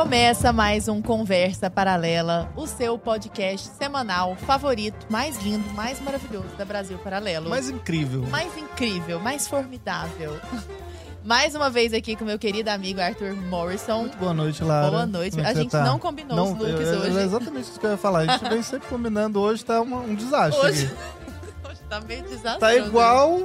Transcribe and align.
Começa 0.00 0.50
mais 0.50 0.88
um 0.88 1.02
Conversa 1.02 1.68
Paralela, 1.68 2.50
o 2.56 2.66
seu 2.66 2.96
podcast 2.98 3.68
semanal 3.76 4.34
favorito, 4.34 4.96
mais 5.10 5.36
lindo, 5.42 5.68
mais 5.74 6.00
maravilhoso 6.00 6.48
da 6.56 6.64
Brasil 6.64 6.96
Paralelo. 6.96 7.50
Mais 7.50 7.68
incrível. 7.68 8.22
Mais 8.22 8.56
incrível, 8.56 9.20
mais 9.20 9.46
formidável. 9.46 10.40
Mais 11.22 11.54
uma 11.54 11.68
vez 11.68 11.92
aqui 11.92 12.16
com 12.16 12.24
meu 12.24 12.38
querido 12.38 12.70
amigo 12.70 12.98
Arthur 12.98 13.36
Morrison. 13.36 13.98
Muito 14.00 14.16
boa 14.16 14.32
noite, 14.32 14.64
Lara. 14.64 14.90
Boa 14.90 15.04
noite. 15.06 15.36
Como 15.36 15.46
é 15.46 15.50
A 15.50 15.54
gente 15.54 15.70
tá? 15.70 15.84
não 15.84 15.98
combinou 15.98 16.34
Não, 16.34 16.44
os 16.54 16.58
looks 16.58 16.88
é, 16.88 16.96
hoje. 16.96 17.18
É 17.18 17.22
exatamente 17.22 17.68
isso 17.68 17.78
que 17.78 17.84
eu 17.84 17.90
ia 17.90 17.96
falar. 17.98 18.20
A 18.20 18.26
gente 18.38 18.48
vem 18.48 18.62
sempre 18.62 18.88
combinando. 18.88 19.38
Hoje 19.38 19.62
tá 19.62 19.82
uma- 19.82 19.98
um 20.00 20.14
desastre. 20.14 20.66
Hoje, 20.66 20.90
hoje 21.68 21.80
tá 21.90 22.00
meio 22.00 22.22
desastroso. 22.22 22.58
Tá 22.58 22.74
igual 22.74 23.42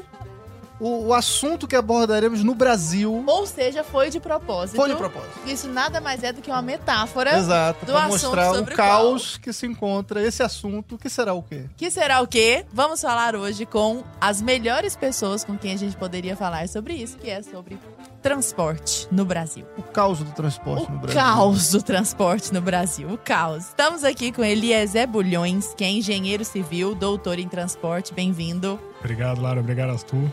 o, 0.79 1.07
o 1.07 1.13
assunto 1.13 1.67
que 1.67 1.75
abordaremos 1.75 2.43
no 2.43 2.53
Brasil. 2.55 3.23
Ou 3.25 3.45
seja, 3.45 3.83
foi 3.83 4.09
de 4.09 4.19
propósito. 4.19 4.75
Foi 4.75 4.89
de 4.89 4.95
propósito. 4.95 5.39
Isso 5.45 5.67
nada 5.67 6.01
mais 6.01 6.23
é 6.23 6.33
do 6.33 6.41
que 6.41 6.49
uma 6.51 6.61
metáfora. 6.61 7.37
Exato. 7.37 7.85
do 7.85 7.91
Pra 7.91 8.05
assunto 8.05 8.21
mostrar 8.23 8.51
o 8.51 8.55
sobre 8.55 8.73
o 8.73 8.77
caos 8.77 9.37
que 9.37 9.53
se 9.53 9.65
encontra 9.65 10.21
esse 10.21 10.43
assunto, 10.43 10.97
que 10.97 11.09
será 11.09 11.33
o 11.33 11.41
quê? 11.41 11.65
Que 11.77 11.89
será 11.89 12.21
o 12.21 12.27
quê? 12.27 12.65
Vamos 12.73 13.01
falar 13.01 13.35
hoje 13.35 13.65
com 13.65 14.03
as 14.19 14.41
melhores 14.41 14.95
pessoas 14.95 15.43
com 15.43 15.57
quem 15.57 15.73
a 15.73 15.77
gente 15.77 15.95
poderia 15.95 16.35
falar 16.35 16.67
sobre 16.67 16.93
isso, 16.93 17.17
que 17.17 17.29
é 17.29 17.41
sobre 17.41 17.77
transporte 18.21 19.07
no 19.11 19.23
Brasil. 19.23 19.65
O 19.77 19.83
caos 19.83 20.19
do 20.19 20.31
transporte 20.31 20.89
no 20.89 20.97
O 20.97 20.99
Brasil. 20.99 21.21
caos 21.21 21.69
do 21.71 21.81
transporte 21.83 22.53
no 22.53 22.59
Brasil, 22.61 23.07
o 23.09 23.17
caos. 23.17 23.65
Estamos 23.67 24.03
aqui 24.03 24.31
com 24.31 24.43
Eliezer 24.43 25.07
Bulhões, 25.07 25.73
que 25.77 25.83
é 25.83 25.91
engenheiro 25.91 26.43
civil, 26.43 26.95
doutor 26.95 27.37
em 27.37 27.47
transporte. 27.47 28.13
Bem-vindo. 28.13 28.79
Obrigado, 28.99 29.39
Lara. 29.41 29.59
Obrigado, 29.59 29.91
Arthur. 29.91 30.27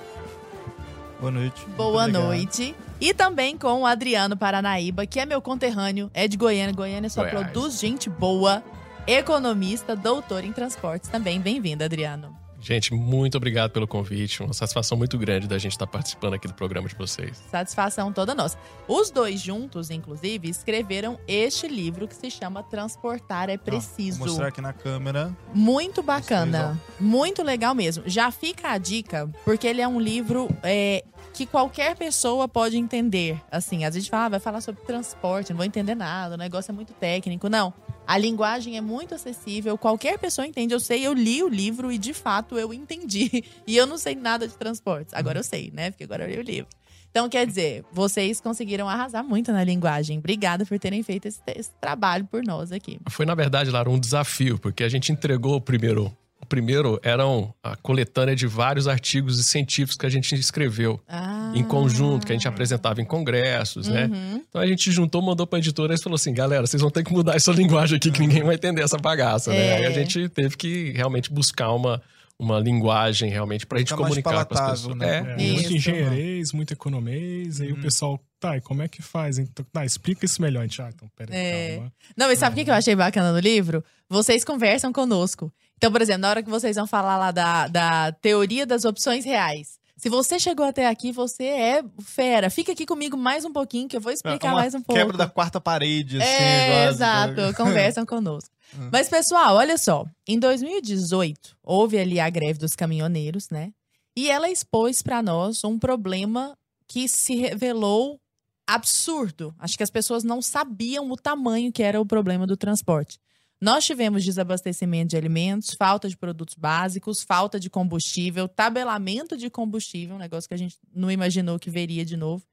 Boa 1.23 1.31
noite. 1.31 1.65
Boa 1.77 2.09
noite. 2.09 2.75
E 3.01 3.15
também 3.15 3.57
com 3.57 3.83
o 3.83 3.87
Adriano 3.87 4.37
Paranaíba, 4.37 5.07
que 5.07 5.21
é 5.21 5.25
meu 5.25 5.41
conterrâneo, 5.41 6.11
é 6.13 6.27
de 6.27 6.37
Goiânia. 6.37 6.75
Goiânia 6.75 7.09
só 7.09 7.23
Goiás. 7.23 7.39
produz 7.39 7.79
gente 7.79 8.11
boa, 8.11 8.61
economista, 9.07 9.95
doutor 9.95 10.43
em 10.43 10.53
transportes 10.53 11.09
também. 11.09 11.41
Bem-vindo, 11.41 11.85
Adriano. 11.85 12.42
Gente, 12.63 12.95
muito 12.95 13.37
obrigado 13.37 13.73
pelo 13.73 13.89
convite. 13.89 14.41
Uma 14.41 14.55
satisfação 14.55 14.97
muito 14.97 15.19
grande 15.19 15.49
da 15.49 15.59
gente 15.59 15.73
estar 15.73 15.87
participando 15.87 16.35
aqui 16.35 16.47
do 16.47 16.55
programa 16.55 16.89
de 16.89 16.95
vocês. 16.95 17.43
Satisfação 17.51 18.13
toda 18.13 18.37
nossa. 18.37 18.57
Os 18.87 19.11
dois 19.11 19.41
juntos, 19.41 19.91
inclusive, 19.91 20.49
escreveram 20.49 21.19
este 21.27 21.67
livro 21.67 22.07
que 22.07 22.15
se 22.15 22.31
chama 22.31 22.63
Transportar 22.63 23.51
é 23.51 23.55
Ó, 23.55 23.59
Preciso. 23.59 24.19
Vou 24.19 24.29
mostrar 24.29 24.47
aqui 24.47 24.61
na 24.61 24.73
câmera. 24.73 25.37
Muito 25.53 26.05
bacana. 26.05 26.81
Muito 27.01 27.43
legal 27.43 27.75
mesmo. 27.75 28.05
Já 28.07 28.31
fica 28.31 28.71
a 28.71 28.79
dica, 28.79 29.29
porque 29.45 29.67
ele 29.67 29.81
é 29.81 29.89
um 29.89 29.99
livro 29.99 30.49
é, 30.63 31.05
que 31.33 31.47
qualquer 31.47 31.97
pessoa 31.97 32.47
pode 32.47 32.77
entender. 32.77 33.41
Assim, 33.51 33.85
às 33.85 33.95
vezes 33.95 34.09
fala, 34.09 34.27
ah, 34.27 34.29
vai 34.29 34.41
falar 34.41 34.61
sobre 34.61 34.83
transporte, 34.83 35.51
não 35.51 35.57
vou 35.57 35.67
entender 35.67 35.95
nada, 35.95 36.35
o 36.35 36.39
negócio 36.39 36.71
é 36.71 36.75
muito 36.75 36.93
técnico. 36.93 37.49
Não. 37.49 37.73
A 38.07 38.19
linguagem 38.19 38.77
é 38.77 38.81
muito 38.81 39.15
acessível, 39.15 39.79
qualquer 39.79 40.19
pessoa 40.19 40.47
entende. 40.47 40.75
Eu 40.75 40.81
sei, 40.81 41.07
eu 41.07 41.13
li 41.13 41.43
o 41.43 41.49
livro 41.49 41.91
e 41.93 41.99
de 41.99 42.13
fato 42.13 42.59
eu 42.59 42.73
entendi. 42.73 43.45
E 43.67 43.77
eu 43.77 43.87
não 43.87 43.97
sei 43.97 44.15
nada 44.15 44.47
de 44.47 44.55
transportes. 44.55 45.15
Agora 45.15 45.39
eu 45.39 45.43
sei, 45.43 45.71
né? 45.73 45.91
Porque 45.91 46.05
agora 46.05 46.25
eu 46.25 46.31
li 46.31 46.39
o 46.39 46.43
livro. 46.43 46.69
Então, 47.11 47.29
quer 47.29 47.47
dizer, 47.47 47.85
vocês 47.93 48.41
conseguiram 48.41 48.89
arrasar 48.89 49.23
muito 49.23 49.53
na 49.53 49.63
linguagem. 49.63 50.19
Obrigada 50.19 50.65
por 50.65 50.79
terem 50.79 51.03
feito 51.03 51.29
esse, 51.29 51.41
esse 51.55 51.71
trabalho 51.81 52.25
por 52.25 52.43
nós 52.43 52.73
aqui. 52.73 52.99
Foi, 53.11 53.27
na 53.27 53.35
verdade, 53.35 53.71
Lara, 53.71 53.91
um 53.91 54.01
desafio, 54.01 54.59
porque 54.59 54.83
a 54.83 54.89
gente 54.89 55.13
entregou 55.13 55.57
o 55.57 55.61
primeiro. 55.61 56.11
O 56.43 56.47
primeiro 56.47 56.99
eram 57.05 57.55
a 57.63 57.77
coletânea 57.77 58.35
de 58.35 58.47
vários 58.49 58.89
artigos 58.89 59.45
científicos 59.47 59.97
que 59.97 60.05
a 60.05 60.11
gente 60.11 60.35
escreveu 60.35 61.01
Ah. 61.09 61.53
em 61.55 61.63
conjunto, 61.63 62.27
que 62.27 62.33
a 62.33 62.35
gente 62.35 62.49
apresentava 62.49 63.01
em 63.01 63.05
congressos, 63.05 63.87
né? 63.87 64.07
Uhum. 64.07 64.43
Então 64.49 64.61
a 64.61 64.67
gente 64.67 64.91
juntou, 64.91 65.23
mandou 65.23 65.47
pra 65.47 65.61
editora 65.61 65.95
e 65.95 66.03
falou 66.03 66.17
assim: 66.17 66.35
galera, 66.35 66.67
vocês 66.67 66.81
vão 66.83 66.91
ter 66.91 67.05
que 67.05 67.13
mudar 67.13 67.37
essa 67.37 67.53
linguagem 67.87 67.97
aqui, 67.97 68.11
que 68.11 68.21
ninguém 68.21 68.43
vai 68.43 68.57
entender 68.57 68.83
essa 68.83 68.99
bagaça, 68.99 69.55
É. 69.55 69.57
né? 69.57 69.77
Aí 69.77 69.87
a 69.87 69.91
gente 69.93 70.29
teve 70.31 70.57
que 70.57 70.91
realmente 70.91 71.33
buscar 71.33 71.71
uma, 71.73 72.03
uma 72.37 72.59
linguagem 72.59 73.31
realmente 73.31 73.65
pra 73.65 73.79
gente 73.79 73.89
Fica 73.91 74.01
mais 74.03 74.09
comunicar 74.11 74.45
com 74.45 74.55
as 74.55 74.71
pessoas. 74.73 74.97
né? 74.97 75.35
É, 75.39 75.43
Isso. 75.43 75.55
muito 75.55 75.75
engenheirês, 75.75 76.53
muito 76.53 76.73
economês. 76.73 77.61
Aí 77.61 77.71
Uhum. 77.73 77.79
o 77.79 77.83
pessoal, 77.83 78.21
tá, 78.41 78.57
e 78.57 78.61
como 78.61 78.83
é 78.83 78.89
que 78.89 79.01
faz? 79.01 79.39
Então, 79.39 79.65
tá, 79.73 79.85
explica 79.85 80.25
isso 80.27 80.43
melhor. 80.43 80.61
A 80.61 80.63
gente, 80.65 80.83
ah, 80.83 80.91
então, 80.93 81.09
peraí, 81.17 81.37
É. 81.37 81.75
calma. 81.77 81.93
Não, 82.17 82.33
e 82.33 82.37
sabe 82.37 82.61
o 82.61 82.65
que 82.65 82.69
eu 82.71 82.75
achei 82.75 82.97
bacana 82.97 83.33
no 83.33 83.39
livro? 83.39 83.85
Vocês 84.11 84.45
conversam 84.45 84.93
conosco. 84.93 85.53
Então, 85.83 85.91
por 85.91 86.01
exemplo, 86.01 86.23
na 86.23 86.31
hora 86.31 86.43
que 86.45 86.49
vocês 86.49 86.77
vão 86.77 86.87
falar 86.87 87.19
lá 87.19 87.33
da, 87.33 87.67
da 87.67 88.13
teoria 88.13 88.65
das 88.65 88.85
opções 88.85 89.25
reais. 89.25 89.81
Se 89.97 90.09
você 90.09 90.39
chegou 90.39 90.65
até 90.65 90.87
aqui, 90.87 91.11
você 91.11 91.43
é 91.43 91.85
fera. 92.01 92.49
Fica 92.51 92.71
aqui 92.71 92.87
comigo 92.87 93.17
mais 93.17 93.45
um 93.45 93.53
pouquinho, 93.53 93.89
que 93.89 93.97
eu 93.97 94.01
vou 94.01 94.13
explicar 94.13 94.53
É 94.53 94.55
mais 94.55 94.75
um 94.77 94.81
pouco. 94.81 95.01
Quebra 95.01 95.17
da 95.17 95.29
quarta 95.29 95.61
parede, 95.61 96.23
assim. 96.23 96.31
É, 96.31 96.87
exato. 96.87 97.53
Conversam 97.57 98.07
conosco. 98.07 98.49
Hum. 98.79 98.91
Mas, 98.93 99.09
pessoal, 99.09 99.57
olha 99.57 99.77
só. 99.77 100.07
Em 100.25 100.39
2018, 100.39 101.57
houve 101.65 101.99
ali 101.99 102.21
a 102.21 102.31
greve 102.31 102.61
dos 102.61 102.77
caminhoneiros, 102.77 103.51
né? 103.51 103.73
E 104.17 104.31
ela 104.31 104.49
expôs 104.49 105.03
para 105.03 105.21
nós 105.21 105.65
um 105.65 105.81
problema 105.81 106.57
que 106.87 107.09
se 107.09 107.35
revelou 107.35 108.21
absurdo. 108.69 109.53
Acho 109.59 109.77
que 109.77 109.83
as 109.83 109.91
pessoas 109.91 110.23
não 110.23 110.41
sabiam 110.41 111.11
o 111.11 111.17
tamanho 111.17 111.73
que 111.73 111.83
era 111.83 112.01
o 112.01 112.07
problema 112.07 112.47
do 112.47 112.57
transporte. 112.57 113.19
Nós 113.63 113.85
tivemos 113.85 114.25
desabastecimento 114.25 115.11
de 115.11 115.17
alimentos, 115.17 115.75
falta 115.79 116.09
de 116.09 116.17
produtos 116.17 116.57
básicos, 116.57 117.23
falta 117.23 117.61
de 117.61 117.71
combustível, 117.71 118.49
tabelamento 118.49 119.37
de 119.37 119.49
combustível, 119.49 120.17
um 120.17 120.19
negócio 120.19 120.49
que 120.49 120.55
a 120.55 120.59
gente 120.59 120.77
não 120.93 121.09
imaginou 121.09 121.61
que 121.61 121.71
veria 121.71 122.05
de 122.05 122.17
novo. 122.17 122.45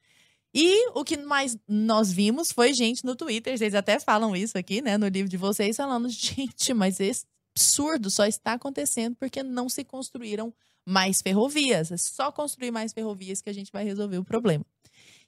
E 0.53 0.90
o 0.90 1.03
que 1.03 1.18
mais 1.18 1.58
nós 1.68 2.12
vimos 2.12 2.52
foi 2.52 2.75
gente 2.75 3.03
no 3.03 3.16
Twitter, 3.16 3.58
vocês 3.58 3.74
até 3.74 4.00
falam 4.00 4.36
isso 4.36 4.56
aqui, 4.56 4.84
né, 4.84 5.00
no 5.00 5.08
livro 5.08 5.28
de 5.28 5.36
vocês, 5.36 5.78
falando, 5.78 6.09
gente, 6.14 6.75
mas 6.75 7.00
esse 7.00 7.26
absurdo 7.56 8.12
só 8.12 8.28
está 8.28 8.53
acontecendo 8.53 9.16
porque 9.16 9.41
não 9.41 9.68
se 9.68 9.84
construíram 9.84 10.53
mais 10.86 11.24
ferrovias. 11.24 11.91
É 11.91 11.97
só 11.97 12.31
construir 12.31 12.70
mais 12.70 12.94
ferrovias 12.94 13.41
que 13.41 13.50
a 13.50 13.53
gente 13.53 13.72
vai 13.72 13.84
resolver 13.84 14.20
o 14.20 14.24
problema. 14.24 14.64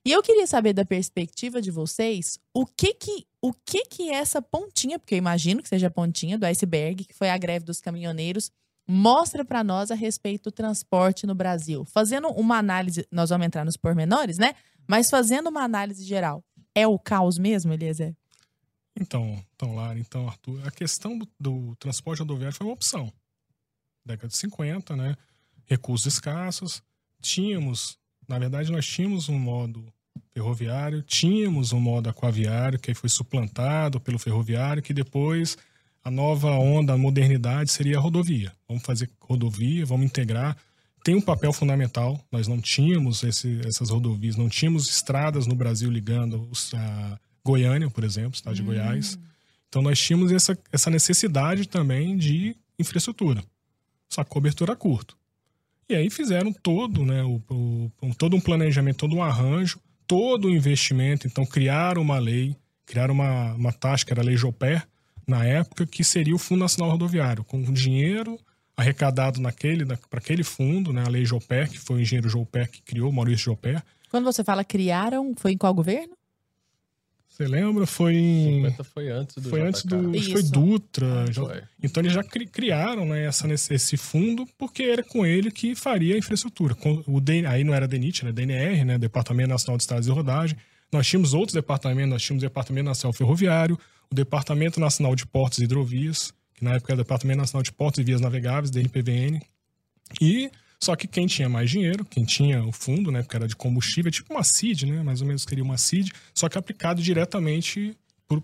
E 0.03 0.11
eu 0.11 0.23
queria 0.23 0.47
saber 0.47 0.73
da 0.73 0.83
perspectiva 0.83 1.61
de 1.61 1.69
vocês, 1.69 2.39
o 2.53 2.65
que 2.65 2.93
que 2.93 3.25
o 3.41 3.53
que 3.53 3.85
que 3.85 4.09
essa 4.09 4.41
pontinha, 4.41 4.99
porque 4.99 5.15
eu 5.15 5.19
imagino 5.19 5.63
que 5.63 5.69
seja 5.69 5.87
a 5.87 5.91
pontinha 5.91 6.37
do 6.37 6.45
iceberg, 6.45 7.05
que 7.05 7.13
foi 7.13 7.29
a 7.29 7.37
greve 7.37 7.65
dos 7.65 7.81
caminhoneiros, 7.81 8.51
mostra 8.87 9.43
para 9.43 9.63
nós 9.63 9.89
a 9.89 9.95
respeito 9.95 10.45
do 10.45 10.51
transporte 10.51 11.25
no 11.25 11.33
Brasil. 11.33 11.85
Fazendo 11.85 12.27
uma 12.29 12.57
análise, 12.57 13.07
nós 13.11 13.29
vamos 13.29 13.47
entrar 13.47 13.65
nos 13.65 13.77
pormenores, 13.77 14.37
né? 14.37 14.53
Mas 14.87 15.09
fazendo 15.09 15.49
uma 15.49 15.63
análise 15.63 16.03
geral, 16.03 16.43
é 16.75 16.85
o 16.87 16.99
caos 16.99 17.37
mesmo, 17.37 17.73
Eliezer? 17.73 18.15
Então, 18.99 19.43
então, 19.55 19.73
Lara, 19.73 19.97
então, 19.97 20.27
Arthur, 20.27 20.67
a 20.67 20.71
questão 20.71 21.17
do, 21.17 21.27
do 21.39 21.75
transporte 21.77 22.19
rodoviário 22.19 22.55
foi 22.55 22.67
uma 22.67 22.73
opção. 22.73 23.11
Década 24.05 24.27
de 24.27 24.37
50, 24.37 24.95
né? 24.95 25.15
Recursos 25.65 26.13
escassos. 26.13 26.83
Tínhamos, 27.21 27.97
na 28.31 28.39
verdade, 28.39 28.71
nós 28.71 28.85
tínhamos 28.85 29.29
um 29.29 29.37
modo 29.37 29.85
ferroviário, 30.33 31.01
tínhamos 31.01 31.73
um 31.73 31.79
modo 31.79 32.09
aquaviário 32.09 32.79
que 32.79 32.89
aí 32.91 32.95
foi 32.95 33.09
suplantado 33.09 33.99
pelo 33.99 34.17
ferroviário, 34.17 34.81
que 34.81 34.93
depois 34.93 35.57
a 36.03 36.09
nova 36.09 36.49
onda, 36.51 36.93
a 36.93 36.97
modernidade 36.97 37.71
seria 37.71 37.97
a 37.97 37.99
rodovia. 38.01 38.51
Vamos 38.67 38.83
fazer 38.83 39.09
rodovia, 39.19 39.85
vamos 39.85 40.05
integrar. 40.05 40.57
Tem 41.03 41.15
um 41.15 41.21
papel 41.21 41.51
fundamental. 41.51 42.19
Nós 42.31 42.47
não 42.47 42.59
tínhamos 42.61 43.23
esse- 43.23 43.59
essas 43.65 43.89
rodovias, 43.89 44.35
não 44.35 44.49
tínhamos 44.49 44.87
estradas 44.89 45.45
no 45.45 45.55
Brasil 45.55 45.89
ligando 45.91 46.47
os, 46.49 46.73
a 46.73 47.19
Goiânia, 47.43 47.89
por 47.89 48.03
exemplo, 48.03 48.33
estado 48.35 48.55
de 48.55 48.61
Goiás. 48.63 49.19
Então 49.67 49.81
nós 49.81 49.99
tínhamos 49.99 50.31
essa, 50.31 50.57
essa 50.71 50.89
necessidade 50.89 51.67
também 51.67 52.17
de 52.17 52.55
infraestrutura, 52.79 53.43
só 54.09 54.23
cobertura 54.23 54.75
curto. 54.75 55.17
E 55.91 55.95
aí 55.95 56.09
fizeram 56.09 56.53
todo, 56.53 57.05
né, 57.05 57.21
o, 57.23 57.41
o- 57.49 58.15
todo 58.17 58.35
um 58.35 58.41
planejamento, 58.41 58.97
todo 58.97 59.15
um 59.15 59.21
arranjo, 59.23 59.79
todo 60.07 60.47
o 60.47 60.49
investimento. 60.49 61.27
Então 61.27 61.45
criaram 61.45 62.01
uma 62.01 62.17
lei, 62.17 62.55
criaram 62.85 63.13
uma, 63.13 63.53
uma 63.53 63.73
taxa 63.73 64.05
que 64.05 64.13
era 64.13 64.21
a 64.21 64.25
Lei 64.25 64.37
Joper, 64.37 64.87
na 65.27 65.45
época, 65.45 65.85
que 65.85 66.03
seria 66.03 66.33
o 66.35 66.39
Fundo 66.39 66.59
Nacional 66.61 66.91
Rodoviário, 66.91 67.43
com 67.43 67.61
dinheiro 67.61 68.39
arrecadado 68.75 69.39
naquele, 69.39 69.85
para 69.85 69.99
aquele 70.19 70.43
fundo, 70.43 70.91
né, 70.91 71.03
a 71.05 71.09
Lei 71.09 71.25
Joper, 71.25 71.69
que 71.69 71.77
foi 71.77 71.97
o 71.97 72.01
engenheiro 72.01 72.27
Joper 72.29 72.69
que 72.71 72.81
criou, 72.81 73.11
Maurício 73.11 73.45
Joper. 73.45 73.83
Quando 74.09 74.23
você 74.25 74.43
fala 74.43 74.63
criaram, 74.63 75.33
foi 75.37 75.51
em 75.51 75.57
qual 75.57 75.73
governo? 75.73 76.13
Você 77.45 77.47
lembra? 77.51 77.85
Foi 77.85 78.15
em... 78.15 78.55
50 78.63 78.83
foi 78.83 79.09
antes 79.09 79.35
do 79.37 79.49
Foi 79.49 79.59
JK. 79.59 79.67
antes 79.67 79.85
do. 79.85 79.95
acho 79.95 80.25
que 80.25 80.31
Foi 80.31 80.41
Isso. 80.41 80.51
Dutra. 80.51 81.25
já- 81.31 81.41
Foi. 81.43 81.61
Então 81.83 82.01
eles 82.01 82.13
já 82.13 82.23
cri- 82.23 82.47
criaram 82.47 83.05
né, 83.05 83.25
essa, 83.25 83.47
esse 83.53 83.97
fundo 83.97 84.45
porque 84.57 84.83
era 84.83 85.03
com 85.03 85.25
ele 85.25 85.51
que 85.51 85.75
faria 85.75 86.15
a 86.15 86.17
infraestrutura. 86.17 86.75
Com 86.75 87.03
o 87.07 87.21
aí 87.47 87.63
não 87.63 87.73
era 87.73 87.87
DENIT, 87.87 88.25
né? 88.25 88.31
DNR, 88.31 88.83
né? 88.85 88.97
Departamento 88.97 89.49
Nacional 89.49 89.77
de 89.77 89.83
Estradas 89.83 90.07
e 90.07 90.11
Rodagem. 90.11 90.57
Nós 90.91 91.07
tínhamos 91.07 91.33
outros 91.33 91.53
departamentos, 91.53 92.09
nós 92.09 92.21
tínhamos 92.21 92.43
o 92.43 92.45
Departamento 92.47 92.85
Nacional 92.85 93.13
Ferroviário, 93.13 93.79
o 94.11 94.15
Departamento 94.15 94.79
Nacional 94.79 95.15
de 95.15 95.25
Portos 95.25 95.59
e 95.59 95.63
Hidrovias, 95.63 96.33
que 96.53 96.65
na 96.65 96.73
época 96.75 96.91
era 96.93 96.99
o 96.99 97.03
Departamento 97.03 97.37
Nacional 97.39 97.63
de 97.63 97.71
Portos 97.71 97.99
e 97.99 98.03
Vias 98.03 98.19
Navegáveis, 98.19 98.69
DNPVN. 98.69 99.41
E 100.19 100.51
só 100.83 100.95
que 100.95 101.07
quem 101.07 101.27
tinha 101.27 101.47
mais 101.47 101.69
dinheiro, 101.69 102.03
quem 102.03 102.23
tinha 102.25 102.63
o 102.63 102.71
fundo, 102.71 103.11
né, 103.11 103.21
porque 103.21 103.35
era 103.35 103.47
de 103.47 103.55
combustível, 103.55 104.09
é 104.09 104.11
tipo 104.11 104.33
uma 104.33 104.43
CID, 104.43 104.85
né, 104.87 105.03
mais 105.03 105.21
ou 105.21 105.27
menos 105.27 105.45
queria 105.45 105.63
uma 105.63 105.77
CID, 105.77 106.11
só 106.33 106.49
que 106.49 106.57
aplicado 106.57 107.01
diretamente 107.01 107.95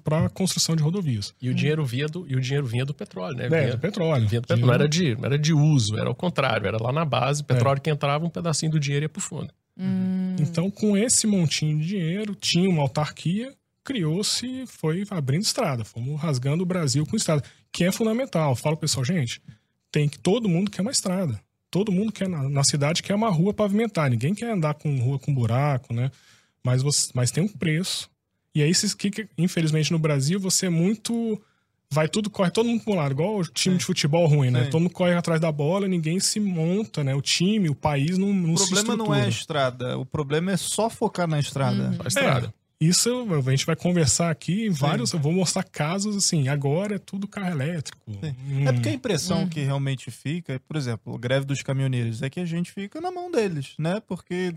para 0.04 0.25
a 0.25 0.30
construção 0.30 0.75
de 0.75 0.84
rodovias. 0.84 1.34
E 1.42 1.50
o 1.50 1.54
dinheiro 1.54 1.86
vinha 1.86 2.07
do, 2.07 2.25
e 2.30 2.36
o 2.36 2.42
dinheiro 2.42 2.68
vinha 2.68 2.84
do 2.86 2.94
petróleo, 2.94 3.38
né? 3.38 3.45
É, 3.45 3.50
Vinha- 3.50 3.72
do 3.72 3.80
petróleo. 3.80 4.28
vinha 4.28 4.42
do 4.42 4.48
petróleo. 4.48 4.68
Não 4.68 4.74
era 4.74 4.88
de, 4.89 5.16
não 5.16 5.25
era 5.25 5.39
de 5.39 5.54
uso, 5.54 5.98
era 5.98 6.10
o 6.12 6.13
contrário. 6.16 6.68
Era 6.68 6.78
lá 6.81 6.92
na 6.92 7.06
base, 7.06 7.42
petróleo 7.42 7.80
que 7.80 7.89
entrava, 7.89 8.25
um 8.25 8.30
pedacinho 8.30 8.69
do 8.69 8.80
dinheiro 8.81 9.06
ia 9.06 9.10
pro 9.10 9.22
fundo. 9.22 9.50
Hum, 9.80 10.36
Então, 10.42 10.69
com 10.69 10.98
esse 10.98 11.25
montinho 11.25 11.80
de 11.80 11.88
dinheiro, 11.88 12.36
tinha 12.36 12.69
uma 12.69 12.81
autarquia, 12.81 13.54
criou-se, 13.81 14.66
foi 14.68 15.06
abrindo 15.10 15.44
estrada. 15.44 15.86
Fomos 15.86 16.19
rasgando 16.19 16.63
o 16.63 16.66
Brasil 16.66 17.06
com 17.06 17.16
estrada, 17.16 17.42
que 17.72 17.86
é 17.86 17.92
fundamental. 17.92 18.56
Falo 18.57 18.75
pro 18.75 18.81
pessoal, 18.81 19.06
gente, 19.06 19.42
tem 19.89 20.10
que 20.10 20.19
todo 20.19 20.50
mundo 20.50 20.69
quer 20.69 20.81
uma 20.81 20.92
estrada. 20.92 21.39
Todo 21.69 21.92
mundo 21.92 22.12
quer 22.12 22.30
na, 22.30 22.48
na 22.50 22.64
cidade 22.64 23.04
quer 23.04 23.16
uma 23.16 23.30
rua 23.30 23.54
pavimentar. 23.54 24.10
Ninguém 24.10 24.34
quer 24.34 24.52
andar 24.52 24.74
com 24.75 25.00
rua 25.00 25.19
com 25.19 25.34
buraco, 25.34 25.94
né? 25.94 26.12
Mas, 26.64 26.81
você, 26.81 27.10
mas 27.14 27.31
tem 27.31 27.44
um 27.44 27.48
preço. 27.48 28.10
E 28.56 28.64
aí, 28.64 28.69
esses 28.69 28.94
que, 28.94 29.12
que, 29.12 29.28
infelizmente, 29.38 29.92
no 29.92 30.00
Brasil, 30.00 30.40
você 30.40 30.66
é 30.66 30.69
muito. 30.69 31.40
Vai 31.90 32.10
tudo, 32.10 32.30
corre 32.30 32.52
todo 32.52 32.68
mundo 32.68 32.84
pro 32.84 32.96
lado, 32.96 33.14
igual 33.14 33.38
o 33.38 33.44
time 33.46 33.75
Sim. 33.75 33.80
de 33.80 33.86
futebol 33.86 34.25
ruim, 34.28 34.50
né? 34.50 34.66
Sim. 34.66 34.69
Todo 34.72 34.81
mundo 34.81 34.92
corre 34.92 35.14
atrás 35.14 35.40
da 35.40 35.50
bola, 35.52 35.88
ninguém 35.88 36.19
se 36.19 36.38
monta, 36.38 37.02
né? 37.02 37.16
O 37.16 37.22
time, 37.22 37.70
o 37.70 37.75
país 37.75 38.18
não, 38.18 38.34
não 38.34 38.54
O 38.56 38.58
se 38.58 38.66
problema 38.74 38.98
não 38.98 39.16
é 39.16 39.24
a 39.24 39.30
estrutura. 39.30 39.40
estrada, 39.70 39.98
o 39.98 40.06
problema 40.06 40.52
é 40.52 40.58
só 40.58 40.90
focar 40.90 41.28
na 41.28 41.40
estrada. 41.40 41.92
Uhum. 41.92 41.98
A 42.04 42.08
estrada. 42.08 42.54
Isso 42.79 43.25
a 43.47 43.50
gente 43.51 43.65
vai 43.65 43.75
conversar 43.75 44.29
aqui 44.29 44.68
em 44.68 44.69
vários. 44.69 45.12
Eu 45.12 45.19
vou 45.19 45.31
mostrar 45.33 45.63
casos 45.63 46.15
assim. 46.15 46.47
Agora 46.47 46.95
é 46.95 47.00
tudo 47.00 47.27
carro 47.27 47.50
elétrico. 47.50 47.97
Hum, 48.07 48.68
É 48.68 48.71
porque 48.71 48.89
a 48.89 48.94
impressão 48.94 49.44
Hum. 49.44 49.50
que 49.50 49.62
realmente 49.62 50.12
fica, 50.12 50.53
é, 50.53 50.59
por 50.59 50.77
exemplo, 50.77 51.15
a 51.15 51.18
greve 51.18 51.45
dos 51.45 51.63
caminhoneiros, 51.63 52.21
é 52.21 52.29
que 52.29 52.39
a 52.39 52.45
gente 52.45 52.71
fica 52.71 53.01
na 53.01 53.09
mão 53.12 53.31
deles, 53.31 53.74
né? 53.79 54.00
Porque. 54.07 54.53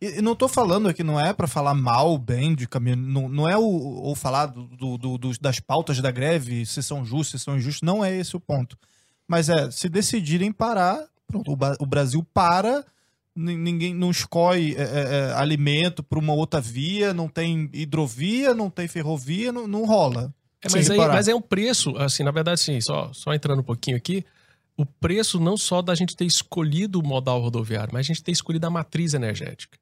E 0.00 0.22
não 0.22 0.34
tô 0.34 0.48
falando 0.48 0.88
aqui, 0.88 1.02
não 1.02 1.20
é 1.20 1.32
pra 1.34 1.46
falar 1.46 1.74
mal, 1.74 2.16
bem 2.16 2.54
de 2.54 2.66
caminhoneiro, 2.66 3.12
não, 3.12 3.28
não 3.28 3.48
é 3.48 3.58
o, 3.58 3.62
ou 3.62 4.14
falar 4.14 4.46
do, 4.46 4.64
do- 4.68 4.96
do- 4.96 5.18
dos- 5.18 5.38
das 5.38 5.60
pautas 5.60 6.00
da 6.00 6.10
greve, 6.10 6.64
se 6.64 6.82
são 6.82 7.04
justos, 7.04 7.38
se 7.40 7.44
são 7.44 7.56
injustos, 7.56 7.82
não 7.82 8.02
é 8.02 8.16
esse 8.16 8.34
o 8.34 8.40
ponto. 8.40 8.78
Mas 9.28 9.50
é, 9.50 9.70
se 9.70 9.90
decidirem 9.90 10.52
parar, 10.52 11.04
pronto, 11.26 11.52
o, 11.52 11.56
o 11.82 11.86
Brasil 11.86 12.24
para, 12.32 12.82
ninguém 13.34 13.94
não 13.94 14.10
escolhe 14.10 14.74
é, 14.76 14.82
é, 14.82 15.32
alimento 15.34 16.02
para 16.02 16.18
uma 16.18 16.32
outra 16.32 16.60
via, 16.60 17.14
não 17.14 17.28
tem 17.28 17.70
hidrovia, 17.72 18.54
não 18.54 18.68
tem 18.68 18.88
ferrovia, 18.88 19.52
não, 19.52 19.66
não 19.66 19.84
rola. 19.84 20.34
É, 20.62 20.68
mas, 20.70 20.86
Sim, 20.86 20.92
aí, 20.92 20.98
mas 20.98 21.28
é 21.28 21.34
um 21.34 21.40
preço, 21.40 21.96
assim, 21.96 22.22
na 22.22 22.30
verdade, 22.30 22.60
assim, 22.60 22.80
só, 22.80 23.12
só 23.12 23.32
entrando 23.32 23.60
um 23.60 23.64
pouquinho 23.64 23.96
aqui, 23.96 24.24
o 24.76 24.84
preço 24.84 25.38
não 25.38 25.56
só 25.56 25.82
da 25.82 25.94
gente 25.94 26.16
ter 26.16 26.24
escolhido 26.24 27.00
o 27.00 27.06
modal 27.06 27.40
rodoviário, 27.40 27.90
mas 27.92 28.00
a 28.00 28.08
gente 28.08 28.22
ter 28.22 28.32
escolhido 28.32 28.66
a 28.66 28.70
matriz 28.70 29.14
energética. 29.14 29.78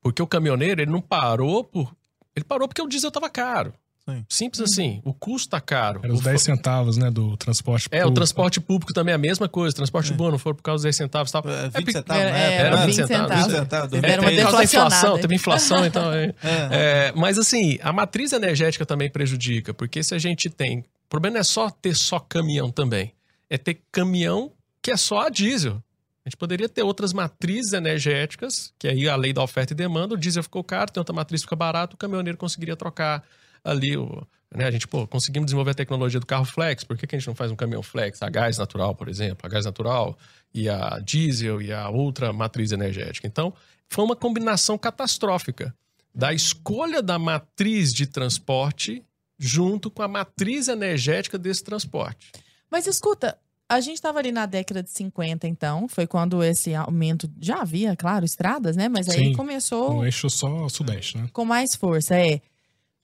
Porque 0.00 0.22
o 0.22 0.26
caminhoneiro, 0.26 0.82
ele 0.82 0.90
não 0.90 1.00
parou 1.00 1.64
por. 1.64 1.94
Ele 2.36 2.44
parou 2.44 2.68
porque 2.68 2.82
o 2.82 2.86
diesel 2.86 3.08
estava 3.08 3.30
caro. 3.30 3.72
Sim. 4.06 4.24
Simples 4.28 4.60
assim. 4.60 5.00
O 5.02 5.14
custo 5.14 5.48
tá 5.48 5.60
caro. 5.60 6.00
Era 6.04 6.12
os 6.12 6.20
O 6.20 6.22
10 6.24 6.40
fa- 6.42 6.44
centavos, 6.54 6.96
né? 6.98 7.10
Do 7.10 7.36
transporte 7.38 7.88
É, 7.90 7.98
o 7.98 8.02
público. 8.02 8.14
transporte 8.16 8.60
público 8.60 8.92
também 8.92 9.12
é 9.12 9.14
a 9.14 9.18
mesma 9.18 9.48
coisa. 9.48 9.74
Transporte 9.74 10.10
urbano, 10.10 10.32
não 10.32 10.38
for 10.38 10.54
por 10.54 10.62
causa 10.62 10.78
dos 10.80 10.82
10 10.84 10.96
centavos 10.96 11.30
e 11.30 11.32
tal. 11.32 11.42
É, 11.48 11.62
20 11.64 11.72
porque- 11.72 11.92
centavos 11.92 12.22
era, 12.22 12.30
na 12.32 12.38
época, 12.38 12.62
era 12.66 12.76
né? 12.76 12.86
20 12.86 12.94
centavos, 12.94 13.18
centavos. 13.28 13.44
20 13.46 13.58
centavos, 13.60 13.92
é, 13.94 14.00
deram 14.00 14.22
uma 14.22 14.30
por 14.30 14.52
da 14.58 14.64
inflação, 14.64 15.18
teve 15.18 15.34
inflação, 15.34 15.86
então. 15.86 16.12
é- 16.12 16.34
É. 16.44 17.08
É, 17.08 17.12
mas 17.16 17.38
assim, 17.38 17.78
a 17.82 17.92
matriz 17.94 18.32
energética 18.32 18.84
também 18.84 19.08
prejudica, 19.10 19.72
porque 19.72 20.02
se 20.02 20.14
a 20.14 20.18
gente 20.18 20.50
tem. 20.50 20.80
O 20.80 21.08
problema 21.08 21.34
não 21.34 21.40
é 21.40 21.44
só 21.44 21.70
ter 21.70 21.94
só 21.96 22.18
caminhão 22.18 22.70
também. 22.70 23.12
É 23.48 23.56
ter 23.56 23.80
caminhão 23.90 24.50
que 24.82 24.90
é 24.90 24.96
só 24.96 25.20
a 25.20 25.28
diesel. 25.30 25.82
A 26.26 26.28
gente 26.28 26.36
poderia 26.36 26.68
ter 26.68 26.82
outras 26.82 27.12
matrizes 27.14 27.72
energéticas, 27.72 28.72
que 28.78 28.88
aí 28.88 29.08
a 29.08 29.16
lei 29.16 29.32
da 29.32 29.42
oferta 29.42 29.72
e 29.72 29.76
demanda, 29.76 30.14
o 30.14 30.16
diesel 30.18 30.42
ficou 30.42 30.62
caro, 30.64 30.90
tem 30.90 31.00
outra 31.00 31.14
matriz 31.14 31.40
que 31.42 31.46
fica 31.46 31.56
barato, 31.56 31.94
o 31.94 31.98
caminhoneiro 31.98 32.36
conseguiria 32.38 32.76
trocar 32.76 33.22
ali 33.64 33.96
o. 33.96 34.26
Né, 34.54 34.66
a 34.66 34.70
gente, 34.70 34.86
pô, 34.86 35.04
conseguimos 35.06 35.46
desenvolver 35.46 35.72
a 35.72 35.74
tecnologia 35.74 36.20
do 36.20 36.26
carro 36.26 36.44
flex, 36.44 36.84
por 36.84 36.96
que, 36.96 37.08
que 37.08 37.16
a 37.16 37.18
gente 37.18 37.26
não 37.26 37.34
faz 37.34 37.50
um 37.50 37.56
caminhão 37.56 37.82
flex? 37.82 38.22
A 38.22 38.30
gás 38.30 38.56
natural, 38.56 38.94
por 38.94 39.08
exemplo, 39.08 39.44
a 39.44 39.48
gás 39.48 39.64
natural 39.64 40.16
e 40.54 40.68
a 40.68 41.00
diesel 41.00 41.60
e 41.60 41.72
a 41.72 41.88
outra 41.88 42.32
matriz 42.32 42.70
energética. 42.70 43.26
Então, 43.26 43.52
foi 43.88 44.04
uma 44.04 44.14
combinação 44.14 44.78
catastrófica 44.78 45.74
da 46.14 46.32
escolha 46.32 47.02
da 47.02 47.18
matriz 47.18 47.92
de 47.92 48.06
transporte 48.06 49.02
junto 49.36 49.90
com 49.90 50.02
a 50.02 50.08
matriz 50.08 50.68
energética 50.68 51.36
desse 51.36 51.64
transporte. 51.64 52.30
Mas 52.70 52.86
escuta, 52.86 53.36
a 53.68 53.80
gente 53.80 53.96
estava 53.96 54.18
ali 54.20 54.30
na 54.30 54.46
década 54.46 54.82
de 54.82 54.90
50, 54.90 55.48
então, 55.48 55.88
foi 55.88 56.06
quando 56.06 56.42
esse 56.42 56.74
aumento 56.74 57.28
já 57.40 57.62
havia, 57.62 57.96
claro, 57.96 58.24
estradas, 58.24 58.76
né? 58.76 58.88
Mas 58.88 59.08
aí 59.08 59.28
Sim. 59.28 59.32
começou 59.32 59.94
No 59.94 60.04
eixo 60.04 60.30
só 60.30 60.68
sudeste, 60.68 61.18
né? 61.18 61.28
com 61.32 61.44
mais 61.44 61.74
força. 61.74 62.14
É. 62.14 62.40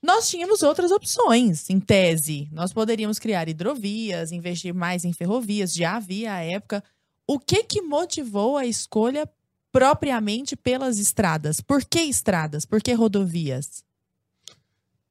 Nós 0.01 0.29
tínhamos 0.29 0.63
outras 0.63 0.91
opções, 0.91 1.69
em 1.69 1.79
tese. 1.79 2.49
Nós 2.51 2.73
poderíamos 2.73 3.19
criar 3.19 3.47
hidrovias, 3.47 4.31
investir 4.31 4.73
mais 4.73 5.05
em 5.05 5.13
ferrovias, 5.13 5.73
já 5.73 5.97
havia 5.97 6.33
à 6.33 6.39
época. 6.39 6.83
O 7.27 7.39
que 7.39 7.63
que 7.63 7.81
motivou 7.81 8.57
a 8.57 8.65
escolha 8.65 9.29
propriamente 9.71 10.55
pelas 10.55 10.97
estradas? 10.97 11.61
Por 11.61 11.85
que 11.85 11.99
estradas? 12.01 12.65
Por 12.65 12.81
que 12.81 12.91
rodovias? 12.93 13.83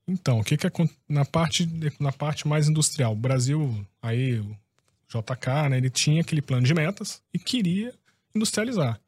Então, 0.08 0.40
o 0.40 0.44
que 0.44 0.56
que 0.56 0.66
acon- 0.66 0.88
na 1.08 1.25
parte 1.25 1.69
na 2.00 2.10
parte 2.10 2.48
mais 2.48 2.69
industrial, 2.69 3.12
o 3.12 3.16
Brasil 3.16 3.87
aí 4.02 4.40
o 4.40 4.56
JK, 5.08 5.69
né, 5.70 5.76
ele 5.76 5.88
tinha 5.90 6.20
aquele 6.20 6.42
plano 6.42 6.66
de 6.66 6.75
metas 6.75 7.22
e 7.32 7.38
queria 7.38 7.94
industrializar. 8.34 9.00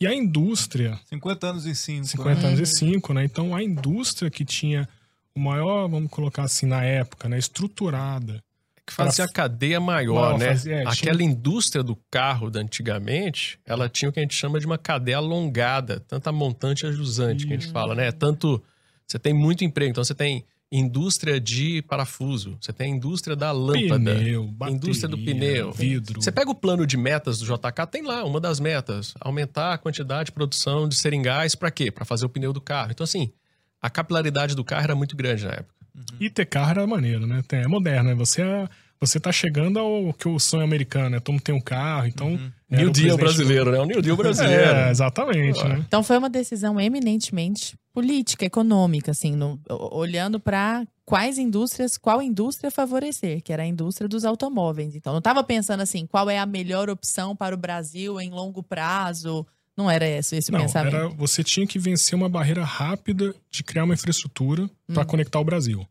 E 0.00 0.06
a 0.06 0.14
indústria, 0.14 0.98
50 1.06 1.46
anos 1.46 1.66
em 1.66 1.74
5. 1.74 2.06
50 2.06 2.46
anos 2.48 2.58
Uhum. 2.58 2.64
e 2.64 2.66
5, 2.66 3.12
né? 3.14 3.24
Então 3.24 3.54
a 3.54 3.62
indústria 3.62 4.30
que 4.30 4.44
tinha 4.44 4.88
o 5.34 5.40
maior, 5.40 5.88
vamos 5.88 6.10
colocar 6.10 6.42
assim, 6.44 6.66
na 6.66 6.82
época, 6.84 7.28
né, 7.28 7.38
estruturada. 7.38 8.42
Que 8.86 8.92
fazia 8.94 9.24
a 9.24 9.28
cadeia 9.32 9.78
maior, 9.78 10.36
né? 10.36 10.48
fazia- 10.48 10.74
é, 10.74 10.80
tinha- 10.80 10.90
Aquela 10.92 11.22
indústria 11.22 11.82
do 11.82 11.94
carro 12.10 12.50
da 12.50 12.60
antigamente, 12.60 13.58
ela 13.64 13.88
tinha 13.88 14.08
o 14.08 14.12
que 14.12 14.18
a 14.18 14.22
gente 14.22 14.34
chama 14.34 14.58
de 14.58 14.66
uma 14.66 14.76
cadeia 14.78 15.18
alongada, 15.18 16.00
tanto 16.08 16.28
a 16.28 16.32
montante 16.32 16.84
e 16.84 16.88
a 16.88 16.92
jusante, 16.92 17.46
que 17.46 17.52
a 17.52 17.56
gente 17.56 17.70
fala, 17.70 17.94
né? 17.94 18.10
Tanto 18.10 18.60
você 19.06 19.18
tem 19.18 19.32
muito 19.32 19.64
emprego, 19.64 19.90
então 19.92 20.02
você 20.02 20.14
tem 20.14 20.44
indústria 20.72 21.40
de 21.40 21.82
parafuso, 21.82 22.56
você 22.60 22.72
tem 22.72 22.92
a 22.92 22.96
indústria 22.96 23.34
da 23.36 23.50
lâmpada, 23.52 24.14
Pneu, 24.14 24.46
bateria, 24.46 24.76
indústria 24.76 25.08
do 25.08 25.18
pneu. 25.18 25.72
vidro. 25.72 26.22
Você 26.22 26.30
pega 26.30 26.50
o 26.50 26.54
plano 26.54 26.86
de 26.86 26.96
metas 26.96 27.38
do 27.40 27.44
JK, 27.44 27.86
tem 27.90 28.02
lá 28.02 28.24
uma 28.24 28.40
das 28.40 28.60
metas, 28.60 29.14
aumentar 29.20 29.74
a 29.74 29.78
quantidade 29.78 30.26
de 30.26 30.32
produção 30.32 30.88
de 30.88 30.94
seringais 30.96 31.54
para 31.56 31.70
quê? 31.72 31.90
Para 31.90 32.04
fazer 32.04 32.24
o 32.24 32.28
pneu 32.28 32.52
do 32.52 32.60
carro. 32.60 32.90
Então 32.92 33.02
assim, 33.04 33.32
a 33.80 33.88
capilaridade 33.90 34.54
do 34.54 34.64
carro 34.64 34.84
era 34.84 34.94
muito 34.94 35.16
grande 35.16 35.44
na 35.44 35.52
época. 35.52 35.74
E 36.18 36.30
ter 36.30 36.46
carro 36.46 36.70
era 36.70 36.86
maneiro, 36.86 37.26
né? 37.26 37.42
É 37.52 37.66
moderno, 37.66 38.10
né? 38.10 38.14
Você, 38.14 38.42
é- 38.42 38.68
você 39.00 39.18
tá 39.18 39.32
chegando 39.32 39.78
ao 39.78 40.12
que 40.12 40.28
o 40.28 40.38
sonho 40.38 40.62
americano, 40.62 41.10
né? 41.10 41.20
Todo 41.20 41.32
mundo 41.34 41.42
tem 41.42 41.54
um 41.54 41.60
carro, 41.60 42.06
então... 42.06 42.38
era 42.70 42.82
New 42.82 42.90
o 42.90 42.92
Deal 42.92 43.16
brasileiro, 43.16 43.72
né? 43.72 43.78
O 43.80 43.86
New 43.86 44.02
Deal 44.02 44.16
do- 44.16 44.22
brasileiro. 44.22 44.62
É, 44.62 44.90
exatamente, 44.90 45.62
né? 45.64 45.82
Então 45.86 46.02
foi 46.02 46.16
uma 46.18 46.28
decisão 46.30 46.78
eminentemente 46.80 47.76
política, 47.92 48.44
econômica, 48.44 49.10
assim, 49.10 49.34
no- 49.34 49.58
olhando 49.68 50.38
para 50.38 50.86
quais 51.04 51.38
indústrias, 51.38 51.98
qual 51.98 52.22
indústria 52.22 52.70
favorecer, 52.70 53.42
que 53.42 53.52
era 53.52 53.62
a 53.64 53.66
indústria 53.66 54.08
dos 54.08 54.24
automóveis. 54.24 54.94
Então 54.94 55.12
não 55.12 55.18
estava 55.18 55.42
pensando 55.42 55.80
assim, 55.80 56.06
qual 56.06 56.30
é 56.30 56.38
a 56.38 56.46
melhor 56.46 56.88
opção 56.88 57.34
para 57.34 57.54
o 57.54 57.58
Brasil 57.58 58.20
em 58.20 58.30
longo 58.30 58.62
prazo. 58.62 59.44
Não 59.76 59.90
era 59.90 60.06
esse, 60.06 60.36
esse 60.36 60.50
Não, 60.52 60.60
pensamento. 60.60 60.94
era, 60.94 61.08
você 61.08 61.42
tinha 61.42 61.66
que 61.66 61.78
vencer 61.78 62.14
uma 62.14 62.28
barreira 62.28 62.64
rápida 62.64 63.34
de 63.50 63.62
criar 63.62 63.84
uma 63.84 63.94
infraestrutura 63.94 64.68
para 64.92 65.02
Hum. 65.02 65.06
conectar 65.06 65.40
o 65.40 65.44
Brasil. 65.44 65.86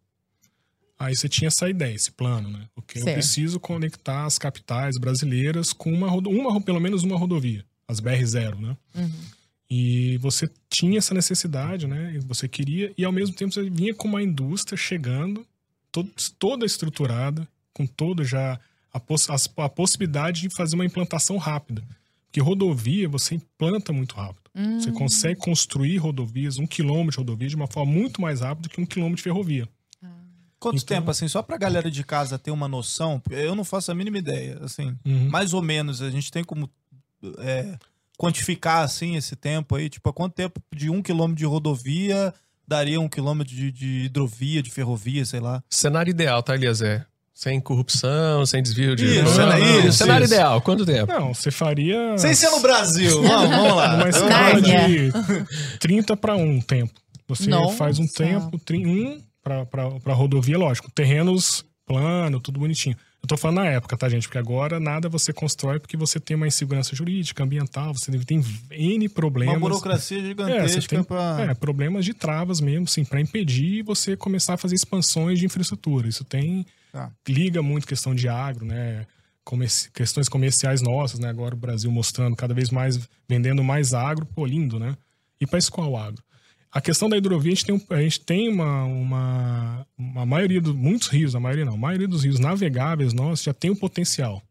Aí 0.98 1.15
você 1.15 1.29
tinha 1.29 1.48
essa 1.48 1.69
ideia, 1.69 1.95
esse 1.95 2.12
plano, 2.12 2.50
né? 2.51 2.65
Porque 2.75 3.00
eu 3.00 3.03
Certo. 3.03 3.15
preciso 3.15 3.59
conectar 3.59 4.25
as 4.25 4.38
capitais 4.38 4.98
brasileiras 4.98 5.71
com 5.71 5.91
uma, 5.93 6.12
uma 6.12 6.62
pelo 6.62 6.79
menos 6.79 7.03
uma 7.03 7.17
rodovia, 7.17 7.63
as 7.88 8.00
BR-0, 8.01 8.59
né? 8.59 8.75
Uhum. 8.93 9.12
E 9.71 10.17
você 10.17 10.50
tinha 10.69 10.98
essa 10.98 11.13
necessidade, 11.13 11.88
né? 11.88 12.13
E 12.15 12.19
você 12.19 12.48
queria, 12.50 12.91
e 12.98 13.05
ao 13.05 13.12
mesmo 13.13 13.33
tempo 13.36 13.53
você 13.53 13.69
vinha 13.69 13.93
com 13.93 14.07
uma 14.07 14.21
indústria 14.21 14.75
chegando, 14.77 15.45
todo, 15.91 16.12
toda 16.38 16.65
estruturada, 16.65 17.48
com 17.74 17.86
toda 17.88 18.24
já 18.25 18.59
a, 18.91 19.00
poss- 19.00 19.29
a 19.57 19.69
possibilidade 19.69 20.41
de 20.41 20.50
fazer 20.50 20.75
uma 20.75 20.86
implantação 20.86 21.38
rápida. 21.38 21.81
Porque 22.29 22.39
rodovia 22.41 23.09
você 23.09 23.36
implanta 23.36 23.91
muito 23.91 24.15
rápido. 24.15 24.50
Hum. 24.55 24.79
Você 24.79 24.91
consegue 24.91 25.39
construir 25.39 25.98
rodovias, 25.98 26.57
um 26.59 26.67
quilômetro 26.67 27.12
de 27.12 27.17
rodovia, 27.17 27.50
de 27.50 27.55
uma 27.55 27.67
forma 27.67 27.91
muito 27.91 28.21
mais 28.21 28.41
rápida 28.41 28.69
que 28.69 28.79
um 28.79 28.86
quilômetro 28.86 29.17
de 29.17 29.24
ferrovia. 29.24 29.67
Quanto 30.59 30.75
Então- 30.83 30.98
tempo, 30.98 31.09
assim, 31.09 31.27
só 31.27 31.41
pra 31.41 31.57
galera 31.57 31.89
de 31.89 32.03
casa 32.03 32.38
ter 32.38 32.51
uma 32.51 32.67
noção, 32.67 33.21
eu 33.31 33.55
não 33.55 33.63
faço 33.63 33.91
a 33.91 33.95
mínima 33.95 34.17
ideia, 34.17 34.59
assim, 34.62 34.93
Uhum. 35.05 35.29
mais 35.29 35.53
ou 35.53 35.62
menos, 35.62 36.01
a 36.01 36.09
gente 36.09 36.29
tem 36.29 36.43
como 36.43 36.69
é, 37.39 37.77
quantificar, 38.17 38.83
assim, 38.83 39.15
esse 39.15 39.36
tempo 39.36 39.75
aí, 39.75 39.89
tipo, 39.89 40.07
a 40.09 40.13
quanto 40.13 40.33
tempo 40.33 40.62
de 40.75 40.89
um 40.89 41.01
quilômetro 41.01 41.38
de 41.39 41.45
rodovia 41.45 42.33
daria 42.67 43.00
um 43.00 43.07
quilômetro 43.09 43.53
de, 43.55 43.71
de 43.71 43.88
hidrovia, 44.05 44.62
de 44.62 44.69
ferrovia, 44.69 45.25
sei 45.25 45.39
lá. 45.39 45.63
Cenário 45.69 46.12
ideal, 46.12 46.43
tá, 46.43 46.55
Eliezer? 46.55 47.07
Sem 47.41 47.58
corrupção, 47.62 48.46
sem 48.46 48.62
desvio 48.62 48.98
de. 48.98 49.05
Isso, 49.05 49.24
Não, 49.24 49.34
cenário- 49.34 49.63
não, 49.65 49.79
isso, 49.79 49.98
cenário 49.98 50.25
isso. 50.25 50.34
ideal, 50.34 50.62
quanto 50.62 50.86
tempo? 50.86 51.10
Não, 51.13 51.34
você 51.34 51.50
faria. 51.50 52.17
Sem 52.17 52.34
ser 52.34 52.50
no 52.50 52.60
Brasil, 52.60 53.12
vamos, 53.24 53.50
vamos 53.50 53.75
lá. 53.77 53.96
Numa 53.96 54.10
escala 54.10 54.62
de 54.62 55.10
30 55.79 56.17
para 56.17 56.36
1 56.36 56.60
tempo. 56.60 56.91
Você 57.29 57.50
Nossa. 57.50 57.77
faz 57.77 57.98
um 57.98 58.05
tempo, 58.05 58.60
um 58.74 59.22
para 59.41 60.13
rodovia, 60.13 60.58
lógico. 60.58 60.91
Terrenos 60.91 61.63
plano, 61.86 62.41
tudo 62.41 62.60
bonitinho. 62.60 62.98
Eu 63.21 63.27
tô 63.27 63.35
falando 63.38 63.57
na 63.57 63.65
época, 63.67 63.97
tá, 63.97 64.07
gente? 64.07 64.27
Porque 64.27 64.38
agora 64.38 64.79
nada 64.79 65.09
você 65.09 65.33
constrói 65.33 65.79
porque 65.79 65.97
você 65.97 66.19
tem 66.19 66.35
uma 66.38 66.47
insegurança 66.47 66.95
jurídica, 66.95 67.43
ambiental, 67.43 67.93
você 67.93 68.11
tem 68.19 68.41
N 68.71 69.09
problemas. 69.09 69.55
Uma 69.55 69.59
burocracia 69.61 70.19
É, 70.19 70.23
gigantesca 70.23 70.81
tem, 70.88 71.03
pra... 71.03 71.38
é, 71.41 71.53
problemas 71.53 72.05
de 72.05 72.13
travas 72.13 72.61
mesmo, 72.61 72.85
assim, 72.85 73.03
para 73.03 73.19
impedir 73.19 73.83
você 73.83 74.15
começar 74.15 74.53
a 74.53 74.57
fazer 74.57 74.75
expansões 74.75 75.38
de 75.38 75.45
infraestrutura. 75.45 76.07
Isso 76.07 76.23
tem. 76.23 76.65
Tá. 76.91 77.11
liga 77.27 77.61
muito 77.61 77.85
questão 77.85 78.15
de 78.15 78.27
agro, 78.27 78.65
né? 78.65 79.05
Comerci- 79.43 79.91
questões 79.91 80.27
comerciais 80.27 80.81
nossas, 80.81 81.19
né? 81.19 81.29
Agora 81.29 81.53
o 81.53 81.57
Brasil 81.57 81.91
mostrando 81.91 82.35
cada 82.35 82.53
vez 82.53 82.71
mais, 82.71 82.99
vendendo 83.27 83.63
mais 83.63 83.93
agro, 83.93 84.25
pô, 84.25 84.43
lindo, 84.45 84.79
né? 84.79 84.95
E 85.39 85.45
para 85.45 85.59
isso 85.59 85.71
qual 85.71 85.95
agro? 85.95 86.23
A 86.71 86.79
questão 86.79 87.09
da 87.09 87.17
hidrovia, 87.17 87.51
a 87.51 87.55
gente 87.55 87.65
tem, 87.65 87.75
um- 87.75 87.85
a 87.95 88.01
gente 88.01 88.19
tem 88.21 88.47
uma, 88.49 88.83
uma, 88.83 89.88
uma 89.97 90.25
maioria, 90.25 90.61
dos 90.61 90.75
muitos 90.75 91.07
rios, 91.07 91.35
a 91.35 91.39
maioria 91.39 91.65
não, 91.65 91.73
a 91.73 91.77
maioria 91.77 92.07
dos 92.07 92.23
rios 92.23 92.39
navegáveis 92.39 93.11
nossos 93.13 93.43
já 93.43 93.53
tem 93.53 93.71
um 93.71 93.75
potencial. 93.75 94.41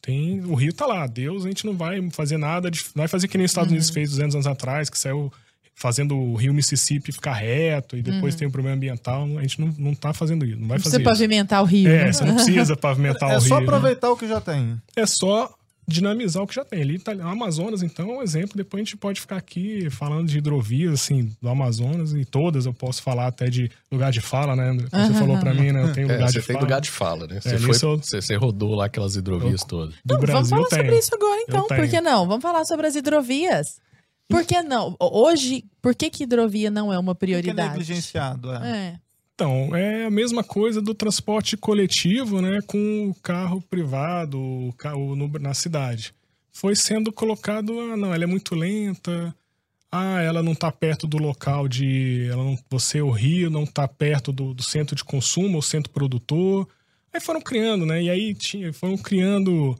Tem, 0.00 0.40
o 0.44 0.54
rio 0.54 0.72
tá 0.72 0.84
lá, 0.86 1.06
Deus, 1.06 1.44
a 1.44 1.48
gente 1.48 1.64
não 1.64 1.76
vai 1.76 2.00
fazer 2.10 2.36
nada, 2.36 2.70
de, 2.70 2.80
não 2.94 3.02
vai 3.02 3.08
fazer 3.08 3.28
que 3.28 3.36
nem 3.38 3.44
os 3.44 3.50
Estados 3.52 3.70
Unidos 3.70 3.90
fez 3.90 4.10
200 4.10 4.34
anos 4.34 4.46
atrás, 4.46 4.90
que 4.90 4.98
saiu 4.98 5.32
fazendo 5.74 6.16
o 6.16 6.34
rio 6.34 6.52
Mississippi 6.52 7.12
ficar 7.12 7.34
reto 7.34 7.96
e 7.96 8.02
depois 8.02 8.34
tem 8.34 8.46
um 8.48 8.50
problema 8.50 8.76
ambiental, 8.76 9.24
a 9.38 9.42
gente 9.42 9.60
não, 9.60 9.68
não 9.78 9.94
tá 9.94 10.12
fazendo 10.12 10.44
isso, 10.44 10.58
não 10.58 10.68
vai 10.68 10.78
Não 10.78 10.82
fazer 10.84 10.96
precisa 10.98 11.02
isso. 11.12 11.20
pavimentar 11.20 11.62
o 11.62 11.64
rio. 11.66 11.88
É, 11.88 12.04
né? 12.06 12.12
você 12.12 12.24
não 12.24 12.34
precisa 12.34 12.76
pavimentar 12.76 13.28
o 13.28 13.32
É 13.32 13.38
rio. 13.38 13.48
só 13.48 13.56
né? 13.58 13.62
aproveitar 13.62 14.10
o 14.10 14.16
que 14.16 14.26
já 14.26 14.40
tem. 14.40 14.76
É 14.96 15.06
só 15.06 15.54
dinamizar 15.86 16.42
o 16.42 16.46
que 16.46 16.54
já 16.54 16.64
tem. 16.64 16.80
Ali 16.82 16.98
tá, 16.98 17.12
o 17.12 17.22
Amazonas, 17.28 17.82
então, 17.82 18.10
é 18.10 18.18
um 18.18 18.22
exemplo. 18.22 18.56
Depois 18.56 18.80
a 18.80 18.84
gente 18.84 18.96
pode 18.96 19.20
ficar 19.20 19.36
aqui 19.36 19.88
falando 19.90 20.28
de 20.28 20.38
hidrovias, 20.38 20.92
assim, 20.94 21.30
do 21.40 21.48
Amazonas 21.48 22.12
e 22.14 22.24
todas. 22.24 22.66
Eu 22.66 22.72
posso 22.72 23.02
falar 23.02 23.26
até 23.26 23.48
de 23.50 23.70
lugar 23.90 24.12
de 24.12 24.20
fala, 24.20 24.54
né? 24.56 24.76
Como 24.90 25.06
Você 25.06 25.14
falou 25.14 25.38
pra 25.38 25.52
mim, 25.54 25.72
né? 25.72 25.82
Eu 25.82 25.92
tenho 25.92 26.08
É, 26.10 26.14
lugar 26.14 26.28
você 26.30 26.40
de 26.40 26.46
tem 26.46 26.54
fala. 26.54 26.64
lugar 26.66 26.80
de 26.80 26.90
fala, 26.90 27.26
né? 27.26 27.40
Você, 27.40 27.48
É, 27.54 27.58
foi, 27.58 27.70
eu- 27.74 27.98
você, 27.98 28.20
você 28.22 28.36
rodou 28.36 28.74
lá 28.74 28.86
aquelas 28.86 29.16
hidrovias 29.16 29.64
todas. 29.64 29.94
Do 30.04 30.14
Não, 30.14 30.20
Brasil 30.20 30.34
vamos 30.34 30.48
falar 30.50 30.62
eu 30.62 30.68
tenho. 30.68 30.82
sobre 30.82 30.98
isso 30.98 31.14
agora, 31.14 31.40
então. 31.48 31.66
Por 31.66 31.88
que 31.88 32.00
não? 32.00 32.26
Vamos 32.26 32.42
falar 32.42 32.64
sobre 32.64 32.86
as 32.86 32.94
hidrovias. 32.96 33.80
Por 34.28 34.44
que 34.46 34.62
não? 34.62 34.96
Hoje, 35.00 35.64
por 35.82 35.94
que, 35.94 36.08
que 36.08 36.22
hidrovia 36.22 36.70
não 36.70 36.90
é 36.92 36.98
uma 36.98 37.12
Fica 37.12 37.20
prioridade? 37.26 37.68
negligenciado, 37.70 38.50
é. 38.54 38.70
É. 38.70 38.94
Então, 39.34 39.74
é 39.74 40.04
a 40.06 40.10
mesma 40.10 40.44
coisa 40.44 40.80
do 40.80 40.94
transporte 40.94 41.56
coletivo, 41.56 42.40
né? 42.40 42.60
Com 42.66 43.08
o 43.08 43.14
carro 43.14 43.60
privado, 43.62 44.38
o 44.40 44.72
carro 44.76 45.16
no- 45.16 45.28
na 45.38 45.54
cidade. 45.54 46.14
Foi 46.52 46.76
sendo 46.76 47.10
colocado, 47.12 47.78
ah, 47.80 47.96
não, 47.96 48.12
ela 48.14 48.24
é 48.24 48.26
muito 48.26 48.54
lenta. 48.54 49.34
Ah, 49.90 50.20
ela 50.22 50.42
não 50.42 50.52
está 50.52 50.70
perto 50.72 51.06
do 51.06 51.18
local 51.18 51.68
de. 51.68 52.26
Ela 52.30 52.44
não, 52.44 52.58
você, 52.70 53.00
o 53.02 53.10
Rio, 53.10 53.50
não 53.50 53.64
está 53.64 53.86
perto 53.88 54.32
do, 54.32 54.54
do 54.54 54.62
centro 54.62 54.94
de 54.96 55.04
consumo, 55.04 55.58
o 55.58 55.62
centro 55.62 55.92
produtor. 55.92 56.68
Aí 57.12 57.20
foram 57.20 57.40
criando, 57.40 57.84
né? 57.86 58.02
E 58.02 58.10
aí 58.10 58.34
tinha, 58.34 58.72
foram 58.72 58.96
criando 58.96 59.78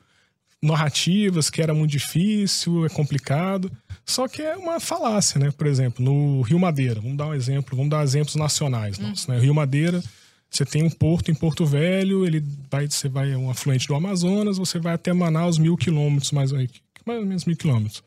narrativas 0.62 1.50
que 1.50 1.62
era 1.62 1.74
muito 1.74 1.90
difícil, 1.90 2.84
é 2.86 2.88
complicado. 2.88 3.70
Só 4.04 4.26
que 4.28 4.42
é 4.42 4.56
uma 4.56 4.80
falácia, 4.80 5.38
né? 5.38 5.50
Por 5.50 5.66
exemplo, 5.66 6.04
no 6.04 6.42
Rio 6.42 6.58
Madeira, 6.58 7.00
vamos 7.00 7.16
dar 7.16 7.26
um 7.26 7.34
exemplo, 7.34 7.76
vamos 7.76 7.90
dar 7.90 8.02
exemplos 8.02 8.34
nacionais 8.34 8.98
nossos, 8.98 9.26
né? 9.26 9.38
Rio 9.38 9.54
Madeira, 9.54 10.02
você 10.50 10.66
tem 10.66 10.82
um 10.82 10.90
porto 10.90 11.30
em 11.30 11.34
Porto 11.34 11.64
Velho, 11.64 12.26
ele 12.26 12.44
vai, 12.70 12.86
você 12.86 13.08
vai, 13.08 13.32
é 13.32 13.36
um 13.36 13.50
afluente 13.50 13.88
do 13.88 13.94
Amazonas, 13.94 14.58
você 14.58 14.78
vai 14.78 14.94
até 14.94 15.12
Manaus 15.12 15.56
mil 15.56 15.76
quilômetros, 15.76 16.30
mais, 16.32 16.52
mais 16.52 17.20
ou 17.20 17.26
menos 17.26 17.44
mil 17.44 17.56
quilômetros. 17.56 18.02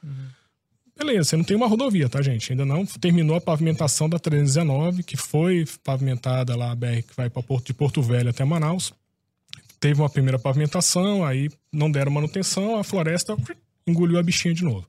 Beleza, 0.98 1.30
você 1.30 1.38
não 1.38 1.44
tem 1.44 1.58
uma 1.58 1.68
rodovia, 1.68 2.08
tá, 2.08 2.22
gente? 2.22 2.54
Ainda 2.54 2.66
não 2.66 2.86
terminou 2.86 3.36
a 3.36 3.42
pavimentação 3.42 4.08
da 4.08 4.18
319, 4.18 5.04
que 5.04 5.18
foi 5.18 5.66
pavimentada 5.84 6.56
lá, 6.56 6.72
a 6.72 6.75
BR 6.75 7.02
que 7.08 7.16
vai 7.18 7.30
para 7.30 7.44
Porto 7.44 7.66
de 7.68 7.74
Porto 7.74 8.02
Velho 8.02 8.30
até 8.30 8.46
Manaus. 8.46 8.94
Teve 9.80 10.02
uma 10.02 10.10
primeira 10.10 10.40
pavimentação, 10.40 11.25
aí 11.25 11.50
não 11.72 11.92
deram 11.92 12.12
manutenção, 12.12 12.78
a 12.78 12.84
floresta 12.84 13.36
engoliu 13.86 14.18
a 14.18 14.24
bichinha 14.24 14.54
de 14.54 14.64
novo. 14.64 14.88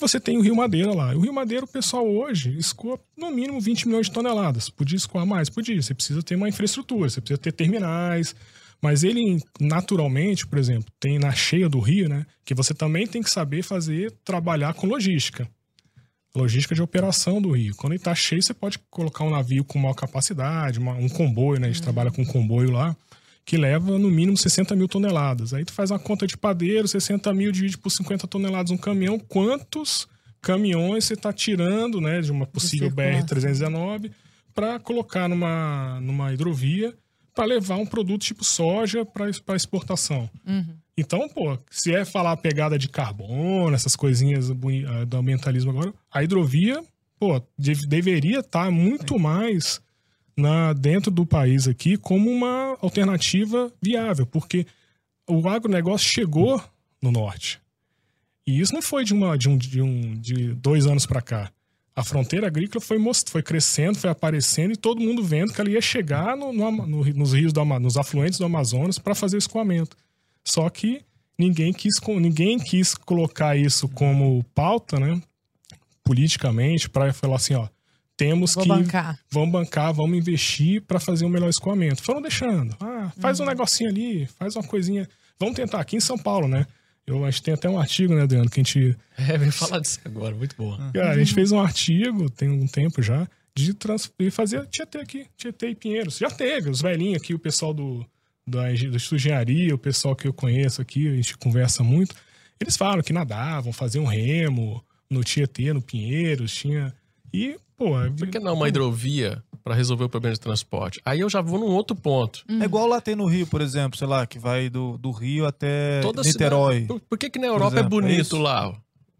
Você 0.00 0.18
tem 0.18 0.38
o 0.38 0.40
Rio 0.40 0.56
Madeira 0.56 0.92
lá. 0.94 1.14
O 1.14 1.20
Rio 1.20 1.32
Madeira, 1.32 1.64
o 1.64 1.68
pessoal 1.68 2.08
hoje 2.08 2.56
escoa 2.56 2.98
no 3.16 3.30
mínimo 3.30 3.60
20 3.60 3.86
milhões 3.86 4.06
de 4.06 4.12
toneladas. 4.12 4.70
Podia 4.70 4.96
escoar 4.96 5.26
mais? 5.26 5.50
Podia. 5.50 5.80
Você 5.80 5.94
precisa 5.94 6.22
ter 6.22 6.36
uma 6.36 6.48
infraestrutura, 6.48 7.08
você 7.08 7.20
precisa 7.20 7.38
ter 7.38 7.52
terminais. 7.52 8.34
Mas 8.82 9.04
ele, 9.04 9.38
naturalmente, 9.60 10.46
por 10.46 10.58
exemplo, 10.58 10.90
tem 10.98 11.18
na 11.18 11.32
cheia 11.32 11.68
do 11.68 11.78
rio, 11.80 12.08
né? 12.08 12.24
Que 12.46 12.54
você 12.54 12.72
também 12.72 13.06
tem 13.06 13.22
que 13.22 13.28
saber 13.30 13.62
fazer, 13.62 14.10
trabalhar 14.24 14.72
com 14.72 14.86
logística. 14.86 15.46
Logística 16.34 16.74
de 16.74 16.80
operação 16.80 17.42
do 17.42 17.50
rio. 17.50 17.74
Quando 17.76 17.92
ele 17.92 18.02
tá 18.02 18.14
cheio, 18.14 18.42
você 18.42 18.54
pode 18.54 18.78
colocar 18.90 19.24
um 19.24 19.30
navio 19.30 19.64
com 19.64 19.78
maior 19.78 19.94
capacidade, 19.94 20.78
uma- 20.78 20.94
um 20.94 21.08
comboio, 21.10 21.60
né? 21.60 21.66
A 21.68 21.70
gente 21.72 21.82
trabalha 21.82 22.10
com 22.10 22.22
um 22.22 22.26
comboio 22.26 22.70
lá, 22.70 22.96
que 23.44 23.56
leva 23.56 23.98
no 23.98 24.10
mínimo 24.10 24.36
60 24.36 24.76
mil 24.76 24.86
toneladas. 24.88 25.52
Aí 25.52 25.64
tu 25.64 25.72
faz 25.72 25.90
uma 25.90 25.98
conta 25.98 26.26
de 26.26 26.36
padeiro, 26.36 26.86
60 26.86 27.32
mil 27.34 27.50
divide 27.50 27.76
por 27.78 27.90
50 27.90 28.26
toneladas 28.28 28.70
um 28.70 28.76
caminhão. 28.76 29.18
Quantos 29.18 30.06
caminhões 30.40 31.04
você 31.04 31.14
está 31.14 31.32
tirando, 31.32 32.00
né? 32.00 32.20
De 32.20 32.30
uma 32.30 32.46
possível 32.46 32.88
circulação. 32.88 33.26
BR-319 33.26 34.10
para 34.54 34.78
colocar 34.78 35.28
numa, 35.28 36.00
numa 36.00 36.32
hidrovia 36.32 36.94
para 37.34 37.44
levar 37.44 37.76
um 37.76 37.86
produto 37.86 38.22
tipo 38.22 38.44
soja 38.44 39.04
para 39.04 39.56
exportação. 39.56 40.28
Uhum. 40.46 40.74
Então, 40.96 41.28
pô, 41.28 41.56
se 41.70 41.94
é 41.94 42.04
falar 42.04 42.36
pegada 42.36 42.78
de 42.78 42.88
carbono, 42.88 43.74
essas 43.74 43.96
coisinhas 43.96 44.48
do 44.50 45.16
ambientalismo 45.16 45.70
agora, 45.70 45.94
a 46.12 46.22
hidrovia, 46.22 46.82
pô, 47.18 47.40
de- 47.58 47.86
deveria 47.86 48.40
estar 48.40 48.70
muito 48.70 49.18
mais 49.18 49.80
na, 50.40 50.72
dentro 50.72 51.10
do 51.10 51.24
país 51.26 51.68
aqui 51.68 51.96
como 51.96 52.30
uma 52.30 52.76
alternativa 52.80 53.72
viável, 53.80 54.26
porque 54.26 54.66
o 55.28 55.48
agronegócio 55.48 56.08
chegou 56.08 56.62
no 57.00 57.12
norte. 57.12 57.60
E 58.46 58.60
isso 58.60 58.72
não 58.74 58.82
foi 58.82 59.04
de, 59.04 59.12
uma, 59.14 59.36
de, 59.38 59.48
um, 59.48 59.56
de, 59.56 59.80
um, 59.80 60.14
de 60.18 60.54
dois 60.54 60.86
anos 60.86 61.06
para 61.06 61.22
cá. 61.22 61.52
A 61.94 62.02
fronteira 62.02 62.46
agrícola 62.46 62.80
foi, 62.80 62.98
foi 63.28 63.42
crescendo, 63.42 63.98
foi 63.98 64.10
aparecendo 64.10 64.72
e 64.72 64.76
todo 64.76 65.00
mundo 65.00 65.22
vendo 65.22 65.52
que 65.52 65.60
ela 65.60 65.70
ia 65.70 65.80
chegar 65.80 66.36
no- 66.36 66.52
no 66.52 66.70
no- 66.70 67.04
nos 67.04 67.32
rios, 67.32 67.52
do 67.52 67.64
nos 67.64 67.96
afluentes 67.96 68.38
do 68.38 68.44
Amazonas 68.44 68.98
para 68.98 69.14
fazer 69.14 69.36
escoamento. 69.36 69.96
Só 70.44 70.68
que 70.70 71.02
ninguém 71.38 71.72
quis, 71.72 71.94
ninguém 72.20 72.58
quis 72.58 72.94
colocar 72.94 73.56
isso 73.56 73.88
como 73.88 74.42
pauta, 74.54 74.98
né? 74.98 75.20
Politicamente, 76.02 76.88
para 76.88 77.12
falar 77.12 77.36
assim, 77.36 77.54
ó, 77.54 77.68
temos 78.20 78.54
Vou 78.54 78.62
que 78.64 78.68
bancar. 78.68 79.18
vamos 79.30 79.50
bancar, 79.50 79.92
vamos 79.94 80.16
investir 80.18 80.82
para 80.82 81.00
fazer 81.00 81.24
um 81.24 81.28
melhor 81.30 81.48
escoamento. 81.48 82.02
Foram 82.02 82.20
deixando. 82.20 82.76
Ah, 82.80 83.10
faz 83.18 83.38
Uhum. 83.40 83.46
um 83.46 83.48
negocinho 83.48 83.88
ali, 83.90 84.26
faz 84.38 84.54
uma 84.56 84.64
coisinha. 84.64 85.08
Vamos 85.38 85.54
tentar 85.56 85.80
aqui 85.80 85.96
em 85.96 86.00
São 86.00 86.18
Paulo, 86.18 86.46
né? 86.46 86.66
Eu 87.06 87.24
acho 87.24 87.38
que 87.38 87.46
tem 87.46 87.54
até 87.54 87.68
um 87.68 87.78
artigo, 87.78 88.14
né, 88.14 88.22
Adriano, 88.22 88.48
que 88.50 88.60
a 88.60 88.62
gente 88.62 88.96
É, 89.16 89.38
vem 89.38 89.50
falar 89.50 89.80
disso 89.80 89.98
agora, 90.04 90.34
muito 90.34 90.54
boa. 90.54 90.76
Cara, 90.92 91.12
a 91.12 91.18
gente 91.18 91.32
fez 91.34 91.50
um 91.50 91.58
artigo, 91.58 92.28
tem 92.30 92.50
um 92.50 92.66
tempo 92.66 93.02
já, 93.02 93.26
de, 93.56 93.72
trans... 93.74 94.12
fazer 94.30 94.66
Tietê 94.66 94.98
aqui, 94.98 95.26
Tietê 95.36 95.70
e 95.70 95.74
Pinheiros. 95.74 96.18
Já 96.18 96.30
teve, 96.30 96.68
os 96.70 96.80
velhinhos 96.82 97.22
aqui, 97.22 97.32
o 97.34 97.38
pessoal 97.38 97.72
do, 97.72 98.06
da, 98.46 98.70
de 98.72 98.86
Engenharia, 99.14 99.74
o 99.74 99.78
pessoal 99.78 100.14
que 100.14 100.28
eu 100.28 100.32
conheço 100.32 100.80
aqui, 100.82 101.08
a 101.08 101.16
gente 101.16 101.36
conversa 101.38 101.82
muito. 101.82 102.14
Eles 102.60 102.76
falam 102.76 103.02
que 103.02 103.12
nadavam, 103.14 103.72
faziam 103.72 104.04
remo 104.04 104.84
no 105.10 105.24
Tietê, 105.24 105.72
no 105.72 105.80
Pinheiros, 105.82 106.54
tinha. 106.54 106.94
E, 107.32 107.56
pô. 107.76 107.90
Por 108.18 108.28
que 108.28 108.38
não 108.38 108.54
uma 108.54 108.68
hidrovia 108.68 109.42
para 109.62 109.74
resolver 109.74 110.04
o 110.04 110.08
problema 110.08 110.34
de 110.34 110.40
transporte? 110.40 111.00
Aí 111.04 111.20
eu 111.20 111.28
já 111.30 111.40
vou 111.40 111.58
num 111.58 111.66
outro 111.74 111.94
ponto. 111.96 112.42
Uhum. 112.48 112.62
É 112.62 112.64
igual 112.64 112.86
lá 112.86 113.00
tem 113.00 113.14
no 113.14 113.26
Rio, 113.26 113.46
por 113.46 113.60
exemplo, 113.60 113.98
sei 113.98 114.06
lá, 114.08 114.26
que 114.26 114.38
vai 114.38 114.68
do, 114.68 114.96
do 114.98 115.10
Rio 115.10 115.46
até 115.46 116.00
Toda 116.00 116.22
Niterói. 116.22 116.74
cidade- 116.82 116.86
Por, 116.88 117.00
por 117.00 117.18
que, 117.18 117.30
que 117.30 117.38
na 117.38 117.46
Europa 117.46 117.76
exemplo, 117.76 117.84
é 117.84 117.98
é 117.98 118.02
bonito 118.02 118.20
isso? 118.22 118.38
lá? 118.38 118.72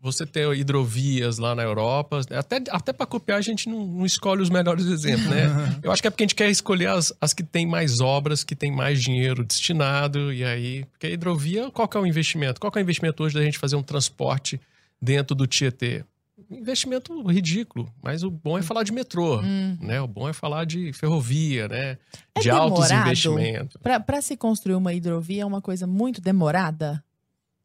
Você 0.03 0.25
tem 0.25 0.51
hidrovias 0.55 1.37
lá 1.37 1.55
na 1.55 1.63
Europa. 1.63 2.23
Até, 2.31 2.57
até 2.71 2.91
para 2.91 3.05
copiar, 3.05 3.37
a 3.37 3.43
gente 3.43 3.69
não, 3.69 3.85
não 3.87 4.07
escolhe 4.07 4.41
os 4.41 4.49
melhores 4.49 4.87
exemplos, 4.87 5.27
né? 5.29 5.45
Eu 5.85 5.93
acho 5.93 6.01
que 6.01 6.09
é 6.09 6.11
porque 6.11 6.23
a 6.23 6.27
gente 6.27 6.35
quer 6.35 6.49
escolher 6.49 6.87
as, 6.89 7.13
as 7.21 7.35
que 7.35 7.43
têm 7.43 7.67
mais 7.67 8.01
obras, 8.01 8.43
que 8.43 8.57
têm 8.57 8.73
mais 8.75 9.03
dinheiro 9.03 9.45
destinado. 9.45 10.33
E 10.33 10.43
aí. 10.43 10.87
Porque 10.87 11.07
a 11.07 11.11
hidrovia, 11.11 11.71
qual 11.71 11.87
que 11.87 11.99
é 11.99 12.01
o 12.01 12.07
investimento? 12.07 12.59
Qual 12.59 12.71
que 12.73 12.79
é 12.79 12.81
o 12.81 12.83
investimento 12.83 13.23
hoje 13.23 13.35
da 13.35 13.43
gente 13.45 13.59
fazer 13.59 13.77
um 13.77 13.83
transporte 13.83 14.59
dentro 15.03 15.35
do 15.37 15.47
Tietê? 15.47 16.03
Investimento 16.51 17.23
ridículo, 17.29 17.89
mas 18.03 18.25
o 18.25 18.31
bom 18.31 18.59
é 18.59 18.63
falar 18.63 18.83
de 18.83 18.93
metrô, 18.93 19.41
né? 19.41 20.01
O 20.01 20.07
bom 20.09 20.29
é 20.29 20.33
falar 20.33 20.65
de 20.65 20.93
ferrovia, 20.93 21.69
né? 21.69 21.97
É 22.35 22.41
de 22.41 22.51
altos 22.51 22.91
investimentos. 22.91 23.77
Pra 24.05 24.21
se 24.21 24.37
construir 24.37 24.75
uma 24.75 24.93
hidrovia 24.93 25.43
é 25.43 25.47
uma 25.47 25.63
coisa 25.63 25.87
muito 25.87 26.21
demorada? 26.21 27.03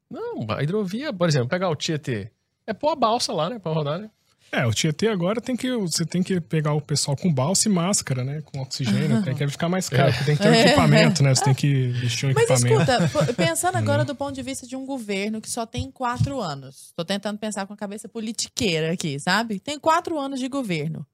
Não, 0.09 0.45
a 0.49 0.61
hidrovia, 0.61 1.11
por 1.11 1.27
exemplo, 1.27 1.47
pegar 1.47 1.69
o 1.69 1.75
Tietê. 1.75 2.31
É 2.67 2.73
pôr 2.73 2.89
a 2.89 2.95
balsa 2.95 3.33
lá, 3.33 3.49
né? 3.49 3.57
Pra 3.57 3.71
rodar, 3.71 3.99
né? 3.99 4.09
É, 4.55 4.65
o 4.65 4.71
Tietê 4.73 5.07
agora 5.07 5.41
tem 5.41 5.55
que. 5.55 5.69
Você 5.77 6.05
tem 6.05 6.23
que 6.23 6.39
pegar 6.39 6.73
o 6.73 6.81
pessoal 6.81 7.15
com 7.17 7.33
balsa 7.33 7.67
e 7.67 7.71
máscara, 7.71 8.23
né? 8.23 8.41
Com 8.45 8.61
oxigênio. 8.61 9.21
Tem 9.23 9.35
que 9.35 9.47
ficar 9.47 9.67
mais 9.67 9.89
caro, 9.89 10.11
porque 10.11 10.25
tem 10.25 10.35
que 10.37 10.41
ter 10.43 10.49
um 10.49 10.53
É. 10.53 10.65
equipamento, 10.67 11.23
né? 11.23 11.35
Você 11.35 11.43
tem 11.43 11.53
que 11.53 11.87
vestir 11.89 12.29
um 12.29 12.33
Mas 12.33 12.49
equipamento. 12.49 12.91
escuta, 12.91 13.25
p- 13.25 13.33
pensando 13.33 13.75
agora 13.77 14.05
do 14.05 14.15
ponto 14.15 14.33
de 14.33 14.41
vista 14.41 14.65
de 14.65 14.75
um 14.75 14.85
governo 14.85 15.41
que 15.41 15.49
só 15.49 15.65
tem 15.65 15.91
quatro 15.91 16.39
anos. 16.39 16.93
Tô 16.95 17.03
tentando 17.03 17.37
pensar 17.37 17.65
com 17.67 17.73
a 17.73 17.77
cabeça 17.77 18.07
politiqueira 18.07 18.93
aqui, 18.93 19.19
sabe? 19.19 19.59
Tem 19.59 19.77
quatro 19.79 20.17
anos 20.19 20.39
de 20.39 20.47
governo. 20.47 21.05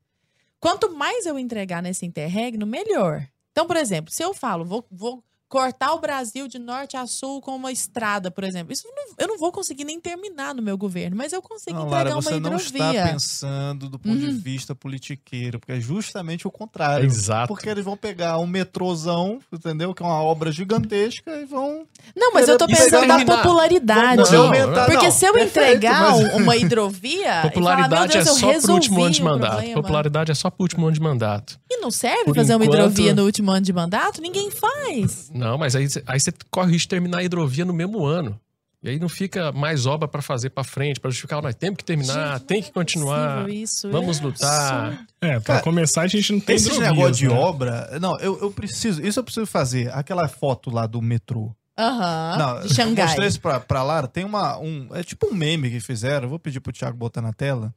quanto 0.60 0.92
mais 0.96 1.26
eu 1.26 1.40
entregar 1.40 1.82
nesse 1.82 2.06
interregno, 2.06 2.68
melhor. 2.68 3.26
Então, 3.52 3.66
por 3.66 3.76
exemplo, 3.76 4.14
se 4.14 4.24
eu 4.24 4.32
falo, 4.34 4.64
vou, 4.64 4.86
vou 4.92 5.24
cortar 5.52 5.92
o 5.94 6.00
Brasil 6.00 6.48
de 6.48 6.58
norte 6.58 6.96
a 6.96 7.06
sul 7.06 7.42
com 7.42 7.54
uma 7.58 7.74
estrada, 7.74 8.32
por 8.32 8.46
exemplo, 8.46 8.72
isso 8.72 8.88
não- 8.96 9.16
eu 9.20 9.28
não 9.28 9.38
vou 9.38 9.52
conseguir 9.52 9.84
nem 9.84 10.00
terminar 10.00 10.56
no 10.56 10.62
meu 10.62 10.78
governo, 10.78 11.18
mas 11.18 11.34
eu 11.34 11.42
consigo 11.42 11.78
Não, 11.78 11.88
entregar 11.88 12.04
Lara, 12.06 12.16
uma 12.16 12.22
você 12.22 12.40
não 12.40 12.56
está 12.56 12.78
hidrovia. 12.78 13.12
pensando 13.12 13.90
do 13.90 14.00
ponto 14.00 14.18
de 14.18 14.28
Uhum. 14.28 14.40
vista 14.40 14.74
politiqueiro, 14.74 15.60
porque 15.60 15.74
é 15.74 15.80
justamente 15.82 16.48
o 16.48 16.52
contrário. 16.52 17.06
Exato. 17.06 17.50
Porque 17.50 17.68
eles 17.68 17.84
vão 17.84 17.98
pegar 17.98 18.38
um 18.40 18.48
metrôzão, 18.48 19.40
entendeu? 19.52 19.94
Que 19.94 20.02
é 20.02 20.06
uma 20.06 20.24
obra 20.24 20.54
gigantesca 20.54 21.30
e 21.42 21.46
vão. 21.46 21.86
Não, 22.16 22.32
mas 22.34 22.48
eu 22.48 22.58
tô 22.58 22.66
Isso 22.68 22.84
pensando 22.84 23.06
na 23.08 23.26
popularidade. 23.26 24.22
vão 24.24 24.32
Não, 24.32 24.46
aumentar. 24.46 24.86
Porque 24.86 25.06
não, 25.08 25.12
se 25.12 25.26
eu 25.26 25.34
perfeito, 25.34 25.60
entregar 25.68 26.12
mas- 26.12 26.34
uma 26.36 26.56
hidrovia. 26.56 27.42
Popularidade 27.42 28.16
e 28.16 28.20
é 28.22 28.24
falar, 28.24 28.38
"Meu 28.40 28.52
Deus, 28.52 28.54
eu 28.54 28.62
só 28.62 28.66
pro 28.68 28.74
último 28.76 29.02
ano 29.04 29.12
de 29.12 29.22
mandato. 29.24 29.52
problema." 29.52 29.82
Popularidade 29.82 30.32
é 30.32 30.34
só 30.36 30.50
pro 30.50 30.64
último 30.64 30.86
ano 30.86 30.94
de 30.94 31.02
mandato. 31.02 31.60
E 31.70 31.78
não 31.82 31.92
serve 31.92 32.24
Por 32.26 32.36
fazer 32.36 32.56
uma 32.56 32.64
enquanto- 32.66 32.80
hidrovia 32.80 33.14
no 33.14 33.24
último 33.26 33.52
ano 33.52 33.62
de 33.62 33.74
mandato? 33.74 34.22
Ninguém 34.22 34.50
faz. 34.50 35.30
Não, 35.42 35.58
mas 35.58 35.76
aí, 35.76 35.88
aí 36.08 36.20
você 36.20 36.32
corre 36.50 36.68
o 36.68 36.72
risco 36.72 36.86
de 36.86 36.90
terminar 36.90 37.18
a 37.20 37.24
hidrovia 37.24 37.66
no 37.66 37.74
mesmo 37.74 38.06
ano. 38.06 38.40
E 38.84 38.90
aí 38.90 39.00
não 39.00 39.08
fica 39.10 39.52
mais 39.52 39.86
obra 39.86 40.08
pra 40.08 40.24
fazer 40.24 40.50
pra 40.50 40.64
frente, 40.64 41.00
pra 41.00 41.12
justificar, 41.12 41.38
"Ó, 41.38 41.42
nós 41.44 41.54
temos 41.54 41.78
que 41.78 41.84
terminar, 41.84 42.38
Gente, 42.40 42.48
tem 42.48 42.62
que 42.64 42.70
é 42.70 42.72
continuar, 42.74 43.44
possível 43.44 43.64
Isso. 43.64 43.92
vamos 43.92 44.20
É 44.20 44.24
lutar. 44.24 45.06
É, 45.22 45.32
pra 45.34 45.42
Cara, 45.42 45.62
começar, 45.62 46.02
a 46.02 46.08
gente 46.08 46.34
não 46.34 46.40
tem 46.40 46.56
Esses 46.56 46.68
hidrovias, 46.70 46.92
negócios 46.96 47.18
de 47.18 47.28
né? 47.28 47.34
obra. 47.36 48.00
Não, 48.00 48.18
eu, 48.20 48.40
eu 48.42 48.52
preciso. 48.52 49.02
Isso 49.06 49.20
eu 49.20 49.24
preciso 49.24 49.46
fazer. 49.46 49.92
Aquela 49.94 50.28
foto 50.28 50.72
lá 50.72 50.88
do 50.88 51.00
metrô. 51.00 51.56
Aham. 51.78 52.36
Não, 52.40 52.60
de 52.62 52.68
eu 52.70 52.74
Xangai. 52.76 53.06
mostrei 53.06 53.28
isso 53.28 53.40
pra, 53.40 53.60
pra 53.60 53.84
Lara. 53.84 54.08
Tem 54.08 54.24
uma. 54.26 54.58
Um, 54.60 54.88
é 54.94 55.04
tipo 55.04 55.28
um 55.28 55.34
meme 55.34 55.70
que 55.70 55.80
fizeram. 55.80 56.24
Eu 56.26 56.30
vou 56.30 56.40
pedir 56.40 56.60
pro 56.60 56.74
Thiago 56.74 56.98
botar 56.98 57.22
na 57.22 57.34
tela. 57.34 57.74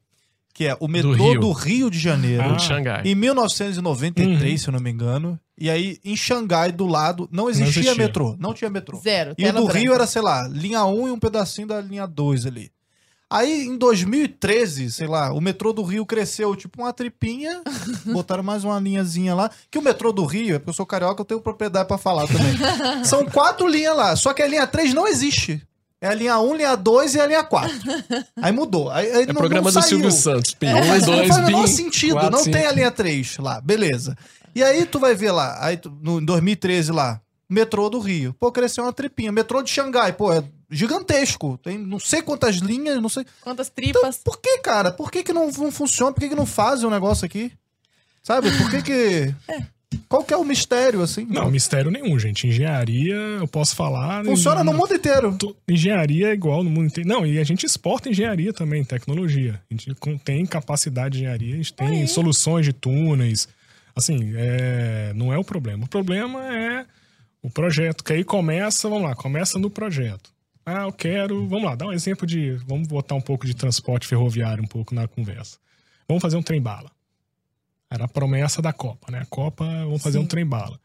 Que 0.55 0.67
é 0.69 0.77
o 0.79 0.87
metrô 0.87 1.13
Rio. 1.13 1.41
do 1.41 1.51
Rio, 1.53 1.91
de 1.91 1.99
Janeiro. 1.99 2.45
Ah. 2.45 2.53
de 2.57 2.63
Xangai. 2.63 3.03
Em 3.05 3.15
1993, 3.15 4.53
Uhum. 4.53 4.59
se 4.59 4.69
eu 4.69 4.73
não 4.73 4.81
me 4.81 4.91
engano. 4.91 5.39
E 5.59 5.69
aí, 5.69 5.99
em 6.05 6.17
Xangai, 6.17 6.71
do 6.73 6.87
lado, 6.87 7.29
não 7.31 7.51
existia, 7.51 7.83
existia. 7.83 7.95
metrô. 7.95 8.37
Não 8.39 8.55
tinha 8.55 8.71
metrô. 8.71 8.99
Zero. 9.01 9.35
E 9.37 9.45
o 9.47 9.53
do 9.53 9.65
branca. 9.65 9.79
Rio 9.79 9.93
era, 9.93 10.07
sei 10.07 10.23
lá, 10.23 10.47
linha 10.49 10.85
1 10.85 11.09
e 11.09 11.11
um 11.11 11.19
pedacinho 11.19 11.67
da 11.67 11.81
linha 11.81 12.07
2 12.07 12.47
ali. 12.47 12.71
Aí, 13.31 13.65
em 13.67 13.77
2013, 13.77 14.93
sei 14.93 15.09
lá, 15.09 15.33
o 15.33 15.41
metrô 15.41 15.73
do 15.73 15.83
Rio 15.83 16.07
cresceu 16.07 16.55
tipo 16.55 16.83
uma 16.83 16.93
tripinha, 16.93 17.63
botaram 18.07 18.43
mais 18.45 18.63
uma 18.63 18.79
linhazinha 18.79 19.35
lá. 19.35 19.51
Que 19.71 19.79
o 19.79 19.83
metrô 19.83 20.13
do 20.13 20.25
Rio, 20.25 20.55
é 20.55 20.59
porque 20.59 20.71
eu 20.71 20.75
sou 20.75 20.87
carioca, 20.87 21.21
eu 21.21 21.25
tenho 21.25 21.41
propriedade 21.41 21.89
pra 21.89 21.99
falar 21.99 22.27
também. 22.29 22.55
São 23.05 23.25
quatro 23.27 23.67
linhas 23.67 23.97
lá, 23.97 24.15
só 24.15 24.33
que 24.33 24.43
a 24.43 24.47
linha 24.47 24.67
3 24.67 24.95
não 24.95 25.09
existe. 25.09 25.61
É 26.05 26.09
a 26.09 26.15
linha 26.15 26.39
1, 26.39 26.55
linha 26.55 26.77
2 26.77 27.15
e 27.15 27.21
a 27.21 27.27
linha 27.27 27.43
4. 27.43 27.71
Aí 28.43 28.53
mudou. 28.53 28.91
Aí, 28.91 29.11
aí 29.11 29.23
É 29.23 29.27
não- 29.27 29.35
programa 29.35 29.71
não 29.71 29.73
do 29.73 29.83
saiu. 29.83 29.89
Silvio 29.89 30.11
Santos. 30.11 30.53
Pin 30.55 30.67
Não, 30.67 30.81
1, 30.83 30.87
mas 30.89 31.07
não 31.07 31.15
2, 31.17 31.29
faz 31.29 31.41
o 31.41 31.47
menor 31.47 31.67
sentido. 31.67 32.13
4, 32.13 32.31
não 32.31 32.39
5. 32.45 32.57
tem 32.57 32.67
a 32.67 32.73
linha 32.73 32.91
3 32.91 33.39
lá, 33.39 33.61
beleza. 33.61 34.17
E 34.55 34.63
aí 34.63 34.85
tu 34.85 34.99
vai 34.99 35.15
ver 35.15 35.33
lá, 35.33 35.57
aí 35.65 35.77
tu- 35.79 35.91
no, 36.03 36.21
em 36.21 36.25
2013 36.25 36.93
lá, 36.93 37.21
metrô 37.49 37.89
do 37.89 37.99
Rio. 37.99 38.35
Pô, 38.39 38.53
cresceu 38.53 38.85
uma 38.85 38.93
tripinha. 38.93 39.33
Metrô 39.33 39.63
de 39.63 39.71
Xangai, 39.71 40.13
pô, 40.13 40.31
é 40.33 40.45
gigantesco. 40.71 41.59
Tem 41.63 41.79
não 41.79 41.99
sei 41.99 42.21
quantas 42.21 42.57
linhas, 42.57 43.01
não 43.01 43.09
sei. 43.09 43.25
Quantas 43.41 43.69
Então, 43.75 43.93
tripas? 43.93 44.19
por 44.19 44.39
que, 44.41 44.59
cara? 44.59 44.91
Por 44.93 45.11
que, 45.11 45.23
que 45.23 45.33
não, 45.33 45.51
não 45.51 45.73
funciona? 45.73 46.13
Por 46.13 46.21
que, 46.21 46.29
que 46.29 46.35
não 46.35 46.47
fazem 46.47 46.87
o 46.87 46.91
negócio 46.91 47.25
aqui? 47.25 47.51
Sabe? 48.23 48.51
Por 48.59 48.71
que 48.71 48.83
que. 48.83 49.35
Qual 50.09 50.25
que 50.25 50.33
é 50.33 50.37
o 50.37 50.45
mistério, 50.45 51.03
assim? 51.03 51.27
Não, 51.29 51.51
mistério 51.51 51.91
nenhum, 51.91 52.19
gente. 52.19 52.47
Engenharia, 52.47 53.15
eu 53.15 53.49
posso 53.49 53.75
falar. 53.75 54.25
Funciona 54.25 54.63
no 54.63 54.73
mundo 54.73 54.95
inteiro. 54.95 55.37
Engenharia 55.69 56.29
é 56.29 56.33
igual 56.33 56.63
no 56.63 56.71
mundo 56.71 56.87
inteiro. 56.87 57.09
Não, 57.09 57.27
e 57.27 57.39
a 57.39 57.45
gente 57.45 57.67
exporta 57.67 58.09
engenharia 58.09 58.53
também, 58.53 58.85
tecnologia. 58.85 59.61
A 59.71 59.75
gente 59.75 59.95
tem 60.25 60.45
capacidade 60.47 61.19
de 61.19 61.25
engenharia, 61.25 61.55
a 61.55 61.57
gente 61.57 61.73
tem 61.73 62.03
Aí. 62.03 62.09
soluções 62.09 62.65
de 62.65 62.73
túneis. 62.73 63.49
Assim, 63.95 64.33
é, 64.37 65.13
não 65.15 65.33
é 65.33 65.39
o 65.39 65.45
problema. 65.45 65.85
O 65.85 65.89
problema 65.89 66.45
é 66.53 66.85
o 67.43 67.51
projeto, 67.51 68.03
que 68.03 68.13
aí 68.13 68.25
começa, 68.25 68.89
vamos 68.89 69.05
lá, 69.05 69.15
começa 69.15 69.59
no 69.59 69.69
projeto. 69.69 70.33
Ah, 70.65 70.85
eu 70.85 70.93
quero, 70.93 71.47
vamos 71.47 71.65
lá, 71.65 71.75
dá 71.75 71.87
um 71.87 71.93
exemplo 71.93 72.27
de, 72.27 72.53
vamos 72.67 72.89
botar 72.89 73.15
um 73.15 73.21
pouco 73.21 73.47
de 73.47 73.55
transporte 73.55 74.07
ferroviário 74.07 74.65
um 74.65 74.67
pouco 74.67 74.95
na 74.95 75.07
conversa. 75.07 75.59
Vamos 76.09 76.23
fazer 76.23 76.39
um 76.39 76.43
trem-bala. 76.43 76.91
Era 77.91 78.05
a 78.05 78.09
promessa 78.09 78.61
da 78.61 78.73
Copa, 78.73 79.11
né? 79.11 79.21
A 79.21 79.27
Copa, 79.27 79.65
vamos 79.65 80.03
fazer 80.03 80.19
Sim. 80.19 80.25
um 80.25 80.27
trem-bala. 80.27 80.79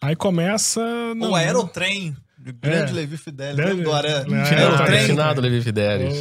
Aí 0.00 0.16
começa... 0.16 0.80
não, 1.14 1.30
O 1.30 1.34
aerotrem. 1.34 2.16
Grande 2.38 2.92
É. 2.92 2.94
Levi 2.94 3.16
Fidelis. 3.16 3.56
Do 3.56 3.92
Aré? 3.92 4.24
Finado 5.06 5.40
Levi 5.40 5.62
Fidelis. 5.62 6.14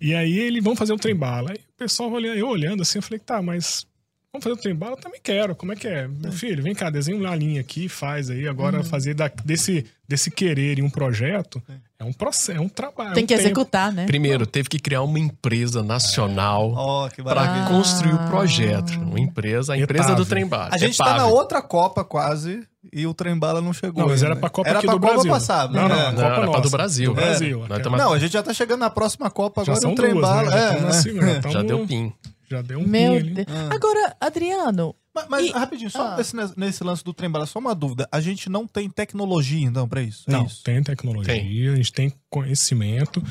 E 0.00 0.14
aí 0.14 0.38
eles 0.38 0.62
vão 0.62 0.76
fazer 0.76 0.92
um 0.92 0.98
trem 0.98 1.14
bala. 1.14 1.50
Aí 1.50 1.56
o 1.56 1.78
pessoal 1.78 2.10
olhando, 2.10 2.38
eu 2.38 2.48
olhando 2.48 2.82
assim, 2.82 2.98
eu 2.98 3.02
falei, 3.02 3.18
tá, 3.18 3.40
mas 3.40 3.86
vamos 4.32 4.44
fazer 4.44 4.54
um 4.54 4.56
trem 4.56 4.74
bala? 4.74 4.92
Eu 4.94 4.96
também 4.96 5.20
quero. 5.22 5.54
Como 5.54 5.72
é 5.72 5.76
que 5.76 5.86
é? 5.86 6.08
Meu 6.08 6.32
filho, 6.32 6.62
vem 6.62 6.74
cá, 6.74 6.88
desenha 6.88 7.18
uma 7.18 7.34
linha 7.36 7.60
aqui, 7.60 7.88
faz 7.88 8.30
aí. 8.30 8.48
Agora 8.48 8.78
Uhum. 8.78 8.84
fazer 8.84 9.12
da- 9.14 9.30
desse, 9.44 9.84
desse 10.08 10.30
querer 10.30 10.78
em 10.78 10.82
um 10.82 10.88
projeto 10.90 11.62
é 11.98 12.04
um 12.04 12.12
processo, 12.12 12.52
é 12.52 12.60
um 12.60 12.68
trabalho. 12.68 13.12
Tem 13.14 13.22
é 13.22 13.24
um 13.24 13.26
que 13.26 13.34
tempo. 13.34 13.40
executar, 13.46 13.92
né? 13.92 14.06
Primeiro, 14.06 14.46
teve 14.46 14.68
que 14.68 14.78
criar 14.78 15.02
uma 15.02 15.18
empresa 15.18 15.82
nacional 15.82 16.72
ó, 16.74 17.08
que 17.10 17.22
para 17.22 17.66
construir 17.68 18.12
Ah. 18.12 18.24
o 18.26 18.30
projeto. 18.30 18.92
Uma 19.00 19.20
empresa, 19.20 19.74
a 19.74 19.78
empresa 19.78 20.04
Epave. 20.04 20.16
do 20.16 20.26
trem 20.26 20.46
bala. 20.46 20.70
A 20.72 20.78
gente 20.78 20.96
tá 20.96 21.04
Epave. 21.04 21.18
na 21.20 21.26
outra 21.26 21.60
Copa 21.62 22.02
quase 22.02 22.66
e 22.92 23.06
o 23.06 23.12
trem 23.14 23.38
bala 23.38 23.60
não 23.60 23.72
chegou. 23.72 24.02
Não, 24.02 24.08
mas 24.10 24.22
era 24.22 24.30
ainda. 24.32 24.40
pra 24.40 24.48
Copa 24.50 24.68
era 24.70 24.78
aqui 24.78 24.86
pra 24.86 24.96
do 24.96 25.00
Copa 25.00 25.12
Brasil. 25.14 25.30
passada. 25.30 25.72
Não, 25.74 25.88
não, 25.88 25.94
né? 25.96 26.06
a 26.06 26.12
Não, 26.12 26.22
Copa 26.36 26.52
era 26.52 26.60
do 26.62 26.70
Brasil. 26.70 27.10
Do 27.10 27.14
Brasil. 27.14 27.64
Não, 27.98 28.12
a 28.14 28.18
gente 28.18 28.32
já 28.32 28.42
tá 28.42 28.52
chegando 28.54 28.80
na 28.80 28.90
próxima 28.90 29.30
Copa 29.30 29.62
já 29.64 29.72
agora 29.72 29.80
são 29.82 29.90
no 29.90 29.96
trem 29.96 30.12
duas, 30.12 30.22
bala. 30.22 30.50
né? 30.50 30.50
Já, 30.50 30.74
é, 30.86 30.88
é. 30.88 30.92
segunda, 30.92 31.42
Já 31.52 31.62
deu 31.62 31.86
pin. 31.86 32.12
Já 32.52 32.62
deu 32.62 32.78
um 32.80 32.86
Meu. 32.86 33.22
Deus. 33.22 33.46
Ah. 33.48 33.74
Agora, 33.74 34.16
Adriano, 34.20 34.94
Mas, 35.14 35.26
mas, 35.28 35.46
E- 35.46 35.50
rapidinho, 35.52 35.90
só 35.90 36.08
Ah. 36.12 36.16
nesse, 36.16 36.34
nesse 36.56 36.82
lance 36.82 37.04
do 37.04 37.12
trem 37.12 37.28
bala, 37.30 37.44
só 37.44 37.58
uma 37.58 37.74
dúvida. 37.74 38.08
A 38.10 38.18
gente 38.20 38.48
não 38.48 38.66
tem 38.66 38.88
tecnologia, 38.88 39.66
então, 39.66 39.86
pra 39.86 40.00
isso? 40.02 40.24
É 40.28 40.32
Não, 40.32 40.46
isso? 40.46 40.62
tem 40.62 40.82
tecnologia, 40.82 41.72
a 41.72 41.76
gente 41.76 41.92
tem 41.92 42.12
conhecimento, 42.30 43.22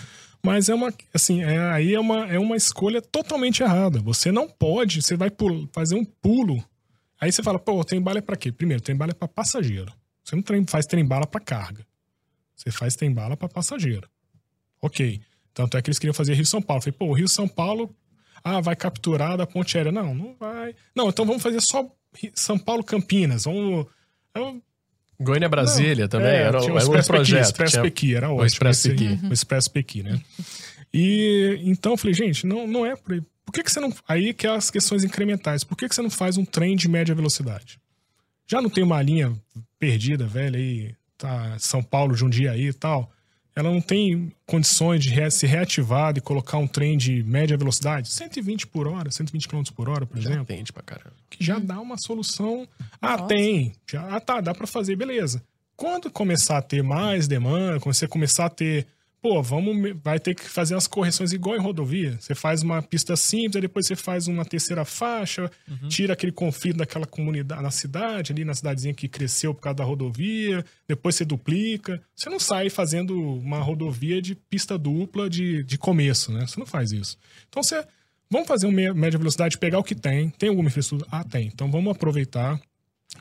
mas 0.45 0.69
é 0.69 0.75
uma, 0.75 0.93
assim, 1.13 1.41
é, 1.43 1.57
aí 1.71 1.93
é 1.95 1.99
uma, 1.99 2.27
é 2.27 2.37
uma 2.37 2.55
escolha 2.55 3.01
totalmente 3.01 3.63
errada. 3.63 3.99
Você 4.01 4.31
não 4.31 4.47
pode, 4.47 5.01
você 5.01 5.15
vai 5.17 5.31
pul- 5.31 5.67
fazer 5.73 5.95
um 5.95 6.05
pulo, 6.05 6.63
aí 7.19 7.31
você 7.31 7.41
fala, 7.41 7.57
pô, 7.57 7.83
trem 7.83 7.99
bala 8.01 8.19
é 8.19 8.21
pra 8.21 8.35
quê? 8.35 8.51
Primeiro, 8.51 8.81
trem 8.83 8.95
bala 8.95 9.09
é 9.11 9.15
pra 9.15 9.27
passageiro. 9.27 9.91
Você 10.23 10.35
não 10.35 10.43
trem- 10.43 10.65
faz 10.67 10.85
trem 10.85 11.03
bala 11.03 11.25
pra 11.25 11.41
carga. 11.41 11.83
Você 12.55 12.69
faz 12.69 12.95
trem 12.95 13.11
bala 13.11 13.35
pra 13.35 13.49
passageiro. 13.49 14.07
Ok. 14.81 15.19
Tanto 15.53 15.77
é 15.77 15.81
que 15.81 15.89
eles 15.89 15.97
queriam 15.99 16.13
fazer 16.13 16.33
Rio-São 16.35 16.61
Paulo. 16.61 16.77
Eu 16.79 16.83
falei, 16.83 16.97
pô, 16.97 17.05
o 17.07 17.13
Rio-São 17.13 17.47
Paulo, 17.47 17.93
ah, 18.43 18.59
vai 18.61 18.75
capturar 18.75 19.37
da 19.37 19.45
ponte 19.45 19.77
aérea. 19.77 19.91
Não, 19.91 20.13
não 20.13 20.35
vai. 20.39 20.75
Não, 20.95 21.09
então 21.09 21.25
vamos 21.25 21.41
fazer 21.43 21.59
só 21.61 21.85
São 22.33 22.57
Paulo-Campinas. 22.57 23.45
Vamos... 23.45 23.85
vamos 24.33 24.61
Goiânia 25.19 25.47
Brasília 25.49 26.07
também. 26.07 26.29
é, 26.29 26.41
era, 26.43 26.59
tinha 26.59 26.73
o 26.73 26.77
era 26.79 26.89
um 26.89 26.95
Expresso 26.95 27.07
Pequi, 27.11 27.17
projeto. 27.17 27.43
Expresso 27.45 27.71
tinha- 27.73 27.83
Pequi, 27.83 28.15
era 28.15 28.29
ótimo. 28.31 28.45
Expresso 28.47 28.87
esse- 28.87 28.97
Pequi. 28.97 29.25
O 29.27 29.33
Expresso 29.33 29.71
Pequi, 29.71 30.03
né? 30.03 30.21
E 30.93 31.61
então 31.63 31.93
eu 31.93 31.97
falei, 31.97 32.13
gente, 32.13 32.45
não, 32.45 32.65
não 32.67 32.85
é 32.85 32.95
por 32.95 33.13
aí. 33.13 33.21
Por 33.45 33.51
que, 33.53 33.63
que 33.63 33.71
você 33.71 33.79
não. 33.79 33.93
Aí 34.07 34.33
que 34.33 34.47
é 34.47 34.49
as 34.49 34.71
questões 34.71 35.03
incrementais. 35.03 35.63
Por 35.63 35.77
que, 35.77 35.87
que 35.87 35.93
você 35.95 36.01
não 36.01 36.09
faz 36.09 36.37
um 36.37 36.45
trem 36.45 36.75
de 36.75 36.87
média 36.87 37.13
velocidade? 37.13 37.79
Já 38.47 38.61
não 38.61 38.69
tem 38.69 38.83
uma 38.83 39.01
linha 39.01 39.33
perdida, 39.79 40.25
velha 40.25 40.57
aí, 40.57 40.93
tá? 41.17 41.55
São 41.59 41.83
Paulo, 41.83 42.15
Jundiaí 42.15 42.67
e 42.69 42.73
tal. 42.73 43.11
Ela 43.55 43.69
não 43.69 43.81
tem 43.81 44.31
condições 44.45 45.03
de 45.03 45.31
se 45.31 45.45
reativar 45.45 46.13
e 46.15 46.21
colocar 46.21 46.57
um 46.57 46.67
trem 46.67 46.97
de 46.97 47.21
média 47.23 47.57
velocidade, 47.57 48.07
120 48.09 48.67
por 48.67 48.87
hora, 48.87 49.11
120 49.11 49.47
km 49.47 49.63
por 49.75 49.89
hora, 49.89 50.05
por 50.05 50.17
exemplo 50.17 50.41
Entende 50.43 50.71
pra 50.71 50.81
caramba. 50.81 51.13
que 51.29 51.43
já 51.43 51.59
dá 51.59 51.79
uma 51.79 51.97
solução. 51.97 52.67
Ah, 53.01 53.17
Nossa. 53.17 53.27
tem. 53.27 53.73
Já, 53.89 54.15
ah, 54.15 54.19
tá, 54.21 54.39
dá 54.39 54.53
pra 54.53 54.65
fazer, 54.65 54.95
beleza. 54.95 55.43
Quando 55.75 56.09
começar 56.09 56.57
a 56.57 56.61
ter 56.61 56.81
mais 56.83 57.27
demanda, 57.27 57.79
quando 57.79 57.95
você 57.95 58.07
começar 58.07 58.45
a 58.45 58.49
ter, 58.49 58.87
pô, 59.21 59.41
vamos, 59.41 59.95
vai 60.03 60.19
ter 60.19 60.33
que 60.33 60.49
fazer 60.49 60.75
as 60.75 60.87
correções 60.87 61.31
igual 61.31 61.55
em 61.55 61.59
rodovia. 61.59 62.17
Você 62.19 62.33
faz 62.33 62.63
uma 62.63 62.81
pista 62.81 63.15
simples, 63.15 63.57
aí 63.57 63.61
depois 63.61 63.85
você 63.85 63.95
faz 63.95 64.27
uma 64.27 64.43
terceira 64.43 64.83
faixa, 64.83 65.49
tira 65.87 66.13
aquele 66.13 66.31
conflito 66.31 66.77
daquela 66.77 67.05
comunidade 67.05 67.61
na 67.61 67.71
cidade, 67.71 68.31
ali 68.31 68.43
na 68.43 68.53
cidadezinha 68.53 68.93
que 68.93 69.07
cresceu 69.07 69.53
por 69.53 69.61
causa 69.61 69.77
da 69.77 69.83
rodovia, 69.83 70.65
depois 70.87 71.15
você 71.15 71.23
duplica. 71.23 72.01
Você 72.15 72.29
não 72.29 72.39
sai 72.39 72.69
fazendo 72.69 73.15
uma 73.15 73.59
rodovia 73.59 74.21
de 74.21 74.33
pista 74.33 74.77
dupla 74.77 75.29
de, 75.29 75.63
de 75.63 75.77
começo, 75.77 76.31
né? 76.31 76.47
Você 76.47 76.59
não 76.59 76.65
faz 76.65 76.91
isso. 76.91 77.17
Então 77.47 77.61
você 77.61 77.85
Vamos 78.31 78.47
fazer 78.47 78.65
uma 78.65 78.93
média 78.93 79.19
velocidade, 79.19 79.57
pegar 79.57 79.77
o 79.77 79.83
que 79.83 79.93
tem. 79.93 80.29
Tem 80.29 80.47
alguma 80.47 80.69
infraestrutura? 80.69 81.05
Ah, 81.11 81.21
tem. 81.21 81.47
Então 81.47 81.69
vamos 81.69 81.91
aproveitar. 81.91 82.57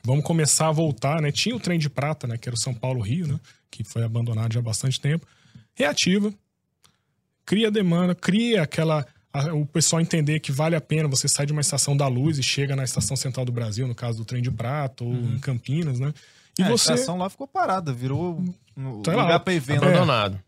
Vamos 0.04 0.24
começar 0.24 0.68
a 0.68 0.72
voltar, 0.72 1.20
né? 1.20 1.32
Tinha 1.32 1.56
o 1.56 1.58
trem 1.58 1.80
de 1.80 1.90
prata, 1.90 2.28
né? 2.28 2.38
Que 2.38 2.48
era 2.48 2.54
o 2.54 2.58
São 2.58 2.72
Paulo-Rio, 2.72 3.26
né? 3.26 3.40
Que 3.68 3.82
foi 3.82 4.04
abandonado 4.04 4.52
já 4.52 4.60
há 4.60 4.62
bastante 4.62 5.00
tempo. 5.00 5.26
Reativa. 5.80 6.32
Cria 7.44 7.70
demanda, 7.70 8.14
cria 8.14 8.62
aquela. 8.62 9.04
a- 9.32 9.54
o 9.54 9.64
pessoal 9.66 10.00
entender 10.02 10.40
que 10.40 10.50
vale 10.52 10.74
a 10.76 10.80
pena 10.80 11.08
você 11.08 11.28
sair 11.28 11.46
de 11.46 11.52
uma 11.52 11.60
estação 11.60 11.96
da 11.96 12.06
luz 12.08 12.38
e 12.38 12.42
chega 12.42 12.74
na 12.74 12.82
estação 12.84 13.16
central 13.16 13.44
do 13.44 13.52
Brasil, 13.52 13.86
no 13.86 13.94
caso 13.94 14.18
do 14.18 14.24
trem 14.24 14.42
de 14.42 14.50
prata, 14.50 15.04
ou 15.04 15.12
em 15.14 15.38
Campinas, 15.38 16.00
né? 16.00 16.12
E 16.58 16.62
É, 16.62 16.68
você. 16.68 16.92
A 16.92 16.94
estação 16.96 17.16
lá 17.16 17.30
ficou 17.30 17.46
parada, 17.46 17.92
virou 17.92 18.42
um 18.76 19.02
Tá 19.02 19.14
lá. 19.14 19.22
lugar 19.22 19.40
pra 19.40 19.52
ir 19.54 19.60
vendo. 19.60 19.84
É. 19.84 19.88
Abandonado. 19.88 20.40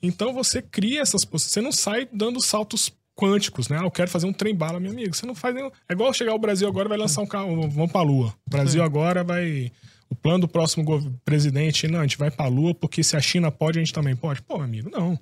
Então 0.00 0.32
você 0.32 0.62
cria 0.62 1.00
essas 1.00 1.24
possibilidades. 1.24 1.52
Você 1.52 1.60
não 1.60 1.72
sai 1.72 2.08
dando 2.12 2.40
saltos 2.40 2.92
quânticos, 3.16 3.68
né? 3.68 3.78
Ah, 3.80 3.84
eu 3.84 3.90
quero 3.90 4.08
fazer 4.08 4.26
um 4.26 4.32
trem 4.32 4.54
bala, 4.54 4.78
meu 4.78 4.92
amigo. 4.92 5.12
Você 5.16 5.26
não 5.26 5.34
faz 5.34 5.52
nenhum. 5.54 5.70
É 5.88 5.92
igual 5.92 6.12
chegar 6.14 6.30
ao 6.30 6.38
Brasil 6.38 6.68
agora 6.68 6.88
vai 6.88 6.96
lançar 6.96 7.20
um 7.22 7.26
carro, 7.26 7.68
vamos 7.68 7.90
pra 7.90 8.02
Lua. 8.02 8.32
O 8.46 8.50
Brasil 8.50 8.80
agora 8.82 9.24
vai. 9.24 9.72
O 10.10 10.14
plano 10.14 10.40
do 10.40 10.48
próximo 10.48 11.12
presidente, 11.24 11.86
não, 11.86 11.98
a 12.00 12.02
gente 12.02 12.16
vai 12.18 12.30
pra 12.30 12.46
Lua, 12.46 12.74
porque 12.74 13.02
se 13.04 13.16
a 13.16 13.20
China 13.20 13.50
pode, 13.50 13.78
a 13.78 13.82
gente 13.82 13.92
também 13.92 14.16
pode. 14.16 14.40
Pô, 14.42 14.60
amigo, 14.60 14.88
não. 14.90 15.18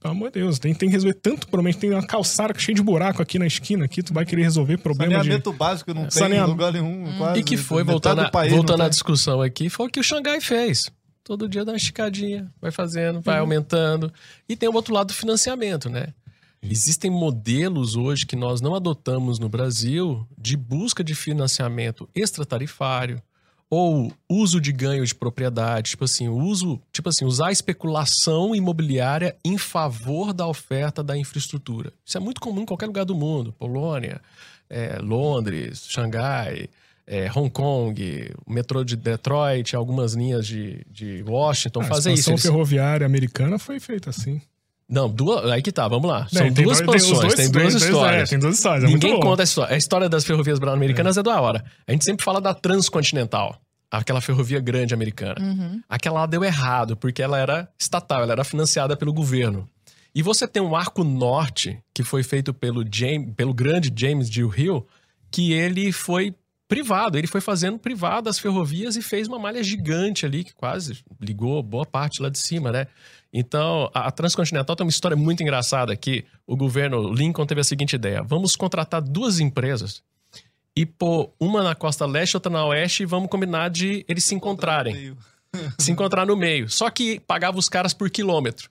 Pelo 0.00 0.12
amor 0.14 0.30
de 0.30 0.40
Deus, 0.40 0.58
tem, 0.58 0.72
tem 0.74 0.88
que 0.88 0.94
resolver 0.94 1.14
tanto 1.14 1.46
problema. 1.48 1.70
A 1.70 1.72
gente 1.72 1.80
tem 1.80 1.90
uma 1.90 2.06
calçada 2.06 2.56
cheia 2.58 2.74
de 2.74 2.82
buraco 2.82 3.20
aqui 3.22 3.38
na 3.38 3.46
esquina, 3.46 3.84
aqui, 3.84 4.02
tu 4.02 4.12
vai 4.14 4.24
querer 4.24 4.42
resolver 4.42 4.78
problema 4.78 5.14
de. 5.14 5.18
Saneamento 5.20 5.52
básico 5.52 5.92
não 5.94 6.06
tem 6.06 6.40
lugar 6.44 6.72
nenhum, 6.72 7.16
quase. 7.18 7.40
E 7.40 7.42
que 7.42 7.56
foi, 7.56 7.82
voltando, 7.84 8.22
do 8.28 8.36
a- 8.38 8.48
voltando 8.48 8.82
à 8.82 8.88
discussão 8.88 9.40
aqui, 9.42 9.68
foi 9.68 9.86
o 9.86 9.90
que 9.90 9.98
o 10.00 10.04
Xangai 10.04 10.40
fez. 10.40 10.90
Todo 11.24 11.48
dia 11.48 11.64
dá 11.64 11.72
uma 11.72 11.76
esticadinha, 11.76 12.50
vai 12.60 12.70
fazendo, 12.70 13.16
Uhum. 13.16 13.22
vai 13.22 13.38
aumentando. 13.38 14.12
E 14.48 14.56
tem 14.56 14.68
o 14.68 14.74
outro 14.74 14.94
lado 14.94 15.08
do 15.08 15.14
financiamento, 15.14 15.90
né? 15.90 16.08
Existem 16.62 17.10
modelos 17.10 17.94
hoje 17.96 18.24
que 18.26 18.34
nós 18.34 18.60
não 18.60 18.74
adotamos 18.74 19.38
no 19.38 19.48
Brasil 19.48 20.26
de 20.36 20.56
busca 20.56 21.04
de 21.04 21.14
financiamento 21.14 22.08
extratarifário 22.14 23.20
ou 23.70 24.10
uso 24.28 24.60
de 24.60 24.72
ganho 24.72 25.04
de 25.04 25.14
propriedade, 25.14 25.90
tipo 25.90 26.04
assim, 26.04 26.28
uso, 26.28 26.80
tipo 26.92 27.08
assim, 27.08 27.24
usar 27.24 27.48
a 27.48 27.52
especulação 27.52 28.54
imobiliária 28.54 29.36
em 29.44 29.58
favor 29.58 30.32
da 30.32 30.46
oferta 30.46 31.02
da 31.02 31.16
infraestrutura. 31.16 31.92
Isso 32.04 32.16
é 32.16 32.20
muito 32.20 32.40
comum 32.40 32.62
em 32.62 32.66
qualquer 32.66 32.86
lugar 32.86 33.04
do 33.04 33.14
mundo, 33.14 33.52
Polônia, 33.58 34.20
eh, 34.70 34.98
Londres, 35.02 35.84
Xangai, 35.88 36.68
eh, 37.06 37.30
Hong 37.34 37.50
Kong, 37.50 38.30
o 38.46 38.52
metrô 38.52 38.82
de 38.84 38.96
Detroit, 38.96 39.74
algumas 39.76 40.14
linhas 40.14 40.46
de, 40.46 40.84
de 40.90 41.22
Washington, 41.26 41.80
Ah, 41.80 41.84
fazer 41.84 42.10
a 42.10 42.12
isso. 42.14 42.20
expansão 42.22 42.34
Eles- 42.34 42.42
ferroviária 42.42 43.06
americana 43.06 43.58
foi 43.58 43.78
feita 43.80 44.10
assim. 44.10 44.40
Não, 44.88 45.08
duas, 45.08 45.44
aí 45.50 45.60
que 45.60 45.70
tá, 45.70 45.86
vamos 45.86 46.08
lá. 46.08 46.26
São 46.28 46.42
tem 46.42 46.64
duas 46.64 46.80
expansões, 46.80 47.34
tem 47.34 47.50
duas 47.50 47.74
dois- 47.74 47.84
histórias. 47.84 48.22
É, 48.22 48.30
tem 48.30 48.38
duas 48.38 48.56
histórias. 48.56 48.84
É 48.84 48.86
Ninguém 48.86 49.10
muito 49.10 49.22
bom. 49.22 49.30
conta 49.30 49.42
a 49.42 49.44
história. 49.44 49.74
A 49.74 49.76
história 49.76 50.08
das 50.08 50.24
ferrovias 50.24 50.58
americanas 50.60 51.18
é. 51.18 51.22
da 51.22 51.38
hora. 51.40 51.62
A 51.86 51.92
gente 51.92 52.04
sempre 52.04 52.24
fala 52.24 52.40
da 52.40 52.54
Transcontinental, 52.54 53.60
aquela 53.90 54.20
ferrovia 54.20 54.60
grande 54.60 54.94
americana. 54.94 55.36
Uhum. 55.38 55.82
Aquela 55.88 56.20
lá 56.20 56.26
deu 56.26 56.42
errado, 56.42 56.96
porque 56.96 57.22
ela 57.22 57.38
era 57.38 57.68
estatal, 57.78 58.22
ela 58.22 58.32
era 58.32 58.44
financiada 58.44 58.96
pelo 58.96 59.12
governo. 59.12 59.68
E 60.14 60.22
você 60.22 60.48
tem 60.48 60.62
um 60.62 60.74
arco 60.74 61.04
norte, 61.04 61.78
que 61.92 62.02
foi 62.02 62.22
feito 62.22 62.54
pelo, 62.54 62.82
James, 62.90 63.28
pelo 63.36 63.52
grande 63.52 63.92
James 63.94 64.28
Gill 64.28 64.52
Hill, 64.56 64.86
que 65.30 65.52
ele 65.52 65.92
foi 65.92 66.34
privado, 66.66 67.16
ele 67.16 67.26
foi 67.26 67.40
fazendo 67.40 67.78
privado 67.78 68.28
as 68.28 68.38
ferrovias 68.38 68.94
e 68.96 69.02
fez 69.02 69.26
uma 69.26 69.38
malha 69.38 69.62
gigante 69.62 70.26
ali, 70.26 70.44
que 70.44 70.54
quase 70.54 70.98
ligou 71.20 71.62
boa 71.62 71.86
parte 71.86 72.20
lá 72.22 72.28
de 72.28 72.38
cima, 72.38 72.70
né? 72.70 72.86
Então, 73.32 73.90
a 73.92 74.08
a 74.08 74.10
Transcontinental 74.10 74.74
tem 74.74 74.84
uma 74.84 74.90
história 74.90 75.16
muito 75.16 75.42
engraçada 75.42 75.94
que 75.94 76.24
o 76.46 76.56
governo 76.56 77.12
Lincoln 77.12 77.46
teve 77.46 77.60
a 77.60 77.64
seguinte 77.64 77.94
ideia: 77.94 78.22
vamos 78.22 78.56
contratar 78.56 79.02
duas 79.02 79.38
empresas 79.38 80.02
e 80.74 80.86
pôr 80.86 81.32
uma 81.38 81.62
na 81.62 81.74
costa 81.74 82.06
leste, 82.06 82.36
outra 82.36 82.50
na 82.50 82.64
oeste, 82.64 83.02
e 83.02 83.06
vamos 83.06 83.28
combinar 83.28 83.68
de 83.68 84.04
eles 84.08 84.24
se 84.24 84.34
encontrarem 84.34 85.16
se 85.78 85.90
encontrar 85.90 86.26
no 86.26 86.36
meio. 86.36 86.68
Só 86.68 86.88
que 86.90 87.20
pagava 87.20 87.58
os 87.58 87.68
caras 87.68 87.92
por 87.92 88.08
quilômetro. 88.10 88.70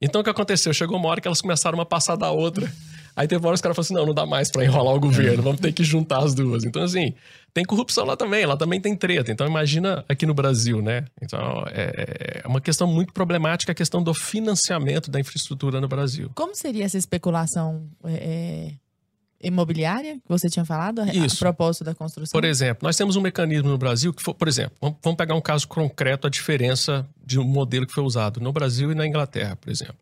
Então 0.00 0.20
o 0.20 0.24
que 0.24 0.30
aconteceu? 0.30 0.74
Chegou 0.74 0.98
uma 0.98 1.08
hora 1.08 1.20
que 1.20 1.28
elas 1.28 1.40
começaram 1.40 1.78
uma 1.78 1.82
a 1.82 1.86
passar 1.86 2.16
da 2.16 2.30
outra. 2.30 2.70
Aí 3.16 3.26
teve 3.26 3.40
uma 3.40 3.48
hora 3.48 3.54
que 3.54 3.56
os 3.56 3.60
caras 3.62 3.74
falaram 3.76 3.86
assim: 3.86 3.94
não, 3.94 4.06
não 4.06 4.14
dá 4.14 4.26
mais 4.26 4.50
pra 4.50 4.62
enrolar 4.62 4.94
o 4.94 5.00
governo, 5.00 5.42
vamos 5.42 5.60
ter 5.60 5.72
que 5.72 5.82
juntar 5.82 6.18
as 6.18 6.34
duas. 6.34 6.64
Então, 6.64 6.82
assim, 6.82 7.14
tem 7.54 7.64
corrupção 7.64 8.04
lá 8.04 8.14
também, 8.16 8.44
lá 8.44 8.56
também 8.58 8.78
tem 8.78 8.94
treta. 8.94 9.32
Então, 9.32 9.46
imagina 9.46 10.04
aqui 10.08 10.26
no 10.26 10.34
Brasil, 10.34 10.82
né? 10.82 11.06
Então, 11.22 11.64
é, 11.68 12.42
é 12.44 12.46
uma 12.46 12.60
questão 12.60 12.86
muito 12.86 13.14
problemática 13.14 13.72
a 13.72 13.74
questão 13.74 14.02
do 14.02 14.12
financiamento 14.12 15.10
da 15.10 15.18
infraestrutura 15.18 15.80
no 15.80 15.88
Brasil. 15.88 16.30
Como 16.34 16.54
seria 16.54 16.84
essa 16.84 16.98
especulação 16.98 17.88
é, 18.04 18.12
é, 18.12 19.48
imobiliária 19.48 20.14
que 20.16 20.28
você 20.28 20.48
tinha 20.48 20.64
falado? 20.64 21.00
a- 21.00 21.06
Isso. 21.14 21.36
A 21.36 21.38
propósito 21.38 21.84
da 21.84 21.94
construção? 21.94 22.38
Por 22.38 22.44
exemplo, 22.46 22.80
nós 22.86 22.96
temos 22.96 23.16
um 23.16 23.20
mecanismo 23.20 23.68
no 23.70 23.78
Brasil 23.78 24.12
que, 24.12 24.22
for, 24.22 24.34
por 24.34 24.48
exemplo, 24.48 24.76
vamos, 24.80 24.98
vamos 25.02 25.16
pegar 25.16 25.34
um 25.34 25.40
caso 25.40 25.66
concreto, 25.68 26.26
a 26.26 26.30
diferença 26.30 27.06
de 27.24 27.38
um 27.38 27.44
modelo 27.44 27.86
que 27.86 27.92
foi 27.94 28.04
usado 28.04 28.40
no 28.40 28.52
Brasil 28.52 28.92
e 28.92 28.94
na 28.94 29.06
Inglaterra, 29.06 29.56
por 29.56 29.70
exemplo. 29.70 29.96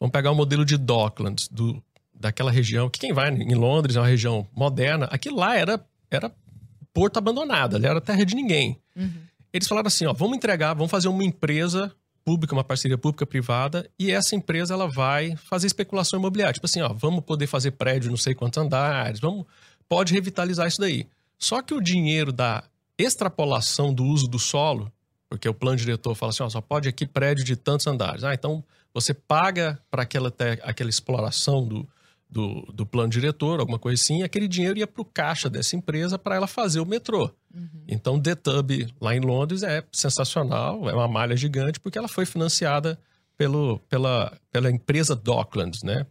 Vamos 0.00 0.12
pegar 0.12 0.30
o 0.30 0.34
modelo 0.34 0.64
de 0.64 0.76
Docklands, 0.76 1.48
do, 1.48 1.82
daquela 2.18 2.50
região, 2.50 2.88
que 2.88 2.98
quem 2.98 3.12
vai 3.12 3.30
em 3.30 3.54
Londres 3.54 3.96
é 3.96 4.00
uma 4.00 4.06
região 4.06 4.46
moderna, 4.54 5.06
aquilo 5.10 5.36
lá 5.36 5.56
era, 5.56 5.84
era 6.10 6.32
porto 6.92 7.18
abandonado, 7.18 7.76
ali 7.76 7.86
era 7.86 8.00
terra 8.00 8.24
de 8.24 8.34
ninguém. 8.34 8.80
Uhum. 8.96 9.12
Eles 9.52 9.68
falaram 9.68 9.88
assim, 9.88 10.06
ó, 10.06 10.12
vamos 10.12 10.36
entregar, 10.36 10.74
vamos 10.74 10.90
fazer 10.90 11.08
uma 11.08 11.24
empresa 11.24 11.92
pública, 12.24 12.54
uma 12.54 12.64
parceria 12.64 12.98
pública-privada, 12.98 13.88
e 13.98 14.10
essa 14.10 14.34
empresa 14.34 14.74
ela 14.74 14.88
vai 14.88 15.36
fazer 15.36 15.66
especulação 15.66 16.18
imobiliária. 16.18 16.54
Tipo 16.54 16.66
assim, 16.66 16.80
ó, 16.80 16.92
vamos 16.92 17.24
poder 17.24 17.46
fazer 17.46 17.72
prédio 17.72 18.10
não 18.10 18.16
sei 18.16 18.34
quantos 18.34 18.58
andares, 18.58 19.20
vamos, 19.20 19.46
pode 19.88 20.12
revitalizar 20.12 20.66
isso 20.66 20.80
daí. 20.80 21.06
Só 21.38 21.62
que 21.62 21.74
o 21.74 21.80
dinheiro 21.80 22.32
da 22.32 22.64
extrapolação 22.98 23.92
do 23.92 24.04
uso 24.04 24.26
do 24.26 24.38
solo, 24.38 24.90
porque 25.28 25.48
o 25.48 25.54
plano 25.54 25.76
diretor 25.76 26.14
fala 26.14 26.30
assim, 26.30 26.42
ó, 26.42 26.48
só 26.48 26.60
pode 26.60 26.88
aqui 26.88 27.06
prédio 27.06 27.44
de 27.44 27.56
tantos 27.56 27.86
andares. 27.86 28.24
Ah, 28.24 28.34
então 28.34 28.64
você 28.92 29.12
paga 29.12 29.78
para 29.90 30.02
aquela, 30.02 30.32
aquela 30.62 30.90
exploração 30.90 31.64
do, 31.66 31.86
do, 32.36 32.60
do 32.72 32.84
plano 32.84 33.08
diretor, 33.08 33.60
alguma 33.60 33.78
coisa 33.78 34.00
assim, 34.00 34.18
e 34.20 34.22
aquele 34.22 34.46
dinheiro 34.46 34.78
ia 34.78 34.86
para 34.86 35.00
o 35.00 35.04
caixa 35.06 35.48
dessa 35.48 35.74
empresa 35.74 36.18
para 36.18 36.36
ela 36.36 36.46
fazer 36.46 36.80
o 36.80 36.84
metrô. 36.86 37.30
Então, 37.88 38.20
The 38.20 38.34
Tub, 38.34 38.70
lá 39.00 39.16
em 39.16 39.20
Londres, 39.20 39.62
é 39.62 39.82
sensacional, 39.90 40.88
é 40.90 40.92
uma 40.92 41.08
malha 41.08 41.34
gigante, 41.34 41.80
porque 41.80 41.96
ela 41.96 42.08
foi 42.08 42.26
financiada 42.26 42.98
pelo, 43.38 43.78
pela, 43.88 44.32
pela 44.52 44.70
empresa 44.70 45.16
Docklands, 45.16 45.82
né? 45.82 46.06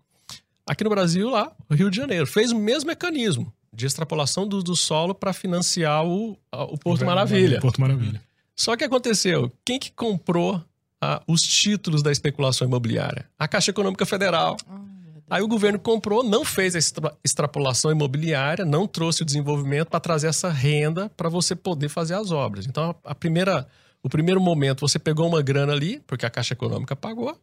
Aqui 0.67 0.83
no 0.83 0.89
Brasil, 0.89 1.29
lá, 1.29 1.51
o 1.69 1.75
Rio 1.75 1.91
de 1.91 1.97
Janeiro, 1.97 2.25
fez 2.25 2.51
o 2.51 2.57
mesmo 2.57 2.87
mecanismo 2.87 3.53
de 3.71 3.85
extrapolação 3.85 4.47
do, 4.47 4.63
do 4.63 4.75
solo 4.75 5.13
para 5.13 5.31
financiar 5.33 6.03
o, 6.05 6.35
a- 6.51 6.63
o 6.63 6.77
Porto 6.79 7.05
Maravilha. 7.05 7.59
Porto 7.59 7.79
Maravilha. 7.79 8.19
Só 8.55 8.75
que 8.75 8.83
aconteceu, 8.83 9.51
quem 9.63 9.77
que 9.77 9.91
comprou 9.91 10.63
ah, 10.99 11.21
os 11.27 11.41
títulos 11.43 12.01
da 12.01 12.11
especulação 12.11 12.67
imobiliária? 12.67 13.25
A 13.37 13.47
Caixa 13.47 13.69
Econômica 13.69 14.05
Federal. 14.05 14.55
Deus. 14.55 14.94
Aí 15.29 15.41
o 15.41 15.47
governo 15.47 15.79
comprou, 15.79 16.23
não 16.23 16.45
fez 16.45 16.75
a 16.75 16.77
extra- 16.77 17.17
extrapolação 17.23 17.91
imobiliária, 17.91 18.63
não 18.63 18.87
trouxe 18.87 19.23
o 19.23 19.25
desenvolvimento 19.25 19.89
para 19.89 19.99
trazer 19.99 20.27
essa 20.27 20.49
renda 20.49 21.09
para 21.17 21.29
você 21.29 21.55
poder 21.55 21.89
fazer 21.89 22.13
as 22.13 22.31
obras. 22.31 22.67
Então, 22.67 22.95
a, 23.03 23.15
primeira, 23.15 23.67
o 24.03 24.09
primeiro 24.09 24.39
momento, 24.39 24.87
você 24.87 24.99
pegou 24.99 25.27
uma 25.27 25.41
grana 25.41 25.73
ali, 25.73 25.99
porque 26.05 26.25
a 26.25 26.29
Caixa 26.29 26.53
Econômica 26.53 26.95
pagou, 26.95 27.35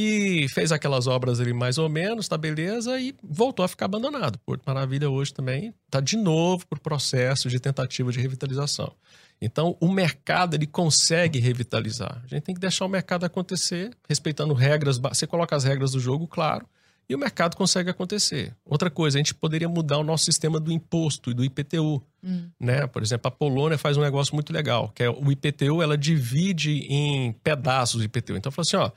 e 0.00 0.46
fez 0.50 0.70
aquelas 0.70 1.06
obras 1.08 1.40
ali 1.40 1.52
mais 1.52 1.76
ou 1.76 1.88
menos, 1.88 2.28
tá 2.28 2.38
beleza, 2.38 3.00
e 3.00 3.14
voltou 3.22 3.64
a 3.64 3.68
ficar 3.68 3.86
abandonado. 3.86 4.38
Porto 4.46 4.62
Maravilha 4.64 5.10
hoje 5.10 5.34
também 5.34 5.74
está 5.86 6.00
de 6.00 6.16
novo 6.16 6.64
por 6.66 6.78
processo 6.78 7.48
de 7.48 7.58
tentativa 7.58 8.12
de 8.12 8.20
revitalização. 8.20 8.92
Então, 9.40 9.76
o 9.80 9.90
mercado 9.90 10.54
ele 10.54 10.66
consegue 10.66 11.40
revitalizar. 11.40 12.22
A 12.24 12.28
gente 12.28 12.42
tem 12.42 12.54
que 12.54 12.60
deixar 12.60 12.84
o 12.84 12.88
mercado 12.88 13.24
acontecer, 13.24 13.90
respeitando 14.08 14.54
regras. 14.54 14.98
Você 14.98 15.26
coloca 15.26 15.54
as 15.54 15.64
regras 15.64 15.90
do 15.90 16.00
jogo, 16.00 16.26
claro, 16.28 16.64
e 17.08 17.14
o 17.14 17.18
mercado 17.18 17.56
consegue 17.56 17.88
acontecer. 17.88 18.54
Outra 18.64 18.90
coisa, 18.90 19.16
a 19.16 19.20
gente 19.20 19.34
poderia 19.34 19.68
mudar 19.68 19.98
o 19.98 20.04
nosso 20.04 20.24
sistema 20.24 20.60
do 20.60 20.70
imposto 20.70 21.30
e 21.30 21.34
do 21.34 21.42
IPTU. 21.42 22.02
Hum. 22.22 22.50
Né? 22.60 22.86
Por 22.86 23.02
exemplo, 23.02 23.28
a 23.28 23.30
Polônia 23.30 23.78
faz 23.78 23.96
um 23.96 24.02
negócio 24.02 24.34
muito 24.34 24.52
legal, 24.52 24.90
que 24.94 25.02
é 25.02 25.08
o 25.08 25.32
IPTU, 25.32 25.82
ela 25.82 25.96
divide 25.96 26.86
em 26.88 27.32
pedaços 27.32 28.00
o 28.00 28.04
IPTU. 28.04 28.36
Então, 28.36 28.52
fala 28.52 28.64
assim, 28.66 28.76
ó, 28.76 28.90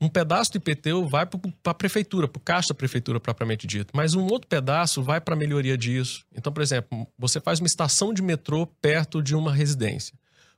um 0.00 0.08
pedaço 0.08 0.52
do 0.52 0.56
IPTU 0.56 1.06
vai 1.08 1.26
para 1.26 1.40
a 1.64 1.74
prefeitura, 1.74 2.28
para 2.28 2.38
o 2.38 2.42
caixa 2.42 2.68
da 2.68 2.74
prefeitura 2.74 3.18
propriamente 3.18 3.66
dito, 3.66 3.92
mas 3.94 4.14
um 4.14 4.24
outro 4.26 4.48
pedaço 4.48 5.02
vai 5.02 5.20
para 5.20 5.34
a 5.34 5.38
melhoria 5.38 5.76
disso. 5.76 6.24
Então, 6.36 6.52
por 6.52 6.62
exemplo, 6.62 7.06
você 7.18 7.40
faz 7.40 7.60
uma 7.60 7.66
estação 7.66 8.12
de 8.12 8.22
metrô 8.22 8.66
perto 8.66 9.22
de 9.22 9.34
uma 9.34 9.52
residência. 9.52 10.14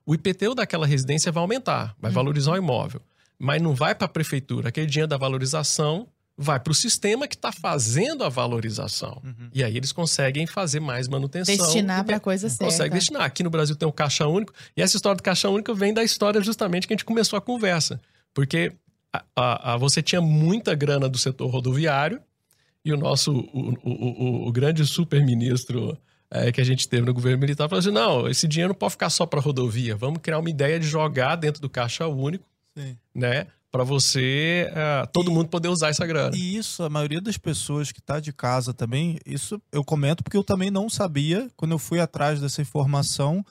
O 0.06 0.14
IPTU 0.14 0.54
daquela 0.54 0.86
residência 0.86 1.32
vai 1.32 1.42
aumentar, 1.42 1.94
vai 1.98 2.10
valorizar 2.10 2.52
o 2.52 2.56
imóvel, 2.56 3.00
mas 3.38 3.60
não 3.60 3.74
vai 3.74 3.94
para 3.94 4.06
a 4.06 4.08
prefeitura. 4.08 4.68
Aquele 4.68 4.86
dinheiro 4.86 5.08
da 5.08 5.16
valorização 5.16 6.08
vai 6.36 6.58
para 6.58 6.70
o 6.72 6.74
sistema 6.74 7.28
que 7.28 7.36
está 7.36 7.52
fazendo 7.52 8.24
a 8.24 8.28
valorização. 8.28 9.22
E 9.52 9.62
aí 9.62 9.76
eles 9.76 9.92
conseguem 9.92 10.46
fazer 10.46 10.80
mais 10.80 11.06
manutenção. 11.08 11.54
Destinar 11.56 12.00
e 12.00 12.04
para 12.04 12.18
coisa 12.20 12.48
certa. 12.48 12.64
consegue 12.64 12.94
destinar. 12.94 13.22
Aqui 13.22 13.42
no 13.42 13.50
Brasil 13.50 13.76
tem 13.76 13.86
o 13.88 13.92
caixa 13.92 14.26
único, 14.26 14.52
e 14.76 14.82
essa 14.82 14.96
história 14.96 15.16
do 15.16 15.22
caixa 15.22 15.48
único 15.48 15.74
vem 15.74 15.94
da 15.94 16.02
história 16.02 16.40
justamente 16.40 16.86
que 16.88 16.92
a 16.92 16.96
gente 16.96 17.04
começou 17.04 17.36
a 17.36 17.40
conversa. 17.40 18.00
Porque 18.32 18.72
a- 19.12 19.24
a- 19.36 19.72
a- 19.72 19.76
você 19.76 20.02
tinha 20.02 20.20
muita 20.20 20.74
grana 20.74 21.08
do 21.08 21.18
setor 21.18 21.48
rodoviário, 21.48 22.20
e 22.84 22.92
o 22.92 22.96
nosso, 22.96 23.32
o, 23.32 23.70
o, 23.82 23.90
o- 24.44 24.48
o 24.48 24.52
grande 24.52 24.84
super-ministro 24.84 25.96
eh, 26.30 26.50
que 26.50 26.60
a 26.60 26.64
gente 26.64 26.88
teve 26.88 27.06
no 27.06 27.14
governo 27.14 27.38
militar 27.38 27.68
falou 27.68 27.78
assim: 27.78 27.92
não, 27.92 28.28
esse 28.28 28.48
dinheiro 28.48 28.70
não 28.72 28.78
pode 28.78 28.92
ficar 28.92 29.08
só 29.08 29.24
para 29.24 29.40
rodovia, 29.40 29.94
vamos 29.96 30.18
criar 30.20 30.38
uma 30.40 30.50
ideia 30.50 30.80
de 30.80 30.86
jogar 30.86 31.36
dentro 31.36 31.62
do 31.62 31.68
caixa 31.70 32.06
único, 32.08 32.44
Sim. 32.76 32.96
né? 33.14 33.46
Para 33.74 33.82
você, 33.82 34.70
eh, 34.72 35.04
todo 35.12 35.32
mundo 35.32 35.48
poder 35.48 35.66
usar 35.66 35.88
essa 35.88 36.06
grana. 36.06 36.36
E 36.36 36.56
isso, 36.56 36.84
a 36.84 36.88
maioria 36.88 37.20
das 37.20 37.36
pessoas 37.36 37.90
que 37.90 38.00
tá 38.00 38.20
de 38.20 38.32
casa 38.32 38.72
também, 38.72 39.18
isso 39.26 39.60
eu 39.72 39.82
comento 39.82 40.22
porque 40.22 40.36
eu 40.36 40.44
também 40.44 40.70
não 40.70 40.88
sabia 40.88 41.50
quando 41.56 41.72
eu 41.72 41.78
fui 41.80 41.98
atrás 41.98 42.40
dessa 42.40 42.62
informação. 42.62 43.44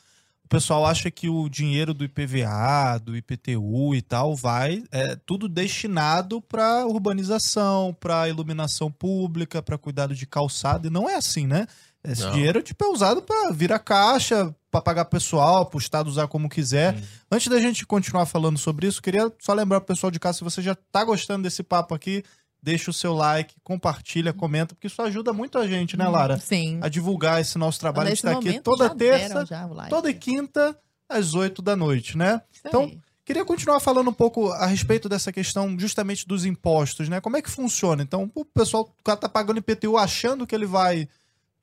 o 0.46 0.48
pessoal 0.48 0.86
acha 0.86 1.12
que 1.12 1.28
o 1.28 1.50
dinheiro 1.50 1.94
do 1.94 2.06
IPVA, 2.06 3.00
do 3.04 3.18
IPTU 3.18 3.94
e 3.96 4.02
tal, 4.02 4.34
vai 4.34 4.82
é 4.92 5.18
tudo 5.26 5.50
destinado 5.50 6.42
para 6.42 6.86
urbanização, 6.86 7.94
para 7.94 8.30
iluminação 8.30 8.90
pública, 8.90 9.62
para 9.62 9.78
cuidado 9.78 10.16
de 10.16 10.26
calçada. 10.26 10.88
E 10.88 10.90
não 10.90 11.10
é 11.10 11.16
assim, 11.16 11.46
né? 11.46 11.68
Esse 12.04 12.24
Não. 12.24 12.32
dinheiro 12.32 12.62
tipo, 12.62 12.84
é 12.84 12.88
usado 12.90 13.22
para 13.22 13.52
virar 13.52 13.80
caixa, 13.80 14.54
para 14.70 14.82
pagar 14.82 15.06
pessoal, 15.06 15.66
para 15.66 15.78
o 15.78 15.80
Estado 15.80 16.08
usar 16.08 16.28
como 16.28 16.50
quiser. 16.50 16.98
Antes 17.32 17.48
da 17.48 17.60
gente 17.60 17.86
continuar 17.86 18.26
falando 18.26 18.58
sobre 18.58 18.88
isso, 18.88 19.02
queria 19.02 19.32
só 19.40 19.54
lembrar 19.54 19.80
pro 19.80 19.94
pessoal 19.96 20.12
de 20.12 20.20
casa, 20.20 20.40
se 20.40 20.44
você 20.44 20.62
já 20.62 20.76
tá 20.92 21.04
gostando 21.04 21.44
desse 21.44 21.64
papo 21.64 21.96
aqui, 21.96 22.24
deixa 22.62 22.90
o 22.90 22.94
seu 22.94 23.14
like, 23.14 23.56
compartilha, 23.64 24.34
comenta, 24.34 24.74
porque 24.76 24.88
isso 24.88 25.02
ajuda 25.02 25.32
muito 25.32 25.58
a 25.58 25.68
gente, 25.68 25.96
né, 25.96 26.08
Lara? 26.08 26.40
Sim. 26.40 26.80
A 26.82 26.90
divulgar 26.90 27.40
esse 27.40 27.58
nosso 27.58 27.80
trabalho. 27.80 28.08
A 28.08 28.10
gente 28.16 28.26
Nesse 28.26 28.42
tá 28.44 28.50
aqui 28.50 28.60
toda 28.62 28.88
já 28.88 28.96
terça, 28.96 29.68
o 29.70 29.74
like. 29.74 29.90
toda 29.90 30.14
quinta, 30.14 30.78
às 31.08 31.34
8 31.36 31.62
da 31.62 31.76
noite, 31.76 32.18
né? 32.18 32.42
Isso 32.52 32.62
Então, 32.66 32.84
aí. 32.84 33.00
Queria 33.26 33.46
continuar 33.46 33.80
falando 33.80 34.10
um 34.10 34.14
pouco 34.14 34.52
a 34.52 34.66
respeito 34.66 35.08
dessa 35.08 35.32
questão 35.32 35.80
justamente 35.80 36.28
dos 36.28 36.44
impostos, 36.44 37.08
né? 37.08 37.22
Como 37.22 37.38
é 37.38 37.42
que 37.42 37.50
funciona? 37.50 38.04
Então, 38.04 38.30
o 38.36 38.44
pessoal, 38.44 38.84
o 38.84 39.04
cara 39.04 39.16
tá 39.16 39.30
pagando 39.30 39.60
IPTU 39.60 39.98
achando 39.98 40.46
que 40.46 40.54
ele 40.54 40.66
vai 40.66 41.08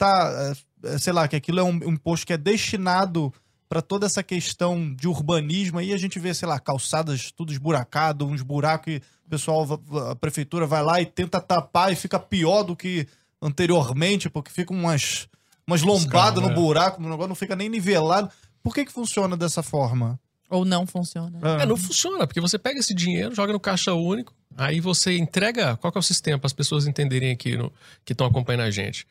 tá, 0.01 0.55
é, 0.83 0.95
é, 0.95 0.99
sei 0.99 1.13
lá, 1.13 1.29
que 1.29 1.37
aquilo 1.37 1.61
é 1.61 1.63
um, 1.63 1.79
um 1.85 1.93
imposto 1.93 2.27
que 2.27 2.33
é 2.33 2.39
destinado 2.39 3.31
para 3.69 3.83
toda 3.83 4.07
essa 4.07 4.23
questão 4.23 4.95
de 4.95 5.07
urbanismo. 5.07 5.79
Aí 5.79 5.93
a 5.93 5.99
gente 5.99 6.19
vê, 6.19 6.33
sei 6.33 6.49
lá, 6.49 6.59
calçadas 6.59 7.31
tudo 7.31 7.53
esburacado, 7.53 8.27
uns 8.27 8.41
buracos 8.41 8.85
que 8.87 9.03
o 9.27 9.29
pessoal, 9.29 9.81
a 10.11 10.17
prefeitura 10.17 10.67
vai 10.67 10.83
lá 10.83 11.01
e 11.01 11.07
tenta 11.07 11.39
tapar 11.39 11.93
e 11.93 11.97
fica 11.97 12.19
pior 12.19 12.63
do 12.63 12.75
que 12.75 13.07
anteriormente, 13.43 14.31
porque 14.31 14.51
fica 14.51 14.73
umas, 14.73 15.29
umas 15.67 15.83
lombadas 15.83 16.43
no 16.43 16.51
é. 16.51 16.55
buraco, 16.55 17.01
o 17.01 17.05
negócio 17.05 17.29
não 17.29 17.35
fica 17.35 17.55
nem 17.55 17.69
nivelado. 17.69 18.31
Por 18.63 18.75
que 18.75 18.87
que 18.87 18.93
funciona 18.93 19.37
dessa 19.37 19.63
forma? 19.63 20.19
Ou 20.49 20.65
não 20.65 20.87
funciona. 20.87 21.39
É, 21.61 21.67
não 21.67 21.77
funciona, 21.77 22.27
porque 22.27 22.41
você 22.41 22.59
pega 22.59 22.81
esse 22.81 22.93
dinheiro, 22.93 23.35
joga 23.35 23.53
no 23.53 23.61
caixa 23.61 23.93
único, 23.95 24.35
aí 24.57 24.81
você 24.81 25.17
entrega. 25.17 25.77
Qual 25.77 25.93
que 25.93 25.99
é 25.99 26.01
o 26.01 26.03
sistema 26.03 26.39
para 26.39 26.49
as 26.49 26.53
pessoas 26.53 26.87
entenderem 26.87 27.31
aqui 27.31 27.57
no, 27.57 27.73
que 28.05 28.13
estão 28.13 28.27
acompanhando 28.27 28.63
a 28.63 28.71
gente? 28.71 29.07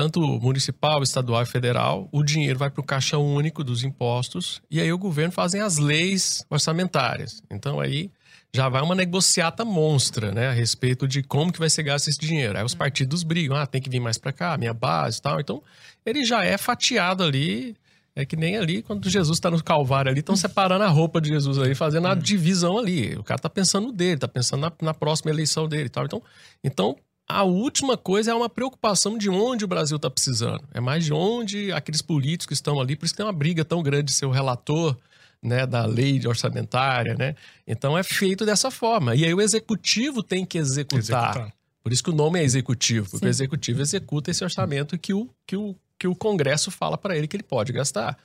Tanto 0.00 0.18
municipal, 0.22 1.02
estadual 1.02 1.42
e 1.42 1.46
federal, 1.46 2.08
o 2.10 2.22
dinheiro 2.22 2.58
vai 2.58 2.70
para 2.70 2.80
o 2.80 2.82
caixa 2.82 3.18
único 3.18 3.62
dos 3.62 3.84
impostos 3.84 4.62
e 4.70 4.80
aí 4.80 4.90
o 4.90 4.96
governo 4.96 5.30
fazem 5.30 5.60
as 5.60 5.76
leis 5.76 6.42
orçamentárias. 6.48 7.42
Então 7.50 7.78
aí 7.78 8.10
já 8.50 8.66
vai 8.70 8.80
uma 8.80 8.94
negociata 8.94 9.62
monstra, 9.62 10.32
né, 10.32 10.48
a 10.48 10.52
respeito 10.52 11.06
de 11.06 11.22
como 11.22 11.52
que 11.52 11.58
vai 11.58 11.68
ser 11.68 11.82
gasto 11.82 12.08
esse 12.08 12.18
dinheiro. 12.18 12.56
Aí 12.56 12.64
os 12.64 12.74
partidos 12.74 13.22
brigam, 13.22 13.54
ah, 13.54 13.66
tem 13.66 13.78
que 13.78 13.90
vir 13.90 14.00
mais 14.00 14.16
para 14.16 14.32
cá, 14.32 14.56
minha 14.56 14.72
base 14.72 15.18
e 15.18 15.20
tal. 15.20 15.38
Então 15.38 15.62
ele 16.06 16.24
já 16.24 16.46
é 16.46 16.56
fatiado 16.56 17.22
ali 17.22 17.76
é 18.16 18.24
que 18.24 18.36
nem 18.36 18.56
ali, 18.56 18.82
quando 18.82 19.08
Jesus 19.08 19.36
está 19.36 19.50
no 19.50 19.62
Calvário 19.62 20.10
ali, 20.10 20.20
estão 20.20 20.34
separando 20.34 20.82
a 20.82 20.88
roupa 20.88 21.20
de 21.20 21.28
Jesus 21.28 21.58
ali, 21.58 21.74
fazendo 21.74 22.08
a 22.08 22.14
divisão 22.14 22.78
ali. 22.78 23.14
O 23.16 23.22
cara 23.22 23.38
tá 23.38 23.50
pensando 23.50 23.88
no 23.88 23.92
dele, 23.92 24.18
tá 24.18 24.28
pensando 24.28 24.62
na, 24.62 24.72
na 24.80 24.94
próxima 24.94 25.30
eleição 25.30 25.68
dele 25.68 25.86
e 25.86 25.90
tal. 25.90 26.06
Então, 26.06 26.22
então, 26.64 26.96
a 27.30 27.42
última 27.42 27.96
coisa 27.96 28.30
é 28.30 28.34
uma 28.34 28.48
preocupação 28.48 29.16
de 29.16 29.28
onde 29.28 29.64
o 29.64 29.68
Brasil 29.68 29.98
tá 29.98 30.10
precisando. 30.10 30.62
É 30.72 30.80
mais 30.80 31.04
de 31.04 31.12
onde 31.12 31.72
aqueles 31.72 32.02
políticos 32.02 32.46
que 32.46 32.52
estão 32.54 32.80
ali, 32.80 32.96
por 32.96 33.04
isso 33.04 33.14
que 33.14 33.18
tem 33.18 33.26
uma 33.26 33.32
briga 33.32 33.64
tão 33.64 33.82
grande 33.82 34.04
de 34.04 34.12
ser 34.12 34.26
o 34.26 34.30
relator 34.30 34.96
né, 35.42 35.66
da 35.66 35.86
lei 35.86 36.20
orçamentária, 36.26 37.14
né? 37.14 37.34
Então 37.66 37.96
é 37.96 38.02
feito 38.02 38.44
dessa 38.44 38.70
forma. 38.70 39.14
E 39.14 39.24
aí 39.24 39.32
o 39.32 39.40
executivo 39.40 40.22
tem 40.22 40.44
que 40.44 40.58
executar. 40.58 40.98
Executar. 40.98 41.52
Por 41.82 41.92
isso 41.92 42.02
que 42.02 42.10
o 42.10 42.14
nome 42.14 42.38
é 42.38 42.44
executivo, 42.44 43.08
porque 43.10 43.24
Sim. 43.24 43.28
o 43.28 43.30
executivo 43.30 43.80
executa 43.80 44.30
esse 44.30 44.44
orçamento 44.44 44.98
que 44.98 45.14
o, 45.14 45.28
que 45.46 45.56
o, 45.56 45.74
que 45.98 46.06
o 46.06 46.14
Congresso 46.14 46.70
fala 46.70 46.98
para 46.98 47.16
ele 47.16 47.26
que 47.26 47.36
ele 47.36 47.42
pode 47.42 47.72
gastar. 47.72 48.18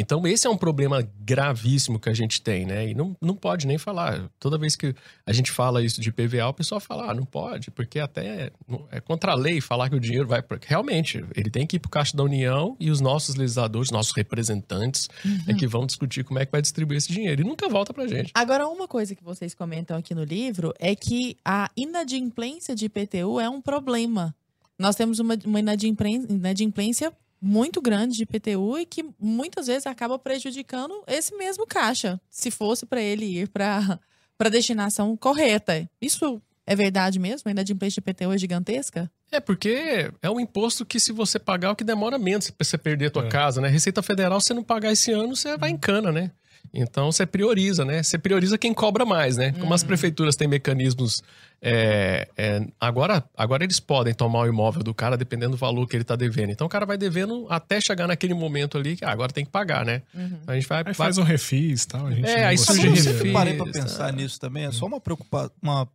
Então, 0.00 0.24
esse 0.28 0.46
é 0.46 0.50
um 0.50 0.56
problema 0.56 1.02
gravíssimo 1.18 1.98
que 1.98 2.08
a 2.08 2.14
gente 2.14 2.40
tem, 2.40 2.64
né? 2.64 2.88
E 2.88 2.94
não, 2.94 3.16
não 3.20 3.34
pode 3.34 3.66
nem 3.66 3.76
falar. 3.76 4.30
Toda 4.38 4.56
vez 4.56 4.76
que 4.76 4.94
a 5.26 5.32
gente 5.32 5.50
fala 5.50 5.82
isso 5.82 6.00
de 6.00 6.12
PVA, 6.12 6.46
o 6.46 6.54
pessoal 6.54 6.80
fala, 6.80 7.10
ah, 7.10 7.14
não 7.14 7.24
pode, 7.24 7.72
porque 7.72 7.98
até 7.98 8.52
é 8.92 9.00
contra 9.00 9.32
a 9.32 9.34
lei 9.34 9.60
falar 9.60 9.90
que 9.90 9.96
o 9.96 10.00
dinheiro 10.00 10.28
vai 10.28 10.40
para. 10.40 10.56
Realmente, 10.64 11.24
ele 11.34 11.50
tem 11.50 11.66
que 11.66 11.76
ir 11.76 11.78
para 11.80 11.88
o 11.88 11.90
Caixa 11.90 12.16
da 12.16 12.22
União 12.22 12.76
e 12.78 12.92
os 12.92 13.00
nossos 13.00 13.34
legisladores, 13.34 13.90
nossos 13.90 14.12
representantes, 14.12 15.08
é 15.48 15.52
que 15.52 15.66
vão 15.66 15.84
discutir 15.84 16.22
como 16.22 16.38
é 16.38 16.46
que 16.46 16.52
vai 16.52 16.62
distribuir 16.62 16.98
esse 16.98 17.12
dinheiro. 17.12 17.42
E 17.42 17.44
nunca 17.44 17.68
volta 17.68 17.92
pra 17.92 18.06
gente. 18.06 18.30
Agora, 18.34 18.68
uma 18.68 18.86
coisa 18.86 19.16
que 19.16 19.24
vocês 19.24 19.52
comentam 19.52 19.96
aqui 19.96 20.14
no 20.14 20.22
livro 20.22 20.72
é 20.78 20.94
que 20.94 21.36
a 21.44 21.68
inadimplência 21.76 22.72
de 22.72 22.84
IPTU 22.84 23.40
é 23.40 23.50
um 23.50 23.60
problema. 23.60 24.32
Nós 24.78 24.94
temos 24.94 25.18
uma, 25.18 25.36
uma 25.44 25.58
inadimplência 25.58 27.12
muito 27.40 27.80
grande 27.80 28.16
de 28.16 28.22
IPTU 28.24 28.78
e 28.78 28.86
que 28.86 29.04
muitas 29.18 29.66
vezes 29.66 29.86
acaba 29.86 30.18
prejudicando 30.18 31.02
esse 31.06 31.34
mesmo 31.36 31.66
caixa, 31.66 32.20
se 32.28 32.50
fosse 32.50 32.84
para 32.86 33.00
ele 33.00 33.24
ir 33.24 33.48
para 33.48 33.98
a 34.38 34.48
destinação 34.48 35.16
correta. 35.16 35.88
Isso 36.00 36.40
é 36.66 36.74
verdade 36.76 37.18
mesmo? 37.18 37.48
A 37.48 37.50
inadimplência 37.50 38.00
de 38.02 38.10
IPTU 38.10 38.32
é 38.32 38.38
gigantesca? 38.38 39.10
É, 39.30 39.40
porque 39.40 40.10
é 40.22 40.30
um 40.30 40.40
imposto 40.40 40.86
que 40.86 40.98
se 40.98 41.12
você 41.12 41.38
pagar, 41.38 41.68
é 41.68 41.70
o 41.72 41.76
que 41.76 41.84
demora 41.84 42.18
menos 42.18 42.50
pra 42.50 42.64
você 42.64 42.78
perder 42.78 43.06
a 43.06 43.10
tua 43.10 43.26
É. 43.26 43.28
casa, 43.28 43.60
né? 43.60 43.68
Receita 43.68 44.02
Federal, 44.02 44.40
se 44.40 44.48
você 44.48 44.54
não 44.54 44.64
pagar 44.64 44.90
esse 44.90 45.12
ano, 45.12 45.36
você 45.36 45.56
vai 45.58 45.70
em 45.70 45.76
cana, 45.76 46.10
né? 46.10 46.30
Então 46.72 47.10
você 47.10 47.24
prioriza, 47.26 47.84
né? 47.84 48.02
Você 48.02 48.18
prioriza 48.18 48.58
quem 48.58 48.74
cobra 48.74 49.04
mais, 49.04 49.36
né? 49.36 49.52
Como 49.52 49.72
as 49.72 49.82
prefeituras 49.82 50.36
têm 50.36 50.46
mecanismos. 50.46 51.22
é, 51.62 52.28
é, 52.36 52.66
agora, 52.78 53.24
agora 53.36 53.64
eles 53.64 53.80
podem 53.80 54.12
tomar 54.14 54.40
o 54.40 54.46
imóvel 54.46 54.82
do 54.82 54.94
cara 54.94 55.16
dependendo 55.16 55.52
do 55.52 55.56
valor 55.56 55.88
que 55.88 55.96
ele 55.96 56.04
tá 56.04 56.14
devendo. 56.14 56.50
Então 56.50 56.66
o 56.66 56.70
cara 56.70 56.84
vai 56.86 56.98
devendo 56.98 57.46
até 57.48 57.80
chegar 57.80 58.06
naquele 58.06 58.34
momento 58.34 58.76
ali 58.78 58.96
que 58.96 59.04
ah, 59.04 59.10
agora 59.10 59.32
tem 59.32 59.44
que 59.44 59.50
pagar, 59.50 59.84
né? 59.84 60.02
A 60.46 60.54
gente 60.54 60.68
vai. 60.68 60.78
Aí 60.78 60.84
vai- 60.84 60.94
faz 60.94 61.16
um 61.18 61.22
refis 61.22 61.82
e 61.84 61.88
tal. 61.88 62.06
A 62.06 62.10
gente 62.12 62.28
É, 62.28 62.44
aí 62.46 62.58
surge 62.58 62.86
eu 62.86 62.90
refis. 62.92 63.04
sempre 63.04 63.32
parei 63.32 63.54
pra 63.54 63.64
tá. 63.66 63.72
pensar 63.72 64.12
nisso 64.12 64.38
também. 64.38 64.66
É 64.66 64.70
só 64.72 64.86
uma 64.86 65.00
preocupação, 65.00 65.50
uma 65.62 65.88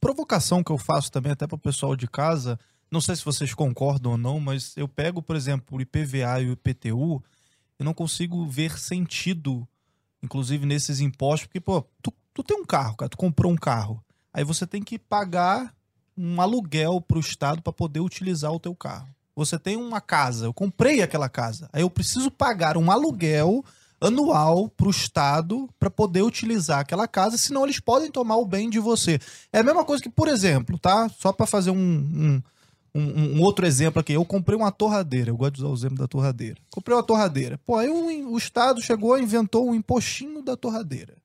provocação 0.00 0.62
que 0.62 0.70
eu 0.70 0.78
faço 0.78 1.10
também 1.10 1.32
até 1.32 1.46
pro 1.46 1.58
pessoal 1.58 1.96
de 1.96 2.06
casa. 2.06 2.58
Não 2.90 3.00
sei 3.00 3.16
se 3.16 3.24
vocês 3.24 3.52
concordam 3.52 4.12
ou 4.12 4.18
não, 4.18 4.38
mas 4.38 4.76
eu 4.76 4.86
pego, 4.86 5.20
por 5.20 5.34
exemplo, 5.34 5.76
o 5.76 5.80
IPVA 5.80 6.40
e 6.40 6.48
o 6.48 6.52
IPTU, 6.52 7.22
eu 7.78 7.84
não 7.84 7.92
consigo 7.94 8.46
ver 8.46 8.78
sentido, 8.78 9.66
inclusive 10.24 10.66
nesses 10.66 11.00
impostos, 11.00 11.46
porque, 11.46 11.60
pô, 11.60 11.84
tu, 12.02 12.12
tu 12.32 12.42
tem 12.42 12.56
um 12.56 12.64
carro, 12.64 12.96
cara, 12.96 13.08
tu 13.08 13.16
comprou 13.16 13.52
um 13.52 13.56
carro. 13.56 14.02
Aí 14.32 14.42
você 14.42 14.66
tem 14.66 14.82
que 14.82 14.98
pagar 14.98 15.72
um 16.16 16.40
aluguel 16.40 17.00
pro 17.00 17.20
Estado 17.20 17.62
para 17.62 17.72
poder 17.72 18.00
utilizar 18.00 18.52
o 18.52 18.60
teu 18.60 18.74
carro. 18.74 19.08
Você 19.36 19.58
tem 19.58 19.76
uma 19.76 20.00
casa, 20.00 20.46
eu 20.46 20.54
comprei 20.54 21.02
aquela 21.02 21.28
casa. 21.28 21.68
Aí 21.72 21.82
eu 21.82 21.90
preciso 21.90 22.30
pagar 22.30 22.76
um 22.76 22.90
aluguel 22.90 23.64
anual 24.00 24.68
para 24.68 24.86
o 24.86 24.90
Estado 24.90 25.68
para 25.78 25.90
poder 25.90 26.22
utilizar 26.22 26.80
aquela 26.80 27.08
casa, 27.08 27.36
senão 27.36 27.64
eles 27.64 27.80
podem 27.80 28.10
tomar 28.10 28.36
o 28.36 28.46
bem 28.46 28.68
de 28.68 28.78
você. 28.78 29.18
É 29.52 29.60
a 29.60 29.62
mesma 29.62 29.84
coisa 29.84 30.02
que, 30.02 30.10
por 30.10 30.28
exemplo, 30.28 30.78
tá? 30.78 31.08
Só 31.08 31.32
para 31.32 31.46
fazer 31.46 31.70
um, 31.70 31.76
um, 31.76 32.42
um- 32.94 33.36
um 33.38 33.42
outro 33.42 33.66
exemplo 33.66 34.00
aqui. 34.00 34.12
Eu 34.12 34.24
comprei 34.24 34.56
uma 34.56 34.70
torradeira, 34.70 35.30
eu 35.30 35.36
gosto 35.36 35.54
de 35.54 35.60
usar 35.62 35.68
o 35.70 35.74
exemplo 35.74 35.98
da 35.98 36.06
torradeira. 36.08 36.56
Comprei 36.70 36.96
uma 36.96 37.02
torradeira. 37.02 37.58
Pô, 37.66 37.76
aí 37.76 37.88
o, 37.88 38.32
o 38.32 38.38
Estado 38.38 38.80
chegou 38.80 39.18
e 39.18 39.22
inventou 39.22 39.68
um 39.68 39.74
impostinho 39.74 40.42
da 40.42 40.56
torradeira, 40.56 41.16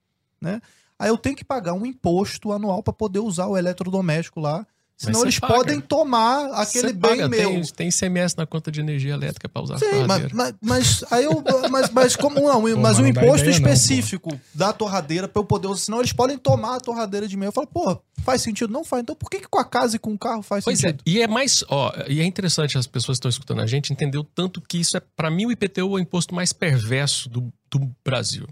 né? 0.42 0.62
Aí 0.98 1.10
eu 1.10 1.18
tenho 1.18 1.36
que 1.36 1.46
pagar 1.46 1.74
um 1.74 1.86
imposto 1.86 2.52
anual 2.52 2.84
para 2.84 2.92
poder 2.92 3.20
usar 3.20 3.48
o 3.48 3.58
eletrodoméstico 3.58 4.40
lá. 4.42 4.66
Senão 5.02 5.22
eles 5.22 5.40
paga. 5.40 5.54
podem 5.54 5.80
tomar 5.80 6.52
aquele 6.56 6.88
Você 6.90 6.94
bem 6.94 7.10
paga, 7.12 7.30
meu. 7.30 7.50
Tem, 7.52 7.64
tem 7.64 7.88
ICMS 7.88 8.36
na 8.38 8.46
conta 8.46 8.70
de 8.70 8.82
energia 8.82 9.14
elétrica 9.14 9.48
pra 9.48 9.62
usar 9.62 9.78
Sim, 9.80 9.86
mas, 9.86 10.02
torradeira. 10.02 10.36
mas, 10.36 10.54
mas 10.62 11.04
aí 11.10 11.24
eu. 11.24 11.42
Mas, 11.72 11.90
mas 11.90 12.16
como 12.18 12.36
não? 12.42 12.62
mas 12.62 12.76
mas 12.76 13.00
um 13.00 13.08
imposto 13.08 13.46
ideia 13.48 13.60
não, 13.60 13.64
pô. 13.64 13.70
específico 13.74 14.40
da 14.54 14.74
torradeira 14.74 15.26
pra 15.28 15.40
eu 15.42 15.46
poder 15.46 15.68
usar. 15.68 15.86
Senão 15.86 16.00
eles 16.00 16.12
podem 16.12 16.38
tomar 16.38 16.76
a 16.76 16.80
torradeira 16.82 17.30
de 17.30 17.38
mim. 17.38 17.46
Eu 17.46 17.52
falo, 17.54 17.68
pô, 17.68 17.98
faz 18.26 18.42
sentido? 18.42 18.74
Não 18.74 18.84
faz. 18.84 19.02
Então 19.04 19.16
por 19.16 19.30
que, 19.30 19.40
que 19.40 19.48
com 19.48 19.58
a 19.60 19.64
casa 19.64 19.96
e 19.96 20.00
com 20.00 20.12
o 20.14 20.20
carro 20.20 20.42
faz 20.44 20.66
Pois 20.66 20.84
é, 20.84 20.90
sentido? 20.90 21.04
e 21.06 21.22
é 21.22 21.28
mais, 21.28 21.64
ó, 21.70 21.94
e 22.10 22.20
é 22.20 22.26
interessante 22.26 22.78
as 22.78 22.86
pessoas 22.86 23.16
que 23.18 23.20
estão 23.20 23.30
escutando 23.30 23.62
a 23.62 23.68
gente 23.68 23.94
entender 23.94 24.18
o 24.18 24.24
tanto 24.26 24.60
que 24.60 24.78
isso 24.80 24.98
é, 24.98 25.02
pra 25.16 25.32
mim, 25.32 25.46
o 25.46 25.52
IPTU 25.52 25.80
é 25.80 25.84
o 25.84 26.00
imposto 26.00 26.36
mais 26.36 26.52
perverso 26.52 27.30
do, 27.30 27.50
do 27.72 27.90
Brasil. 28.04 28.46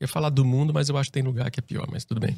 Eu 0.00 0.04
ia 0.04 0.08
falar 0.08 0.30
do 0.30 0.46
mundo, 0.46 0.72
mas 0.72 0.88
eu 0.88 0.96
acho 0.96 1.10
que 1.10 1.12
tem 1.12 1.22
lugar 1.22 1.50
que 1.50 1.60
é 1.60 1.62
pior, 1.62 1.86
mas 1.92 2.06
tudo 2.06 2.18
bem. 2.20 2.34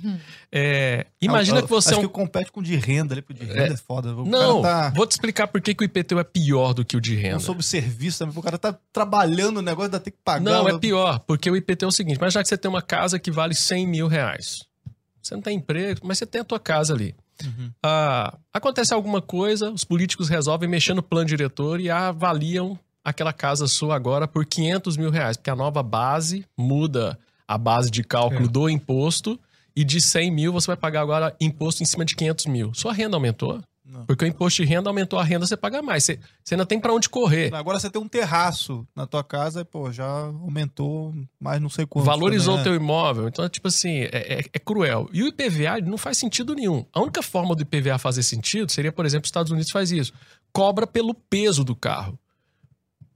É, 0.51 1.07
imagina 1.21 1.59
Eu- 1.61 1.63
que 1.63 1.71
você 1.71 1.91
Acho 1.91 2.01
é 2.01 2.03
um. 2.05 2.09
que 2.09 2.13
compete 2.13 2.51
com 2.51 2.59
o 2.59 2.63
de 2.63 2.75
renda 2.75 3.15
ali, 3.15 3.23
porque 3.23 3.45
o 3.45 3.47
de 3.47 3.53
renda 3.53 3.75
é, 3.75 3.77
foda. 3.77 4.13
O 4.17 4.25
Não, 4.27 4.61
cara 4.63 4.91
tá. 4.91 4.97
vou 4.97 5.07
te 5.07 5.13
explicar 5.13 5.47
por 5.47 5.61
que, 5.61 5.73
que 5.73 5.85
o 5.85 5.87
IPTU 5.87 6.19
é 6.19 6.25
pior 6.25 6.75
do 6.75 6.85
que 6.85 6.97
o 6.97 7.01
de 7.01 7.15
renda. 7.15 7.35
Não 7.35 7.41
sobre 7.41 7.63
serviço 7.63 8.19
também, 8.19 8.37
o 8.37 8.43
cara 8.43 8.59
tá 8.59 8.77
trabalhando 8.93 9.59
o 9.59 9.63
negócio, 9.63 9.85
ainda 9.87 10.01
tem 10.01 10.13
que 10.13 10.19
pagar. 10.25 10.41
Não, 10.41 10.69
é 10.69 10.77
pior, 10.77 11.21
porque 11.21 11.49
o 11.49 11.57
IPTU 11.57 11.85
é 11.85 11.89
o 11.89 11.93
seguinte: 11.93 12.19
mas 12.21 12.33
já 12.35 12.43
que 12.43 12.49
você 12.49 12.59
tem 12.59 12.69
uma 12.69 12.83
casa 12.83 13.17
que 13.17 13.31
vale 13.31 13.55
100 13.55 13.87
mil 13.87 14.09
reais, 14.09 14.65
você 15.23 15.35
não 15.37 15.43
tem 15.43 15.57
emprego, 15.57 16.01
mas 16.03 16.19
você 16.19 16.27
tem 16.27 16.41
a 16.41 16.45
tua 16.45 16.59
casa 16.59 16.93
ali. 16.93 17.15
Uhum. 17.45 17.71
Ah, 17.81 18.37
acontece 18.53 18.93
alguma 18.93 19.23
coisa, 19.23 19.71
os 19.71 19.85
políticos 19.85 20.29
resolvem 20.29 20.69
mexer 20.69 20.95
no 20.95 21.03
plano 21.03 21.27
diretor 21.29 21.79
e 21.81 21.89
avaliam 21.91 22.77
aquela 23.05 23.33
casa 23.33 23.67
sua 23.69 23.95
agora 23.97 24.27
por 24.29 24.45
500 24.47 24.97
mil 24.97 25.11
reais, 25.11 25.37
porque 25.37 25.51
a 25.51 25.57
nova 25.57 25.83
base 25.83 26.45
muda 26.57 27.19
a 27.47 27.57
base 27.59 27.91
de 27.91 28.03
cálculo 28.03 28.45
É. 28.47 28.49
do 28.49 28.69
imposto 28.69 29.39
e 29.75 29.85
de 29.85 30.01
100 30.01 30.31
mil 30.31 30.53
você 30.53 30.67
vai 30.67 30.77
pagar 30.77 31.01
agora 31.03 31.35
imposto 31.41 31.83
em 31.83 31.87
cima 31.87 32.05
de 32.05 32.15
500 32.15 32.47
mil. 32.47 32.73
Sua 32.75 32.93
renda 32.93 33.17
aumentou? 33.17 33.61
Não. 33.85 34.07
Porque 34.07 34.25
o 34.25 34.29
imposto 34.29 34.63
de 34.63 34.69
renda 34.69 34.89
aumentou 34.89 35.19
a 35.19 35.25
renda, 35.25 35.45
você 35.45 35.57
paga 35.57 35.83
mais. 35.83 36.05
Você, 36.05 36.19
você 36.43 36.55
ainda 36.55 36.65
tem 36.65 36.79
pra 36.79 36.93
onde 36.95 37.09
correr. 37.09 37.53
Agora 37.53 37.79
você 37.81 37.91
tem 37.91 38.01
um 38.01 38.07
terraço 38.09 38.87
na 38.95 39.07
tua 39.07 39.25
casa 39.25 39.65
pô, 39.65 39.91
já 39.91 40.07
aumentou 40.07 41.13
mais 41.41 41.61
não 41.61 41.69
sei 41.69 41.85
quanto. 41.85 42.05
Valorizou 42.05 42.55
o 42.55 42.59
também, 42.59 42.73
teu 42.73 42.81
imóvel. 42.81 43.29
Então, 43.29 43.47
tipo 43.49 43.67
assim, 43.69 44.03
é, 44.03 44.11
é- 44.13 44.45
é 44.53 44.59
cruel. 44.59 45.09
E 45.13 45.23
o 45.23 45.27
IPVA 45.29 45.81
não 45.85 45.99
faz 45.99 46.17
sentido 46.17 46.55
nenhum. 46.55 46.87
A 46.93 47.01
única 47.01 47.23
forma 47.23 47.55
do 47.57 47.63
IPVA 47.63 47.99
fazer 47.99 48.23
sentido 48.23 48.71
seria, 48.71 48.93
por 48.93 49.05
exemplo, 49.05 49.25
os 49.25 49.29
Estados 49.29 49.51
Unidos 49.51 49.71
faz 49.73 49.91
isso. 49.91 50.13
Cobra 50.53 50.87
pelo 50.87 51.13
peso 51.13 51.65
do 51.65 51.75
carro. 51.75 52.17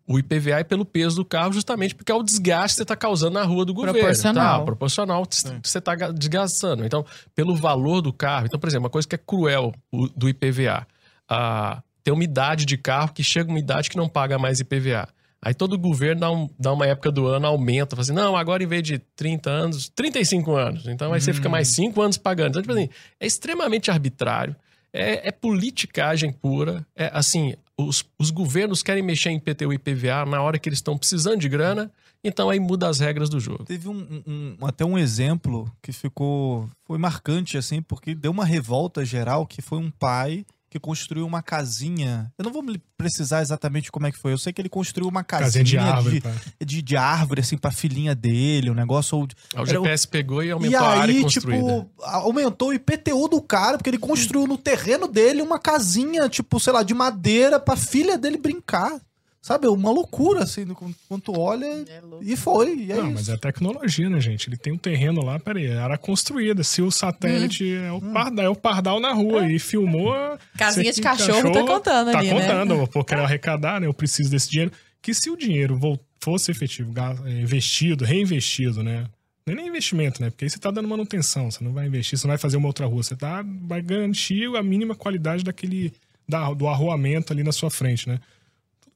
O 0.08 0.18
IPVA 0.18 0.60
é 0.60 0.64
pelo 0.64 0.84
peso 0.84 1.16
do 1.16 1.24
carro, 1.24 1.52
justamente 1.52 1.94
porque 1.94 2.12
é 2.12 2.14
o 2.14 2.22
desgaste 2.22 2.74
que 2.74 2.76
você 2.76 2.82
está 2.82 2.94
causando 2.96 3.34
na 3.34 3.42
rua 3.42 3.64
do 3.64 3.74
governo. 3.74 3.98
Proporcional. 3.98 4.58
Tá, 4.60 4.64
proporcional 4.64 5.26
que 5.26 5.34
você 5.68 5.78
está 5.78 5.94
desgastando. 6.12 6.84
Então, 6.84 7.04
pelo 7.34 7.56
valor 7.56 8.00
do 8.00 8.12
carro. 8.12 8.46
Então, 8.46 8.58
por 8.60 8.68
exemplo, 8.68 8.84
uma 8.84 8.90
coisa 8.90 9.08
que 9.08 9.14
é 9.14 9.18
cruel 9.18 9.72
o- 9.90 10.08
do 10.08 10.28
IPVA. 10.28 10.86
Ah, 11.28 11.82
tem 12.04 12.14
uma 12.14 12.22
idade 12.22 12.64
de 12.64 12.76
carro 12.76 13.12
que 13.12 13.24
chega 13.24 13.50
uma 13.50 13.58
idade 13.58 13.90
que 13.90 13.96
não 13.96 14.08
paga 14.08 14.38
mais 14.38 14.60
IPVA. 14.60 15.08
Aí 15.42 15.52
todo 15.54 15.76
governo 15.78 16.20
dá, 16.20 16.30
um- 16.30 16.48
dá 16.58 16.72
uma 16.72 16.86
época 16.86 17.10
do 17.10 17.26
ano, 17.26 17.46
aumenta, 17.46 17.94
fala 17.94 18.02
assim, 18.02 18.12
não, 18.12 18.36
agora 18.36 18.62
em 18.62 18.66
vez 18.66 18.82
de 18.82 18.98
30 19.16 19.50
anos, 19.50 19.88
35 19.88 20.54
anos. 20.54 20.86
Então 20.86 21.12
aí 21.12 21.20
você 21.20 21.32
fica 21.32 21.48
mais 21.48 21.68
5 21.68 22.00
anos 22.00 22.16
pagando. 22.16 22.50
Então, 22.50 22.62
tipo 22.62 22.72
assim, 22.72 22.88
é 23.20 23.26
extremamente 23.26 23.90
arbitrário, 23.90 24.54
é, 24.92 25.28
é 25.28 25.32
politicagem 25.32 26.32
pura. 26.32 26.86
É 26.96 27.10
assim, 27.12 27.54
os, 27.78 28.04
os 28.18 28.30
governos 28.30 28.82
querem 28.82 29.02
mexer 29.02 29.30
em 29.30 29.36
IPTU 29.36 29.72
e 29.72 29.76
IPVA 29.76 30.24
na 30.26 30.40
hora 30.42 30.58
que 30.58 30.68
eles 30.68 30.78
estão 30.78 30.96
precisando 30.96 31.40
de 31.40 31.48
grana, 31.48 31.90
então 32.24 32.48
aí 32.50 32.58
muda 32.58 32.88
as 32.88 32.98
regras 33.00 33.28
do 33.28 33.38
jogo. 33.38 33.64
Teve 33.64 33.88
um- 33.88 34.22
um- 34.26 34.66
até 34.66 34.84
um 34.84 34.98
exemplo 34.98 35.70
que 35.82 35.92
ficou. 35.92 36.68
Foi 36.84 36.98
marcante, 36.98 37.56
assim, 37.58 37.82
porque 37.82 38.14
deu 38.14 38.30
uma 38.32 38.44
revolta 38.44 39.04
geral 39.04 39.46
que 39.46 39.60
foi 39.60 39.78
um 39.78 39.90
pai 39.90 40.44
que 40.68 40.78
construiu 40.80 41.26
uma 41.26 41.42
casinha. 41.42 42.32
Eu 42.38 42.44
não 42.44 42.52
vou 42.52 42.62
me 42.62 42.80
precisar 42.98 43.40
exatamente 43.40 43.90
como 43.92 44.06
é 44.06 44.12
que 44.12 44.18
foi. 44.18 44.32
Eu 44.32 44.38
sei 44.38 44.52
que 44.52 44.60
ele 44.60 44.68
construiu 44.68 45.08
uma 45.08 45.22
casinha, 45.22 45.46
Casinha 45.46 45.64
de 45.64 45.78
árvore. 45.78 46.22
de, 46.60 46.66
de, 46.66 46.82
de 46.82 46.96
árvore, 46.96 47.40
assim, 47.40 47.56
pra 47.56 47.70
filhinha 47.70 48.14
dele, 48.14 48.70
um 48.70 48.74
negócio. 48.74 49.16
Ou... 49.16 49.28
Aí 49.54 49.62
O 49.62 49.66
GPS 49.66 50.08
pegou 50.08 50.42
e 50.42 50.48
E 50.48 50.50
aumentou 50.50 50.78
a 50.80 50.88
área 50.88 51.14
aí, 51.14 51.22
construída. 51.22 51.62
tipo, 51.62 51.90
aumentou 52.02 52.68
o 52.68 52.74
IPTU 52.74 53.28
do 53.28 53.40
cara, 53.40 53.78
porque 53.78 53.90
ele 53.90 53.98
construiu 53.98 54.46
no 54.46 54.58
terreno 54.58 55.06
dele 55.06 55.40
uma 55.40 55.58
casinha, 55.58 56.28
tipo, 56.28 56.58
sei 56.58 56.72
lá, 56.72 56.82
de 56.82 56.94
madeira 56.94 57.60
pra 57.60 57.76
filha 57.76 58.18
dele 58.18 58.36
brincar. 58.36 59.00
Sabe? 59.46 59.68
Uma 59.68 59.92
loucura, 59.92 60.42
assim, 60.42 60.66
quando 61.08 61.20
tu 61.22 61.38
olha. 61.38 61.66
É. 61.66 62.00
E 62.20 62.34
foi. 62.34 62.78
E 62.78 62.90
é 62.90 62.96
Não, 62.96 63.04
isso. 63.04 63.14
mas 63.14 63.28
é 63.28 63.36
tecnologia, 63.36 64.10
né, 64.10 64.20
gente? 64.20 64.48
Ele 64.48 64.56
tem 64.56 64.72
um 64.72 64.76
terreno 64.76 65.24
lá, 65.24 65.38
peraí, 65.38 65.66
era 65.66 65.96
construída. 65.96 66.64
Se 66.64 66.82
o 66.82 66.90
satélite 66.90 67.62
Hum. 67.62 67.84
é, 67.84 67.92
o 67.92 68.00
pardal, 68.00 68.44
é 68.44 68.48
o 68.48 68.56
pardal 68.56 68.98
na 68.98 69.12
rua 69.12 69.46
e 69.48 69.60
filmou. 69.60 70.12
Casinha 70.58 70.92
de 70.92 71.00
cachorro 71.00 71.52
tá 71.52 71.62
contando 71.62 72.10
tá 72.10 72.18
ali, 72.18 72.28
né? 72.34 72.40
contando, 72.40 72.88
pô, 72.88 73.04
quero 73.04 73.22
arrecadar, 73.24 73.80
né? 73.80 73.86
Eu 73.86 73.94
preciso 73.94 74.28
desse 74.32 74.50
dinheiro. 74.50 74.72
Que 75.00 75.14
se 75.14 75.30
o 75.30 75.36
dinheiro 75.36 75.78
fosse 76.18 76.50
efetivo, 76.50 76.92
é, 77.24 77.30
investido, 77.40 78.04
reinvestido, 78.04 78.82
né? 78.82 79.06
Não 79.46 79.52
é 79.52 79.56
nem 79.58 79.68
investimento, 79.68 80.20
né? 80.20 80.28
Porque 80.28 80.44
aí 80.46 80.50
você 80.50 80.58
tá 80.58 80.72
dando 80.72 80.88
manutenção, 80.88 81.52
você 81.52 81.62
não 81.62 81.72
vai 81.72 81.86
investir, 81.86 82.18
você 82.18 82.26
não 82.26 82.32
vai 82.32 82.38
fazer 82.38 82.56
uma 82.56 82.66
outra 82.66 82.84
rua, 82.84 83.00
você 83.00 83.14
tá, 83.14 83.44
vai 83.62 83.80
garantir 83.80 84.44
a 84.56 84.60
mínima 84.64 84.96
qualidade 84.96 85.44
daquele, 85.44 85.92
da- 86.28 86.52
do 86.52 86.66
arruamento 86.66 87.32
ali 87.32 87.44
na 87.44 87.52
sua 87.52 87.70
frente, 87.70 88.08
né? 88.08 88.18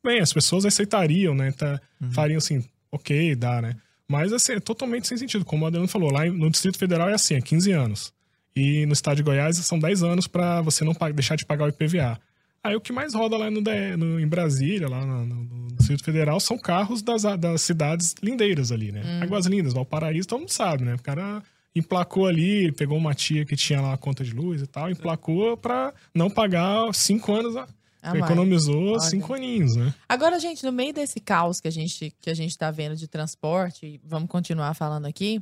Bem, 0.03 0.21
as 0.21 0.33
pessoas 0.33 0.65
aceitariam, 0.65 1.35
né? 1.35 1.53
Tá, 1.53 1.81
Fariam 2.13 2.39
assim, 2.39 2.65
ok, 2.91 3.35
dá, 3.35 3.61
né? 3.61 3.77
Mas 4.09 4.33
assim, 4.33 4.53
é 4.55 4.61
totalmente 4.61 5.07
sem 5.07 5.17
sentido. 5.19 5.45
Como 5.45 5.65
o 5.65 5.67
Adriano 5.69 5.87
falou, 5.89 6.11
lá 6.13 6.25
no 6.27 6.51
Distrito 6.51 6.79
Federal 6.79 7.09
é 7.09 7.15
assim, 7.15 7.35
é 7.35 7.41
15 7.41 7.71
anos. 7.73 8.13
E 8.57 8.85
no 8.87 8.93
estado 8.93 9.17
de 9.19 9.23
Goiás 9.23 9.57
são 9.59 9.79
10 9.79 10.03
anos 10.03 10.27
pra 10.27 10.61
você 10.63 10.85
não 10.85 10.93
deixar 11.15 11.37
de 11.37 11.45
pagar 11.47 11.67
o 11.67 11.69
IPVA. 11.69 12.19
Aí 12.63 12.75
o 12.75 12.81
que 12.81 12.93
mais 12.93 13.15
roda 13.15 13.37
lá 13.37 13.51
no, 13.51 13.61
no- 13.61 14.21
em 14.21 14.27
Brasília, 14.27 14.89
lá 14.89 15.07
no, 15.07 15.25
no- 15.25 15.45
no 15.45 15.67
Distrito 15.77 16.05
Federal, 16.05 16.41
são 16.41 16.59
carros 16.59 17.01
das, 17.03 17.23
das 17.39 17.63
cidades 17.63 18.15
lindeiras 18.23 18.73
ali, 18.73 18.91
né? 18.93 19.03
Águas 19.23 19.47
Lindas, 19.47 19.73
Valparaíso, 19.73 20.27
todo 20.29 20.41
mundo 20.41 20.51
sabe, 20.51 20.85
né? 20.85 20.95
O 20.95 21.03
cara 21.03 21.43
emplacou 21.75 22.27
ali, 22.27 22.73
pegou 22.73 22.99
uma 22.99 23.15
tia 23.15 23.45
que 23.45 23.55
tinha 23.55 23.81
lá 23.81 23.95
a 23.95 23.97
conta 23.97 24.25
de 24.25 24.33
luz 24.35 24.61
e 24.61 24.67
tal, 24.67 24.91
emplacou 24.91 25.57
pra 25.57 25.95
não 26.13 26.29
pagar 26.29 26.93
cinco 26.93 27.33
anos, 27.33 27.55
a- 28.03 28.11
A 28.11 28.15
mais. 28.15 28.25
economizou 28.25 28.93
Olha. 28.93 29.01
cinco 29.01 29.35
aninhos, 29.35 29.77
né? 29.77 29.95
Agora, 30.09 30.39
gente, 30.41 30.65
no 30.65 30.73
meio 30.73 30.93
desse 30.93 31.21
caos 31.21 31.61
que 31.61 31.69
a 31.69 31.71
gente, 31.71 32.15
que 32.21 32.31
a 32.31 32.35
gente 32.35 32.57
tá 32.57 32.71
vendo 32.71 32.97
de 32.97 33.07
transporte, 33.09 34.01
vamos 34.05 34.29
continuar 34.29 34.75
falando 34.75 35.07
aqui. 35.07 35.41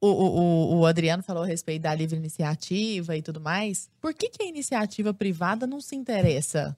O, 0.00 0.08
o, 0.08 0.36
o- 0.36 0.78
o 0.80 0.86
Adriano 0.86 1.22
falou 1.22 1.42
a 1.42 1.46
respeito 1.46 1.82
da 1.82 1.94
livre 1.94 2.16
iniciativa 2.16 3.16
e 3.16 3.22
tudo 3.22 3.40
mais. 3.40 3.88
Por 4.00 4.12
que, 4.14 4.28
que 4.28 4.42
a 4.42 4.46
iniciativa 4.46 5.12
privada 5.14 5.66
não 5.66 5.80
se 5.80 5.96
interessa? 5.96 6.76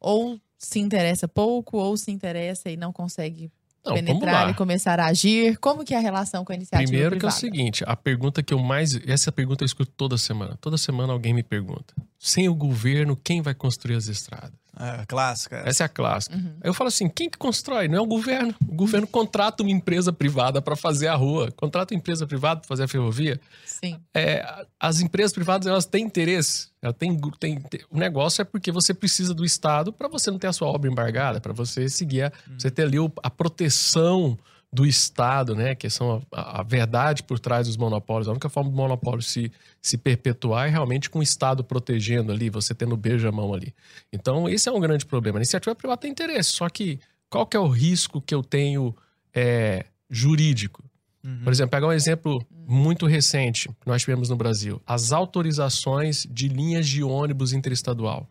Ou 0.00 0.40
se 0.58 0.78
interessa 0.80 1.28
pouco, 1.28 1.78
ou 1.78 1.96
se 1.96 2.10
interessa 2.10 2.68
e 2.68 2.76
não 2.76 2.92
consegue 2.92 3.50
Não, 3.88 3.94
penetrar 3.94 4.50
e 4.50 4.54
começar 4.54 5.00
a 5.00 5.06
agir? 5.06 5.56
Como 5.58 5.84
que 5.84 5.94
é 5.94 5.98
a 5.98 6.00
relação 6.00 6.44
com 6.44 6.52
a 6.52 6.54
iniciativa 6.54 6.88
Primeiro 6.88 7.10
que 7.18 7.24
é 7.24 7.28
o 7.28 7.32
privada? 7.32 7.40
seguinte, 7.40 7.84
a 7.86 7.96
pergunta 7.96 8.42
que 8.42 8.54
eu 8.54 8.58
mais... 8.58 8.94
Essa 9.06 9.32
pergunta 9.32 9.64
eu 9.64 9.66
escuto 9.66 9.92
toda 9.96 10.16
semana. 10.18 10.56
Toda 10.60 10.76
semana 10.78 11.12
alguém 11.12 11.32
me 11.34 11.42
pergunta. 11.42 11.94
Sem 12.18 12.48
o 12.48 12.54
governo, 12.54 13.16
quem 13.16 13.40
vai 13.40 13.54
construir 13.54 13.94
as 13.96 14.06
estradas? 14.08 14.52
É, 14.78 15.04
clássica. 15.06 15.62
Essa 15.66 15.84
é 15.84 15.86
a 15.86 15.88
clássica. 15.88 16.36
Uhum. 16.36 16.54
Aí 16.60 16.68
eu 16.70 16.74
falo 16.74 16.88
assim, 16.88 17.08
quem 17.08 17.28
que 17.28 17.36
constrói? 17.36 17.88
Não 17.88 17.98
é 17.98 18.00
o 18.00 18.06
governo. 18.06 18.54
O 18.68 18.74
governo 18.74 19.06
contrata 19.06 19.62
uma 19.62 19.72
empresa 19.72 20.12
privada 20.12 20.62
para 20.62 20.76
fazer 20.76 21.08
a 21.08 21.14
rua. 21.14 21.50
Contrata 21.52 21.92
uma 21.92 21.98
empresa 21.98 22.26
privada 22.26 22.60
para 22.60 22.68
fazer 22.68 22.84
a 22.84 22.88
ferrovia. 22.88 23.40
Sim. 23.64 23.98
É, 24.14 24.64
as 24.78 25.00
empresas 25.00 25.32
privadas, 25.32 25.66
elas 25.66 25.84
têm 25.84 26.04
interesse. 26.04 26.68
Ela 26.80 26.92
tem, 26.92 27.18
tem, 27.40 27.60
o 27.90 27.98
negócio 27.98 28.40
é 28.40 28.44
porque 28.44 28.70
você 28.70 28.94
precisa 28.94 29.34
do 29.34 29.44
Estado 29.44 29.92
para 29.92 30.06
você 30.06 30.30
não 30.30 30.38
ter 30.38 30.46
a 30.46 30.52
sua 30.52 30.68
obra 30.68 30.88
embargada, 30.88 31.40
para 31.40 31.52
você 31.52 31.88
seguir, 31.88 32.22
a, 32.22 32.32
você 32.56 32.70
ter 32.70 32.82
ali 32.82 32.98
a 33.22 33.30
proteção 33.30 34.38
do 34.72 34.86
Estado, 34.86 35.54
né? 35.54 35.74
Que 35.74 35.88
são 35.88 36.22
a, 36.32 36.60
a 36.60 36.62
verdade 36.62 37.22
por 37.22 37.38
trás 37.38 37.66
dos 37.66 37.76
monopólios. 37.76 38.28
A 38.28 38.32
única 38.32 38.48
forma 38.48 38.70
do 38.70 38.76
monopólio 38.76 39.22
se, 39.22 39.50
se 39.80 39.96
perpetuar 39.96 40.68
é 40.68 40.70
realmente 40.70 41.08
com 41.08 41.20
o 41.20 41.22
Estado 41.22 41.64
protegendo 41.64 42.30
ali, 42.30 42.50
você 42.50 42.74
tendo 42.74 42.96
beija-mão 42.96 43.54
ali. 43.54 43.74
Então, 44.12 44.48
esse 44.48 44.68
é 44.68 44.72
um 44.72 44.80
grande 44.80 45.06
problema. 45.06 45.38
A 45.38 45.40
iniciativa 45.40 45.74
privada 45.74 46.02
tem 46.02 46.10
interesse, 46.10 46.50
só 46.50 46.68
que 46.68 47.00
qual 47.30 47.46
que 47.46 47.56
é 47.56 47.60
o 47.60 47.68
risco 47.68 48.20
que 48.20 48.34
eu 48.34 48.42
tenho 48.42 48.94
é, 49.34 49.86
jurídico? 50.10 50.84
Uhum. 51.24 51.40
Por 51.44 51.52
exemplo, 51.52 51.70
pegar 51.70 51.86
um 51.86 51.92
exemplo 51.92 52.44
muito 52.50 53.06
recente 53.06 53.68
que 53.68 53.86
nós 53.86 54.02
tivemos 54.02 54.28
no 54.28 54.36
Brasil: 54.36 54.80
as 54.86 55.12
autorizações 55.12 56.26
de 56.30 56.48
linhas 56.48 56.86
de 56.86 57.02
ônibus 57.02 57.52
interestadual. 57.52 58.28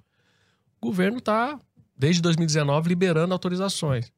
O 0.80 0.88
governo 0.88 1.18
está, 1.18 1.60
desde 1.98 2.22
2019, 2.22 2.90
liberando 2.90 3.34
autorizações. 3.34 4.12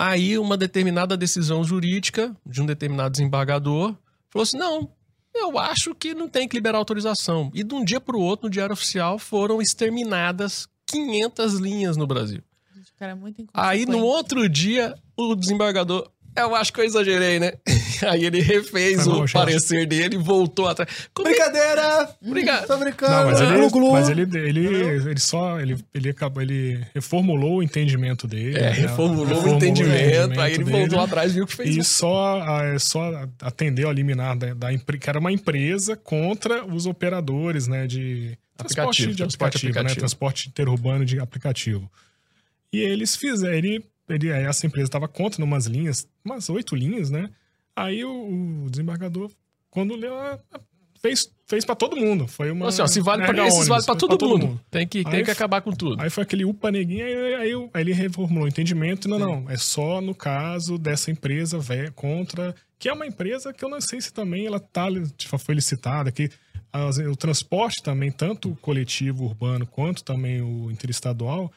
Aí, 0.00 0.38
uma 0.38 0.56
determinada 0.56 1.16
decisão 1.16 1.64
jurídica 1.64 2.32
de 2.46 2.62
um 2.62 2.66
determinado 2.66 3.10
desembargador 3.10 3.96
falou 4.30 4.44
assim: 4.44 4.56
não, 4.56 4.88
eu 5.34 5.58
acho 5.58 5.92
que 5.92 6.14
não 6.14 6.28
tem 6.28 6.46
que 6.46 6.56
liberar 6.56 6.78
autorização. 6.78 7.50
E 7.52 7.64
de 7.64 7.74
um 7.74 7.84
dia 7.84 8.00
para 8.00 8.16
o 8.16 8.20
outro, 8.20 8.46
no 8.46 8.50
Diário 8.50 8.72
Oficial, 8.72 9.18
foram 9.18 9.60
exterminadas 9.60 10.68
500 10.86 11.54
linhas 11.54 11.96
no 11.96 12.06
Brasil. 12.06 12.40
Gente, 12.72 12.92
é 13.00 13.16
Aí 13.52 13.86
no 13.86 14.04
outro 14.04 14.48
dia, 14.48 14.94
o 15.16 15.34
desembargador. 15.34 16.08
Eu 16.36 16.54
acho 16.54 16.72
que 16.72 16.80
eu 16.80 16.84
exagerei, 16.84 17.40
né? 17.40 17.54
Aí 18.08 18.24
ele 18.24 18.40
refez 18.40 19.06
o 19.06 19.20
gente. 19.20 19.32
parecer 19.32 19.86
dele 19.86 20.16
e 20.16 20.18
voltou 20.18 20.68
atrás. 20.68 20.88
Como 21.14 21.28
é 21.28 21.32
Brincadeira! 21.32 22.08
Obrigado. 22.24 22.66
Tô 22.66 22.76
brincando. 22.78 23.12
Não, 23.12 23.24
mas 23.26 23.40
ele, 23.40 23.56
Glu, 23.56 23.70
glu. 23.70 23.92
mas 23.92 24.08
ele, 24.08 24.22
ele, 24.22 24.66
ele 24.66 25.20
só 25.20 25.60
ele, 25.60 25.76
ele 25.94 26.10
acabou 26.10 26.42
ele 26.42 26.84
reformulou 26.94 27.58
o 27.58 27.62
entendimento 27.62 28.26
dele. 28.26 28.56
É, 28.56 28.62
né? 28.62 28.70
reformulou 28.70 29.44
o 29.44 29.48
entendimento, 29.48 30.40
aí 30.40 30.54
ele 30.54 30.64
dele. 30.64 30.78
voltou 30.78 31.00
atrás 31.00 31.32
e 31.32 31.34
viu 31.34 31.46
que 31.46 31.54
fez. 31.54 31.76
E 31.76 31.80
um- 31.80 31.84
só, 31.84 32.40
ah, 32.40 32.78
só 32.78 33.26
atendeu 33.42 33.88
a 33.88 33.92
liminar 33.92 34.36
da, 34.36 34.54
da 34.54 34.68
que 34.78 35.08
era 35.08 35.18
uma 35.18 35.32
empresa 35.32 35.96
contra 35.96 36.64
os 36.64 36.86
operadores, 36.86 37.66
né, 37.66 37.86
de 37.86 38.36
transporte 38.56 38.80
Aplicativo, 39.02 39.10
de 39.12 39.16
transporte 39.18 39.56
aplicativo, 39.56 39.74
né, 39.74 39.80
aplicativo. 39.80 40.00
transporte 40.00 40.48
interurbano 40.48 41.04
de 41.04 41.20
aplicativo. 41.20 41.90
E 42.72 42.80
eles 42.80 43.16
fizeram, 43.16 43.54
ele, 43.54 43.84
ele, 44.08 44.28
essa 44.28 44.66
empresa 44.66 44.88
estava 44.88 45.08
contra 45.08 45.42
umas 45.44 45.66
linhas, 45.66 46.06
umas 46.24 46.48
oito 46.50 46.74
linhas, 46.74 47.10
né? 47.10 47.30
Aí 47.82 48.04
o, 48.04 48.64
o 48.64 48.70
desembargador, 48.70 49.30
quando 49.70 49.94
leu, 49.94 50.14
ah, 50.18 50.38
fez, 51.00 51.30
fez 51.46 51.64
para 51.64 51.74
todo 51.74 51.96
mundo. 51.96 52.26
Foi 52.26 52.50
uma. 52.50 52.68
Assim, 52.68 52.82
ó, 52.82 52.86
se 52.86 53.00
vale 53.00 53.22
mega 53.22 53.46
esses, 53.46 53.68
vale 53.68 53.82
foi 53.82 53.96
todo, 53.96 54.18
pra 54.18 54.28
mundo. 54.28 54.60
Tem 54.70 54.86
que, 54.86 55.04
tem 55.04 55.24
que 55.24 55.30
acabar 55.30 55.60
com 55.60 55.72
tudo. 55.72 56.00
Aí 56.02 56.10
foi 56.10 56.22
aquele 56.22 56.44
upa 56.44 56.70
neguinho, 56.70 57.04
aí, 57.04 57.34
aí, 57.34 57.54
aí, 57.54 57.70
ele 57.80 57.92
reformulou 57.92 58.44
o 58.44 58.48
entendimento. 58.48 59.08
Não, 59.08 59.18
não, 59.18 59.50
é 59.50 59.56
só 59.56 60.00
no 60.00 60.14
caso 60.14 60.76
dessa 60.78 61.10
empresa 61.10 61.58
vé- 61.58 61.90
contra. 61.90 62.54
Que 62.78 62.88
é 62.88 62.92
uma 62.92 63.06
empresa 63.06 63.52
que 63.52 63.64
eu 63.64 63.68
não 63.68 63.80
sei 63.80 64.00
se 64.00 64.12
também 64.12 64.46
ela 64.46 64.60
tá, 64.60 64.86
tipo, 65.16 65.36
foi 65.38 65.54
licitada, 65.54 66.12
que 66.12 66.30
as- 66.72 66.98
o 66.98 67.16
transporte 67.16 67.82
também, 67.82 68.10
tanto 68.10 68.50
o 68.50 68.56
coletivo 68.56 69.24
urbano 69.24 69.66
quanto 69.66 70.04
também 70.04 70.40
o 70.42 70.70
interestadual, 70.70 71.50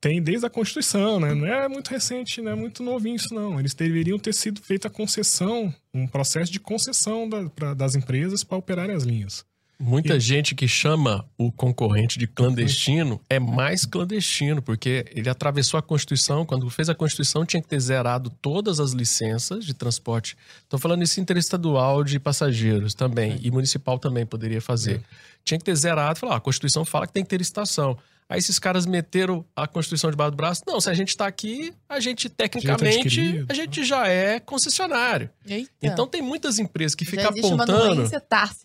tem 0.00 0.22
desde 0.22 0.46
a 0.46 0.50
Constituição, 0.50 1.18
né? 1.18 1.34
Não 1.34 1.46
é 1.46 1.68
muito 1.68 1.88
recente, 1.88 2.40
não 2.40 2.52
é 2.52 2.54
muito 2.54 2.82
novinho 2.82 3.16
isso, 3.16 3.34
não. 3.34 3.58
Eles 3.58 3.74
deveriam 3.74 4.18
ter 4.18 4.32
sido 4.32 4.60
feita 4.62 4.88
a 4.88 4.90
concessão, 4.90 5.74
um 5.92 6.06
processo 6.06 6.52
de 6.52 6.60
concessão 6.60 7.28
da- 7.28 7.48
pra- 7.50 7.74
das 7.74 7.94
empresas 7.94 8.44
para 8.44 8.58
operarem 8.58 8.94
as 8.94 9.02
linhas. 9.02 9.44
Muita 9.80 10.16
E- 10.16 10.20
gente 10.20 10.56
que 10.56 10.66
chama 10.66 11.24
o 11.38 11.52
concorrente 11.52 12.18
de 12.18 12.26
clandestino 12.26 13.20
é 13.30 13.38
mais 13.38 13.86
clandestino, 13.86 14.60
porque 14.60 15.04
ele 15.14 15.28
atravessou 15.28 15.78
a 15.78 15.82
Constituição. 15.82 16.44
Quando 16.44 16.68
fez 16.68 16.88
a 16.88 16.96
Constituição, 16.96 17.46
tinha 17.46 17.62
que 17.62 17.68
ter 17.68 17.78
zerado 17.78 18.28
todas 18.42 18.80
as 18.80 18.90
licenças 18.90 19.64
de 19.64 19.72
transporte. 19.74 20.36
Estou 20.64 20.80
falando 20.80 21.04
isso 21.04 21.20
interestadual 21.20 22.02
de 22.02 22.18
passageiros 22.18 22.92
também, 22.92 23.38
e 23.40 23.52
municipal 23.52 24.00
também 24.00 24.26
poderia 24.26 24.60
fazer. 24.60 25.00
Tinha 25.44 25.58
que 25.58 25.64
ter 25.64 25.76
zerado, 25.76 26.18
falar, 26.18 26.34
ah, 26.34 26.38
a 26.38 26.40
Constituição 26.40 26.84
fala 26.84 27.06
que 27.06 27.12
tem 27.12 27.22
que 27.22 27.30
ter 27.30 27.38
licitação. 27.38 27.96
Aí 28.30 28.38
esses 28.38 28.58
caras 28.58 28.84
meteram 28.84 29.42
a 29.56 29.66
Constituição 29.66 30.10
debaixo 30.10 30.32
do 30.32 30.36
braço. 30.36 30.62
Não, 30.66 30.78
se 30.82 30.90
a 30.90 30.94
gente 30.94 31.08
está 31.08 31.26
aqui, 31.26 31.72
a 31.88 31.98
gente 31.98 32.28
tecnicamente 32.28 33.44
a 33.48 33.54
gente 33.54 33.82
já 33.84 34.06
é 34.06 34.38
concessionário. 34.38 35.30
Eita. 35.46 35.70
Então 35.82 36.06
tem 36.06 36.20
muitas 36.20 36.58
empresas 36.58 36.94
que 36.94 37.06
ficam 37.06 37.28
apontando 37.30 38.04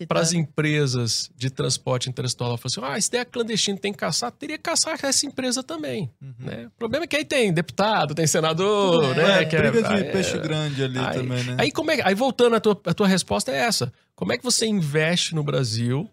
para 0.06 0.20
as 0.20 0.34
empresas 0.34 1.30
de 1.34 1.48
transporte 1.48 2.10
interestadual, 2.10 2.58
falam 2.58 2.88
assim, 2.90 2.98
ah, 2.98 3.00
se 3.00 3.10
der 3.10 3.24
clandestino 3.24 3.78
tem 3.78 3.92
que 3.92 3.98
caçar, 3.98 4.30
teria 4.32 4.58
que 4.58 4.62
caçar 4.64 4.98
essa 5.02 5.24
empresa 5.26 5.62
também. 5.62 6.10
Né? 6.38 6.66
O 6.66 6.70
problema 6.78 7.04
é 7.04 7.06
que 7.06 7.16
aí 7.16 7.24
tem 7.24 7.52
deputado, 7.52 8.14
tem 8.14 8.26
senador, 8.26 9.02
É, 9.04 9.14
né? 9.14 9.42
É, 9.42 9.44
que 9.46 9.56
briga 9.56 9.82
de 9.82 9.94
aí- 9.94 10.04
peixe 10.12 10.38
grande 10.38 10.84
ali 10.84 10.98
aí, 10.98 11.14
também, 11.16 11.42
né? 11.42 11.56
Aí, 11.58 11.70
como 11.72 11.90
é, 11.90 12.00
aí 12.04 12.14
voltando, 12.14 12.54
a 12.56 12.60
tua, 12.60 12.78
a 12.84 12.92
tua 12.92 13.08
resposta 13.08 13.50
é 13.50 13.56
essa. 13.56 13.90
Como 14.14 14.30
é 14.32 14.36
que 14.36 14.44
você 14.44 14.66
investe 14.66 15.34
no 15.34 15.42
Brasil, 15.42 16.08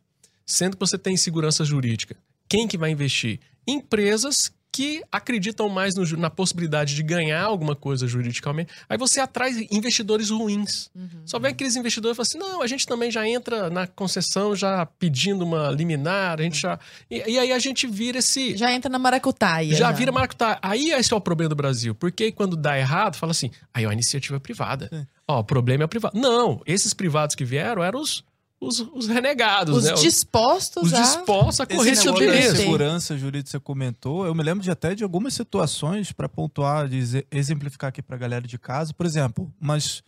sendo 0.45 0.77
que 0.77 0.79
você 0.79 0.97
tem 0.97 1.17
segurança 1.17 1.65
jurídica? 1.65 2.15
Quem 2.51 2.67
que 2.67 2.77
vai 2.77 2.91
investir? 2.91 3.39
Empresas 3.65 4.51
que 4.69 5.01
acreditam 5.09 5.69
mais 5.69 5.95
no 5.95 6.05
na 6.17 6.29
possibilidade 6.29 6.93
de 6.95 7.01
ganhar 7.01 7.43
alguma 7.43 7.77
coisa 7.77 8.05
juridicamente. 8.05 8.73
Aí 8.89 8.97
você 8.97 9.21
atrai 9.21 9.67
investidores 9.71 10.29
ruins. 10.29 10.89
Uhum. 10.93 11.21
Só 11.25 11.39
vem 11.39 11.51
aqueles 11.51 11.77
investidores 11.77 12.13
e 12.13 12.17
falam 12.17 12.27
assim: 12.29 12.53
não, 12.53 12.61
a 12.61 12.67
gente 12.67 12.85
também 12.85 13.09
já 13.09 13.25
entra 13.25 13.69
na 13.69 13.87
concessão 13.87 14.53
já 14.53 14.85
pedindo 14.85 15.45
uma 15.45 15.69
liminar, 15.69 16.41
a 16.41 16.43
gente 16.43 16.59
já. 16.59 16.77
E, 17.09 17.23
e 17.25 17.39
aí 17.39 17.53
a 17.53 17.59
gente 17.59 17.87
vira 17.87 18.19
esse. 18.19 18.57
Já 18.57 18.73
entra 18.73 18.91
na 18.91 18.99
maracutaia. 18.99 19.73
Já 19.73 19.89
vira 19.93 20.11
maracutaia. 20.11 20.59
Aí 20.61 20.91
esse 20.91 21.13
é 21.13 21.15
o 21.15 21.21
problema 21.21 21.47
do 21.47 21.55
Brasil. 21.55 21.95
Porque 21.95 22.33
quando 22.33 22.57
dá 22.57 22.77
errado, 22.77 23.15
fala 23.15 23.31
assim, 23.31 23.49
aí 23.73 23.85
ó, 23.85 23.89
a 23.89 23.93
iniciativa 23.93 24.35
é 24.35 24.39
privada. 24.39 24.89
É. 24.91 25.05
Ó, 25.25 25.39
o 25.39 25.43
problema 25.45 25.83
é 25.83 25.85
o 25.85 25.89
privado. 25.89 26.19
Não, 26.19 26.61
esses 26.65 26.93
privados 26.93 27.33
que 27.33 27.45
vieram 27.45 27.81
eram 27.81 28.01
os, 28.01 28.25
os, 28.61 28.79
os 28.93 29.07
renegados, 29.07 29.75
Os 29.77 29.83
né? 29.85 29.93
Os- 29.95 30.01
dispostos 30.01 30.83
os 30.83 30.93
a... 30.93 31.01
dispostos 31.01 31.59
a 31.61 31.63
Esse 31.63 31.75
correr 31.75 31.91
esse 31.91 32.05
negócio 32.05 32.27
da 32.27 32.33
risco. 32.35 32.55
segurança 32.57 33.17
jurídica 33.17 33.43
que 33.45 33.49
você 33.49 33.59
comentou, 33.59 34.25
eu 34.25 34.35
me 34.35 34.43
lembro 34.43 34.63
de 34.63 34.69
até 34.69 34.93
de 34.93 35.03
algumas 35.03 35.33
situações 35.33 36.11
para 36.11 36.29
pontuar, 36.29 36.87
de 36.87 36.97
exe- 36.99 37.25
exemplificar 37.31 37.89
aqui 37.89 38.01
para 38.03 38.15
a 38.15 38.19
galera 38.19 38.47
de 38.47 38.59
casa. 38.59 38.93
Por 38.93 39.05
exemplo, 39.05 39.51
mas 39.59 40.03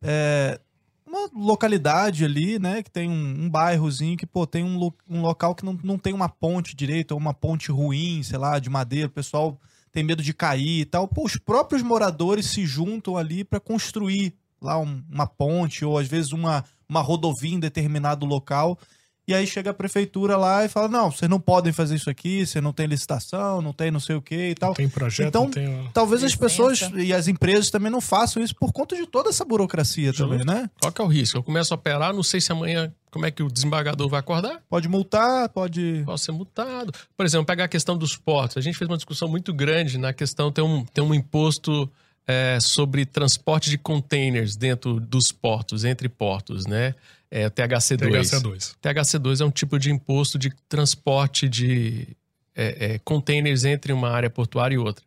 é, 0.00 0.58
uma 1.06 1.28
localidade 1.34 2.24
ali, 2.24 2.58
né, 2.58 2.82
que 2.82 2.90
tem 2.90 3.10
um, 3.10 3.44
um 3.44 3.50
bairrozinho 3.50 4.16
que, 4.16 4.26
pô, 4.26 4.46
tem 4.46 4.64
um, 4.64 4.78
lo- 4.78 4.94
um 5.08 5.20
local 5.20 5.54
que 5.54 5.64
não, 5.64 5.78
não 5.84 5.98
tem 5.98 6.14
uma 6.14 6.28
ponte 6.30 6.74
direita, 6.74 7.12
ou 7.14 7.20
uma 7.20 7.34
ponte 7.34 7.70
ruim, 7.70 8.22
sei 8.22 8.38
lá, 8.38 8.58
de 8.58 8.70
madeira, 8.70 9.06
o 9.06 9.10
pessoal 9.10 9.60
tem 9.92 10.02
medo 10.02 10.22
de 10.22 10.32
cair 10.32 10.80
e 10.80 10.84
tal. 10.86 11.06
Pô, 11.08 11.24
os 11.26 11.36
próprios 11.36 11.82
moradores 11.82 12.46
se 12.46 12.64
juntam 12.64 13.16
ali 13.16 13.44
para 13.44 13.60
construir 13.60 14.34
lá 14.62 14.78
um- 14.78 15.02
uma 15.10 15.26
ponte, 15.26 15.84
ou 15.84 15.98
às 15.98 16.08
vezes 16.08 16.32
uma, 16.32 16.64
uma 16.88 17.00
rodovia 17.00 17.54
em 17.54 17.60
determinado 17.60 18.24
local. 18.24 18.78
E 19.26 19.34
aí 19.34 19.46
chega 19.46 19.72
a 19.72 19.74
prefeitura 19.74 20.38
lá 20.38 20.64
e 20.64 20.70
fala: 20.70 20.88
não, 20.88 21.10
vocês 21.10 21.30
não 21.30 21.38
podem 21.38 21.70
fazer 21.70 21.96
isso 21.96 22.08
aqui, 22.08 22.46
você 22.46 22.62
não 22.62 22.72
tem 22.72 22.86
licitação, 22.86 23.60
não 23.60 23.74
tem 23.74 23.90
não 23.90 24.00
sei 24.00 24.16
o 24.16 24.22
que 24.22 24.50
e 24.50 24.54
tal. 24.54 24.72
Tem 24.72 24.88
projeto, 24.88 25.28
Então, 25.28 25.44
não 25.44 25.50
tem... 25.50 25.90
Talvez 25.92 26.24
as 26.24 26.34
pessoas 26.34 26.80
e 26.94 27.12
as 27.12 27.28
empresas 27.28 27.68
também 27.68 27.92
não 27.92 28.00
façam 28.00 28.42
isso 28.42 28.56
por 28.56 28.72
conta 28.72 28.96
de 28.96 29.06
toda 29.06 29.28
essa 29.28 29.44
burocracia 29.44 30.14
Justo. 30.14 30.26
também, 30.26 30.46
né? 30.46 30.70
Qual 30.80 30.90
que 30.90 31.02
é 31.02 31.04
o 31.04 31.08
risco? 31.08 31.36
Eu 31.36 31.42
começo 31.42 31.74
a 31.74 31.76
operar, 31.76 32.14
não 32.14 32.22
sei 32.22 32.40
se 32.40 32.50
amanhã, 32.52 32.90
como 33.10 33.26
é 33.26 33.30
que 33.30 33.42
o 33.42 33.52
desembargador 33.52 34.08
vai 34.08 34.20
acordar? 34.20 34.62
Pode 34.66 34.88
multar, 34.88 35.50
pode. 35.50 36.04
Posso 36.06 36.24
ser 36.24 36.32
multado. 36.32 36.90
Por 37.14 37.26
exemplo, 37.26 37.44
pegar 37.44 37.64
a 37.64 37.68
questão 37.68 37.98
dos 37.98 38.16
portos. 38.16 38.56
A 38.56 38.62
gente 38.62 38.78
fez 38.78 38.88
uma 38.88 38.96
discussão 38.96 39.28
muito 39.28 39.52
grande 39.52 39.98
na 39.98 40.14
questão, 40.14 40.50
tem 40.50 40.64
um, 40.64 40.86
tem 40.86 41.04
um 41.04 41.12
imposto 41.12 41.90
é, 42.28 42.58
sobre 42.60 43.06
transporte 43.06 43.70
de 43.70 43.78
containers 43.78 44.54
dentro 44.54 45.00
dos 45.00 45.32
portos, 45.32 45.82
entre 45.82 46.10
portos, 46.10 46.66
né? 46.66 46.94
É 47.30 47.46
o 47.46 47.50
THC2. 47.50 48.10
THC2. 48.10 48.76
THC2 48.82 49.40
é 49.40 49.44
um 49.44 49.50
tipo 49.50 49.78
de 49.78 49.90
imposto 49.90 50.38
de 50.38 50.50
transporte 50.68 51.48
de 51.48 52.06
é, 52.54 52.94
é, 52.94 52.98
containers 52.98 53.64
entre 53.64 53.92
uma 53.94 54.10
área 54.10 54.28
portuária 54.28 54.74
e 54.74 54.78
outra. 54.78 55.04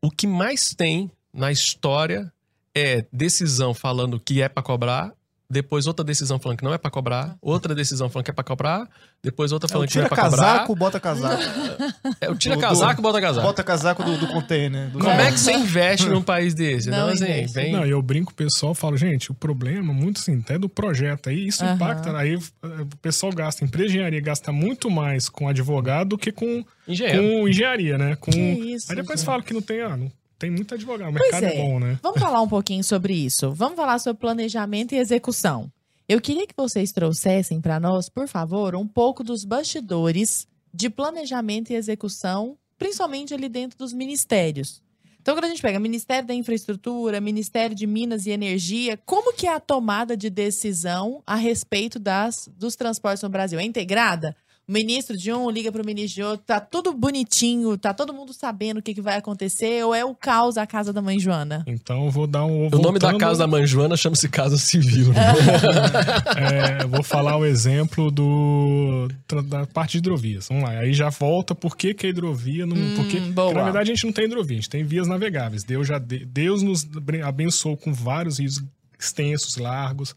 O 0.00 0.10
que 0.10 0.26
mais 0.28 0.74
tem 0.76 1.10
na 1.34 1.50
história 1.50 2.32
é 2.74 3.04
decisão 3.12 3.74
falando 3.74 4.20
que 4.20 4.40
é 4.40 4.48
para 4.48 4.62
cobrar, 4.62 5.12
depois 5.50 5.86
outra 5.86 6.04
decisão 6.04 6.38
falando 6.38 6.58
que 6.58 6.64
não 6.64 6.74
é 6.74 6.78
para 6.78 6.90
cobrar, 6.90 7.34
outra 7.40 7.74
decisão 7.74 8.10
falando 8.10 8.24
que 8.26 8.30
é 8.30 8.34
para 8.34 8.44
cobrar, 8.44 8.86
depois 9.22 9.50
outra 9.50 9.66
É 9.66 9.72
falando 9.72 9.88
que 9.88 9.96
não 9.96 10.04
é 10.04 10.06
tira 10.08 10.14
para 10.14 10.30
cobrar. 10.30 10.46
casaco, 10.52 10.76
bota 10.76 11.00
casaco. 11.00 11.42
É 12.20 12.30
o 12.30 12.34
tira 12.36 12.54
do- 12.56 12.60
casaco, 12.60 13.00
bota 13.00 13.20
casaco. 13.20 13.46
Bota 13.46 13.64
casaco 13.64 14.04
do, 14.04 14.18
do 14.18 14.26
container. 14.28 14.90
do- 14.90 14.98
Como 14.98 15.10
é 15.10 15.32
que 15.32 15.38
você 15.40 15.52
investe 15.52 16.06
num 16.08 16.22
país 16.22 16.52
desse? 16.54 16.90
Não 16.90 16.98
Não, 16.98 17.08
assim, 17.08 17.46
vem... 17.46 17.72
Não, 17.72 17.86
eu 17.86 18.00
brinco 18.02 18.26
com 18.26 18.32
o 18.32 18.36
pessoal, 18.36 18.74
falo, 18.74 18.96
gente, 18.96 19.30
o 19.30 19.34
problema, 19.34 19.92
muito 19.92 20.20
assim, 20.20 20.38
até 20.40 20.58
do 20.58 20.68
projeto 20.68 21.30
aí, 21.30 21.46
isso 21.48 21.64
Aham. 21.64 21.74
impacta. 21.74 22.16
Aí 22.16 22.34
eh, 22.34 22.66
o 22.82 22.96
pessoal 23.00 23.32
gasta, 23.32 23.64
a 23.64 23.66
empresa 23.66 23.88
de 23.88 23.94
engenharia 23.94 24.20
gasta 24.20 24.52
muito 24.52 24.90
mais 24.90 25.28
com 25.28 25.48
advogado 25.48 26.10
do 26.10 26.18
que 26.18 26.30
com, 26.30 26.62
engenheiro. 26.86 27.22
com 27.22 27.48
engenharia, 27.48 27.96
né? 27.96 28.16
Com... 28.16 28.30
Isso, 28.30 28.90
aí 28.90 28.96
depois 28.96 29.20
gente. 29.20 29.26
fala 29.26 29.42
que 29.42 29.54
não 29.54 29.62
tem, 29.62 29.80
ah, 29.82 29.96
não 29.96 30.12
tem 30.38 30.50
muito 30.50 30.74
advogado, 30.74 31.10
o 31.10 31.12
mercado 31.12 31.44
é. 31.44 31.56
é. 31.56 31.62
bom, 31.62 31.80
né? 31.80 31.98
Vamos 32.02 32.20
falar 32.20 32.40
um 32.40 32.48
pouquinho 32.48 32.84
sobre 32.84 33.12
isso. 33.12 33.50
Vamos 33.50 33.76
falar 33.76 33.98
sobre 33.98 34.20
planejamento 34.20 34.94
e 34.94 34.98
execução. 34.98 35.70
Eu 36.08 36.20
queria 36.20 36.46
que 36.46 36.54
vocês 36.56 36.92
trouxessem 36.92 37.60
para 37.60 37.78
nós, 37.80 38.08
por 38.08 38.28
favor, 38.28 38.74
um 38.74 38.86
pouco 38.86 39.24
dos 39.24 39.44
bastidores 39.44 40.46
de 40.72 40.88
planejamento 40.88 41.70
e 41.70 41.74
execução, 41.74 42.56
principalmente 42.78 43.34
ali 43.34 43.48
dentro 43.48 43.76
dos 43.76 43.92
ministérios. 43.92 44.80
Então, 45.20 45.36
quando 45.36 45.44
a 45.44 45.48
gente 45.48 45.60
pega 45.60 45.78
Ministério 45.78 46.26
da 46.26 46.32
Infraestrutura, 46.32 47.20
Ministério 47.20 47.76
de 47.76 47.86
Minas 47.86 48.24
e 48.24 48.30
Energia, 48.30 48.98
como 49.04 49.34
que 49.34 49.46
é 49.46 49.52
a 49.52 49.60
tomada 49.60 50.16
de 50.16 50.30
decisão 50.30 51.22
a 51.26 51.34
respeito 51.34 51.98
das, 51.98 52.48
dos 52.56 52.76
transportes 52.76 53.22
no 53.22 53.28
Brasil? 53.28 53.58
É 53.58 53.64
integrada? 53.64 54.34
O 54.68 54.72
ministro 54.72 55.16
de 55.16 55.32
um 55.32 55.48
liga 55.48 55.72
para 55.72 55.80
o 55.80 55.86
ministro 55.86 56.14
de 56.16 56.22
outro, 56.22 56.44
tá 56.46 56.60
tudo 56.60 56.92
bonitinho, 56.92 57.78
tá 57.78 57.94
todo 57.94 58.12
mundo 58.12 58.34
sabendo 58.34 58.80
o 58.80 58.82
que, 58.82 58.92
que 58.92 59.00
vai 59.00 59.16
acontecer, 59.16 59.82
ou 59.82 59.94
é 59.94 60.04
o 60.04 60.14
caos 60.14 60.58
a 60.58 60.66
casa 60.66 60.92
da 60.92 61.00
mãe 61.00 61.18
Joana? 61.18 61.64
Então 61.66 62.04
eu 62.04 62.10
vou 62.10 62.26
dar 62.26 62.44
um. 62.44 62.66
O 62.66 62.78
nome 62.78 62.98
da 62.98 63.16
casa 63.16 63.38
da 63.38 63.46
mãe 63.46 63.66
Joana 63.66 63.96
chama-se 63.96 64.28
Casa 64.28 64.58
Civil. 64.58 65.12
Né? 65.12 65.20
É, 66.80 66.84
eu 66.84 66.88
vou 66.88 67.02
falar 67.02 67.36
o 67.36 67.44
exemplo 67.46 68.10
do 68.10 69.08
da 69.46 69.66
parte 69.66 69.92
de 69.92 69.98
hidrovias. 69.98 70.48
Vamos 70.48 70.64
lá. 70.64 70.70
Aí 70.78 70.92
já 70.92 71.08
volta 71.08 71.54
por 71.54 71.76
que, 71.76 71.94
que 71.94 72.06
a 72.06 72.10
hidrovia 72.10 72.66
não. 72.66 72.76
Hum, 72.76 72.94
porque, 72.96 73.20
porque, 73.20 73.54
na 73.54 73.64
verdade 73.64 73.90
a 73.90 73.94
gente 73.94 74.04
não 74.04 74.12
tem 74.12 74.26
hidrovia, 74.26 74.58
a 74.58 74.60
gente 74.60 74.70
tem 74.70 74.84
vias 74.84 75.08
navegáveis. 75.08 75.64
Deus 75.64 75.88
já 75.88 75.98
de- 75.98 76.24
Deus 76.26 76.62
nos 76.62 76.86
abençoou 77.24 77.76
com 77.76 77.92
vários 77.92 78.38
rios 78.38 78.62
extensos, 78.98 79.56
largos. 79.56 80.14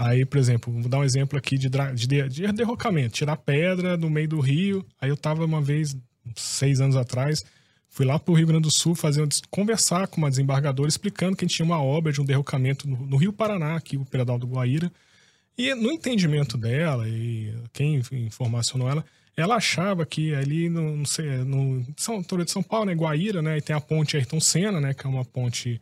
Aí, 0.00 0.24
por 0.24 0.38
exemplo, 0.38 0.72
vou 0.72 0.88
dar 0.88 1.00
um 1.00 1.04
exemplo 1.04 1.36
aqui 1.36 1.58
de, 1.58 1.68
de, 1.68 2.06
de- 2.06 2.28
de 2.28 2.52
derrocamento, 2.52 3.14
tirar 3.14 3.36
pedra 3.36 3.96
no 3.96 4.08
meio 4.08 4.28
do 4.28 4.38
rio. 4.40 4.86
Aí 5.00 5.10
eu 5.10 5.16
tava 5.16 5.44
uma 5.44 5.60
vez, 5.60 5.96
seis 6.36 6.80
anos 6.80 6.94
atrás, 6.94 7.44
fui 7.88 8.06
lá 8.06 8.16
pro 8.16 8.32
Rio 8.34 8.46
Grande 8.46 8.62
do 8.62 8.70
Sul 8.70 8.94
fazer 8.94 9.22
um- 9.22 9.28
conversar 9.50 10.06
com 10.06 10.18
uma 10.18 10.30
desembargadora 10.30 10.88
explicando 10.88 11.36
que 11.36 11.44
a 11.44 11.48
gente 11.48 11.56
tinha 11.56 11.66
uma 11.66 11.82
obra 11.82 12.12
de 12.12 12.20
um 12.20 12.24
derrocamento 12.24 12.88
no, 12.88 12.96
no 13.06 13.16
Rio 13.16 13.32
Paraná, 13.32 13.74
aqui 13.74 13.96
o 13.96 14.04
Pedal 14.04 14.38
do 14.38 14.46
Guaíra. 14.46 14.90
E 15.56 15.74
no 15.74 15.90
entendimento 15.90 16.56
dela, 16.56 17.08
e 17.08 17.52
quem 17.72 18.00
informacionou 18.12 18.88
ela, 18.88 19.04
ela 19.36 19.56
achava 19.56 20.06
que 20.06 20.32
ali 20.32 20.68
no, 20.68 20.96
não 20.96 21.04
sei, 21.04 21.38
no 21.38 21.84
São, 21.96 22.20
de 22.22 22.50
São 22.52 22.62
Paulo, 22.62 22.86
né, 22.86 22.94
Guaíra, 22.94 23.42
né, 23.42 23.58
e 23.58 23.60
tem 23.60 23.74
a 23.74 23.80
ponte 23.80 24.16
Ayrton 24.16 24.38
Senna, 24.38 24.80
né, 24.80 24.94
que 24.94 25.04
é 25.04 25.10
uma 25.10 25.24
ponte 25.24 25.80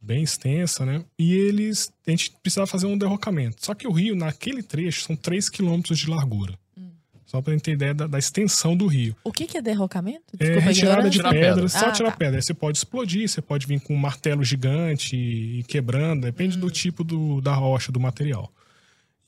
bem 0.00 0.22
extensa, 0.22 0.84
né, 0.86 1.04
e 1.18 1.34
eles, 1.34 1.92
a 2.06 2.10
gente 2.10 2.32
precisava 2.42 2.66
fazer 2.66 2.86
um 2.86 2.96
derrocamento. 2.96 3.64
Só 3.64 3.74
que 3.74 3.86
o 3.86 3.92
rio, 3.92 4.16
naquele 4.16 4.62
trecho, 4.62 5.02
são 5.02 5.14
3 5.14 5.48
quilômetros 5.48 5.98
de 5.98 6.08
largura. 6.08 6.58
Só 7.26 7.40
para 7.40 7.56
ter 7.60 7.72
ideia 7.74 7.94
da, 7.94 8.08
da 8.08 8.18
extensão 8.18 8.76
do 8.76 8.88
rio. 8.88 9.14
O 9.22 9.30
que, 9.30 9.46
que 9.46 9.56
é 9.56 9.62
derrocamento? 9.62 10.24
É 10.34 10.36
Desculpa 10.38 10.62
a 10.62 10.68
retirada 10.72 11.08
de 11.08 11.18
ignorância. 11.18 11.20
Tirar 11.20 11.30
pedra, 11.32 11.54
pedra. 11.54 11.68
só 11.68 11.86
Ah, 11.86 11.92
tirar 11.92 12.10
tá. 12.10 12.16
pedra. 12.16 12.36
Aí 12.38 12.42
você 12.42 12.52
pode 12.54 12.78
explodir, 12.78 13.28
você 13.28 13.40
pode 13.40 13.66
vir 13.68 13.80
com 13.80 13.94
um 13.94 13.98
martelo 13.98 14.42
gigante 14.42 15.14
e 15.14 15.62
quebrando, 15.68 16.22
depende 16.22 16.56
Hum. 16.56 16.60
do 16.60 16.70
tipo 16.72 17.04
do, 17.04 17.40
da 17.40 17.54
rocha, 17.54 17.92
do 17.92 18.00
material. 18.00 18.52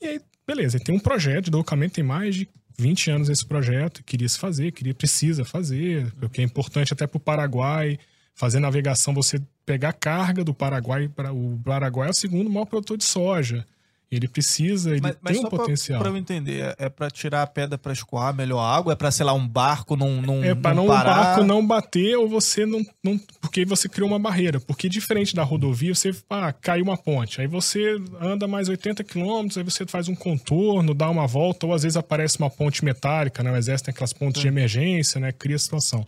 E 0.01 0.05
aí, 0.05 0.21
beleza, 0.45 0.79
tem 0.81 0.93
um 0.93 0.99
projeto 0.99 1.45
de 1.45 1.51
derrocamento, 1.51 1.93
tem 1.95 2.03
mais 2.03 2.35
de 2.35 2.49
20 2.77 3.09
anos 3.09 3.29
esse 3.29 3.45
projeto, 3.45 4.03
queria 4.03 4.27
se 4.27 4.37
fazer, 4.37 4.73
queria, 4.73 4.93
precisa 4.93 5.45
fazer, 5.45 6.11
porque 6.19 6.41
é 6.41 6.43
importante 6.43 6.91
até 6.91 7.07
para 7.07 7.15
o 7.17 7.21
Paraguai, 7.21 7.97
fazer 8.35 8.59
navegação, 8.59 9.13
você 9.13 9.39
pegar 9.65 9.93
carga 9.93 10.43
do 10.43 10.53
Paraguai, 10.53 11.07
para 11.07 11.31
o 11.33 11.59
Paraguai 11.63 12.07
é 12.07 12.11
o 12.11 12.15
segundo 12.15 12.49
maior 12.49 12.65
produtor 12.65 12.97
de 12.97 13.03
soja. 13.03 13.65
Ele 14.11 14.27
precisa, 14.27 14.91
ele 14.91 15.01
Mas, 15.01 15.15
mas 15.23 15.33
tem 15.37 15.43
um 15.43 15.49
pra- 15.49 15.57
potencial. 15.57 15.99
Pra 15.99 16.11
eu 16.11 16.15
entender, 16.15 16.61
é- 16.77 16.85
é 16.85 16.89
pra 16.89 17.09
tirar 17.09 17.41
a 17.41 17.47
pedra 17.47 17.79
pra 17.79 17.91
escoar 17.91 18.31
melhor 18.31 18.59
a 18.59 18.75
água? 18.75 18.93
É 18.93 18.95
pra, 18.95 19.09
sei 19.09 19.25
lá, 19.25 19.33
um 19.33 19.47
barco 19.47 19.95
não, 19.95 20.21
não, 20.21 20.43
É 20.43 20.53
para 20.53 20.75
não, 20.75 20.83
o 20.85 20.87
parar? 20.87 21.15
barco 21.15 21.43
não 21.43 21.65
bater 21.65 22.15
ou 22.17 22.29
você 22.29 22.63
não, 22.63 22.85
não. 23.03 23.19
Porque 23.41 23.65
você 23.65 23.89
criou 23.89 24.07
uma 24.07 24.19
barreira. 24.19 24.59
Porque 24.59 24.87
diferente 24.87 25.35
da 25.35 25.41
rodovia, 25.41 25.95
você 25.95 26.11
ah, 26.29 26.53
caiu 26.53 26.83
uma 26.83 26.95
ponte. 26.95 27.41
Aí 27.41 27.47
você 27.47 27.99
anda 28.21 28.47
mais 28.47 28.69
80 28.69 29.03
quilômetros, 29.03 29.57
aí 29.57 29.63
você 29.63 29.83
faz 29.87 30.07
um 30.07 30.13
contorno, 30.15 30.93
dá 30.93 31.09
uma 31.09 31.25
volta, 31.25 31.65
ou 31.65 31.73
às 31.73 31.81
vezes 31.81 31.97
aparece 31.97 32.37
uma 32.37 32.51
ponte 32.51 32.85
metálica, 32.85 33.41
né? 33.41 33.51
O 33.51 33.55
exército 33.55 33.85
tem 33.85 33.93
aquelas 33.93 34.13
pontes 34.13 34.39
de 34.43 34.47
emergência, 34.47 35.19
né? 35.19 35.31
Cria 35.31 35.57
situação. 35.57 36.05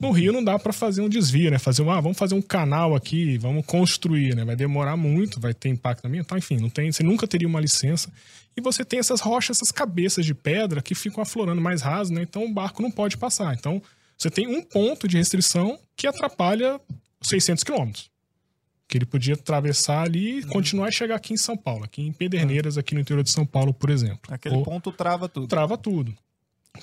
No 0.00 0.10
Rio 0.10 0.32
não 0.32 0.42
dá 0.42 0.58
para 0.58 0.72
fazer 0.72 1.00
um 1.00 1.08
desvio, 1.08 1.50
né? 1.50 1.58
Fazer 1.58 1.82
um, 1.82 1.90
ah, 1.90 2.00
vamos 2.00 2.18
fazer 2.18 2.34
um 2.34 2.42
canal 2.42 2.94
aqui, 2.94 3.38
vamos 3.38 3.64
construir, 3.64 4.34
né? 4.34 4.44
Vai 4.44 4.56
demorar 4.56 4.96
muito, 4.96 5.40
vai 5.40 5.54
ter 5.54 5.68
impacto 5.68 6.04
ambiental, 6.06 6.36
enfim, 6.36 6.56
não 6.56 6.68
tem, 6.68 6.90
você 6.90 7.02
nunca 7.02 7.26
teria 7.26 7.46
uma 7.46 7.60
licença. 7.60 8.12
E 8.56 8.60
você 8.60 8.84
tem 8.84 8.98
essas 8.98 9.20
rochas, 9.20 9.56
essas 9.56 9.72
cabeças 9.72 10.24
de 10.24 10.34
pedra 10.34 10.82
que 10.82 10.94
ficam 10.94 11.22
aflorando 11.22 11.60
mais 11.60 11.82
raso, 11.82 12.12
né? 12.12 12.22
Então 12.22 12.44
o 12.44 12.52
barco 12.52 12.82
não 12.82 12.90
pode 12.90 13.16
passar. 13.16 13.54
Então 13.54 13.80
você 14.16 14.30
tem 14.30 14.46
um 14.46 14.62
ponto 14.62 15.08
de 15.08 15.16
restrição 15.16 15.78
que 15.96 16.06
atrapalha 16.06 16.80
600 17.20 17.64
quilômetros. 17.64 18.10
Que 18.86 18.98
ele 18.98 19.06
podia 19.06 19.34
atravessar 19.34 20.02
ali 20.02 20.40
e 20.40 20.42
continuar 20.44 20.88
e 20.88 20.92
chegar 20.92 21.16
aqui 21.16 21.32
em 21.32 21.36
São 21.36 21.56
Paulo, 21.56 21.84
aqui 21.84 22.02
em 22.02 22.12
Pederneiras, 22.12 22.76
aqui 22.76 22.94
no 22.94 23.00
interior 23.00 23.22
de 23.22 23.30
São 23.30 23.46
Paulo, 23.46 23.72
por 23.72 23.90
exemplo. 23.90 24.20
Aquele 24.28 24.56
Ou 24.56 24.62
ponto 24.62 24.92
trava 24.92 25.28
tudo. 25.28 25.46
trava 25.46 25.78
tudo. 25.78 26.14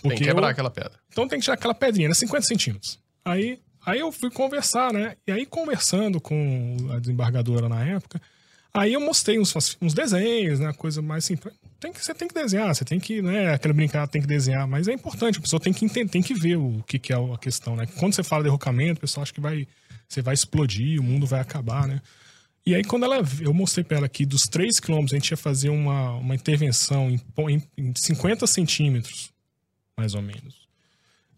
Tem 0.01 0.11
que 0.11 0.23
quebrar 0.23 0.47
eu- 0.47 0.51
aquela 0.51 0.69
pedra. 0.69 0.93
então 1.09 1.27
tem 1.27 1.39
que 1.39 1.43
tirar 1.43 1.55
aquela 1.55 1.73
pedrinha, 1.73 2.07
né? 2.09 2.13
50 2.15 2.45
centímetros. 2.47 2.99
Aí, 3.23 3.59
aí 3.85 3.99
eu 3.99 4.11
fui 4.11 4.31
conversar, 4.31 4.91
né? 4.93 5.15
E 5.27 5.31
aí, 5.31 5.45
conversando 5.45 6.19
com 6.21 6.77
a 6.91 6.99
desembargadora 6.99 7.67
na 7.69 7.83
época, 7.85 8.21
aí 8.73 8.93
eu 8.93 9.01
mostrei 9.01 9.37
uns, 9.39 9.53
uns 9.81 9.93
desenhos, 9.93 10.59
né? 10.59 10.71
Coisa 10.73 11.01
mais 11.01 11.25
assim. 11.25 11.37
Tem 11.79 11.91
que, 11.91 12.03
você 12.03 12.13
tem 12.13 12.27
que 12.27 12.33
desenhar, 12.33 12.73
você 12.73 12.85
tem 12.85 12.99
que, 12.99 13.21
né? 13.21 13.53
Aquela 13.53 13.73
brincadeira 13.73 14.07
tem 14.07 14.21
que 14.21 14.27
desenhar, 14.27 14.67
mas 14.67 14.87
é 14.87 14.93
importante, 14.93 15.39
a 15.39 15.41
pessoa 15.41 15.59
tem 15.59 15.73
que 15.73 15.83
entender, 15.85 16.09
tem 16.09 16.21
que 16.21 16.33
ver 16.33 16.55
o 16.57 16.83
que, 16.87 16.97
que 16.99 17.11
é 17.11 17.15
a 17.15 17.37
questão, 17.37 17.75
né? 17.75 17.85
Quando 17.97 18.13
você 18.13 18.23
fala 18.23 18.43
derrocamento, 18.43 18.97
o 18.99 19.01
pessoal 19.01 19.23
acha 19.23 19.33
que 19.33 19.41
vai, 19.41 19.67
você 20.07 20.21
vai 20.21 20.33
explodir, 20.33 20.99
o 20.99 21.03
mundo 21.03 21.25
vai 21.27 21.41
acabar, 21.41 21.87
né? 21.87 22.01
E 22.65 22.75
aí, 22.75 22.83
quando 22.83 23.05
ela, 23.05 23.23
eu 23.41 23.51
mostrei 23.53 23.83
pra 23.83 23.97
ela 23.97 24.07
que 24.07 24.23
dos 24.25 24.43
3 24.43 24.79
quilômetros 24.79 25.13
a 25.13 25.17
gente 25.17 25.31
ia 25.31 25.37
fazer 25.37 25.69
uma, 25.69 26.11
uma 26.17 26.35
intervenção 26.35 27.09
em, 27.09 27.19
em, 27.49 27.63
em 27.75 27.93
50 27.95 28.45
centímetros, 28.45 29.31
mais 30.01 30.15
ou 30.15 30.21
menos. 30.21 30.67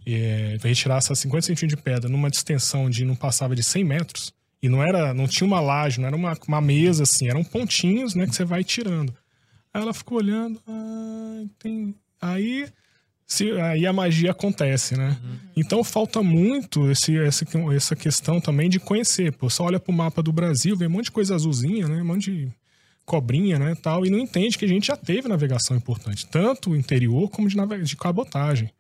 É, 0.05 0.57
vai 0.57 0.71
retirar 0.71 0.97
essas 0.97 1.19
50 1.19 1.47
centímetros 1.47 1.77
de 1.77 1.83
pedra 1.83 2.09
numa 2.09 2.29
distensão 2.29 2.89
de 2.89 3.03
não 3.03 3.15
passava 3.15 3.53
de 3.53 3.61
100 3.61 3.83
metros. 3.83 4.33
E 4.61 4.69
não 4.69 4.81
era, 4.81 5.13
não 5.13 5.27
tinha 5.27 5.45
uma 5.45 5.59
laje, 5.59 5.99
não 5.99 6.07
era 6.07 6.15
uma, 6.15 6.37
uma 6.47 6.61
mesa 6.61 7.03
assim, 7.03 7.27
eram 7.27 7.43
pontinhos, 7.43 8.15
né, 8.15 8.25
que 8.25 8.33
você 8.33 8.45
vai 8.45 8.63
tirando. 8.63 9.13
Aí 9.73 9.81
ela 9.81 9.93
ficou 9.93 10.17
olhando, 10.17 10.61
ah, 10.65 11.43
tem... 11.59 11.93
aí, 12.21 12.69
se, 13.27 13.51
aí 13.59 13.85
a 13.85 13.91
magia 13.91 14.31
acontece, 14.31 14.95
né? 14.95 15.17
Então 15.57 15.83
falta 15.83 16.23
muito 16.23 16.89
esse, 16.89 17.17
essa, 17.17 17.45
essa 17.75 17.95
questão 17.95 18.39
também 18.39 18.69
de 18.69 18.79
conhecer. 18.79 19.33
Pô, 19.33 19.49
só 19.49 19.65
olha 19.65 19.79
pro 19.79 19.91
mapa 19.91 20.23
do 20.23 20.31
Brasil, 20.31 20.77
vê 20.77 20.87
um 20.87 20.91
monte 20.91 21.05
de 21.05 21.11
coisa 21.11 21.35
azulzinha, 21.35 21.89
né? 21.89 22.01
Um 22.01 22.05
monte 22.05 22.31
de 22.31 22.53
cobrinha, 23.05 23.59
né, 23.59 23.75
tal, 23.75 24.05
e 24.05 24.09
não 24.09 24.17
entende 24.17 24.57
que 24.57 24.65
a 24.65 24.67
gente 24.67 24.87
já 24.87 24.95
teve 24.95 25.27
navegação 25.27 25.75
importante, 25.75 26.25
tanto 26.25 26.75
interior 26.75 27.29
como 27.29 27.49
de, 27.49 27.55
de 27.83 27.97
cabotagem. 27.97 28.71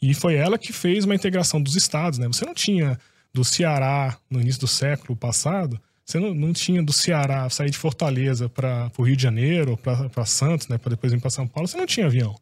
E 0.00 0.14
foi 0.14 0.34
ela 0.34 0.58
que 0.58 0.72
fez 0.72 1.04
uma 1.04 1.14
integração 1.14 1.60
dos 1.60 1.76
estados, 1.76 2.18
né? 2.18 2.26
Você 2.26 2.44
não 2.44 2.54
tinha 2.54 2.98
do 3.32 3.44
Ceará 3.44 4.16
no 4.30 4.40
início 4.40 4.60
do 4.60 4.66
século 4.66 5.16
passado, 5.16 5.80
você 6.04 6.18
não, 6.18 6.32
não 6.34 6.52
tinha 6.52 6.82
do 6.82 6.92
Ceará 6.92 7.48
sair 7.50 7.70
de 7.70 7.76
Fortaleza 7.76 8.48
para 8.48 8.90
o 8.96 9.02
Rio 9.02 9.16
de 9.16 9.22
Janeiro, 9.22 9.76
para 9.76 10.24
Santos, 10.24 10.68
né, 10.68 10.78
para 10.78 10.90
depois 10.90 11.12
ir 11.12 11.20
para 11.20 11.30
São 11.30 11.46
Paulo, 11.46 11.66
você 11.66 11.76
não 11.76 11.86
tinha 11.86 12.06
avião. 12.06 12.34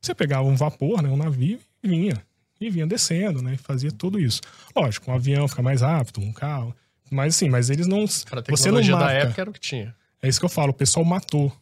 Você 0.00 0.14
pegava 0.14 0.46
um 0.46 0.56
vapor, 0.56 1.02
né, 1.02 1.08
um 1.08 1.16
navio 1.16 1.58
e 1.82 1.88
vinha. 1.88 2.22
E 2.60 2.70
vinha 2.70 2.86
descendo, 2.86 3.42
né, 3.42 3.54
e 3.54 3.56
fazia 3.56 3.92
tudo 3.92 4.18
isso. 4.18 4.40
Lógico, 4.74 5.10
um 5.10 5.14
avião 5.14 5.46
fica 5.46 5.62
mais 5.62 5.82
rápido, 5.82 6.20
um 6.20 6.32
carro, 6.32 6.74
mas 7.10 7.36
assim, 7.36 7.48
mas 7.48 7.70
eles 7.70 7.86
não 7.86 8.04
Cara, 8.24 8.40
a 8.40 8.56
você 8.56 8.70
não 8.70 8.80
tecnologia 8.80 8.92
da 8.96 9.04
marca. 9.04 9.18
época 9.20 9.40
era 9.40 9.50
o 9.50 9.52
que 9.52 9.60
tinha. 9.60 9.94
É 10.26 10.28
isso 10.28 10.40
que 10.40 10.44
eu 10.44 10.50
falo, 10.50 10.70
o 10.70 10.74
pessoal 10.74 11.04
matou. 11.04 11.52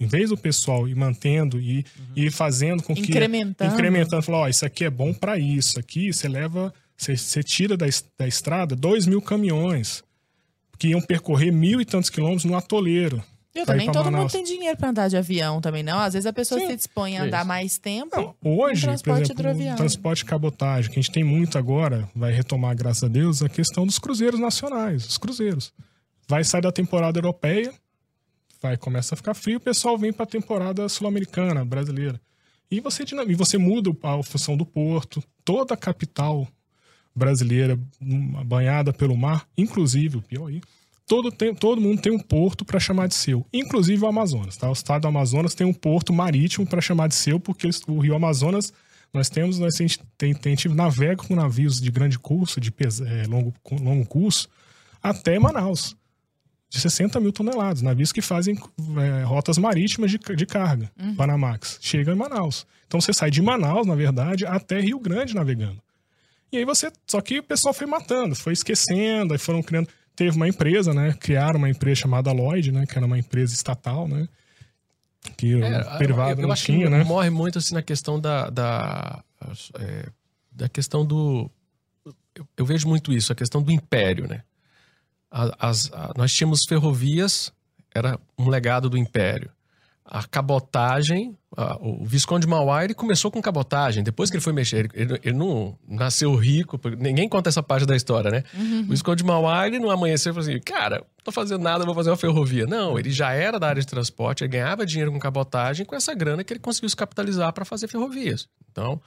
Em 0.00 0.06
vez 0.06 0.30
do 0.30 0.36
pessoal 0.36 0.88
ir 0.88 0.94
mantendo 0.94 1.60
e 1.60 1.84
ir 2.16 2.32
fazendo 2.32 2.82
com 2.82 2.94
que. 2.94 3.02
Incrementando. 3.02 3.74
Incrementando. 3.74 4.22
Falar, 4.22 4.38
ó, 4.38 4.48
isso 4.48 4.64
aqui 4.64 4.86
é 4.86 4.90
bom 4.90 5.12
para 5.12 5.38
isso. 5.38 5.78
Aqui 5.78 6.10
você 6.10 6.26
leva. 6.26 6.72
Você, 6.96 7.14
você 7.14 7.42
tira 7.42 7.76
da, 7.76 7.84
da 8.18 8.26
estrada 8.26 8.74
dois 8.74 9.06
mil 9.06 9.20
caminhões 9.20 10.02
que 10.78 10.88
iam 10.88 11.02
percorrer 11.02 11.52
mil 11.52 11.78
e 11.78 11.84
tantos 11.84 12.08
quilômetros 12.08 12.46
no 12.46 12.56
atoleiro. 12.56 13.22
Eu 13.54 13.66
também, 13.66 13.86
todo 13.86 14.04
mundo 14.04 14.12
Manaus. 14.12 14.32
tem 14.32 14.44
dinheiro 14.44 14.76
pra 14.78 14.90
andar 14.90 15.08
de 15.08 15.16
avião 15.16 15.60
também, 15.60 15.82
não? 15.82 15.98
Às 15.98 16.14
vezes 16.14 16.24
a 16.24 16.32
pessoa 16.32 16.60
Sim, 16.60 16.68
se 16.68 16.76
dispõe 16.76 17.18
a 17.18 17.24
é 17.24 17.26
andar 17.26 17.44
mais 17.44 17.76
tempo. 17.78 18.16
Não, 18.16 18.34
hoje, 18.42 18.86
Um 18.88 18.92
por 18.92 19.02
transporte 19.02 19.32
exemplo, 19.32 19.72
o 19.72 19.76
transporte 19.76 20.24
cabotagem, 20.24 20.90
que 20.90 20.98
a 20.98 21.02
gente 21.02 21.12
tem 21.12 21.24
muito 21.24 21.58
agora, 21.58 22.08
vai 22.14 22.32
retomar, 22.32 22.74
graças 22.76 23.02
a 23.02 23.08
Deus, 23.08 23.42
a 23.42 23.48
questão 23.48 23.84
dos 23.84 23.98
cruzeiros 23.98 24.38
nacionais, 24.38 25.04
os 25.04 25.18
cruzeiros. 25.18 25.72
Vai 26.28 26.44
sair 26.44 26.62
da 26.62 26.70
temporada 26.70 27.18
europeia, 27.18 27.74
vai 28.60 28.76
começa 28.76 29.14
a 29.14 29.16
ficar 29.16 29.34
frio, 29.34 29.58
o 29.58 29.60
pessoal 29.60 29.96
vem 29.96 30.12
para 30.12 30.24
a 30.24 30.28
temporada 30.28 30.88
sul-americana, 30.88 31.64
brasileira. 31.64 32.20
E 32.70 32.80
você, 32.80 33.04
e 33.26 33.34
você 33.34 33.58
muda 33.58 33.90
a 34.02 34.22
função 34.22 34.56
do 34.56 34.64
porto, 34.64 35.22
toda 35.44 35.74
a 35.74 35.76
capital 35.76 36.46
brasileira 37.14 37.78
hum, 38.00 38.44
banhada 38.44 38.92
pelo 38.92 39.16
mar, 39.16 39.46
inclusive 39.56 40.18
o 40.18 40.22
Piauí. 40.22 40.60
Todo, 41.06 41.32
tem, 41.32 41.52
todo 41.52 41.80
mundo 41.80 42.00
tem 42.00 42.12
um 42.12 42.20
porto 42.20 42.64
para 42.64 42.78
chamar 42.78 43.08
de 43.08 43.16
seu, 43.16 43.44
inclusive 43.52 44.04
o 44.04 44.06
Amazonas. 44.06 44.56
Tá? 44.56 44.68
O 44.68 44.72
estado 44.72 45.02
do 45.02 45.08
Amazonas 45.08 45.54
tem 45.54 45.66
um 45.66 45.74
porto 45.74 46.12
marítimo 46.12 46.64
para 46.64 46.80
chamar 46.80 47.08
de 47.08 47.16
seu, 47.16 47.40
porque 47.40 47.68
o 47.88 47.98
rio 47.98 48.14
Amazonas 48.14 48.72
nós 49.12 49.28
temos, 49.28 49.58
nós 49.58 49.74
tem, 49.74 49.88
tem, 50.16 50.56
tem, 50.56 50.72
navega 50.72 51.16
com 51.16 51.34
navios 51.34 51.80
de 51.80 51.90
grande 51.90 52.16
curso, 52.16 52.60
de 52.60 52.72
eh, 52.78 53.26
longo, 53.26 53.52
longo 53.72 54.06
curso, 54.06 54.48
até 55.02 55.36
Manaus, 55.36 55.96
de 56.70 56.80
60 56.80 57.18
mil 57.20 57.32
toneladas, 57.32 57.82
navios 57.82 58.12
que 58.12 58.22
fazem 58.22 58.56
eh, 58.56 59.24
rotas 59.24 59.58
marítimas 59.58 60.10
de, 60.10 60.18
de 60.18 60.46
carga, 60.46 60.90
Panamax, 61.16 61.78
chega 61.82 62.12
em 62.12 62.14
Manaus. 62.14 62.64
Então 62.86 63.00
você 63.00 63.12
sai 63.12 63.30
de 63.30 63.42
Manaus, 63.42 63.86
na 63.86 63.94
verdade, 63.96 64.46
até 64.46 64.80
Rio 64.80 64.98
Grande 65.00 65.34
navegando. 65.34 65.82
E 66.52 66.58
aí 66.58 66.64
você. 66.64 66.90
Só 67.06 67.20
que 67.20 67.40
o 67.40 67.42
pessoal 67.42 67.74
foi 67.74 67.86
matando, 67.86 68.34
foi 68.34 68.52
esquecendo, 68.52 69.32
aí 69.34 69.38
foram 69.38 69.62
criando. 69.62 69.88
Teve 70.16 70.36
uma 70.36 70.48
empresa, 70.48 70.92
né? 70.94 71.12
Criaram 71.18 71.58
uma 71.58 71.70
empresa 71.70 72.00
chamada 72.02 72.32
Lloyd, 72.32 72.72
né? 72.72 72.86
Que 72.86 72.96
era 72.96 73.06
uma 73.06 73.18
empresa 73.18 73.54
estatal, 73.54 74.06
né? 74.08 74.28
Que 75.36 75.54
o 75.54 75.64
É, 75.64 75.98
privado 75.98 76.30
eu, 76.32 76.36
eu 76.38 76.42
não 76.46 76.52
acho 76.52 76.66
tinha, 76.66 76.84
que 76.86 76.90
né? 76.90 77.04
morre 77.04 77.30
muito 77.30 77.58
assim 77.58 77.74
na 77.74 77.82
questão 77.82 78.18
da 78.20 78.48
da, 78.50 79.22
é, 79.78 80.06
da 80.50 80.68
questão 80.68 81.04
do 81.04 81.50
eu, 82.34 82.46
eu 82.56 82.64
vejo 82.64 82.88
muito 82.88 83.12
isso 83.12 83.32
a 83.32 83.36
questão 83.36 83.62
do 83.62 83.70
império 83.70 84.26
né 84.26 84.42
As, 85.30 85.90
nós 86.16 86.32
tínhamos 86.32 86.64
ferrovias 86.64 87.52
era 87.94 88.18
um 88.38 88.48
legado 88.48 88.88
do 88.90 88.98
império 88.98 89.50
a 90.04 90.24
cabotagem 90.24 91.36
a- 91.56 91.76
o 91.80 92.04
Visconde 92.04 92.46
de 92.46 92.50
Mauá 92.50 92.82
ele 92.84 92.94
começou 92.94 93.30
com 93.30 93.40
cabotagem 93.40 94.02
depois 94.02 94.28
que 94.28 94.36
ele 94.36 94.42
foi 94.42 94.52
mexer 94.52 94.90
ele, 94.92 95.12
ele- 95.12 95.20
ele 95.24 95.36
não 95.38 95.78
nasceu 95.88 96.34
rico 96.34 96.80
ninguém 96.98 97.28
conta 97.28 97.48
essa 97.48 97.62
parte 97.62 97.86
da 97.86 97.94
história 97.94 98.28
né 98.30 98.42
Uhum. 98.54 98.80
o 98.80 98.84
Visconde 98.90 99.22
de 99.22 99.24
Mauá, 99.28 99.66
ele 99.68 99.78
não 99.78 99.88
amanheceu 99.90 100.32
e 100.32 100.34
falou 100.34 100.48
assim, 100.48 100.60
cara, 100.60 100.96
não 100.98 101.24
tô 101.24 101.30
fazendo 101.30 101.62
nada, 101.62 101.84
vou 101.84 101.94
fazer 101.94 102.10
uma 102.10 102.16
ferrovia. 102.16 102.66
Não, 102.66 102.98
ele 102.98 103.10
já 103.12 103.32
era 103.32 103.58
da 103.60 103.68
área 103.68 103.80
de 103.80 103.86
transporte, 103.86 104.42
ele 104.42 104.48
ganhava 104.52 104.84
dinheiro 104.86 105.12
com 105.12 105.18
cabotagem, 105.18 105.84
com 105.86 105.94
essa 105.94 106.12
grana 106.14 106.42
que 106.42 106.52
ele 106.52 106.60
conseguiu 106.60 106.88
se 106.88 106.96
capitalizar 106.96 107.52
para 107.52 107.64
fazer 107.64 107.86
ferrovias. 107.88 108.48
Então, 108.72 109.00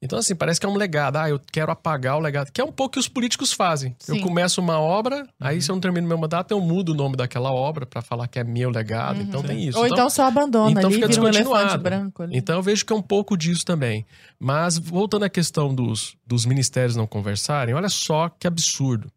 então, 0.00 0.18
assim, 0.18 0.34
parece 0.34 0.60
que 0.60 0.66
é 0.66 0.68
um 0.68 0.76
legado. 0.76 1.16
Ah, 1.16 1.28
eu 1.28 1.40
quero 1.50 1.72
apagar 1.72 2.16
o 2.16 2.20
legado. 2.20 2.52
Que 2.52 2.60
é 2.60 2.64
um 2.64 2.70
pouco 2.70 2.92
que 2.92 2.98
os 2.98 3.08
políticos 3.08 3.52
fazem. 3.52 3.96
Eu 4.06 4.16
Sim. 4.16 4.20
começo 4.20 4.60
uma 4.60 4.78
obra, 4.78 5.26
aí 5.40 5.60
se 5.60 5.70
eu 5.70 5.74
não 5.74 5.80
termino 5.80 6.06
meu 6.06 6.18
mandato, 6.18 6.52
eu 6.52 6.60
mudo 6.60 6.92
o 6.92 6.94
nome 6.94 7.16
daquela 7.16 7.50
obra 7.50 7.86
para 7.86 8.02
falar 8.02 8.28
que 8.28 8.38
é 8.38 8.44
meu 8.44 8.70
legado. 8.70 9.22
Então 9.22 9.42
tem 9.42 9.66
isso. 9.66 9.78
Ou 9.78 9.86
então 9.86 10.08
só 10.10 10.26
abandona 10.26 10.70
então 10.70 10.90
ali, 10.90 10.94
fica 10.96 11.08
vira 11.08 11.22
um 11.22 11.28
elefante 11.28 11.78
branco 11.78 12.22
ali. 12.22 12.36
Então 12.36 12.56
eu 12.56 12.62
vejo 12.62 12.84
que 12.84 12.92
é 12.92 12.96
um 12.96 13.02
pouco 13.02 13.36
disso 13.36 13.64
também. 13.64 14.06
Mas 14.38 14.76
voltando 14.76 15.24
à 15.24 15.28
questão 15.30 15.74
dos, 15.74 16.14
dos 16.26 16.44
ministérios 16.44 16.94
não 16.94 17.06
conversarem, 17.06 17.74
olha 17.74 17.88
só 17.88 18.28
que 18.28 18.46
absurdo. 18.46 19.10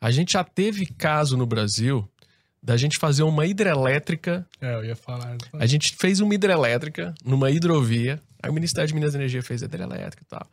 A 0.00 0.10
gente 0.10 0.32
já 0.32 0.44
teve 0.44 0.84
caso 0.86 1.36
no 1.36 1.46
Brasil 1.46 2.06
da 2.62 2.76
gente 2.76 2.98
fazer 2.98 3.22
uma 3.22 3.46
hidrelétrica. 3.46 4.46
É, 4.60 4.74
eu 4.74 4.84
ia 4.84 4.96
falar. 4.96 5.36
A 5.52 5.66
gente 5.66 5.94
fez 5.96 6.20
uma 6.20 6.34
hidrelétrica 6.34 7.14
numa 7.24 7.50
hidrovia. 7.50 8.20
Aí 8.44 8.50
o 8.50 8.52
Ministério 8.52 8.86
de 8.86 8.94
Minas 8.94 9.14
e 9.14 9.16
Energia 9.16 9.42
fez 9.42 9.62
a 9.62 9.64
hidrelétrica 9.64 10.22
e 10.22 10.26
tal. 10.26 10.46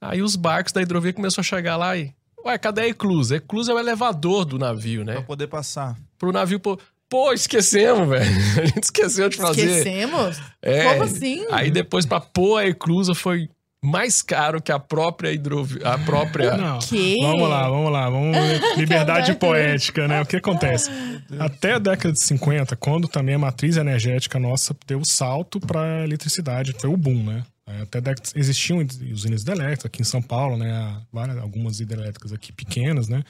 Aí 0.00 0.22
os 0.22 0.36
barcos 0.36 0.72
da 0.72 0.80
hidrovia 0.80 1.12
começaram 1.12 1.42
a 1.42 1.44
chegar 1.44 1.76
lá 1.76 1.94
e. 1.94 2.14
Ué, 2.46 2.56
cadê 2.56 2.80
a 2.82 2.88
eclusa? 2.88 3.34
A 3.34 3.36
eclusa 3.36 3.72
é 3.72 3.74
o 3.74 3.78
elevador 3.78 4.46
do 4.46 4.58
navio, 4.58 5.04
né? 5.04 5.12
Pra 5.14 5.22
poder 5.22 5.46
passar. 5.46 5.98
Pro 6.16 6.32
navio. 6.32 6.58
Pô, 6.58 6.78
pô 7.10 7.34
esquecemos, 7.34 8.08
velho. 8.08 8.24
A 8.62 8.64
gente 8.64 8.84
esqueceu 8.84 9.28
de 9.28 9.36
fazer. 9.36 9.66
Esquecemos? 9.66 10.40
É. 10.62 10.84
Como 10.84 11.02
assim? 11.02 11.46
Aí 11.50 11.70
depois 11.70 12.06
pra 12.06 12.20
pôr 12.20 12.56
a 12.56 12.66
eclusa 12.66 13.14
foi 13.14 13.50
mais 13.86 14.20
caro 14.20 14.60
que 14.60 14.72
a 14.72 14.80
própria 14.80 15.32
hidrovia. 15.32 15.80
A 15.86 15.96
própria. 15.96 16.56
Não. 16.56 16.78
Que? 16.80 17.16
Vamos 17.22 17.48
lá, 17.48 17.68
vamos 17.68 17.92
lá. 17.92 18.10
Vamos 18.10 18.36
liberdade 18.76 19.34
poética, 19.36 20.08
né? 20.08 20.20
O 20.20 20.26
que 20.26 20.36
acontece? 20.36 20.90
Até 21.38 21.74
a 21.74 21.78
década 21.78 22.12
de 22.12 22.20
50, 22.20 22.74
quando 22.76 23.06
também 23.06 23.36
a 23.36 23.38
matriz 23.38 23.76
energética 23.76 24.40
nossa 24.40 24.76
deu 24.86 24.98
o 24.98 25.04
salto 25.04 25.60
para 25.60 26.02
eletricidade, 26.02 26.74
foi 26.78 26.90
o 26.90 26.96
boom, 26.96 27.22
né? 27.22 27.44
Até 27.82 27.98
a 27.98 28.00
década, 28.00 28.28
existiam 28.34 28.84
usinas 29.12 29.42
hidrelétricas 29.42 29.86
aqui 29.86 30.02
em 30.02 30.04
São 30.04 30.20
Paulo, 30.20 30.56
né? 30.56 31.00
Várias, 31.12 31.38
algumas 31.38 31.78
hidrelétricas 31.78 32.32
aqui 32.32 32.52
pequenas, 32.52 33.08
né? 33.08 33.22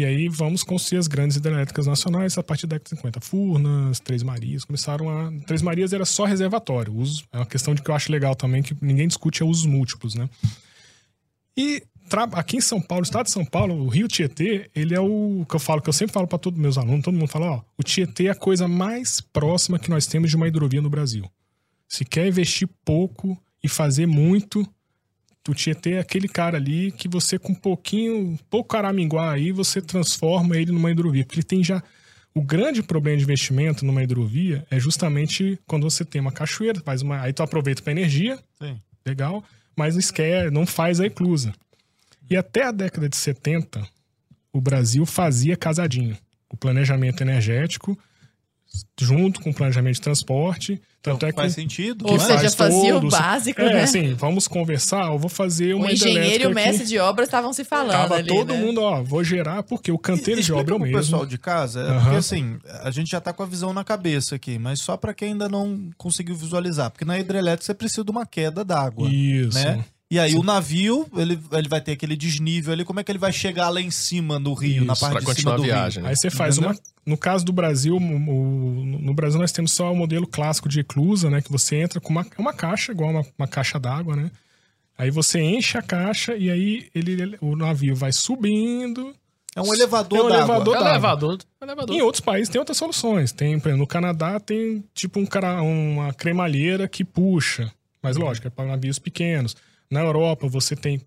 E 0.00 0.04
aí 0.06 0.30
vamos 0.30 0.64
construir 0.64 0.98
as 0.98 1.06
grandes 1.06 1.36
hidrelétricas 1.36 1.86
nacionais 1.86 2.38
a 2.38 2.42
partir 2.42 2.66
da 2.66 2.76
década 2.76 2.94
de 2.94 2.96
50. 2.96 3.20
Furnas, 3.20 4.00
Três 4.00 4.22
Marias, 4.22 4.64
começaram 4.64 5.10
a... 5.10 5.30
Três 5.46 5.60
Marias 5.60 5.92
era 5.92 6.06
só 6.06 6.24
reservatório. 6.24 6.96
Uso, 6.96 7.22
é 7.30 7.36
uma 7.36 7.44
questão 7.44 7.74
de 7.74 7.82
que 7.82 7.90
eu 7.90 7.94
acho 7.94 8.10
legal 8.10 8.34
também, 8.34 8.62
que 8.62 8.74
ninguém 8.80 9.06
discute 9.06 9.42
é 9.42 9.44
usos 9.44 9.66
múltiplos, 9.66 10.14
né? 10.14 10.26
E 11.54 11.82
tra... 12.08 12.22
aqui 12.32 12.56
em 12.56 12.62
São 12.62 12.80
Paulo, 12.80 13.04
estado 13.04 13.26
de 13.26 13.30
São 13.30 13.44
Paulo, 13.44 13.74
o 13.74 13.88
Rio 13.88 14.08
Tietê, 14.08 14.70
ele 14.74 14.94
é 14.94 15.00
o 15.00 15.44
que 15.46 15.56
eu 15.56 15.60
falo, 15.60 15.82
que 15.82 15.90
eu 15.90 15.92
sempre 15.92 16.14
falo 16.14 16.26
para 16.26 16.38
todos 16.38 16.58
meus 16.58 16.78
alunos, 16.78 17.04
todo 17.04 17.18
mundo 17.18 17.28
fala, 17.28 17.50
ó, 17.56 17.62
o 17.76 17.82
Tietê 17.82 18.28
é 18.28 18.30
a 18.30 18.34
coisa 18.34 18.66
mais 18.66 19.20
próxima 19.20 19.78
que 19.78 19.90
nós 19.90 20.06
temos 20.06 20.30
de 20.30 20.36
uma 20.36 20.48
hidrovia 20.48 20.80
no 20.80 20.88
Brasil. 20.88 21.30
Se 21.86 22.06
quer 22.06 22.26
investir 22.26 22.66
pouco 22.86 23.38
e 23.62 23.68
fazer 23.68 24.06
muito, 24.06 24.66
o 25.50 25.54
Tietê 25.54 25.94
é 25.94 25.98
aquele 25.98 26.28
cara 26.28 26.56
ali 26.56 26.92
que 26.92 27.08
você 27.08 27.38
com 27.38 27.52
um 27.52 27.56
pouquinho, 27.56 28.38
pouco 28.48 28.68
caraminguá 28.68 29.32
aí, 29.32 29.50
você 29.50 29.82
transforma 29.82 30.56
ele 30.56 30.70
numa 30.70 30.90
hidrovia. 30.90 31.24
Porque 31.24 31.40
ele 31.40 31.46
tem 31.46 31.64
já. 31.64 31.82
O 32.32 32.40
grande 32.40 32.82
problema 32.82 33.18
de 33.18 33.24
investimento 33.24 33.84
numa 33.84 34.02
hidrovia 34.02 34.64
é 34.70 34.78
justamente 34.78 35.58
quando 35.66 35.82
você 35.82 36.04
tem 36.04 36.20
uma 36.20 36.30
cachoeira, 36.30 36.80
faz 36.80 37.02
uma. 37.02 37.20
Aí 37.20 37.32
tu 37.32 37.42
aproveita 37.42 37.82
para 37.82 37.90
energia, 37.90 38.38
Sim. 38.62 38.80
legal, 39.04 39.42
mas 39.74 39.94
não 39.94 40.00
esquece, 40.00 40.50
não 40.50 40.64
faz 40.64 41.00
a 41.00 41.06
eclusa. 41.06 41.52
E 42.30 42.36
até 42.36 42.64
a 42.64 42.70
década 42.70 43.08
de 43.08 43.16
70, 43.16 43.84
o 44.52 44.60
Brasil 44.60 45.04
fazia 45.04 45.56
casadinho. 45.56 46.16
O 46.48 46.56
planejamento 46.56 47.22
energético, 47.22 47.98
junto 49.00 49.40
com 49.40 49.50
o 49.50 49.54
planejamento 49.54 49.96
de 49.96 50.00
transporte. 50.00 50.80
Tanto 51.02 51.24
é 51.24 51.30
que 51.30 51.36
faz 51.36 51.54
sentido. 51.54 52.06
Ou 52.06 52.18
seja, 52.20 52.38
faz 52.40 52.54
fazia 52.54 52.96
o 52.96 53.00
todos. 53.00 53.18
básico, 53.18 53.60
É, 53.60 53.72
né? 53.72 53.82
assim, 53.84 54.12
vamos 54.14 54.46
conversar, 54.46 55.06
eu 55.10 55.18
vou 55.18 55.30
fazer 55.30 55.72
o 55.74 55.78
uma 55.78 55.90
engenheiro 55.92 56.44
e 56.44 56.46
o 56.46 56.54
mestre 56.54 56.82
aqui. 56.82 56.84
de 56.90 56.98
obras 56.98 57.26
estavam 57.28 57.52
se 57.54 57.64
falando 57.64 57.92
Tava 57.92 58.16
ali, 58.16 58.28
todo 58.28 58.52
né? 58.52 58.60
mundo, 58.60 58.82
ó, 58.82 59.02
vou 59.02 59.24
gerar, 59.24 59.62
porque 59.62 59.90
o 59.90 59.98
canteiro 59.98 60.34
de 60.34 60.40
Explica 60.52 60.60
obra 60.60 60.74
é 60.74 60.76
o 60.76 60.80
mesmo. 60.80 60.96
pessoal 60.98 61.24
de 61.24 61.38
casa, 61.38 61.80
Aham. 61.80 62.00
porque 62.02 62.16
assim, 62.16 62.58
a 62.82 62.90
gente 62.90 63.10
já 63.10 63.20
tá 63.20 63.32
com 63.32 63.42
a 63.42 63.46
visão 63.46 63.72
na 63.72 63.82
cabeça 63.82 64.34
aqui, 64.34 64.58
mas 64.58 64.80
só 64.80 64.96
para 64.96 65.14
quem 65.14 65.28
ainda 65.32 65.48
não 65.48 65.88
conseguiu 65.96 66.34
visualizar, 66.36 66.90
porque 66.90 67.04
na 67.06 67.18
hidrelétrica 67.18 67.64
você 67.64 67.72
precisa 67.74 68.04
de 68.04 68.10
uma 68.10 68.26
queda 68.26 68.62
d'água, 68.62 69.08
Isso. 69.10 69.54
né? 69.58 69.82
E 70.10 70.18
aí 70.18 70.34
o 70.34 70.42
navio, 70.42 71.06
ele, 71.16 71.38
ele 71.52 71.68
vai 71.68 71.80
ter 71.80 71.92
aquele 71.92 72.16
desnível 72.16 72.72
ali, 72.72 72.84
como 72.84 72.98
é 72.98 73.04
que 73.04 73.12
ele 73.12 73.18
vai 73.18 73.32
chegar 73.32 73.68
lá 73.68 73.80
em 73.80 73.92
cima 73.92 74.40
do 74.40 74.52
rio, 74.54 74.84
na 74.84 74.94
Isso, 74.94 75.00
parte 75.00 75.12
Pra 75.12 75.20
de 75.20 75.40
cima 75.40 75.52
continuar 75.52 75.54
a 75.54 75.56
do 75.56 75.62
viagem. 75.62 76.04
Aí 76.06 76.16
você 76.16 76.28
faz 76.30 76.56
Entendeu? 76.58 76.74
uma. 76.74 76.80
No 77.06 77.16
caso 77.16 77.44
do 77.44 77.52
Brasil, 77.52 77.96
o- 77.96 78.00
no 78.00 79.14
Brasil 79.14 79.38
nós 79.38 79.52
temos 79.52 79.72
só 79.72 79.92
o 79.92 79.96
modelo 79.96 80.26
clássico 80.26 80.68
de 80.68 80.80
eclusa, 80.80 81.30
né? 81.30 81.40
Que 81.40 81.50
você 81.50 81.76
entra 81.76 82.00
com 82.00 82.10
uma, 82.10 82.22
é 82.22 82.40
uma 82.40 82.52
caixa, 82.52 82.90
igual 82.90 83.10
uma, 83.10 83.24
uma 83.38 83.46
caixa 83.46 83.78
d'água, 83.78 84.16
né? 84.16 84.30
Aí 84.98 85.10
você 85.12 85.40
enche 85.40 85.78
a 85.78 85.82
caixa 85.82 86.34
e 86.36 86.50
aí 86.50 86.88
ele, 86.92 87.12
ele- 87.12 87.38
o 87.40 87.54
navio 87.54 87.94
vai 87.94 88.12
subindo. 88.12 89.14
É 89.54 89.60
um 89.62 89.72
elevador 89.72 90.18
É 90.18 90.22
um 90.22 90.28
elevador 90.28 90.76
É 90.76 90.80
elevador. 90.80 91.38
elevador. 91.62 91.94
Em 91.96 92.02
outros 92.02 92.20
países 92.20 92.48
tem 92.48 92.58
outras 92.58 92.76
soluções. 92.76 93.30
Tem, 93.32 93.58
por 93.60 93.68
exemplo, 93.68 93.78
no 93.78 93.86
Canadá 93.86 94.38
tem 94.40 94.82
tipo 94.92 95.20
um 95.20 95.26
cara, 95.26 95.62
uma 95.62 96.12
cremalheira 96.12 96.88
que 96.88 97.04
puxa. 97.04 97.70
Mas 98.02 98.16
lógico, 98.16 98.46
é 98.46 98.50
para 98.50 98.66
navios 98.66 98.98
pequenos. 98.98 99.56
Na 99.90 100.00
Europa 100.00 100.48
você 100.48 100.76
tem 100.76 101.00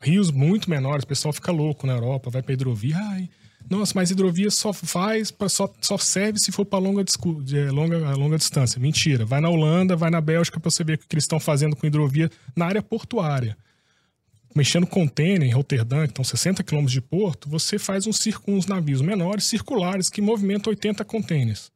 rios 0.00 0.30
muito 0.30 0.70
menores, 0.70 1.04
o 1.04 1.06
pessoal 1.08 1.32
fica 1.32 1.50
louco 1.50 1.86
na 1.86 1.94
Europa, 1.94 2.30
vai 2.30 2.42
pra 2.42 2.52
hidrovia. 2.52 2.96
Ai, 2.96 3.28
nossa, 3.68 3.92
mas 3.94 4.10
hidrovia 4.10 4.50
só 4.50 4.72
faz, 4.72 5.30
pra, 5.30 5.48
só, 5.48 5.72
só 5.80 5.98
serve 5.98 6.38
se 6.38 6.52
for 6.52 6.64
para 6.64 6.78
longa, 6.78 7.04
de 7.04 7.70
longa, 7.70 8.14
longa 8.14 8.38
distância. 8.38 8.80
Mentira. 8.80 9.24
Vai 9.24 9.40
na 9.40 9.48
Holanda, 9.48 9.96
vai 9.96 10.10
na 10.10 10.20
Bélgica 10.20 10.60
pra 10.60 10.70
você 10.70 10.84
ver 10.84 10.94
o 10.94 10.98
que 10.98 11.06
eles 11.12 11.24
estão 11.24 11.40
fazendo 11.40 11.74
com 11.74 11.86
hidrovia 11.86 12.30
na 12.56 12.66
área 12.66 12.82
portuária 12.82 13.56
mexendo 14.58 14.86
container 14.86 15.48
em 15.48 15.52
Roterdã, 15.52 16.02
que 16.02 16.10
estão 16.10 16.24
60 16.24 16.62
quilômetros 16.64 16.92
de 16.92 17.00
porto, 17.00 17.48
você 17.48 17.78
faz 17.78 18.06
um 18.06 18.12
circo, 18.12 18.50
uns 18.50 18.66
navios 18.66 19.00
menores, 19.00 19.44
circulares, 19.44 20.08
que 20.10 20.20
movimentam 20.20 20.70
80 20.70 21.04
containers. 21.04 21.70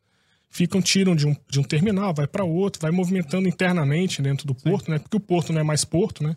Ficam, 0.51 0.83
tiram 0.83 1.15
de 1.15 1.27
um, 1.27 1.37
de 1.49 1.61
um 1.61 1.63
terminal, 1.63 2.13
vai 2.13 2.27
para 2.27 2.45
outro, 2.45 2.83
vai 2.83 2.91
movimentando 2.91 3.49
internamente 3.49 4.21
dentro 4.21 4.47
do 4.47 4.55
porto, 4.55 4.91
né? 4.91 4.99
Porque 4.99 5.17
o 5.17 5.21
porto 5.21 5.53
não 5.53 5.61
é 5.61 5.63
mais 5.63 5.85
porto, 5.85 6.23
né? 6.23 6.37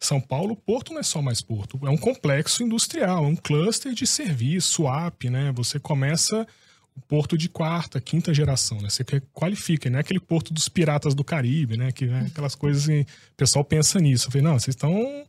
São 0.00 0.20
Paulo, 0.20 0.54
porto 0.56 0.92
não 0.92 1.00
é 1.00 1.02
só 1.02 1.20
mais 1.20 1.40
porto, 1.42 1.78
é 1.84 1.90
um 1.90 1.96
complexo 1.96 2.62
industrial, 2.62 3.24
é 3.24 3.28
um 3.28 3.36
cluster 3.36 3.92
de 3.92 4.06
serviço, 4.06 4.72
swap, 4.72 5.24
né? 5.24 5.52
Você 5.56 5.78
começa 5.80 6.46
o 6.94 7.00
porto 7.00 7.36
de 7.38 7.48
quarta, 7.48 8.00
quinta 8.00 8.32
geração, 8.34 8.80
né? 8.80 8.88
Você 8.90 9.04
que- 9.04 9.20
qualifica, 9.32 9.88
não 9.90 9.98
é 9.98 10.00
aquele 10.00 10.20
porto 10.20 10.52
dos 10.52 10.68
piratas 10.68 11.14
do 11.14 11.24
Caribe, 11.24 11.76
né? 11.76 11.90
Que 11.92 12.06
né? 12.06 12.26
aquelas 12.28 12.54
coisas 12.54 12.84
assim, 12.84 13.00
o 13.02 13.06
pessoal 13.36 13.64
pensa 13.64 13.98
nisso. 14.00 14.26
Eu 14.26 14.32
falei, 14.32 14.44
não, 14.46 14.58
vocês 14.58 14.74
estão 14.74 15.24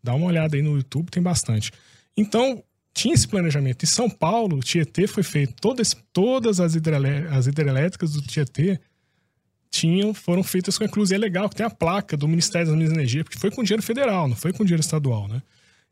Dá 0.00 0.14
uma 0.14 0.26
olhada 0.26 0.54
aí 0.56 0.62
no 0.62 0.76
YouTube, 0.76 1.10
tem 1.10 1.20
bastante. 1.22 1.72
Então, 2.16 2.62
tinha 2.94 3.12
esse 3.14 3.26
planejamento. 3.26 3.82
Em 3.84 3.88
São 3.88 4.08
Paulo, 4.08 4.60
Tietê 4.60 5.08
foi 5.08 5.24
feito. 5.24 5.54
Todo 5.60 5.80
esse- 5.82 5.96
todas 6.12 6.60
as, 6.60 6.74
as 7.32 7.46
hidrelétricas 7.48 8.12
do 8.12 8.22
Tietê 8.22 8.80
tinham, 9.70 10.14
foram 10.14 10.42
feitas 10.42 10.78
com 10.78 10.84
eclusa. 10.84 11.14
E 11.14 11.16
é 11.16 11.18
legal 11.18 11.48
que 11.48 11.56
tem 11.56 11.66
a 11.66 11.70
placa 11.70 12.16
do 12.16 12.26
Ministério 12.26 12.68
das 12.68 12.76
Minas 12.76 12.92
e 12.92 12.94
Energia, 12.94 13.24
porque 13.24 13.38
foi 13.38 13.50
com 13.50 13.62
dinheiro 13.62 13.82
federal, 13.82 14.28
não 14.28 14.36
foi 14.36 14.52
com 14.52 14.64
dinheiro 14.64 14.80
estadual, 14.80 15.28
né? 15.28 15.42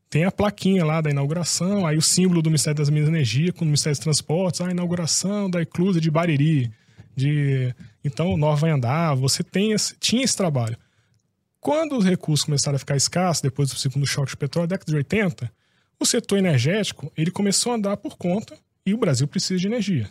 Tem 0.09 0.25
a 0.25 0.31
plaquinha 0.31 0.85
lá 0.85 1.01
da 1.01 1.11
inauguração, 1.11 1.87
aí 1.87 1.97
o 1.97 2.03
símbolo 2.03 2.41
do 2.41 2.49
Ministério 2.49 2.79
das 2.79 2.89
Minas 2.89 3.09
e 3.09 3.13
Energia 3.13 3.53
com 3.53 3.63
o 3.63 3.67
Ministério 3.67 3.97
dos 3.97 4.03
Transportes, 4.05 4.61
a 4.61 4.71
inauguração 4.71 5.51
da 5.51 5.61
eclusa 5.61 6.01
de 6.01 6.11
Bariri, 6.11 6.71
de 7.15 7.75
então 8.05 8.37
Nova 8.37 8.57
vai 8.57 8.71
andar, 8.71 9.15
você 9.15 9.43
tem 9.43 9.73
esse, 9.73 9.97
tinha 9.99 10.23
esse 10.23 10.37
trabalho. 10.37 10.77
Quando 11.61 11.97
os 11.99 12.05
recursos 12.05 12.45
começaram 12.45 12.77
a 12.77 12.79
ficar 12.79 12.97
escassos, 12.97 13.43
depois 13.43 13.71
do 13.71 13.77
segundo 13.77 14.07
choque 14.07 14.31
de 14.31 14.37
petróleo, 14.37 14.69
década 14.69 14.93
de 14.93 14.97
80, 14.97 15.51
o 15.99 16.07
setor 16.07 16.39
energético 16.39 17.11
ele 17.17 17.31
começou 17.31 17.73
a 17.73 17.75
andar 17.75 17.97
por 17.97 18.17
conta 18.17 18.57
e 18.85 18.95
o 18.95 18.99
Brasil 18.99 19.27
precisa 19.27 19.59
de 19.59 19.67
energia. 19.67 20.09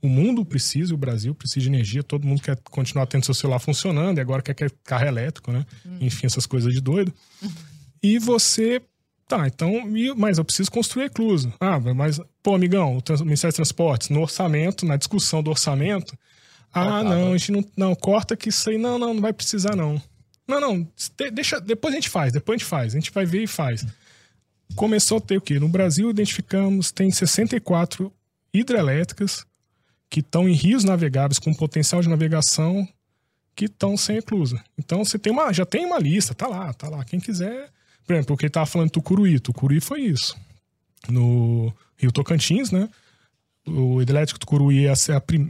O 0.00 0.08
mundo 0.08 0.44
precisa, 0.44 0.94
o 0.94 0.96
Brasil 0.96 1.34
precisa 1.34 1.60
de 1.62 1.68
energia, 1.68 2.02
todo 2.04 2.26
mundo 2.26 2.40
quer 2.40 2.56
continuar 2.70 3.06
tendo 3.06 3.24
seu 3.24 3.34
celular 3.34 3.58
funcionando, 3.58 4.18
e 4.18 4.20
agora 4.20 4.40
quer, 4.42 4.54
quer 4.54 4.70
carro 4.84 5.06
elétrico, 5.06 5.50
né? 5.50 5.66
Enfim, 6.00 6.26
essas 6.26 6.46
coisas 6.46 6.72
de 6.72 6.80
doido. 6.80 7.12
E 8.02 8.18
você. 8.18 8.80
Tá, 9.26 9.46
então, 9.46 9.72
mas 10.16 10.38
eu 10.38 10.44
preciso 10.44 10.70
construir 10.70 11.04
eclusa. 11.04 11.52
Ah, 11.60 11.78
mas, 11.78 12.18
pô, 12.42 12.54
amigão, 12.54 12.96
o 12.96 13.02
trans- 13.02 13.20
Ministério 13.20 13.50
dos 13.52 13.56
Transportes, 13.56 14.08
no 14.08 14.22
orçamento, 14.22 14.86
na 14.86 14.96
discussão 14.96 15.42
do 15.42 15.50
orçamento, 15.50 16.16
ah, 16.72 16.84
Faltava. 16.84 17.04
não, 17.14 17.32
a 17.34 17.36
gente 17.36 17.52
não. 17.52 17.64
Não, 17.76 17.94
corta 17.94 18.34
que 18.36 18.48
isso 18.48 18.70
aí. 18.70 18.78
Não, 18.78 18.98
não, 18.98 19.12
não 19.12 19.20
vai 19.20 19.32
precisar, 19.34 19.76
não. 19.76 20.00
Não, 20.46 20.60
não, 20.60 20.80
de- 20.82 21.30
deixa. 21.30 21.60
Depois 21.60 21.92
a 21.92 21.96
gente 21.96 22.08
faz, 22.08 22.32
depois 22.32 22.54
a 22.54 22.58
gente 22.58 22.68
faz. 22.68 22.94
A 22.94 22.98
gente 22.98 23.10
vai 23.10 23.26
ver 23.26 23.42
e 23.42 23.46
faz. 23.46 23.84
Começou 24.76 25.18
a 25.18 25.20
ter 25.20 25.36
o 25.36 25.40
quê? 25.42 25.58
No 25.58 25.68
Brasil, 25.68 26.08
identificamos, 26.08 26.90
tem 26.92 27.10
64 27.10 28.10
hidrelétricas 28.54 29.44
que 30.10 30.20
estão 30.20 30.48
em 30.48 30.52
rios 30.52 30.84
navegáveis 30.84 31.38
com 31.38 31.52
potencial 31.52 32.00
de 32.00 32.08
navegação 32.08 32.86
que 33.54 33.64
estão 33.64 33.96
sem 33.96 34.18
eclusa. 34.18 34.62
Então 34.78 35.04
você 35.04 35.18
tem 35.18 35.32
uma, 35.32 35.52
já 35.52 35.66
tem 35.66 35.84
uma 35.84 35.98
lista, 35.98 36.34
tá 36.34 36.46
lá, 36.46 36.72
tá 36.72 36.88
lá. 36.88 37.04
Quem 37.04 37.18
quiser, 37.18 37.68
por 38.06 38.14
exemplo, 38.14 38.34
o 38.34 38.38
que 38.38 38.44
ele 38.44 38.52
tava 38.52 38.66
falando 38.66 38.88
de 38.88 38.92
Tucuruí, 38.92 39.40
Tucuruí 39.40 39.80
foi 39.80 40.02
isso. 40.02 40.36
No 41.08 41.72
Rio 41.96 42.12
Tocantins, 42.12 42.70
né? 42.70 42.88
O 43.66 44.00
hidrelétrico 44.00 44.38
Tucuruí 44.38 44.86
é 44.86 44.90
a, 44.90 44.94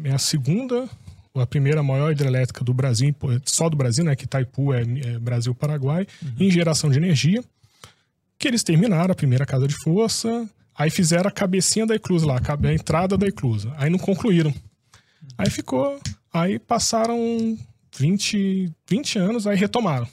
é 0.05 0.13
a 0.13 0.19
segunda, 0.19 0.89
ou 1.33 1.43
a 1.43 1.47
primeira 1.47 1.83
maior 1.83 2.11
hidrelétrica 2.11 2.65
do 2.65 2.75
Brasil, 2.75 3.15
só 3.45 3.69
do 3.69 3.77
Brasil, 3.77 4.05
né? 4.05 4.17
Que 4.17 4.25
Itaipu 4.25 4.73
é, 4.73 4.83
é 4.83 5.19
Brasil-Paraguai, 5.19 6.07
em 6.41 6.51
geração 6.51 6.91
de 6.91 6.97
energia. 6.97 7.45
Que 8.39 8.49
eles 8.49 8.63
terminaram 8.63 9.13
a 9.13 9.15
primeira 9.15 9.45
casa 9.45 9.69
de 9.69 9.75
força, 9.83 10.49
aí 10.79 10.89
fizeram 10.91 11.29
a 11.29 11.33
cabecinha 11.33 11.85
da 11.87 11.95
eclusa 11.97 12.25
lá, 12.27 12.37
a 12.41 12.73
entrada 12.73 13.19
da 13.19 13.27
eclusa. 13.27 13.73
Aí 13.77 13.91
não 13.91 13.99
concluíram. 13.99 14.55
Aí 15.37 15.51
ficou. 15.51 16.01
Aí 16.33 16.59
passaram 16.59 17.59
20, 17.97 18.71
20 18.89 19.19
anos, 19.19 19.47
aí 19.47 19.57
retomaram. 19.57 20.07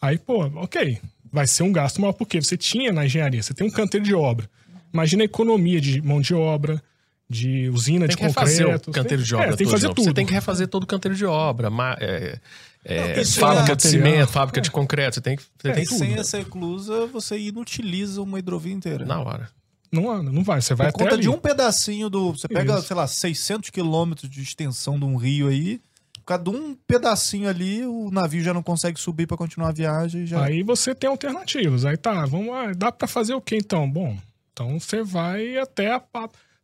Aí, 0.00 0.18
pô, 0.18 0.44
ok. 0.56 0.98
Vai 1.32 1.46
ser 1.46 1.62
um 1.62 1.72
gasto 1.72 2.00
maior, 2.00 2.12
porque 2.12 2.40
você 2.42 2.56
tinha 2.56 2.92
na 2.92 3.06
engenharia, 3.06 3.42
você 3.42 3.54
tem 3.54 3.66
um 3.66 3.70
canteiro 3.70 4.04
de 4.04 4.14
obra. 4.14 4.48
Imagina 4.92 5.22
a 5.22 5.24
economia 5.24 5.80
de 5.80 6.02
mão 6.02 6.20
de 6.20 6.34
obra, 6.34 6.82
de 7.30 7.70
usina 7.70 8.06
Tem 8.06 8.14
de 8.16 8.34
concreto. 8.34 8.90
o 8.90 8.92
canteiro 8.92 9.22
de 9.22 9.30
Tem- 9.30 9.38
obra. 9.38 9.54
É, 9.54 9.56
tem 9.56 9.66
que 9.66 9.70
fazer 9.72 9.88
tudo. 9.88 10.04
Você 10.04 10.12
tem 10.12 10.26
que 10.26 10.32
refazer 10.34 10.68
todo 10.68 10.82
o 10.82 10.86
canteiro 10.86 11.16
de 11.16 11.24
obra. 11.24 11.68
é, 12.00 12.38
é, 12.84 13.16
Não, 13.16 13.24
fábrica 13.24 13.72
é 13.72 13.76
de 13.76 13.84
material. 13.86 14.06
cimento, 14.06 14.28
fábrica 14.28 14.60
de 14.60 14.70
concreto. 14.70 15.14
Você 15.14 15.20
tem 15.22 15.36
que. 15.36 15.42
Você 15.56 15.68
É, 15.68 15.72
tem 15.72 15.84
sem 15.86 16.14
essa 16.14 16.38
eclusa, 16.40 17.06
você 17.06 17.38
inutiliza 17.38 18.20
uma 18.20 18.38
hidrovia 18.38 18.74
inteira. 18.74 19.06
na 19.06 19.20
hora. 19.20 19.48
Não 19.92 20.10
anda, 20.10 20.32
não 20.32 20.42
vai. 20.42 20.60
Você 20.62 20.74
vai 20.74 20.90
Por 20.90 20.96
até 20.96 21.04
conta 21.04 21.14
ali. 21.16 21.22
de 21.22 21.28
um 21.28 21.38
pedacinho 21.38 22.08
do. 22.08 22.32
Você 22.32 22.48
pega, 22.48 22.78
Isso. 22.78 22.86
sei 22.86 22.96
lá, 22.96 23.06
600 23.06 23.68
quilômetros 23.68 24.30
de 24.30 24.40
extensão 24.40 24.98
de 24.98 25.04
um 25.04 25.16
rio 25.16 25.48
aí. 25.48 25.80
Por 26.14 26.24
causa 26.24 26.44
de 26.44 26.50
um 26.50 26.74
pedacinho 26.86 27.48
ali, 27.48 27.84
o 27.84 28.10
navio 28.10 28.42
já 28.42 28.54
não 28.54 28.62
consegue 28.62 28.98
subir 28.98 29.26
pra 29.26 29.36
continuar 29.36 29.68
a 29.68 29.72
viagem. 29.72 30.24
Já... 30.24 30.44
Aí 30.44 30.62
você 30.62 30.94
tem 30.94 31.10
alternativas. 31.10 31.84
Aí 31.84 31.96
tá, 31.96 32.24
vamos 32.24 32.48
lá, 32.48 32.72
dá 32.72 32.90
pra 32.90 33.06
fazer 33.06 33.34
o 33.34 33.40
quê 33.40 33.56
então? 33.56 33.90
Bom, 33.90 34.16
então 34.52 34.78
você 34.78 35.02
vai 35.02 35.58
até 35.58 35.92
a 35.92 36.00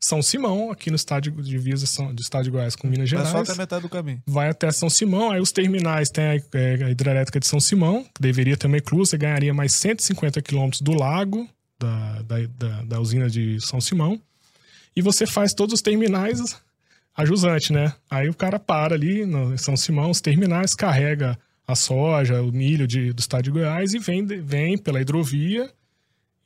São 0.01 0.22
Simão, 0.22 0.70
aqui 0.70 0.91
no 0.91 0.97
estádio 0.97 1.33
de 1.33 1.51
divisa 1.51 1.85
do 2.12 2.22
estado 2.22 2.45
de 2.45 2.51
Goiás 2.51 2.76
com 2.76 2.87
Minas 2.87 3.11
Gerais. 3.11 3.29
só 3.29 3.39
até 3.39 3.55
metade 3.57 3.83
do 3.83 3.89
caminho. 3.89 4.22
vai 4.24 4.49
até 4.49 4.70
São 4.70 4.89
Simão, 4.89 5.33
aí 5.33 5.41
os 5.41 5.51
terminais 5.51 6.09
tem 6.09 6.24
a, 6.24 6.35
é, 6.37 6.91
hidrelétrica 6.91 7.41
de 7.41 7.47
São 7.47 7.59
Simão, 7.59 8.05
que 8.05 8.22
deveria 8.22 8.57
ter 8.57 8.68
uma 8.68 8.79
inclusa, 8.79 9.11
você 9.11 9.18
ganharia 9.18 9.53
mais 9.53 9.74
150 9.74 10.41
quilômetros 10.41 10.81
do 10.81 10.93
lago 10.93 11.49
da, 11.79 12.22
da, 12.22 12.37
da, 12.47 12.83
da 12.83 13.01
usina 13.01 13.29
de 13.29 13.61
São 13.61 13.81
Simão, 13.81 14.20
e 14.95 15.03
você 15.03 15.26
faz 15.26 15.55
todos 15.55 15.74
os 15.74 15.83
terminais 15.83 16.61
a 17.14 17.24
jusante, 17.24 17.72
né? 17.72 17.95
Aí 18.11 18.29
o 18.29 18.35
cara 18.35 18.59
para 18.59 18.95
ali 18.95 19.24
no 19.24 19.57
São 19.59 19.76
Simão, 19.76 20.11
os 20.11 20.20
terminais, 20.20 20.74
carrega 20.74 21.39
a 21.66 21.74
soja, 21.74 22.43
o 22.43 22.51
milho 22.51 22.87
de, 22.87 23.12
do 23.12 23.20
estado 23.20 23.45
de 23.45 23.51
Goiás 23.51 23.93
e 23.93 23.99
vem, 23.99 24.24
vem 24.24 24.79
pela 24.79 25.01
hidrovia 25.01 25.70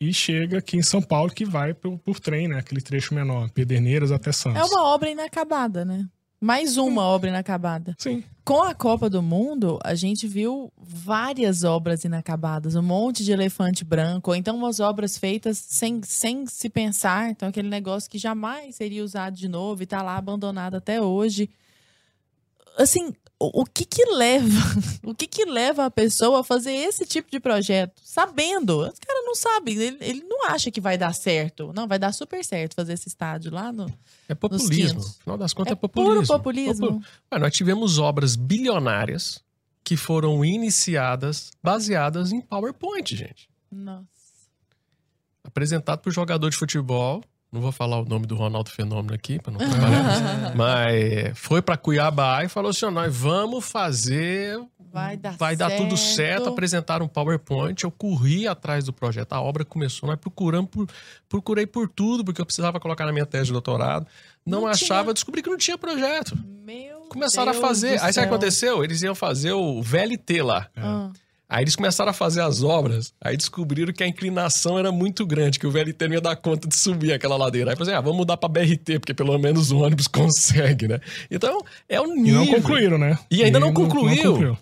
e 0.01 0.13
chega 0.13 0.59
aqui 0.59 0.77
em 0.77 0.83
São 0.83 1.01
Paulo, 1.01 1.31
que 1.31 1.45
vai 1.45 1.73
por, 1.73 1.99
por 1.99 2.19
trem, 2.19 2.49
né? 2.49 2.59
Aquele 2.59 2.81
trecho 2.81 3.15
menor, 3.15 3.49
Pederneiras 3.51 4.11
até 4.11 4.33
Santos. 4.33 4.61
É 4.61 4.65
uma 4.65 4.85
obra 4.87 5.11
inacabada, 5.11 5.85
né? 5.85 6.07
Mais 6.43 6.77
uma 6.77 7.03
obra 7.03 7.29
inacabada. 7.29 7.95
Sim. 7.97 8.25
Com 8.45 8.65
a 8.65 8.75
Copa 8.75 9.09
do 9.09 9.23
Mundo, 9.23 9.79
a 9.85 9.95
gente 9.95 10.27
viu 10.27 10.73
várias 10.77 11.63
obras 11.63 12.03
inacabadas, 12.03 12.75
um 12.75 12.83
monte 12.83 13.25
de 13.25 13.31
elefante 13.31 13.85
branco, 13.85 14.33
ou 14.33 14.35
então 14.35 14.57
umas 14.57 14.81
obras 14.81 15.17
feitas 15.17 15.57
sem, 15.57 16.03
sem 16.03 16.45
se 16.49 16.69
pensar, 16.69 17.31
então 17.31 17.49
aquele 17.49 17.69
negócio 17.69 18.11
que 18.11 18.19
jamais 18.19 18.75
seria 18.75 19.05
usado 19.05 19.37
de 19.37 19.47
novo 19.47 19.85
e 19.85 19.87
tá 19.87 20.03
lá 20.03 20.17
abandonado 20.17 20.75
até 20.75 21.01
hoje. 21.01 21.49
Assim, 22.77 23.15
o, 23.45 23.63
o 23.63 23.65
que 23.65 23.85
que 23.85 24.05
leva, 24.05 24.47
o 25.05 25.15
que 25.15 25.27
que 25.27 25.45
leva 25.45 25.85
a 25.87 25.91
pessoa 25.91 26.41
a 26.41 26.45
fazer 26.45 26.73
esse 26.73 27.05
tipo 27.07 27.31
de 27.31 27.41
projeto, 27.41 28.01
sabendo? 28.05 28.79
Os 28.81 28.99
caras 28.99 29.25
não 29.25 29.35
sabem, 29.35 29.77
ele, 29.77 29.97
ele 30.01 30.23
não 30.25 30.47
acha 30.49 30.71
que 30.71 30.81
vai 30.81 30.97
dar 30.99 31.13
certo. 31.15 31.73
Não, 31.75 31.87
vai 31.89 31.99
dar 31.99 32.13
super 32.13 32.45
certo 32.45 32.75
fazer 32.75 32.93
esse 32.95 33.09
estádio 33.09 33.53
lá 33.53 33.73
no 33.73 33.93
É 34.29 34.35
populismo. 34.35 35.01
No 35.01 35.07
final 35.23 35.39
das 35.39 35.53
contas, 35.53 35.71
É 35.73 35.75
é, 35.75 35.77
populismo. 35.77 36.15
puro 36.15 36.27
populismo. 36.27 36.87
Popu- 36.95 37.05
Ué, 37.33 37.39
nós 37.39 37.53
tivemos 37.55 37.99
obras 37.99 38.37
bilionárias 38.37 39.41
que 39.85 39.97
foram 39.97 40.45
iniciadas 40.45 41.51
baseadas 41.63 42.33
em 42.33 42.41
PowerPoint, 42.41 43.17
gente. 43.17 43.49
Nossa. 43.71 44.07
Apresentado 45.45 46.01
por 46.01 46.13
jogador 46.13 46.49
de 46.51 46.57
futebol. 46.57 47.23
Não 47.53 47.61
vou 47.61 47.71
falar 47.71 48.01
o 48.01 48.05
nome 48.07 48.27
do 48.27 48.35
Ronaldo 48.35 48.71
Fenômeno 48.71 49.13
aqui, 49.15 49.39
para 49.39 49.53
não 49.53 49.59
trabalhar. 49.59 50.55
mas 50.57 51.39
foi 51.39 51.61
para 51.61 51.77
Cuiabá 51.77 52.43
e 52.45 52.49
falou 52.49 52.71
assim: 52.71 52.89
nós 52.91 53.15
vamos 53.15 53.65
fazer. 53.67 54.59
Vai 54.93 55.17
dar 55.17 55.37
Vai 55.39 55.57
dar 55.57 55.71
tudo 55.71 55.97
certo. 55.97 56.17
certo. 56.17 56.49
Apresentaram 56.51 57.07
um 57.07 57.09
PowerPoint. 57.09 57.83
Eu 57.85 57.91
corri 57.91 58.47
atrás 58.47 58.85
do 58.85 58.93
projeto. 58.93 59.33
A 59.33 59.41
obra 59.41 59.65
começou. 59.65 60.07
Nós 60.09 60.19
procuramos 60.19 60.71
por, 60.71 60.87
procurei 61.29 61.67
por 61.67 61.89
tudo, 61.89 62.23
porque 62.25 62.41
eu 62.41 62.45
precisava 62.47 62.79
colocar 62.79 63.07
na 63.07 63.13
minha 63.13 63.25
tese 63.25 63.47
de 63.47 63.53
doutorado. 63.53 64.07
Não, 64.45 64.63
Não 64.63 64.67
achava, 64.67 65.05
tinha. 65.05 65.15
descobri 65.15 65.43
que 65.43 65.49
não 65.49 65.57
tinha 65.57 65.79
projeto. 65.79 66.37
Meu 66.63 67.01
Começaram 67.09 67.53
Deus 67.53 67.65
a 67.65 67.67
fazer. 67.69 67.93
Aí 68.03 68.13
sabe 68.13 68.27
o 68.27 68.29
que 68.31 68.35
aconteceu? 68.35 68.85
Eles 68.85 69.01
iam 69.03 69.15
fazer 69.15 69.53
o 69.53 69.81
VLT 69.83 70.43
lá. 70.43 70.69
Ah, 70.77 71.11
Aí 71.53 71.65
eles 71.65 71.77
começaram 71.77 72.11
a 72.11 72.15
fazer 72.15 72.41
as 72.41 72.63
obras, 72.63 73.13
aí 73.21 73.37
descobriram 73.37 73.93
que 73.93 74.03
a 74.03 74.09
inclinação 74.09 74.79
era 74.79 74.91
muito 74.91 75.27
grande, 75.27 75.59
que 75.59 75.67
o 75.67 75.71
VLT 75.71 76.09
não 76.09 76.15
ia 76.15 76.21
dar 76.21 76.35
conta 76.37 76.67
de 76.67 76.75
subir 76.75 77.13
aquela 77.13 77.37
ladeira. 77.37 77.71
Aí 77.71 77.77
falaram 77.77 77.93
assim, 77.93 77.99
ah, 77.99 78.01
vamos 78.01 78.17
mudar 78.17 78.37
pra 78.39 78.49
BRT, 78.49 78.99
porque 79.01 79.13
pelo 79.13 79.37
menos 79.39 79.71
o 79.71 79.79
ônibus 79.79 80.07
consegue, 80.09 80.89
né? 80.89 80.99
Então, 81.31 81.61
é 81.89 82.01
o 82.01 82.07
E 82.07 82.21
nível. 82.21 82.41
não 82.41 82.47
concluíram, 82.47 82.97
né? 82.99 83.19
E 83.31 83.45
ainda 83.45 83.61
não 83.61 83.73
concluiu. 83.73 84.33
concluiu. 84.33 84.59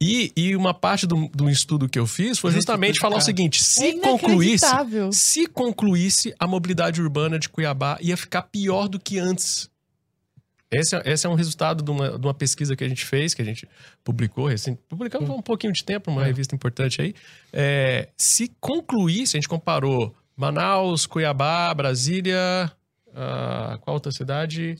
E, 0.00 0.30
e 0.36 0.54
uma 0.54 0.72
parte 0.72 1.08
do, 1.08 1.28
do 1.34 1.50
estudo 1.50 1.88
que 1.88 1.98
eu 1.98 2.06
fiz 2.06 2.38
foi 2.38 2.52
justamente 2.52 3.00
falar 3.00 3.16
o 3.16 3.20
seguinte: 3.20 3.58
é 3.58 3.62
se 3.64 3.92
concluísse, 3.94 4.64
inacreditável. 4.64 5.12
se 5.12 5.46
concluísse 5.48 6.32
a 6.38 6.46
mobilidade 6.46 7.02
urbana 7.02 7.36
de 7.36 7.48
Cuiabá, 7.48 7.98
ia 8.00 8.16
ficar 8.16 8.42
pior 8.42 8.86
do 8.88 9.00
que 9.00 9.18
antes. 9.18 9.68
Esse 10.70 10.96
é, 10.96 11.02
esse 11.06 11.26
é 11.26 11.30
um 11.30 11.34
resultado 11.34 11.82
de 11.82 11.90
uma, 11.90 12.18
de 12.18 12.26
uma 12.26 12.34
pesquisa 12.34 12.76
que 12.76 12.84
a 12.84 12.88
gente 12.88 13.04
fez, 13.04 13.32
que 13.32 13.40
a 13.40 13.44
gente 13.44 13.66
publicou 14.04 14.46
recente. 14.46 14.78
Publicamos 14.88 15.28
há 15.30 15.32
um 15.32 15.40
pouquinho 15.42 15.72
de 15.72 15.82
tempo, 15.82 16.10
uma 16.10 16.22
É. 16.22 16.26
revista 16.26 16.54
importante 16.54 17.00
aí. 17.00 17.14
É, 17.52 18.08
se 18.18 18.52
concluísse, 18.60 19.36
a 19.36 19.40
gente 19.40 19.48
comparou 19.48 20.14
Manaus, 20.36 21.06
Cuiabá, 21.06 21.72
Brasília. 21.74 22.70
ah, 23.14 23.78
qual 23.80 23.94
outra 23.94 24.12
cidade? 24.12 24.76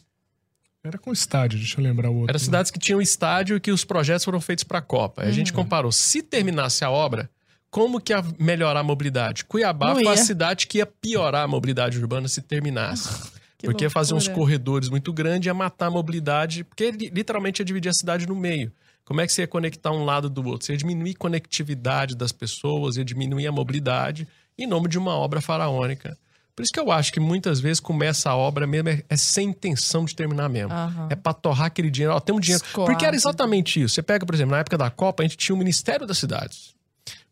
Era 0.85 0.97
com 0.99 1.13
estádio, 1.13 1.59
deixa 1.59 1.81
eu 1.81 1.85
lembrar 1.85 2.09
o 2.11 2.15
outro. 2.15 2.31
Eram 2.31 2.39
cidades 2.39 2.71
que 2.71 2.79
tinham 2.79 3.01
estádio 3.01 3.57
e 3.57 3.61
que 3.61 3.73
os 3.73 3.85
projetos 3.85 4.25
foram 4.25 4.41
feitos 4.41 4.63
para 4.65 4.79
a 4.79 4.83
Copa. 4.83 5.23
Aí 5.23 5.29
A 5.29 5.33
gente 5.33 5.51
Uhum. 5.53 5.57
comparou, 5.63 5.91
se 5.91 6.23
terminasse 6.23 6.85
a 6.85 6.91
obra, 6.91 7.29
como 7.71 8.01
que 8.01 8.13
ia 8.13 8.23
melhorar 8.39 8.81
a 8.81 8.83
mobilidade? 8.83 9.45
Cuiabá 9.45 9.89
Não 9.89 9.95
foi 9.97 10.07
a 10.07 10.11
ia. 10.15 10.17
cidade 10.25 10.67
que 10.67 10.79
ia 10.79 10.87
piorar 10.87 11.45
a 11.45 11.49
mobilidade 11.49 11.99
urbana 11.99 12.29
se 12.29 12.41
terminasse. 12.43 13.09
Que 13.59 13.67
porque 13.67 13.85
ia 13.85 13.91
fazer 13.91 14.15
uns 14.15 14.27
loucura. 14.27 14.45
corredores 14.47 14.89
muito 14.89 15.13
grandes, 15.13 15.47
ia 15.47 15.53
matar 15.55 15.87
a 15.87 15.91
mobilidade, 15.91 16.63
porque 16.65 16.91
li- 16.93 17.11
literalmente 17.13 17.61
ia 17.61 17.65
dividir 17.65 17.89
a 17.89 17.93
cidade 17.93 18.27
no 18.27 18.37
meio. 18.37 18.73
Como 19.05 19.21
é 19.21 19.27
que 19.27 19.33
você 19.33 19.43
ia 19.43 19.49
conectar 19.49 19.91
um 19.91 20.05
lado 20.05 20.31
do 20.31 20.47
outro? 20.47 20.67
Você 20.67 20.73
ia 20.73 20.79
diminuir 20.79 21.13
a 21.13 21.19
conectividade 21.19 22.15
das 22.15 22.31
pessoas, 22.31 22.97
ia 22.97 23.05
diminuir 23.05 23.47
a 23.47 23.53
mobilidade 23.53 24.29
em 24.57 24.67
nome 24.67 24.89
de 24.89 24.97
uma 24.99 25.15
obra 25.15 25.41
faraônica. 25.41 26.17
Por 26.55 26.63
isso 26.63 26.73
que 26.73 26.81
eu 26.81 26.91
acho 26.91 27.13
que 27.13 27.21
muitas 27.21 27.61
vezes 27.61 27.79
começa 27.81 28.31
a 28.31 28.37
obra 28.37 28.67
mesmo 28.67 28.89
é, 28.89 29.03
é 29.09 29.17
sem 29.17 29.49
intenção 29.49 30.05
de 30.05 30.15
terminar 30.15 30.49
mesmo. 30.49 30.73
Aham. 30.73 31.07
É 31.11 31.15
pra 31.15 31.33
torrar 31.33 31.67
aquele 31.67 31.89
dinheiro. 31.91 32.15
Ó, 32.15 32.21
tem 32.21 32.35
um 32.35 32.41
dinheiro. 32.41 32.65
Escoado. 32.65 32.91
Porque 32.91 33.05
era 33.07 33.15
exatamente 33.15 33.81
isso. 33.81 33.95
Você 33.95 34.03
pega, 34.03 34.27
por 34.27 34.35
exemplo, 34.35 34.53
na 34.53 34.59
época 34.59 34.77
da 34.77 34.91
Copa, 34.91 35.23
a 35.23 35.27
gente 35.27 35.37
tinha 35.37 35.55
o 35.55 35.59
Ministério 35.59 36.05
das 36.07 36.19
Cidades. 36.19 36.75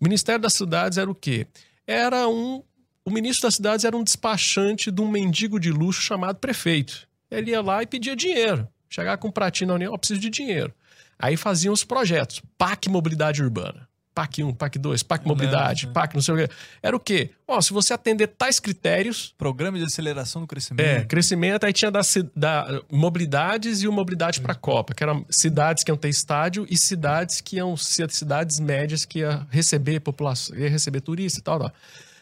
O 0.01 0.05
Ministério 0.05 0.41
das 0.41 0.55
Cidades 0.55 0.97
era 0.97 1.11
o 1.11 1.15
quê? 1.15 1.47
Era 1.87 2.29
um. 2.29 2.63
O 3.07 3.11
ministro 3.11 3.47
das 3.47 3.55
cidades 3.55 3.85
era 3.85 3.97
um 3.97 4.03
despachante 4.03 4.91
de 4.91 5.01
um 5.01 5.09
mendigo 5.09 5.61
de 5.61 5.71
luxo 5.71 6.03
chamado 6.03 6.39
prefeito. 6.39 7.07
Ele 7.31 7.53
ia 7.53 7.63
lá 7.63 7.81
e 7.81 7.87
pedia 7.87 8.17
dinheiro. 8.17 8.67
Chegava 8.91 9.17
com 9.17 9.29
um 9.29 9.31
pratinho 9.31 9.69
na 9.69 9.75
União, 9.75 9.95
ó, 9.95 9.97
preciso 9.97 10.19
de 10.19 10.29
dinheiro. 10.29 10.75
Aí 11.17 11.37
faziam 11.37 11.73
os 11.73 11.85
projetos. 11.85 12.43
PAC 12.59 12.89
Mobilidade 12.89 13.41
Urbana. 13.41 13.89
PAC 14.13 14.43
1, 14.43 14.55
PAC 14.55 14.79
2, 14.79 15.03
PAC 15.05 15.27
Mobilidade, 15.27 15.87
né? 15.87 15.93
PAC 15.93 16.15
não 16.15 16.23
sei 16.23 16.35
o 16.35 16.39
quê. 16.39 16.49
Era 16.83 16.97
o 16.97 17.01
quê? 17.01 17.31
Ó, 17.47 17.61
se 17.61 17.73
você 17.73 17.93
atender 17.93 18.27
tais 18.29 18.59
critérios, 18.59 19.35
Programa 19.39 19.79
de 19.79 19.85
aceleração 19.85 20.41
do 20.41 20.49
crescimento. 20.49 20.85
é, 20.85 21.05
crescimento, 21.05 21.65
aí 21.65 21.73
tinha 21.73 21.91
da, 21.91 22.01
da 22.35 22.81
mobilidades 22.91 23.83
e 23.83 23.89
o 23.89 23.93
mobilidade 23.93 24.41
para 24.41 24.53
a 24.53 24.57
Copa, 24.57 24.95
que 24.95 25.05
eram 25.05 25.25
cidades 25.29 25.85
que 25.85 25.91
iam 25.91 25.99
ter 25.99 26.09
estádio 26.09 26.67
e 26.69 26.79
cidades 26.79 27.43
que 27.43 27.57
iam 27.57 27.77
ser 27.77 28.11
cidades 28.11 28.59
médias 28.59 29.05
que 29.05 29.19
ia 29.19 29.47
receber 29.51 30.01
população, 30.01 30.57
ia 30.57 30.71
receber 30.71 31.03
turista 31.03 31.39
e 31.39 31.43
tal, 31.43 31.61
tal. 31.61 31.73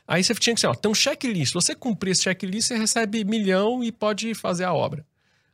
Aí 0.06 0.22
você 0.22 0.34
tinha 0.34 0.54
que 0.54 0.60
ser, 0.60 0.66
ó, 0.66 0.74
tem 0.74 0.90
um 0.90 0.94
checklist. 0.94 1.48
Se 1.48 1.54
você 1.54 1.74
cumprir 1.74 2.10
esse 2.12 2.22
checklist, 2.22 2.68
você 2.68 2.76
recebe 2.76 3.24
milhão 3.24 3.82
e 3.82 3.90
pode 3.90 4.34
fazer 4.34 4.64
a 4.64 4.72
obra. 4.72 5.04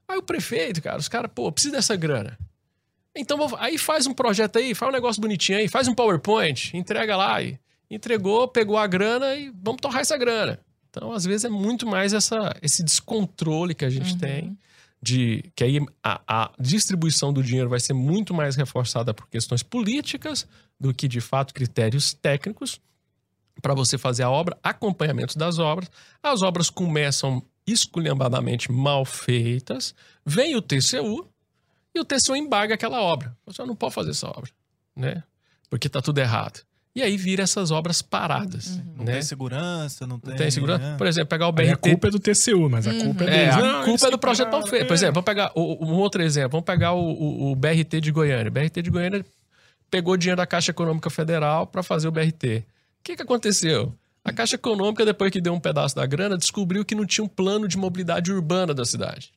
Aí 0.09 0.19
o 0.19 0.23
prefeito, 0.23 0.83
cara, 0.83 0.99
os 0.99 1.09
caras, 1.09 1.31
pô, 1.35 1.51
precisa 1.53 1.77
dessa 1.77 1.95
grana. 1.95 2.37
Então, 3.17 3.37
vou- 3.37 3.57
aí 3.61 3.79
faz 3.79 4.07
um 4.07 4.13
projeto 4.15 4.57
aí, 4.59 4.75
faz 4.75 4.89
um 4.89 4.93
negócio 4.93 5.21
bonitinho 5.23 5.59
aí, 5.59 5.69
faz 5.69 5.87
um 5.89 5.95
PowerPoint, 5.95 6.77
entrega 6.77 7.17
lá 7.17 7.41
e 7.43 7.59
entregou, 7.91 8.47
pegou 8.49 8.77
a 8.79 8.87
grana 8.87 9.35
e 9.37 9.51
vamos 9.63 9.81
torrar 9.81 10.01
essa 10.01 10.17
grana. 10.17 10.59
Então, 10.89 11.13
às 11.13 11.25
vezes 11.25 11.45
é 11.45 11.49
muito 11.49 11.87
mais 11.87 12.13
essa, 12.13 12.57
esse 12.63 12.83
descontrole 12.83 13.75
que 13.75 13.85
a 13.85 13.91
gente 13.91 14.13
Uhum. 14.15 14.19
tem 14.19 14.59
de 15.03 15.45
que 15.57 15.65
aí 15.65 15.79
a, 16.05 16.21
a 16.27 16.51
distribuição 16.61 17.33
do 17.33 17.43
dinheiro 17.43 17.69
vai 17.71 17.81
ser 17.81 17.93
muito 17.95 18.35
mais 18.35 18.55
reforçada 18.57 19.15
por 19.15 19.29
questões 19.29 19.63
políticas 19.63 20.47
do 20.79 20.93
que 20.93 21.09
de 21.09 21.21
fato 21.21 21.55
critérios 21.55 22.13
técnicos 22.13 22.81
para 23.61 23.75
você 23.75 23.97
fazer 23.99 24.23
a 24.23 24.31
obra, 24.31 24.57
acompanhamento 24.63 25.39
das 25.39 25.59
obras. 25.59 25.91
As 26.23 26.43
obras 26.43 26.71
começam 26.71 27.43
esculhambadamente 27.67 28.71
mal 28.71 29.05
feitas, 29.05 29.95
vem 30.25 30.57
o 30.57 30.63
TCU 30.63 31.27
e 31.95 32.01
o 32.01 32.05
TCU 32.05 32.37
embarga 32.37 32.75
aquela 32.75 33.01
obra. 33.01 33.37
Você 33.47 33.65
não 33.65 33.75
pode 33.77 33.95
fazer 33.95 34.11
essa 34.11 34.29
obra, 34.29 34.51
né? 34.97 35.23
Porque 35.69 35.89
tá 35.89 36.01
tudo 36.01 36.19
errado. 36.19 36.61
E 36.93 37.03
aí 37.03 37.17
vira 37.17 37.45
essas 37.45 37.71
obras 37.71 38.03
paradas, 38.03 38.77
Não 38.97 39.05
né? 39.05 39.13
tem 39.13 39.23
segurança, 39.23 40.07
não 40.09 40.19
tem. 40.19 40.31
Não 40.31 40.37
tem 40.37 40.51
segurança? 40.51 40.91
né? 40.91 40.97
Por 40.99 41.07
exemplo, 41.07 41.29
pegar 41.29 41.47
o 41.47 41.55
Aí 41.57 41.69
a 41.69 41.77
BRT 41.77 41.91
culpa 41.91 42.09
é 42.09 42.11
do 42.11 42.19
TCU, 42.19 42.69
mas 42.69 42.87
a 42.89 42.93
culpa 42.93 43.25
é 43.25 43.27
é, 43.29 43.31
deles. 43.31 43.55
a 43.55 43.59
Não, 43.61 43.85
culpa 43.85 44.07
é 44.09 44.11
do 44.11 44.19
projeto 44.19 44.51
mal 44.51 44.67
feito. 44.67 44.87
Por 44.87 44.93
é. 44.93 44.97
exemplo, 44.97 45.15
vamos 45.15 45.25
pegar 45.27 45.53
o- 45.55 45.85
um 45.87 45.93
outro 45.95 46.21
exemplo. 46.21 46.51
Vamos 46.51 46.65
pegar 46.65 46.93
o, 46.93 47.01
o- 47.01 47.53
o 47.53 47.55
BRT 47.57 48.01
de 48.01 48.11
Goiânia. 48.11 48.49
O 48.49 48.51
BRT 48.53 48.83
de 48.83 48.91
Goiânia 48.91 49.25
pegou 49.89 50.17
dinheiro 50.17 50.37
da 50.37 50.47
Caixa 50.47 50.73
Econômica 50.73 51.09
Federal 51.11 51.65
para 51.65 51.81
fazer 51.85 52.09
o 52.09 52.11
BRT. 52.11 52.65
O 53.01 53.03
que, 53.03 53.17
que 53.17 53.23
aconteceu? 53.23 53.95
A 54.23 54.33
Caixa 54.33 54.57
Econômica, 54.57 55.05
depois 55.05 55.31
que 55.31 55.41
deu 55.41 55.55
um 55.55 55.61
pedaço 55.61 55.97
da 55.97 56.05
grana, 56.05 56.37
descobriu 56.37 56.85
que 56.85 56.95
não 56.95 57.07
tinha 57.07 57.25
um 57.25 57.29
plano 57.29 57.67
de 57.67 57.79
mobilidade 57.79 58.31
urbana 58.31 58.75
da 58.75 58.85
cidade. 58.85 59.33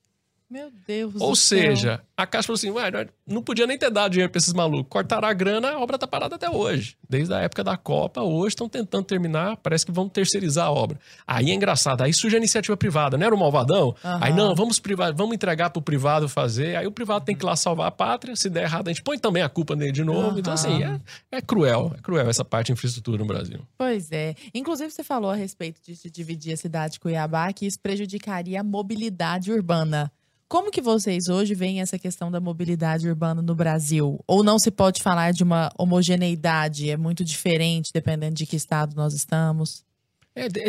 Meu 0.54 0.72
Deus 0.88 1.16
Ou 1.20 1.32
do 1.32 1.36
céu. 1.36 1.60
seja, 1.76 2.01
a 2.16 2.28
Caixa 2.28 2.45
falou 2.45 2.56
assim, 2.58 2.70
ué, 2.70 2.91
nós 2.91 3.08
não 3.26 3.41
podia 3.41 3.66
nem 3.66 3.76
ter 3.76 3.89
dado 3.89 4.12
dinheiro 4.12 4.32
pra 4.32 4.38
esses 4.38 4.54
malucos. 4.54 4.86
Cortaram 4.88 5.28
a 5.28 5.34
grana, 5.34 5.72
a 5.72 5.80
obra 5.80 5.97
tá 5.97 6.06
parada 6.06 6.36
até 6.36 6.47
hoje. 6.47 6.95
Desde 7.10 7.34
a 7.34 7.39
época 7.39 7.64
da 7.64 7.76
Copa, 7.76 8.22
hoje 8.22 8.49
estão 8.49 8.70
tentando 8.70 9.04
terminar, 9.04 9.58
parece 9.58 9.84
que 9.84 9.91
vão 9.91 10.08
terceirizar 10.08 10.68
a 10.68 10.72
obra. 10.72 10.99
Aí 11.26 11.49
é 11.49 11.54
engraçado, 11.56 12.04
aí 12.04 12.14
surge 12.14 12.36
a 12.36 12.38
iniciativa 12.38 12.78
privada, 12.78 13.18
não 13.18 13.26
era 13.26 13.34
o 13.34 13.38
malvadão? 13.39 13.95
Aham. 14.06 14.20
Aí 14.22 14.32
não, 14.34 14.54
vamos, 14.54 14.80
priva- 14.80 15.12
vamos 15.12 15.34
entregar 15.34 15.72
pro 15.72 15.82
privado 15.82 16.30
fazer, 16.30 16.76
aí 16.76 16.86
o 16.86 16.91
privado 16.91 17.26
tem 17.26 17.36
que 17.36 17.43
ir 17.43 17.47
lá 17.47 17.56
salvar 17.56 17.88
a 17.88 17.91
pátria, 17.91 18.36
se 18.36 18.47
der 18.47 18.64
errado 18.66 18.89
a 18.89 18.91
gente 18.91 19.01
põe 19.01 19.18
também 19.18 19.41
a 19.41 19.49
culpa 19.49 19.76
nele 19.76 19.91
de 19.91 20.04
novo. 20.04 20.38
Então 20.38 20.54
assim, 20.54 20.84
é, 20.84 20.99
é 21.32 21.41
cruel, 21.41 21.93
é 21.97 22.01
cruel 22.01 22.30
essa 22.30 22.45
parte 22.45 22.68
de 22.68 22.74
infraestrutura 22.74 23.18
no 23.18 23.26
Brasil. 23.26 23.60
Pois 23.76 24.12
é. 24.12 24.36
Inclusive, 24.54 24.91
você 24.91 25.04
falou 25.04 25.32
a 25.32 25.36
respeito 25.36 25.82
de, 25.84 25.99
de 25.99 26.12
dividir 26.12 26.54
a 26.54 26.58
cidade 26.58 26.93
de 26.93 26.99
Cuiabá, 26.99 27.51
que 27.51 27.66
isso 27.66 27.80
prejudicaria 27.80 28.60
a 28.60 28.64
mobilidade 28.64 29.51
urbana. 29.51 30.12
Como 30.54 30.70
que 30.70 30.84
vocês 30.84 31.30
hoje 31.30 31.56
veem 31.56 31.82
essa 31.82 31.97
questão 31.97 32.30
da 32.30 32.39
mobilidade 32.39 33.10
urbana 33.10 33.41
no 33.41 33.56
Brasil? 33.56 34.24
Ou 34.28 34.43
não 34.43 34.60
se 34.60 34.70
pode 34.70 35.01
falar 35.01 35.34
de 35.34 35.41
uma 35.41 35.72
homogeneidade? 35.76 36.91
É 36.91 36.95
muito 36.95 37.24
diferente 37.26 37.89
dependendo 37.91 38.36
de 38.36 38.45
que 38.45 38.56
estado 38.56 38.95
nós 38.95 39.16
estamos? 39.16 39.84
É, 40.36 40.45
é, 40.45 40.68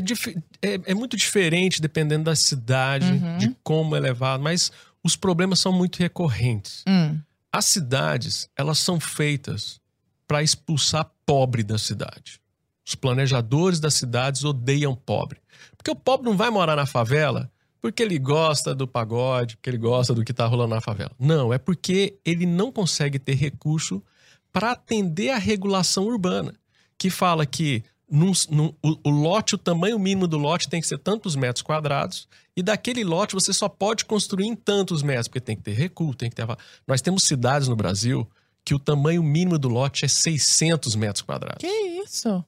é- 0.62 0.80
é 0.86 0.94
muito 0.94 1.18
diferente 1.18 1.82
dependendo 1.82 2.24
da 2.24 2.34
cidade, 2.34 3.12
Uhum. 3.12 3.36
de 3.36 3.54
como 3.62 3.94
é 3.94 4.00
levado, 4.00 4.42
mas 4.42 4.72
os 5.02 5.16
problemas 5.16 5.60
são 5.60 5.70
muito 5.70 5.98
recorrentes. 5.98 6.82
Hum, 6.88 7.20
As 7.52 7.66
cidades, 7.66 8.48
elas 8.56 8.78
são 8.78 8.98
feitas 8.98 9.78
para 10.26 10.42
expulsar 10.42 11.10
pobre 11.26 11.62
da 11.62 11.76
cidade. 11.76 12.40
Os 12.86 12.94
planejadores 12.94 13.80
das 13.80 13.92
cidades 13.92 14.44
odeiam 14.44 14.94
pobre. 14.96 15.40
Porque 15.76 15.90
o 15.90 15.94
pobre 15.94 16.24
não 16.28 16.38
vai 16.38 16.48
morar 16.48 16.74
na 16.74 16.86
favela 16.86 17.50
porque 17.84 18.02
ele 18.02 18.18
gosta 18.18 18.74
do 18.74 18.88
pagode, 18.88 19.56
porque 19.58 19.68
ele 19.68 19.76
gosta 19.76 20.14
do 20.14 20.24
que 20.24 20.30
está 20.32 20.46
rolando 20.46 20.74
na 20.74 20.80
favela. 20.80 21.10
Não, 21.18 21.52
é 21.52 21.58
porque 21.58 22.18
ele 22.24 22.46
não 22.46 22.72
consegue 22.72 23.18
ter 23.18 23.34
recurso 23.34 24.02
para 24.50 24.70
atender 24.70 25.28
a 25.28 25.36
regulação 25.36 26.04
urbana, 26.06 26.54
que 26.96 27.10
fala 27.10 27.44
que 27.44 27.84
num- 28.10 28.32
num- 28.48 28.72
o, 28.82 28.96
o 29.04 29.10
lote, 29.10 29.54
o 29.54 29.58
tamanho 29.58 29.98
mínimo 29.98 30.26
do 30.26 30.38
lote 30.38 30.66
tem 30.66 30.80
que 30.80 30.86
ser 30.86 30.96
tantos 30.96 31.36
metros 31.36 31.60
quadrados, 31.60 32.26
e 32.56 32.62
daquele 32.62 33.04
lote 33.04 33.34
você 33.34 33.52
só 33.52 33.68
pode 33.68 34.06
construir 34.06 34.46
em 34.46 34.56
tantos 34.56 35.02
metros, 35.02 35.28
porque 35.28 35.40
tem 35.40 35.54
que 35.54 35.62
ter 35.62 35.72
recuo, 35.72 36.14
tem 36.14 36.30
que 36.30 36.36
ter. 36.36 36.46
Nós 36.86 37.02
temos 37.02 37.24
cidades 37.24 37.68
no 37.68 37.76
Brasil 37.76 38.26
que 38.64 38.74
o 38.74 38.78
tamanho 38.78 39.22
mínimo 39.22 39.58
do 39.58 39.68
lote 39.68 40.06
é 40.06 40.08
600 40.08 40.96
metros 40.96 41.20
quadrados. 41.20 41.58
que 41.60 41.66
isso? 42.02 42.42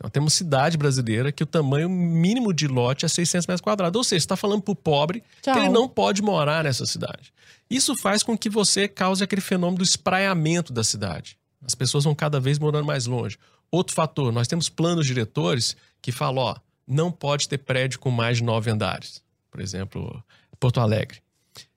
Nós 0.00 0.12
temos 0.12 0.32
cidade 0.32 0.76
brasileira 0.76 1.32
que 1.32 1.42
o 1.42 1.46
tamanho 1.46 1.88
mínimo 1.88 2.52
de 2.52 2.68
lote 2.68 3.04
é 3.04 3.08
600 3.08 3.46
metros 3.46 3.60
quadrados. 3.60 3.98
Ou 3.98 4.04
seja, 4.04 4.20
você 4.20 4.24
está 4.24 4.36
falando 4.36 4.62
para 4.62 4.72
o 4.72 4.76
pobre 4.76 5.22
Tchau. 5.42 5.54
que 5.54 5.60
ele 5.60 5.68
não 5.68 5.88
pode 5.88 6.22
morar 6.22 6.64
nessa 6.64 6.86
cidade. 6.86 7.32
Isso 7.68 7.94
faz 7.96 8.22
com 8.22 8.38
que 8.38 8.48
você 8.48 8.86
cause 8.86 9.22
aquele 9.22 9.42
fenômeno 9.42 9.78
do 9.78 9.84
espraiamento 9.84 10.72
da 10.72 10.84
cidade. 10.84 11.36
As 11.64 11.74
pessoas 11.74 12.04
vão 12.04 12.14
cada 12.14 12.38
vez 12.38 12.58
morando 12.58 12.86
mais 12.86 13.06
longe. 13.06 13.36
Outro 13.70 13.94
fator, 13.94 14.32
nós 14.32 14.48
temos 14.48 14.68
planos 14.68 15.06
diretores 15.06 15.76
que 16.00 16.12
falam, 16.12 16.44
ó, 16.44 16.56
não 16.86 17.10
pode 17.10 17.48
ter 17.48 17.58
prédio 17.58 17.98
com 17.98 18.10
mais 18.10 18.38
de 18.38 18.44
nove 18.44 18.70
andares. 18.70 19.22
Por 19.50 19.60
exemplo, 19.60 20.22
Porto 20.58 20.80
Alegre. 20.80 21.20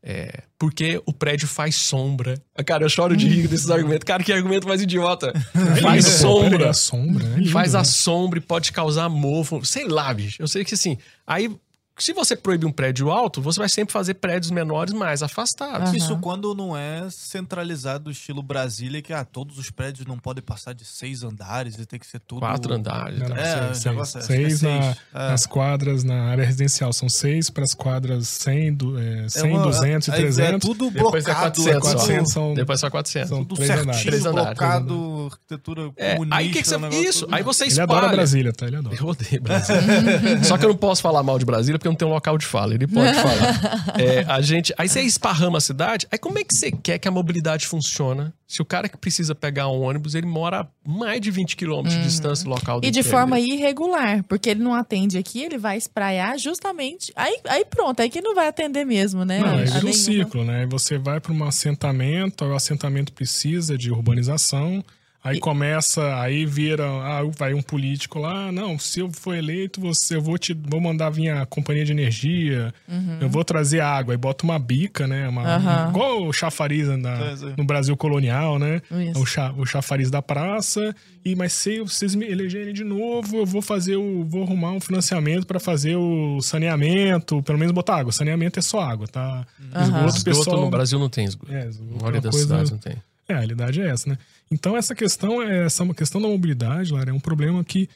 É, 0.03 0.43
porque 0.57 1.01
o 1.05 1.13
prédio 1.13 1.47
faz 1.47 1.75
sombra. 1.75 2.41
Cara, 2.65 2.83
eu 2.83 2.89
choro 2.89 3.15
de 3.15 3.27
rir 3.27 3.47
desses 3.47 3.69
argumentos. 3.69 4.03
Cara, 4.05 4.23
que 4.23 4.33
argumento 4.33 4.67
mais 4.67 4.81
idiota. 4.81 5.33
Faz 5.81 6.05
sombra. 6.05 6.73
sombra, 6.73 7.25
né? 7.27 7.45
Faz 7.47 7.73
né? 7.73 7.79
a 7.79 7.83
sombra 7.83 8.39
e 8.39 8.41
pode 8.41 8.71
causar 8.71 9.09
mofo. 9.09 9.63
Sei 9.65 9.87
lá, 9.87 10.13
bicho. 10.13 10.41
Eu 10.41 10.47
sei 10.47 10.63
que 10.63 10.73
assim. 10.73 10.97
Aí, 11.25 11.49
se 11.97 12.13
você 12.13 12.35
proíbe 12.35 12.65
um 12.65 12.71
prédio 12.71 13.11
alto, 13.11 13.41
você 13.41 13.59
vai 13.59 13.69
sempre 13.69 13.91
fazer 13.93 14.15
prédios 14.15 14.49
menores 14.51 14.93
mais 14.93 15.21
afastados. 15.21 15.89
Aham. 15.89 15.97
Isso 15.97 16.17
quando 16.17 16.55
não 16.55 16.75
é 16.75 17.07
centralizado 17.09 18.05
do 18.05 18.11
estilo 18.11 18.41
Brasília, 18.41 19.01
que 19.01 19.13
ah, 19.13 19.23
todos 19.23 19.57
os 19.57 19.69
prédios 19.69 20.05
não 20.07 20.17
podem 20.17 20.43
passar 20.43 20.73
de 20.73 20.83
seis 20.85 21.23
andares 21.23 21.75
e 21.77 21.85
tem 21.85 21.99
que 21.99 22.07
ser 22.07 22.19
tudo. 22.19 22.39
Quatro 22.39 22.73
andares. 22.73 23.19
Não, 23.19 23.29
não, 23.29 23.35
tá? 23.35 23.41
É, 23.41 23.67
seis, 23.73 23.85
negócio 23.85 24.17
é- 24.17 24.21
seis, 24.21 24.59
seis 24.59 24.63
é 24.63 24.67
na- 24.77 24.81
seis. 24.93 24.97
É. 25.13 25.17
nas 25.29 25.45
quadras 25.45 26.03
na 26.03 26.23
área 26.25 26.45
residencial. 26.45 26.91
São 26.93 27.07
seis 27.09 27.49
para 27.49 27.63
as 27.63 27.73
quadras 27.73 28.27
100, 28.27 28.73
du- 28.73 28.97
é, 28.99 29.29
100 29.29 29.51
uma- 29.51 29.63
200 29.63 30.07
e 30.07 30.11
é- 30.11 30.15
300. 30.15 30.55
É 30.55 30.59
tudo 30.59 30.89
Depois 30.91 31.23
é 31.25 31.27
blocado. 31.33 31.61
400 31.63 31.87
só. 31.89 31.95
400 31.97 32.31
são, 32.33 32.53
Depois 32.53 32.79
só 32.79 32.89
400. 32.89 33.29
são 33.29 33.45
Tudo 33.45 33.55
três 33.55 33.67
certinho, 33.67 33.83
andares. 33.89 34.03
Três 34.05 34.25
andares. 34.25 34.57
blocado, 34.57 35.29
arquitetura 35.31 35.91
É, 35.97 36.11
comunista. 36.13 36.35
aí 36.37 36.49
que, 36.51 36.61
que 36.61 36.67
você. 36.67 36.75
um 36.77 36.89
Isso, 36.89 37.25
todo- 37.25 37.35
aí 37.35 37.43
você 37.43 37.63
Ele 37.65 37.71
espalha. 37.71 37.83
adora 37.99 38.11
Brasília, 38.13 38.53
tá? 38.53 38.65
Ele 38.65 38.75
adora. 38.77 38.95
Eu 38.99 39.05
odeio 39.07 39.41
Brasília. 39.41 40.43
Só 40.43 40.57
que 40.57 40.65
eu 40.65 40.69
não 40.69 40.77
posso 40.77 41.01
falar 41.01 41.21
mal 41.23 41.37
de 41.37 41.45
Brasília 41.45 41.77
porque 41.77 41.90
não 41.91 41.95
tenho 41.97 42.09
um 42.09 42.13
local 42.13 42.37
de 42.37 42.45
fala. 42.45 42.73
Ele 42.73 42.87
pode 42.87 43.13
falar. 43.21 43.99
É, 43.99 44.23
a 44.27 44.41
gente, 44.41 44.73
aí 44.77 44.89
você 44.89 45.01
esparrama 45.01 45.57
a 45.57 45.61
cidade. 45.61 46.07
Aí 46.11 46.17
como 46.17 46.39
é 46.39 46.43
que 46.43 46.53
você 46.53 46.71
quer 46.71 46.97
que 46.97 47.07
a 47.07 47.11
mobilidade 47.11 47.67
funcione? 47.67 48.31
Se 48.47 48.61
o 48.61 48.65
cara 48.65 48.89
que 48.89 48.97
precisa 48.97 49.33
pegar 49.33 49.69
um 49.69 49.81
ônibus, 49.81 50.13
ele 50.13 50.25
mora 50.27 50.61
a 50.61 50.67
mais 50.89 51.21
de 51.21 51.31
20 51.31 51.55
quilômetros 51.55 51.95
de 51.95 52.03
distância 52.03 52.43
do 52.43 52.49
local 52.49 52.81
do 52.81 52.87
E 52.87 52.91
de 52.91 53.01
forma 53.01 53.37
dele. 53.37 53.53
irregular, 53.53 54.23
porque 54.23 54.49
ele 54.49 54.61
não 54.61 54.73
atende 54.73 55.17
aqui, 55.17 55.41
ele 55.41 55.57
vai 55.57 55.77
espraiar 55.77 56.37
justamente. 56.37 57.13
Aí, 57.15 57.37
aí 57.47 57.63
pronto, 57.63 58.01
aí 58.01 58.09
que 58.09 58.19
não 58.19 58.35
vai 58.35 58.47
atender 58.47 58.85
mesmo, 58.85 59.23
né? 59.23 59.39
Não, 59.39 59.57
aí 59.57 59.69
A 59.69 59.73
vira 59.75 59.87
um 59.87 59.93
ciclo, 59.93 60.43
né? 60.43 60.65
Você 60.69 60.97
vai 60.97 61.21
para 61.21 61.31
um 61.31 61.43
assentamento, 61.45 62.43
aí 62.43 62.49
o 62.51 62.55
assentamento 62.55 63.13
precisa 63.13 63.77
de 63.77 63.89
urbanização, 63.89 64.83
aí 65.23 65.37
E- 65.37 65.39
começa, 65.39 66.19
aí 66.19 66.45
vira, 66.45 66.83
ah, 66.85 67.21
vai 67.37 67.53
um 67.53 67.61
político 67.61 68.19
lá, 68.19 68.51
não, 68.51 68.77
se 68.79 68.99
eu 69.01 69.11
for 69.11 69.35
eleito, 69.35 69.79
você, 69.79 70.15
eu 70.15 70.21
vou 70.21 70.37
te, 70.37 70.53
vou 70.53 70.81
mandar 70.81 71.09
vir 71.09 71.29
a 71.29 71.45
companhia 71.45 71.85
de 71.85 71.91
energia, 71.91 72.73
eu 73.19 73.29
vou 73.29 73.43
trazer 73.43 73.79
água, 73.81 74.13
aí 74.13 74.17
bota 74.17 74.43
uma 74.43 74.57
bica, 74.57 75.07
né? 75.07 75.27
Uma, 75.29 75.41
Uhum. 75.57 75.89
Igual 75.89 76.27
o 76.27 76.33
chafariz 76.33 76.87
na- 76.87 77.11
É, 77.31 77.35
no 77.57 77.63
Brasil 77.63 77.95
colonial, 77.97 78.57
né? 78.57 78.81
Isso. 79.11 79.19
O, 79.21 79.25
cha, 79.25 79.51
o 79.57 79.65
chafariz 79.65 80.09
da 80.09 80.21
praça, 80.21 80.95
e 81.23 81.35
mas 81.35 81.53
se 81.53 81.79
vocês 81.81 82.15
me 82.15 82.25
elegerem 82.25 82.73
de 82.73 82.83
novo, 82.83 83.37
eu 83.37 83.45
vou 83.45 83.61
fazer 83.61 83.95
o. 83.97 84.23
vou 84.25 84.43
arrumar 84.43 84.71
um 84.71 84.79
financiamento 84.79 85.45
para 85.45 85.59
fazer 85.59 85.95
o 85.95 86.41
saneamento, 86.41 87.41
pelo 87.43 87.57
menos 87.59 87.73
botar 87.73 87.97
água. 87.97 88.11
Saneamento 88.11 88.57
é 88.59 88.61
só 88.61 88.79
água, 88.81 89.07
tá? 89.07 89.45
Aham. 89.73 89.83
Esgoto, 89.83 90.07
Esgoto 90.07 90.23
pessoal. 90.23 90.61
no 90.61 90.69
Brasil 90.69 90.97
não 90.99 91.09
tem 91.09 91.25
esgoto. 91.25 91.51
É, 91.53 91.61
A 91.63 91.65
esgoto 91.65 91.93
é 91.93 92.01
maioria 92.01 92.21
das 92.21 92.35
cidades 92.35 92.71
não 92.71 92.77
tem. 92.77 92.95
É, 93.27 93.33
a 93.33 93.37
realidade 93.37 93.81
é 93.81 93.87
essa, 93.87 94.09
né? 94.09 94.17
Então 94.51 94.75
essa 94.75 94.93
questão 94.93 95.41
é 95.41 95.65
essa 95.65 95.83
uma 95.83 95.93
questão 95.95 96.21
da 96.21 96.27
mobilidade, 96.27 96.91
Lara, 96.93 97.09
é 97.09 97.13
um 97.13 97.19
problema 97.19 97.63
que 97.63 97.89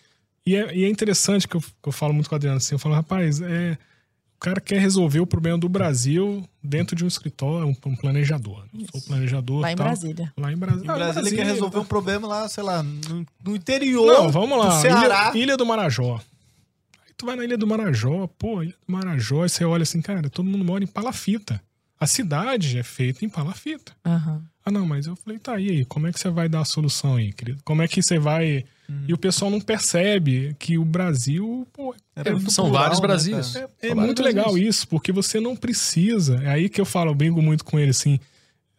e 0.47 0.55
é, 0.55 0.75
e 0.75 0.83
é 0.85 0.89
interessante 0.89 1.47
que 1.47 1.55
eu, 1.55 1.61
que 1.61 1.67
eu 1.89 1.91
falo 1.91 2.13
muito 2.13 2.29
com 2.29 2.35
o 2.35 2.37
Adriano 2.37 2.57
assim, 2.57 2.75
eu 2.75 2.79
falo, 2.79 2.95
rapaz, 2.95 3.41
é 3.41 3.77
o 4.35 4.39
cara 4.39 4.59
quer 4.61 4.79
resolver 4.79 5.19
o 5.19 5.25
problema 5.25 5.57
do 5.57 5.67
Brasil 5.67 6.47
dentro 6.61 6.95
de 6.95 7.03
um 7.03 7.07
escritório, 7.07 7.67
um, 7.67 7.75
um 7.89 7.95
planejador. 7.95 8.59
né? 8.73 8.81
Eu 8.81 8.87
sou 8.91 9.01
planejador 9.01 9.61
Lá 9.61 9.71
em 9.71 9.75
tal. 9.75 9.85
Brasília. 9.87 10.33
Lá 10.37 10.51
em 10.51 10.57
Brasília. 10.57 10.85
Em 10.87 10.89
Ah, 10.89 10.93
Brasília 10.95 11.27
ele 11.29 11.35
quer 11.37 11.45
resolver 11.45 11.79
um 11.79 11.85
problema 11.85 12.27
lá, 12.27 12.47
sei 12.47 12.63
lá, 12.63 12.83
no, 12.83 13.25
no 13.43 13.55
interior 13.55 14.05
Não, 14.05 14.29
vamos 14.29 14.59
lá. 14.59 14.75
do 14.75 14.81
Ceará. 14.81 15.31
Ilha, 15.33 15.43
Ilha 15.43 15.57
do 15.57 15.65
Marajó. 15.65 16.21
Aí 17.07 17.13
tu 17.17 17.25
vai 17.25 17.35
na 17.37 17.43
Ilha 17.45 17.57
do 17.57 17.65
Marajó, 17.65 18.27
pô, 18.37 18.61
Ilha 18.61 18.75
do 18.87 18.91
Marajó, 18.93 19.45
e 19.45 19.49
você 19.49 19.63
olha 19.65 19.83
assim, 19.83 20.01
cara, 20.01 20.29
todo 20.29 20.45
mundo 20.45 20.63
mora 20.65 20.83
em 20.83 20.87
palafita. 20.87 21.59
A 21.99 22.07
cidade 22.07 22.77
é 22.77 22.83
feita 22.83 23.23
em 23.23 23.29
palafita. 23.29 23.93
Aham. 24.05 24.43
Ah, 24.65 24.71
não, 24.71 24.85
mas 24.85 25.05
eu 25.05 25.15
falei, 25.15 25.37
tá, 25.37 25.59
e 25.59 25.69
aí, 25.69 25.85
como 25.85 26.07
é 26.07 26.11
que 26.11 26.19
você 26.19 26.27
vai 26.29 26.49
dar 26.49 26.61
a 26.61 26.65
solução 26.65 27.17
aí, 27.17 27.31
querido? 27.31 27.61
Como 27.63 27.83
é 27.83 27.87
que 27.87 28.01
você 28.01 28.17
vai. 28.17 28.65
E 29.07 29.13
o 29.13 29.17
pessoal 29.17 29.49
não 29.49 29.61
percebe 29.61 30.55
que 30.59 30.77
o 30.77 30.85
Brasil, 30.85 31.67
pô, 31.71 31.95
Era 32.15 32.31
muito 32.31 32.51
São 32.51 32.65
plural, 32.65 32.83
vários 32.83 32.99
né, 32.99 33.07
Brasis. 33.07 33.55
é, 33.55 33.67
é 33.89 33.95
muito 33.95 34.21
legal 34.23 34.57
isso, 34.57 34.87
porque 34.87 35.11
você 35.11 35.39
não 35.39 35.55
precisa. 35.55 36.37
É 36.43 36.49
aí 36.49 36.69
que 36.69 36.81
eu 36.81 36.85
falo, 36.85 37.11
eu 37.11 37.15
brinco 37.15 37.41
muito 37.41 37.63
com 37.63 37.79
ele, 37.79 37.91
assim. 37.91 38.19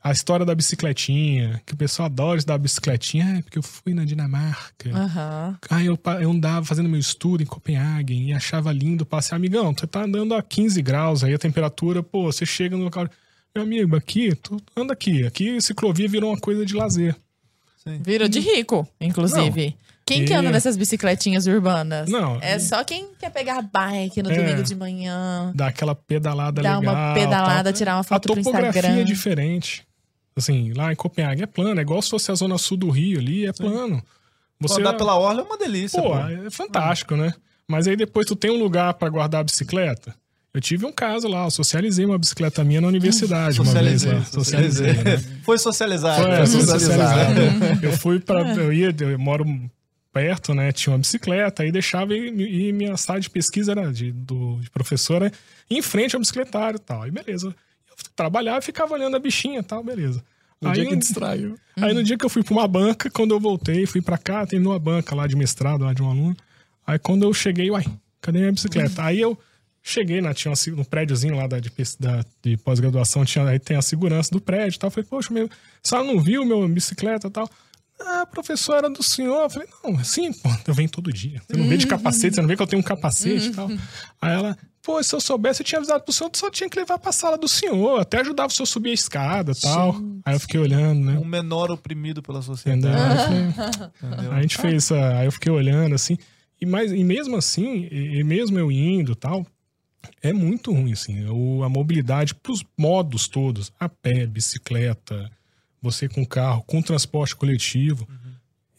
A 0.09 0.13
história 0.13 0.47
da 0.47 0.55
bicicletinha, 0.55 1.61
que 1.67 1.75
o 1.75 1.77
pessoal 1.77 2.07
adora 2.07 2.41
dar 2.43 2.59
bicicletinha, 2.59 3.37
ah, 3.39 3.43
porque 3.43 3.59
eu 3.59 3.63
fui 3.63 3.93
na 3.93 4.05
Dinamarca. 4.05 4.91
Aham. 4.95 5.59
Ah, 5.69 5.83
eu, 5.83 5.99
eu 6.21 6.31
andava 6.31 6.65
fazendo 6.65 6.89
meu 6.89 7.01
estudo 7.01 7.43
em 7.43 7.47
Copenhague 7.47 8.15
e 8.15 8.33
achava 8.33 8.73
lindo 8.73 9.05
passear. 9.05 9.37
Amigão, 9.37 9.73
você 9.77 9.87
tá 9.87 10.05
andando 10.05 10.35
a 10.35 10.43
15 10.43 10.81
graus 10.83 11.25
aí, 11.25 11.35
a 11.35 11.39
temperatura, 11.39 12.03
pô, 12.03 12.25
você 12.31 12.47
chega 12.47 12.77
no 12.77 12.85
local. 12.85 13.09
Meu 13.55 13.65
amigo, 13.65 13.97
aqui, 13.97 14.35
tu 14.37 14.59
anda 14.77 14.93
aqui. 14.93 15.27
Aqui 15.27 15.61
ciclovia 15.61 16.09
virou 16.09 16.31
uma 16.31 16.39
coisa 16.39 16.65
de 16.65 16.75
lazer. 16.75 17.17
Virou 18.03 18.29
de 18.29 18.39
rico, 18.41 18.87
inclusive. 19.01 19.77
Quem 20.05 20.25
que 20.25 20.33
anda 20.33 20.51
nessas 20.53 20.77
bicicletinhas 20.77 21.47
urbanas? 21.49 22.09
Não, 22.09 22.39
É 22.41 22.57
e- 22.57 22.61
só 22.61 22.85
quem 22.85 23.09
quer 23.19 23.31
pegar 23.31 23.61
bike 23.63 24.23
no 24.23 24.31
É. 24.31 24.37
domingo 24.37 24.63
de 24.63 24.75
manhã, 24.77 25.51
Dá 25.53 25.67
aquela 25.67 25.97
pedalada 25.97 26.63
dar 26.63 26.79
legal. 26.79 26.95
uma 26.95 27.15
pedalada, 27.15 27.65
tal. 27.65 27.73
tirar 27.73 27.95
uma 27.97 28.01
A 28.01 28.05
foto 28.05 28.23
pro 28.23 28.37
topografia 28.37 28.69
Instagram. 28.81 29.01
é 29.01 29.05
diferente. 29.05 29.85
Assim, 30.37 30.73
lá 30.75 30.93
em 30.93 30.97
Copenhague 30.97 31.43
é 31.43 31.47
plano, 31.47 31.81
é 31.81 31.83
igual 31.83 32.03
se 32.03 32.11
fosse 32.11 32.31
a 32.31 32.35
zona 32.35 32.59
sul 32.59 32.77
do 32.77 32.91
Rio 32.91 33.19
ali, 33.19 33.47
é 33.47 33.53
plano. 33.53 34.03
Você 34.61 34.81
Andar 34.81 34.95
pela 34.95 35.19
orla 35.19 35.41
é 35.41 35.45
uma 35.45 35.57
delícia, 35.57 36.01
Pô, 36.01 36.11
pô. 36.11 36.19
é 36.19 36.51
fantástico, 36.51 37.17
né? 37.17 37.33
Mas 37.69 37.89
aí 37.89 37.97
depois 37.97 38.27
tu 38.27 38.37
tem 38.37 38.51
um 38.51 38.59
lugar 38.59 38.95
pra 38.95 39.09
guardar 39.09 39.41
a 39.41 39.45
bicicleta. 39.45 40.15
Eu 40.55 40.61
tive 40.61 40.87
um 40.87 40.93
caso 40.93 41.29
lá, 41.29 41.45
eu 41.45 41.51
socializei 41.51 42.07
uma 42.07 42.19
bicicleta 42.19 42.65
minha 42.65 42.81
na 42.81 42.89
universidade 42.89 43.61
uma 43.61 43.71
vez 43.73 44.03
Socializei, 44.03 44.13
lá. 44.13 44.25
socializei. 44.25 44.93
né? 45.05 45.19
Foi 45.43 45.59
socializado. 45.59 46.23
Foi, 46.23 46.37
foi 46.37 46.47
socializado. 46.47 47.41
Eu 47.83 47.93
fui 47.93 48.21
pra. 48.21 48.41
Eu 48.57 48.73
ia, 48.73 48.95
eu 48.99 49.19
moro 49.19 49.45
perto, 50.13 50.55
né? 50.55 50.73
Tinha 50.73 50.93
uma 50.95 50.99
bicicleta, 50.99 51.63
aí 51.63 51.71
deixava 51.71 52.15
e, 52.15 52.69
e 52.69 52.73
minha 52.73 52.97
sala 52.97 53.21
de 53.21 53.29
pesquisa 53.29 53.73
era 53.73 53.93
de, 53.93 54.13
do, 54.13 54.57
de 54.61 54.71
professora 54.71 55.31
em 55.69 55.83
frente 55.83 56.17
ao 56.17 56.21
bicicletário 56.21 56.77
e 56.77 56.81
tal. 56.81 57.03
Aí 57.03 57.11
beleza. 57.11 57.55
Trabalhava 58.15 58.59
e 58.59 58.63
ficava 58.63 58.95
olhando 58.95 59.17
a 59.17 59.21
bichinha 59.21 59.63
tal, 59.63 59.83
beleza. 59.83 60.23
No 60.61 60.69
aí, 60.71 60.75
dia 60.77 60.87
que 60.87 60.95
um- 60.95 60.99
distraiu. 60.99 61.59
Aí 61.77 61.93
no 61.93 62.03
dia 62.03 62.17
que 62.17 62.25
eu 62.25 62.31
fui 62.31 62.43
pra 62.43 62.55
uma 62.55 62.67
banca, 62.67 63.11
quando 63.11 63.33
eu 63.35 63.41
voltei, 63.41 63.85
fui 63.87 64.01
pra 64.01 64.17
cá, 64.17 64.47
tem 64.47 64.59
uma 64.61 64.79
banca 64.79 65.15
lá 65.15 65.27
de 65.27 65.37
mestrado, 65.37 65.85
lá 65.85 65.93
de 65.93 66.03
um 66.03 66.09
aluno. 66.09 66.37
Aí 66.87 66.99
quando 66.99 67.25
eu 67.25 67.35
cheguei, 67.35 67.71
uai, 67.71 67.85
cadê 68.21 68.39
minha 68.39 68.53
bicicleta? 68.53 69.03
Aí 69.05 69.21
eu 69.21 69.39
cheguei, 69.83 70.21
né, 70.23 70.33
tinha 70.33 70.55
se- 70.57 70.71
no 70.71 70.85
prédiozinho 70.85 71.37
lá 71.37 71.47
da, 71.47 71.61
de, 71.61 71.71
da- 72.01 72.25
de 72.43 72.57
pós-graduação, 72.57 73.25
tinha, 73.25 73.47
aí 73.47 73.59
tem 73.59 73.77
a 73.77 73.83
segurança 73.83 74.31
do 74.31 74.41
prédio 74.41 74.77
e 74.77 74.79
tal. 74.79 74.89
Eu 74.89 74.93
Falei, 74.93 75.07
poxa, 75.09 75.33
meu, 75.35 75.49
senhora 75.83 76.07
não 76.07 76.21
viu 76.21 76.45
meu 76.45 76.67
bicicleta 76.69 77.29
e 77.29 77.31
tal? 77.31 77.49
Ah, 78.01 78.27
professor, 78.27 78.77
era 78.77 78.91
do 78.91 79.03
senhor. 79.03 79.43
Eu 79.45 79.51
falei, 79.51 79.69
não, 79.85 80.03
sim, 80.05 80.33
pô, 80.33 80.51
eu 80.67 80.75
venho 80.75 80.89
todo 80.89 81.13
dia. 81.13 81.41
Você 81.47 81.57
não 81.57 81.69
vê 81.69 81.77
de 81.77 81.87
capacete, 81.87 82.35
você 82.35 82.41
não 82.41 82.49
vê 82.49 82.57
que 82.57 82.63
eu 82.63 82.67
tenho 82.67 82.81
um 82.81 82.85
capacete 82.85 83.49
e 83.49 83.53
tal. 83.53 83.69
Aí 84.21 84.33
ela, 84.35 84.57
pô, 84.87 85.03
se 85.03 85.13
eu 85.15 85.21
soubesse, 85.21 85.61
eu 85.63 85.67
tinha 85.67 85.79
avisado 85.81 86.05
pro 86.05 86.13
senhor, 86.13 86.31
só 86.35 86.49
tinha 86.51 86.71
que 86.71 86.79
levar 86.79 86.97
pra 86.99 87.11
sala 87.11 87.37
do 87.37 87.49
senhor, 87.49 88.01
até 88.01 88.21
ajudava 88.21 88.47
o 88.49 88.51
senhor 88.53 88.63
a 88.63 88.67
subir 88.67 88.91
a 88.91 88.95
escada 88.95 89.51
e 89.53 89.61
tal. 89.61 89.97
Aí 90.25 90.35
eu 90.35 90.41
fiquei 90.41 90.61
olhando, 90.61 91.05
né? 91.05 91.19
Um 91.19 91.25
menor 91.25 91.71
oprimido 91.73 92.23
pela 92.23 92.41
sociedade. 92.41 93.33
Entendeu? 93.33 94.33
Aí 94.33 94.39
a 94.39 94.43
gente 94.43 94.57
fez, 94.57 94.75
essa- 94.85 95.19
aí 95.19 95.27
eu 95.27 95.33
fiquei 95.33 95.51
olhando 95.51 95.95
assim, 95.95 96.17
e, 96.61 96.65
mais, 96.65 96.93
e 96.93 97.03
mesmo 97.05 97.37
assim, 97.37 97.89
e, 97.91 98.21
e 98.21 98.25
mesmo 98.25 98.59
eu 98.59 98.71
indo 98.71 99.13
e 99.13 99.17
tal, 99.17 99.45
é 100.23 100.33
muito 100.33 100.73
ruim, 100.73 100.93
assim, 100.93 101.27
o, 101.29 101.65
a 101.65 101.69
mobilidade 101.69 102.33
pros 102.35 102.65
modos 102.79 103.27
todos, 103.27 103.73
a 103.81 103.89
pé, 103.89 104.25
bicicleta, 104.25 105.29
você 105.83 106.09
com 106.09 106.25
carro, 106.25 106.63
com 106.65 106.81
transporte 106.81 107.35
coletivo, 107.35 108.09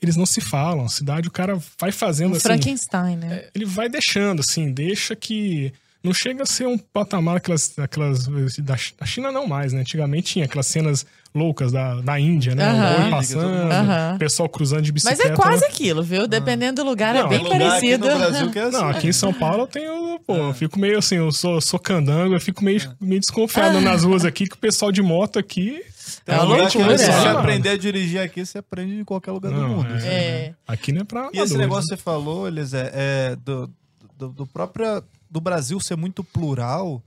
eles 0.02 0.16
não 0.16 0.26
se 0.26 0.40
falam, 0.40 0.86
a 0.86 0.90
cidade 0.90 1.28
o 1.28 1.32
cara 1.32 1.60
vai 1.80 1.92
fazendo 1.92 2.34
Um 2.34 2.38
assim, 2.38 2.42
Frankenstein, 2.48 3.18
né? 3.18 3.50
ele 3.54 3.66
vai 3.66 3.90
deixando, 3.90 4.40
assim, 4.40 4.72
deixa 4.72 5.16
que. 5.16 5.74
Não 6.04 6.14
chega 6.14 6.44
a 6.44 6.46
ser 6.46 6.68
um 6.68 6.78
patamar 6.78 7.38
aquelas. 7.38 7.78
aquelas 7.80 8.28
da, 8.60 8.78
Chi- 8.78 8.94
da 8.98 9.06
China 9.06 9.32
não 9.32 9.48
mais, 9.48 9.74
né? 9.74 9.82
Antigamente 9.82 10.34
tinha 10.34 10.46
aquelas 10.46 10.68
cenas 10.68 11.06
loucas 11.34 11.72
da, 11.72 11.96
da 12.02 12.20
Índia, 12.20 12.56
né? 12.56 12.72
O 12.72 13.02
boi 13.02 13.10
passando, 13.12 14.16
o 14.16 14.18
pessoal 14.18 14.48
cruzando 14.48 14.82
de 14.84 14.92
Mas 14.94 15.04
bicicleta. 15.04 15.34
é 15.34 15.36
quase 15.36 15.62
né? 15.62 15.68
aquilo, 15.68 16.04
viu? 16.04 16.28
Dependendo 16.28 16.84
do 16.84 16.90
lugar, 16.90 17.14
Não, 17.14 17.26
é 17.26 17.30
bem 17.30 17.44
lugar 17.44 17.60
parecido. 17.60 18.08
Aqui 18.08 18.18
Brasil 18.20 18.52
que 18.52 18.60
é 18.60 18.62
assim. 18.64 18.72
Não, 18.78 18.88
aqui 18.90 19.08
em 19.08 19.14
São 19.14 19.34
Paulo 19.34 19.64
eu 19.64 19.68
tenho. 19.68 20.20
Pô, 20.26 20.36
eu 20.36 20.54
fico 20.54 20.80
meio 20.80 20.98
assim, 21.00 21.16
eu 21.16 21.32
sou, 21.32 21.60
sou 21.62 21.80
candango, 21.80 22.36
eu 22.36 22.40
fico 22.42 22.64
meio, 22.64 22.82
meio 23.02 23.20
desconfiado 23.20 23.80
nas 23.82 24.04
ruas 24.04 24.24
aqui, 24.26 24.48
que 24.48 24.56
o 24.56 24.60
pessoal 24.60 24.92
de 24.92 25.02
moto 25.02 25.38
aqui. 25.40 25.82
É 26.26 26.36
uma 26.36 26.44
lugar 26.44 26.70
que 26.72 26.78
loucura, 26.78 26.98
Se 26.98 27.06
é. 27.06 27.12
você 27.12 27.28
aprender 27.28 27.70
a 27.70 27.78
dirigir 27.78 28.22
aqui, 28.22 28.46
você 28.46 28.58
aprende 28.60 28.96
em 28.96 29.04
qualquer 29.04 29.32
lugar 29.32 29.52
do 29.52 29.60
Não, 29.60 29.70
mundo. 29.70 29.94
é. 29.94 29.98
assim. 29.98 30.08
É. 30.08 30.54
Aqui 30.68 30.92
não 30.92 31.02
é 31.02 31.04
pra. 31.04 31.30
E 31.34 31.40
esse 31.40 31.58
negócio 31.58 31.86
que 31.86 31.92
né? 31.92 31.98
você 31.98 32.04
falou, 32.04 32.48
eles 32.48 32.74
é, 32.74 32.92
é 32.94 33.36
do, 33.44 33.70
do, 34.18 34.30
do 34.30 34.48
próprio 34.48 35.04
do 35.30 35.42
Brasil 35.42 35.80
ser 35.80 35.96
muito 35.96 36.24
plural, 36.24 37.02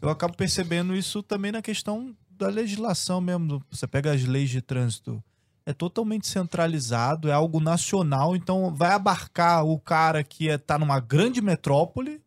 eu 0.00 0.08
acabo 0.08 0.36
percebendo 0.36 0.94
isso 0.94 1.22
também 1.22 1.52
na 1.52 1.62
questão 1.62 2.14
da 2.30 2.48
legislação 2.48 3.20
mesmo. 3.20 3.62
Você 3.70 3.86
pega 3.86 4.12
as 4.12 4.24
leis 4.24 4.48
de 4.50 4.62
trânsito, 4.62 5.22
é 5.66 5.72
totalmente 5.72 6.26
centralizado, 6.26 7.28
é 7.28 7.32
algo 7.32 7.60
nacional, 7.60 8.34
então 8.34 8.74
vai 8.74 8.92
abarcar 8.92 9.64
o 9.64 9.78
cara 9.78 10.24
que 10.24 10.48
é, 10.48 10.56
tá 10.56 10.78
numa 10.78 10.98
grande 10.98 11.40
metrópole, 11.40 12.20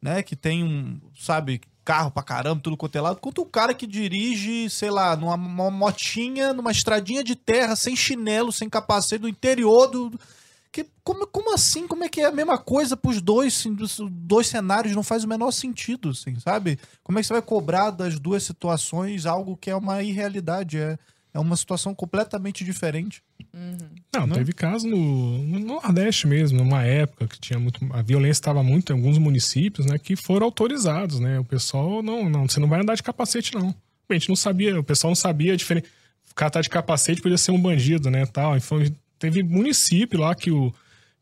né, 0.00 0.22
que 0.22 0.36
tem 0.36 0.62
um, 0.62 1.00
sabe, 1.18 1.60
carro 1.84 2.10
pra 2.10 2.22
caramba, 2.22 2.60
tudo 2.62 2.76
quanto 2.76 2.96
é 2.96 3.00
lado, 3.00 3.18
quanto 3.18 3.40
o 3.40 3.46
cara 3.46 3.74
que 3.74 3.86
dirige, 3.86 4.70
sei 4.70 4.90
lá, 4.90 5.16
numa 5.16 5.34
uma 5.34 5.70
motinha, 5.70 6.52
numa 6.52 6.70
estradinha 6.70 7.24
de 7.24 7.34
terra, 7.34 7.74
sem 7.74 7.96
chinelo, 7.96 8.52
sem 8.52 8.68
capacete, 8.68 9.22
no 9.22 9.28
interior 9.28 9.88
do, 9.88 10.20
que, 10.70 10.86
como, 11.02 11.26
como 11.26 11.54
assim? 11.54 11.86
Como 11.86 12.04
é 12.04 12.08
que 12.08 12.20
é 12.20 12.26
a 12.26 12.32
mesma 12.32 12.58
coisa 12.58 12.96
pros 12.96 13.20
dois, 13.20 13.56
assim, 13.58 13.76
dois 14.10 14.46
cenários? 14.46 14.94
Não 14.94 15.02
faz 15.02 15.24
o 15.24 15.28
menor 15.28 15.50
sentido, 15.50 16.10
assim, 16.10 16.38
sabe? 16.38 16.78
Como 17.02 17.18
é 17.18 17.22
que 17.22 17.26
você 17.26 17.32
vai 17.32 17.42
cobrar 17.42 17.90
das 17.90 18.18
duas 18.18 18.42
situações 18.42 19.26
algo 19.26 19.56
que 19.56 19.70
é 19.70 19.76
uma 19.76 20.02
irrealidade? 20.02 20.78
É, 20.78 20.98
é 21.32 21.38
uma 21.38 21.56
situação 21.56 21.94
completamente 21.94 22.64
diferente. 22.64 23.22
Não, 24.14 24.26
Não? 24.26 24.36
teve 24.36 24.52
caso 24.52 24.86
no, 24.86 25.38
no 25.38 25.58
Nordeste 25.58 26.26
mesmo, 26.26 26.58
numa 26.58 26.82
época 26.82 27.26
que 27.26 27.38
tinha 27.38 27.58
muito. 27.58 27.80
A 27.92 28.02
violência 28.02 28.40
estava 28.40 28.62
muito 28.62 28.92
em 28.92 28.96
alguns 28.96 29.18
municípios, 29.18 29.86
né? 29.86 29.98
Que 29.98 30.16
foram 30.16 30.46
autorizados, 30.46 31.20
né? 31.20 31.38
O 31.38 31.44
pessoal, 31.44 32.02
não, 32.02 32.28
não, 32.28 32.48
você 32.48 32.60
não 32.60 32.68
vai 32.68 32.80
andar 32.80 32.94
de 32.94 33.02
capacete, 33.02 33.54
não. 33.54 33.74
A 34.08 34.14
gente 34.14 34.28
não 34.28 34.36
sabia, 34.36 34.78
o 34.78 34.84
pessoal 34.84 35.10
não 35.10 35.16
sabia 35.16 35.52
a 35.52 35.56
diferença. 35.56 35.86
O 36.30 36.34
cara 36.34 36.50
tá 36.50 36.60
de 36.60 36.68
capacete 36.68 37.20
podia 37.20 37.38
ser 37.38 37.50
um 37.50 37.60
bandido, 37.60 38.10
né? 38.10 38.24
Tal. 38.26 38.56
Então, 38.56 38.78
teve 39.18 39.42
município 39.42 40.20
lá 40.20 40.34
que 40.34 40.50
o. 40.50 40.72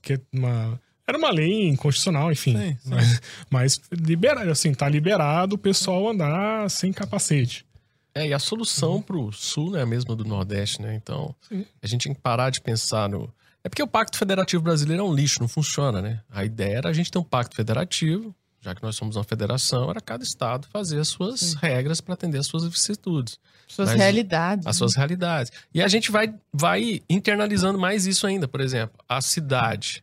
Que 0.00 0.14
é 0.14 0.20
uma, 0.32 0.80
era 1.06 1.18
uma 1.18 1.30
lei 1.30 1.68
inconstitucional, 1.68 2.32
enfim. 2.32 2.56
Sim, 2.56 2.76
sim. 2.80 2.90
Mas, 2.90 3.22
mas 3.50 3.80
libera, 3.92 4.50
assim, 4.50 4.74
tá 4.74 4.88
liberado 4.88 5.54
o 5.54 5.58
pessoal 5.58 6.08
andar 6.08 6.68
sem 6.70 6.92
capacete. 6.92 7.64
É, 8.16 8.28
e 8.28 8.32
a 8.32 8.38
solução 8.38 9.02
pro 9.02 9.30
sul 9.30 9.72
não 9.72 9.78
é 9.78 9.82
a 9.82 9.86
mesma 9.86 10.16
do 10.16 10.24
Nordeste, 10.24 10.80
né? 10.80 10.94
Então, 10.94 11.34
Sim. 11.46 11.66
a 11.82 11.86
gente 11.86 12.04
tem 12.04 12.14
que 12.14 12.20
parar 12.20 12.48
de 12.48 12.62
pensar 12.62 13.10
no. 13.10 13.30
É 13.62 13.68
porque 13.68 13.82
o 13.82 13.86
Pacto 13.86 14.16
Federativo 14.16 14.62
Brasileiro 14.62 15.02
é 15.02 15.04
um 15.04 15.14
lixo, 15.14 15.40
não 15.40 15.48
funciona, 15.48 16.00
né? 16.00 16.22
A 16.30 16.42
ideia 16.42 16.78
era 16.78 16.88
a 16.88 16.92
gente 16.94 17.10
ter 17.10 17.18
um 17.18 17.22
pacto 17.22 17.54
federativo, 17.54 18.34
já 18.66 18.74
que 18.74 18.82
nós 18.82 18.96
somos 18.96 19.14
uma 19.14 19.22
federação, 19.22 19.88
era 19.88 20.00
cada 20.00 20.24
estado 20.24 20.66
fazer 20.72 20.98
as 20.98 21.06
suas 21.06 21.54
regras 21.54 22.00
para 22.00 22.14
atender 22.14 22.38
as 22.38 22.46
suas 22.48 22.64
vicissitudes, 22.64 23.38
Suas 23.68 23.90
Mas- 23.90 23.98
realidades. 23.98 24.66
as 24.66 24.76
suas 24.76 24.94
realidades. 24.96 25.52
E 25.72 25.80
a 25.80 25.86
gente 25.88 26.10
vai, 26.10 26.34
vai 26.52 27.00
internalizando 27.08 27.78
mais 27.78 28.06
isso 28.06 28.26
ainda. 28.26 28.46
Por 28.48 28.60
exemplo, 28.60 28.98
a 29.08 29.20
cidade. 29.20 30.02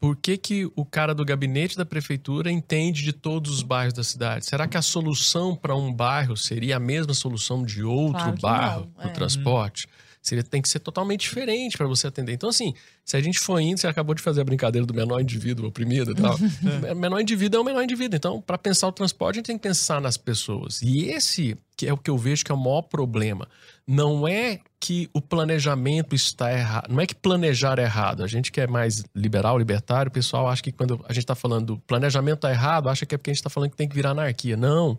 Por 0.00 0.16
que, 0.16 0.36
que 0.36 0.70
o 0.76 0.84
cara 0.84 1.12
do 1.14 1.24
gabinete 1.24 1.76
da 1.76 1.84
prefeitura 1.84 2.50
entende 2.52 3.02
de 3.02 3.12
todos 3.12 3.50
os 3.52 3.62
bairros 3.62 3.92
da 3.94 4.04
cidade? 4.04 4.46
Será 4.46 4.66
que 4.68 4.76
a 4.76 4.82
solução 4.82 5.56
para 5.56 5.74
um 5.76 5.92
bairro 5.92 6.36
seria 6.36 6.76
a 6.76 6.80
mesma 6.80 7.14
solução 7.14 7.64
de 7.64 7.82
outro 7.82 8.22
Claro 8.22 8.38
bairro 8.40 8.92
não, 8.96 9.04
no 9.04 9.10
é. 9.10 9.12
transporte? 9.12 9.88
Seria, 10.22 10.42
tem 10.42 10.60
que 10.60 10.68
ser 10.68 10.80
totalmente 10.80 11.20
diferente 11.20 11.76
para 11.76 11.86
você 11.86 12.06
atender. 12.06 12.32
Então, 12.32 12.48
assim, 12.48 12.74
se 13.04 13.16
a 13.16 13.20
gente 13.20 13.38
for 13.38 13.58
indo, 13.60 13.78
você 13.78 13.86
acabou 13.86 14.14
de 14.14 14.22
fazer 14.22 14.40
a 14.40 14.44
brincadeira 14.44 14.86
do 14.86 14.92
menor 14.92 15.20
indivíduo 15.20 15.68
oprimido 15.68 16.12
e 16.12 16.14
tal. 16.14 16.36
O 16.92 16.94
menor 16.94 17.20
indivíduo 17.20 17.58
é 17.58 17.60
o 17.60 17.64
menor 17.64 17.82
indivíduo. 17.82 18.16
Então, 18.16 18.40
para 18.40 18.58
pensar 18.58 18.88
o 18.88 18.92
transporte, 18.92 19.36
a 19.36 19.38
gente 19.38 19.46
tem 19.46 19.56
que 19.56 19.62
pensar 19.62 20.00
nas 20.00 20.16
pessoas. 20.16 20.82
E 20.82 21.06
esse 21.06 21.56
que 21.78 21.86
é 21.86 21.92
o 21.92 21.96
que 21.96 22.10
eu 22.10 22.18
vejo 22.18 22.44
que 22.44 22.50
é 22.50 22.54
o 22.54 22.58
maior 22.58 22.82
problema. 22.82 23.46
Não 23.86 24.26
é 24.26 24.58
que 24.80 25.08
o 25.14 25.20
planejamento 25.20 26.12
está 26.12 26.52
errado. 26.52 26.92
Não 26.92 27.00
é 27.00 27.06
que 27.06 27.14
planejar 27.14 27.78
é 27.78 27.82
errado. 27.82 28.24
A 28.24 28.26
gente 28.26 28.50
que 28.50 28.60
é 28.60 28.66
mais 28.66 29.04
liberal, 29.14 29.56
libertário, 29.56 30.10
o 30.10 30.12
pessoal 30.12 30.48
acha 30.48 30.60
que 30.60 30.72
quando 30.72 31.00
a 31.08 31.12
gente 31.12 31.22
está 31.22 31.36
falando 31.36 31.66
do 31.66 31.78
planejamento 31.78 32.38
está 32.38 32.50
errado, 32.50 32.88
acha 32.88 33.06
que 33.06 33.14
é 33.14 33.18
porque 33.18 33.30
a 33.30 33.32
gente 33.32 33.40
está 33.40 33.48
falando 33.48 33.70
que 33.70 33.76
tem 33.76 33.88
que 33.88 33.94
virar 33.94 34.10
anarquia. 34.10 34.56
Não. 34.56 34.98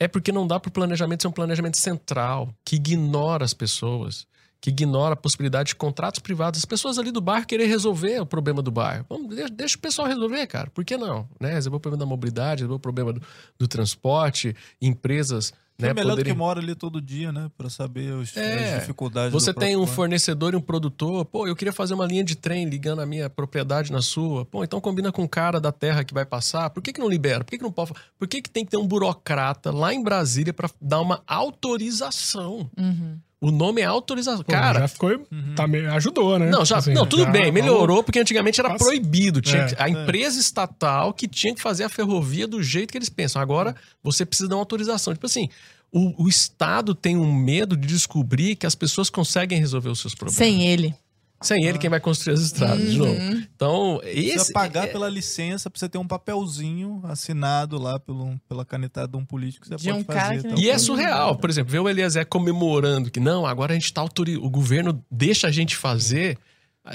É 0.00 0.06
porque 0.06 0.30
não 0.30 0.46
dá 0.46 0.60
para 0.60 0.68
o 0.68 0.72
planejamento 0.72 1.22
ser 1.22 1.28
um 1.28 1.32
planejamento 1.32 1.76
central, 1.76 2.54
que 2.64 2.76
ignora 2.76 3.44
as 3.44 3.52
pessoas, 3.52 4.26
que 4.60 4.70
ignora 4.70 5.14
a 5.14 5.16
possibilidade 5.16 5.68
de 5.68 5.74
contratos 5.74 6.20
privados. 6.20 6.58
As 6.58 6.64
pessoas 6.64 6.98
ali 6.98 7.10
do 7.10 7.20
bairro 7.20 7.46
querer 7.46 7.66
resolver 7.66 8.20
o 8.20 8.26
problema 8.26 8.62
do 8.62 8.70
bairro. 8.70 9.04
Vamos, 9.08 9.34
deixa, 9.34 9.52
deixa 9.52 9.76
o 9.76 9.80
pessoal 9.80 10.08
resolver, 10.08 10.46
cara. 10.46 10.70
Por 10.70 10.84
que 10.84 10.96
não? 10.96 11.28
Né? 11.40 11.52
Resolver 11.52 11.76
o 11.76 11.80
problema 11.80 12.04
da 12.04 12.06
mobilidade, 12.06 12.62
resolver 12.62 12.76
o 12.76 12.80
problema 12.80 13.12
do, 13.12 13.22
do 13.58 13.68
transporte, 13.68 14.54
empresas. 14.80 15.52
Né, 15.80 15.90
é 15.90 15.94
melhor 15.94 16.16
do 16.16 16.24
que 16.24 16.32
mora 16.34 16.58
ali 16.60 16.74
todo 16.74 17.00
dia, 17.00 17.30
né? 17.30 17.48
Pra 17.56 17.70
saber 17.70 18.12
os, 18.12 18.36
É. 18.36 18.74
as 18.74 18.80
dificuldades. 18.80 19.32
Você 19.32 19.52
do 19.52 19.60
tem 19.60 19.76
um 19.76 19.86
fornecedor 19.86 20.52
e 20.52 20.56
um 20.56 20.60
produtor. 20.60 21.24
Pô, 21.24 21.46
eu 21.46 21.54
queria 21.54 21.72
fazer 21.72 21.94
uma 21.94 22.04
linha 22.04 22.24
de 22.24 22.34
trem 22.34 22.68
ligando 22.68 23.00
a 23.00 23.06
minha 23.06 23.30
propriedade 23.30 23.92
na 23.92 24.02
sua. 24.02 24.44
Pô, 24.44 24.64
então 24.64 24.80
combina 24.80 25.12
com 25.12 25.22
o 25.22 25.28
cara 25.28 25.60
da 25.60 25.70
terra 25.70 26.02
que 26.02 26.12
vai 26.12 26.26
passar. 26.26 26.68
Por 26.70 26.82
que, 26.82 26.92
que 26.92 26.98
não 27.00 27.08
libera? 27.08 27.44
Por 27.44 27.50
que, 27.52 27.58
que 27.58 27.62
não 27.62 27.70
pode? 27.70 27.92
Por 28.18 28.26
que, 28.26 28.42
que 28.42 28.50
tem 28.50 28.64
que 28.64 28.72
ter 28.72 28.76
um 28.76 28.88
burocrata 28.88 29.70
lá 29.70 29.94
em 29.94 30.02
Brasília 30.02 30.52
para 30.52 30.68
dar 30.80 31.00
uma 31.00 31.22
autorização? 31.28 32.68
Uhum. 32.76 33.16
O 33.40 33.52
nome 33.52 33.80
é 33.80 33.84
autorização. 33.84 34.42
Pô, 34.42 34.50
cara, 34.50 34.80
já 34.80 34.88
ficou. 34.88 35.10
Tá, 35.54 35.66
meio- 35.66 35.92
ajudou, 35.92 36.38
né? 36.40 36.50
não, 36.50 36.64
já, 36.64 36.78
Assim, 36.78 36.92
não, 36.92 37.06
tudo 37.06 37.22
já 37.22 37.30
bem, 37.30 37.42
falou- 37.42 37.54
melhorou, 37.54 38.02
porque 38.02 38.18
antigamente 38.18 38.58
era 38.60 38.70
Passa- 38.70 38.84
proibido. 38.84 39.40
Tinha 39.40 39.62
É, 39.62 39.66
que- 39.68 39.82
a 39.82 39.88
empresa 39.88 40.40
estatal 40.40 41.12
que 41.12 41.28
tinha 41.28 41.54
que 41.54 41.62
fazer 41.62 41.84
a 41.84 41.88
ferrovia 41.88 42.48
do 42.48 42.60
jeito 42.62 42.90
que 42.90 42.98
eles 42.98 43.08
pensam. 43.08 43.40
Agora, 43.40 43.76
você 44.02 44.26
precisa 44.26 44.48
dar 44.48 44.56
uma 44.56 44.62
autorização. 44.62 45.14
Tipo 45.14 45.26
assim, 45.26 45.48
o, 45.92 46.24
o 46.24 46.28
Estado 46.28 46.94
tem 46.96 47.16
um 47.16 47.32
medo 47.32 47.76
de 47.76 47.86
descobrir 47.86 48.56
que 48.56 48.66
as 48.66 48.74
pessoas 48.74 49.08
conseguem 49.08 49.58
resolver 49.60 49.88
os 49.88 50.00
seus 50.00 50.14
problemas. 50.16 50.36
Sem 50.36 50.66
ele. 50.66 50.92
Sem 51.40 51.64
ele, 51.64 51.78
quem 51.78 51.88
vai 51.88 52.00
construir 52.00 52.34
as 52.34 52.40
estradas, 52.40 52.90
de 52.90 52.98
novo. 52.98 53.12
Uhum. 53.12 53.46
Então, 53.54 53.98
Precisa 54.02 54.42
esse. 54.42 54.52
pagar 54.52 54.84
é- 54.88 54.92
pela 54.92 55.08
licença, 55.08 55.70
pra 55.70 55.78
você 55.78 55.88
ter 55.88 55.96
um 55.98 56.06
papelzinho 56.06 57.00
assinado 57.04 57.78
lá 57.78 57.98
pelo, 58.00 58.36
pela 58.48 58.64
canetada 58.64 59.06
de 59.08 59.16
um 59.16 59.24
político 59.24 59.62
que 59.62 59.68
você 59.68 59.76
De 59.76 59.88
pode 59.88 60.00
um 60.00 60.04
cara 60.04 60.34
fazer. 60.34 60.48
não- 60.48 60.58
E 60.58 60.68
é 60.68 60.76
surreal, 60.78 61.36
por 61.36 61.48
exemplo, 61.48 61.70
ver 61.70 61.78
o 61.78 61.88
Eliezer 61.88 62.26
comemorando 62.26 63.10
que 63.10 63.20
não, 63.20 63.46
agora 63.46 63.72
a 63.72 63.74
gente 63.78 63.92
tá 63.92 64.00
autorizando, 64.00 64.44
o 64.44 64.50
governo 64.50 65.04
deixa 65.10 65.46
a 65.46 65.50
gente 65.52 65.76
fazer. 65.76 66.36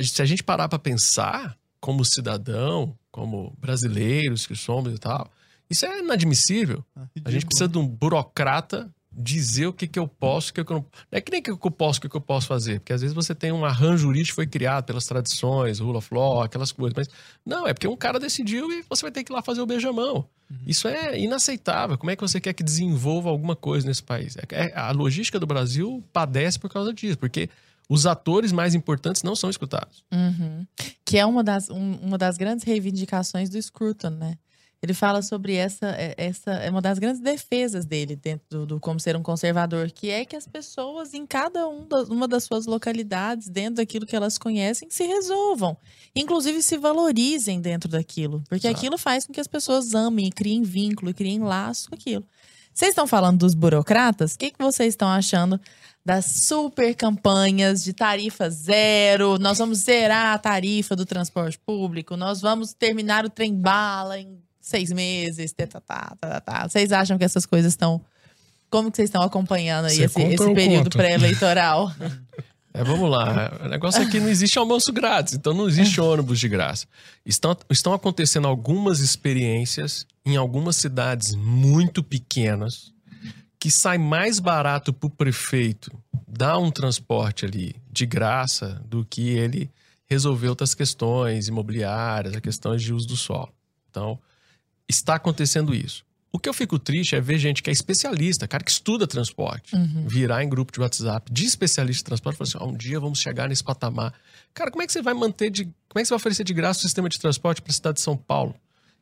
Se 0.02 0.22
a 0.22 0.26
gente 0.26 0.44
parar 0.44 0.68
pra 0.68 0.80
pensar, 0.80 1.56
como 1.80 2.04
cidadão, 2.04 2.96
como 3.12 3.54
brasileiros 3.60 4.46
que 4.48 4.56
somos 4.56 4.94
e 4.94 4.98
tal, 4.98 5.30
isso 5.70 5.86
é 5.86 6.00
inadmissível. 6.00 6.84
Ah, 6.96 7.06
A 7.26 7.32
gente 7.32 7.46
precisa 7.46 7.68
de 7.68 7.78
um 7.78 7.88
burocrata 7.88 8.90
dizer 9.16 9.68
o 9.68 9.74
que, 9.74 9.88
que 9.88 10.00
eu 10.00 10.08
posso, 10.08 10.52
o 10.52 10.54
que, 10.54 10.64
que 10.64 10.72
eu 10.72 10.78
não. 10.78 10.86
Não 11.12 11.18
é 11.18 11.22
que 11.22 11.32
nem 11.32 11.40
o 11.42 11.44
que 11.44 11.68
eu 11.68 11.72
posso, 11.72 12.00
o 12.00 12.02
que, 12.02 12.10
que 12.10 12.16
eu 12.18 12.22
posso 12.22 12.48
fazer. 12.48 12.80
Porque 12.80 12.94
às 12.94 13.02
vezes 13.02 13.14
você 13.14 13.36
tem 13.36 13.52
um 13.52 13.64
arranjo 13.66 14.00
jurídico 14.04 14.30
que 14.32 14.36
foi 14.36 14.48
criado 14.48 14.86
pelas 14.86 15.06
tradições, 15.06 15.80
rule 15.80 15.98
of 15.98 16.14
law, 16.14 16.42
aquelas 16.42 16.72
coisas. 16.72 16.94
Mas 16.96 17.08
não, 17.46 17.68
é 17.68 17.74
porque 17.74 17.88
um 17.88 17.96
cara 17.98 18.20
decidiu 18.20 18.72
e 18.72 18.84
você 18.90 19.02
vai 19.04 19.12
ter 19.12 19.24
que 19.24 19.32
ir 19.32 19.36
lá 19.36 19.42
fazer 19.42 19.62
o 19.62 19.66
beijamão. 19.66 20.28
Isso 20.68 20.88
é 20.88 21.20
inaceitável. 21.20 21.98
Como 21.98 22.12
é 22.12 22.16
que 22.16 22.22
você 22.22 22.40
quer 22.40 22.54
que 22.54 22.64
desenvolva 22.64 23.30
alguma 23.30 23.56
coisa 23.56 23.88
nesse 23.88 24.04
país? 24.04 24.36
É- 24.38 24.66
é- 24.68 24.74
a 24.78 24.92
logística 24.92 25.40
do 25.40 25.48
Brasil 25.48 26.04
padece 26.14 26.60
por 26.60 26.70
causa 26.70 26.94
disso, 26.94 27.18
porque 27.18 27.50
os 27.90 28.06
atores 28.06 28.52
mais 28.52 28.76
importantes 28.76 29.24
não 29.24 29.36
são 29.36 29.50
escutados. 29.50 30.04
Uhum. 30.14 30.66
Que 31.06 31.18
é 31.18 31.26
uma 31.26 31.44
das, 31.44 31.70
um- 31.70 31.98
uma 32.02 32.18
das 32.18 32.38
grandes 32.38 32.64
reivindicações 32.66 33.50
do 33.50 33.62
Scruton, 33.62 34.12
né? 34.12 34.38
Ele 34.84 34.94
fala 34.94 35.22
sobre 35.22 35.56
essa, 35.56 35.88
é- 35.98 36.14
essa 36.18 36.52
é 36.52 36.70
uma 36.70 36.82
das 36.82 37.00
grandes 37.00 37.22
defesas 37.22 37.86
dele 37.86 38.18
dentro 38.18 38.46
do, 38.50 38.66
do 38.66 38.80
como 38.82 39.00
ser 39.00 39.16
um 39.16 39.24
conservador, 39.24 39.90
que 39.90 40.10
é 40.10 40.26
que 40.26 40.36
as 40.36 40.46
pessoas 40.46 41.14
em 41.14 41.26
cada 41.26 41.70
um 41.70 41.88
das- 41.88 42.10
uma 42.10 42.28
das 42.28 42.44
suas 42.44 42.66
localidades, 42.66 43.48
dentro 43.48 43.76
daquilo 43.76 44.06
que 44.06 44.14
elas 44.14 44.38
conhecem, 44.38 44.90
se 44.92 45.06
resolvam, 45.06 45.78
inclusive 46.14 46.62
se 46.62 46.78
valorizem 46.78 47.62
dentro 47.62 47.90
daquilo, 47.90 48.44
porque 48.50 48.68
Exato. 48.68 48.78
aquilo 48.78 48.98
faz 48.98 49.26
com 49.26 49.32
que 49.32 49.40
as 49.40 49.48
pessoas 49.48 49.96
amem, 49.96 50.28
e 50.28 50.32
criem 50.32 50.64
vínculo, 50.64 51.12
e 51.12 51.14
criem 51.14 51.40
laço 51.40 51.88
com 51.90 51.96
aquilo. 51.96 52.26
Vocês 52.74 52.90
estão 52.90 53.08
falando 53.08 53.38
dos 53.38 53.54
burocratas? 53.54 54.34
O 54.34 54.38
que, 54.38 54.52
que 54.52 54.62
vocês 54.62 54.90
estão 54.90 55.08
achando 55.08 55.62
das 56.04 56.26
super 56.26 56.94
campanhas 56.94 57.82
de 57.86 57.94
tarifa 57.94 58.50
zero? 58.50 59.38
Nós 59.40 59.60
vamos 59.60 59.78
zerar 59.78 60.34
a 60.34 60.38
tarifa 60.40 60.94
do 60.94 61.06
transporte 61.06 61.58
público, 61.60 62.18
nós 62.18 62.42
vamos 62.42 62.74
terminar 62.74 63.24
o 63.26 63.30
trem 63.30 63.54
bala 63.56 64.20
em 64.20 64.44
seis 64.64 64.92
meses. 64.92 65.52
Tá, 65.52 65.68
tá, 65.68 65.82
tá, 65.82 66.16
tá, 66.20 66.42
tá. 66.42 66.68
Vocês 66.68 66.92
acham 66.92 67.18
que 67.18 67.24
essas 67.24 67.46
coisas 67.46 67.74
estão. 67.74 68.02
Como 68.70 68.90
que 68.90 68.98
vocês 68.98 69.10
estão 69.10 69.22
acompanhando 69.22 69.86
aí 69.86 70.02
esse, 70.02 70.20
esse 70.20 70.54
período 70.56 70.90
pré-eleitoral? 70.90 71.92
É, 72.76 72.84
vamos 72.84 73.08
lá. 73.08 73.52
O 73.64 73.68
negócio 73.68 74.02
é 74.02 74.10
que 74.10 74.20
não 74.20 74.28
existe 74.28 74.58
almoço 74.58 74.92
grátis, 74.92 75.36
então 75.36 75.54
não 75.54 75.68
existe 75.68 76.02
ônibus 76.02 76.40
de 76.40 76.50
graça. 76.50 76.88
Estão, 77.24 77.56
estão 77.70 77.94
acontecendo 77.94 78.48
algumas 78.48 79.00
experiências 79.00 80.08
em 80.26 80.38
algumas 80.38 80.78
cidades 80.78 81.36
muito 81.36 82.02
pequenas 82.02 82.92
que 83.60 83.70
sai 83.70 84.00
mais 84.00 84.40
barato 84.40 84.92
para 84.92 85.06
o 85.06 85.10
prefeito 85.12 85.96
dar 86.28 86.58
um 86.58 86.72
transporte 86.72 87.46
ali 87.46 87.76
de 87.92 88.08
graça 88.08 88.82
do 88.88 89.06
que 89.06 89.30
ele 89.30 89.70
resolver 90.08 90.50
outras 90.50 90.74
questões 90.74 91.48
imobiliárias, 91.48 92.34
as 92.34 92.42
questões 92.42 92.82
de 92.82 92.92
uso 92.92 93.08
do 93.08 93.16
solo. 93.16 93.54
Então, 93.90 94.20
está 94.90 95.16
acontecendo 95.16 95.74
isso. 95.74 96.04
O 96.32 96.40
que 96.40 96.50
eu 96.50 96.54
fico 96.54 96.80
triste 96.80 97.16
é 97.16 97.22
ver 97.22 97.38
gente 97.38 97.62
que 97.62 97.70
é 97.70 97.74
especialista, 97.74 98.48
cara 98.48 98.64
que 98.64 98.72
estuda 98.72 99.06
transporte, 99.06 99.76
Uhum. 99.76 100.08
virar 100.08 100.44
em 100.44 100.50
grupo 100.50 100.72
de 100.74 100.80
WhatsApp 100.80 101.32
de 101.32 101.46
especialista 101.46 102.02
em 102.02 102.06
transporte 102.06 102.36
e 102.36 102.38
falar 102.40 102.48
assim: 102.48 102.58
"Ah, 102.60 102.74
um 102.74 102.76
dia 102.78 103.00
vamos 103.00 103.20
chegar 103.20 103.48
nesse 103.48 103.64
patamar. 103.64 104.14
Cara, 104.54 104.72
como 104.72 104.82
é 104.82 104.88
que 104.88 104.94
você 104.94 105.02
vai 105.02 105.14
manter 105.14 105.52
de. 105.52 105.66
Como 105.66 105.74
é 105.98 106.02
que 106.02 106.06
você 106.08 106.10
vai 106.14 106.18
oferecer 106.18 106.44
de 106.44 106.54
graça 106.54 106.80
o 106.80 106.82
sistema 106.82 107.08
de 107.08 107.20
transporte 107.20 107.62
para 107.62 107.70
a 107.72 107.74
cidade 107.76 107.96
de 107.98 108.02
São 108.02 108.18
Paulo? 108.18 108.56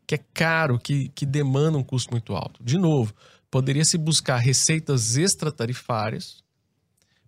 Que 0.05 0.15
é 0.15 0.19
caro, 0.34 0.77
que, 0.77 1.07
que 1.15 1.25
demanda 1.25 1.77
um 1.77 1.84
custo 1.84 2.11
muito 2.11 2.34
alto. 2.36 2.61
De 2.61 2.77
novo, 2.77 3.13
poderia 3.49 3.86
se 3.86 3.97
buscar 3.97 4.38
receitas 4.38 5.15
extratarifárias 5.15 6.40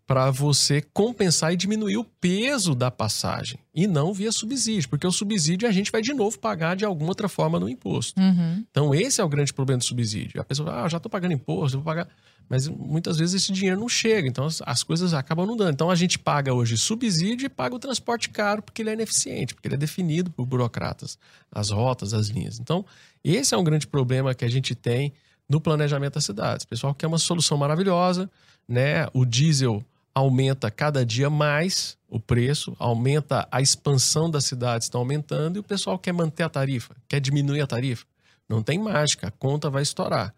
para 0.06 0.30
você 0.30 0.82
compensar 0.94 1.54
e 1.54 1.56
diminuir 1.56 1.98
o 1.98 2.04
peso 2.04 2.76
da 2.76 2.92
passagem. 2.92 3.58
E 3.74 3.88
não 3.88 4.14
via 4.14 4.32
subsídio, 4.32 4.90
porque 4.90 5.08
o 5.08 5.12
subsídio 5.12 5.68
a 5.68 5.72
gente 5.72 5.92
vai 5.92 6.02
de 6.02 6.14
novo 6.14 6.38
pagar 6.38 6.76
de 6.76 6.84
alguma 6.84 7.10
outra 7.10 7.30
forma 7.30 7.60
no 7.60 7.70
imposto. 7.70 8.20
Uhum. 8.20 8.66
Então, 8.70 8.94
esse 8.94 9.22
é 9.22 9.24
o 9.24 9.30
grande 9.30 9.54
problema 9.54 9.80
do 9.80 9.86
subsídio. 9.86 10.42
A 10.42 10.44
pessoa 10.44 10.70
fala, 10.70 10.84
ah, 10.84 10.90
já 10.90 10.98
estou 10.98 11.10
pagando 11.10 11.34
imposto, 11.34 11.78
vou 11.78 11.86
pagar. 11.86 12.08
Mas 12.50 12.68
muitas 12.68 13.18
vezes 13.18 13.42
esse 13.42 13.54
dinheiro 13.54 13.80
não 13.80 13.88
chega, 13.88 14.28
então 14.28 14.46
as, 14.46 14.62
as 14.66 14.84
coisas 14.84 15.14
acabam 15.14 15.48
não 15.48 15.56
dando. 15.56 15.72
Então, 15.72 15.90
a 15.90 15.96
gente 15.96 16.20
paga 16.20 16.54
hoje 16.54 16.78
subsídio 16.78 17.46
e 17.46 17.50
paga 17.50 17.74
o 17.74 17.80
transporte 17.80 18.30
caro 18.30 18.62
porque 18.62 18.82
ele 18.82 18.90
é 18.90 18.94
ineficiente, 18.94 19.56
porque 19.56 19.70
ele 19.70 19.76
é 19.76 19.78
definido 19.78 20.30
por 20.30 20.46
burocratas, 20.46 21.18
as 21.50 21.70
rotas, 21.70 22.14
as 22.14 22.28
linhas. 22.28 22.60
Então, 22.60 22.86
esse 23.24 23.56
é 23.56 23.58
um 23.58 23.64
grande 23.64 23.88
problema 23.88 24.36
que 24.36 24.44
a 24.44 24.50
gente 24.50 24.76
tem 24.76 25.14
no 25.50 25.62
planejamento 25.62 26.16
das 26.16 26.26
cidades. 26.26 26.66
O 26.66 26.68
pessoal 26.68 26.94
quer 26.94 27.08
uma 27.08 27.18
solução 27.18 27.58
maravilhosa, 27.58 28.30
né? 28.68 29.08
O 29.14 29.26
diesel 29.26 29.84
aumenta 30.14 30.70
cada 30.70 31.06
dia 31.06 31.30
mais 31.30 31.98
o 32.08 32.20
preço, 32.20 32.76
aumenta 32.78 33.48
a 33.52 33.62
expansão 33.62 34.30
das 34.30 34.46
cidades, 34.46 34.88
está 34.88 34.98
aumentando, 34.98 35.58
e 35.58 35.60
o 35.60 35.64
pessoal 35.64 35.98
quer 35.98 36.12
manter 36.12 36.44
a 36.44 36.50
tarifa, 36.50 36.96
quer 37.08 37.20
diminuir 37.20 37.62
a 37.62 37.68
tarifa. 37.68 38.06
Não 38.48 38.62
tem 38.62 38.78
mágica, 38.78 39.28
a 39.28 39.32
conta 39.32 39.70
vai 39.70 39.82
estourar. 39.82 40.34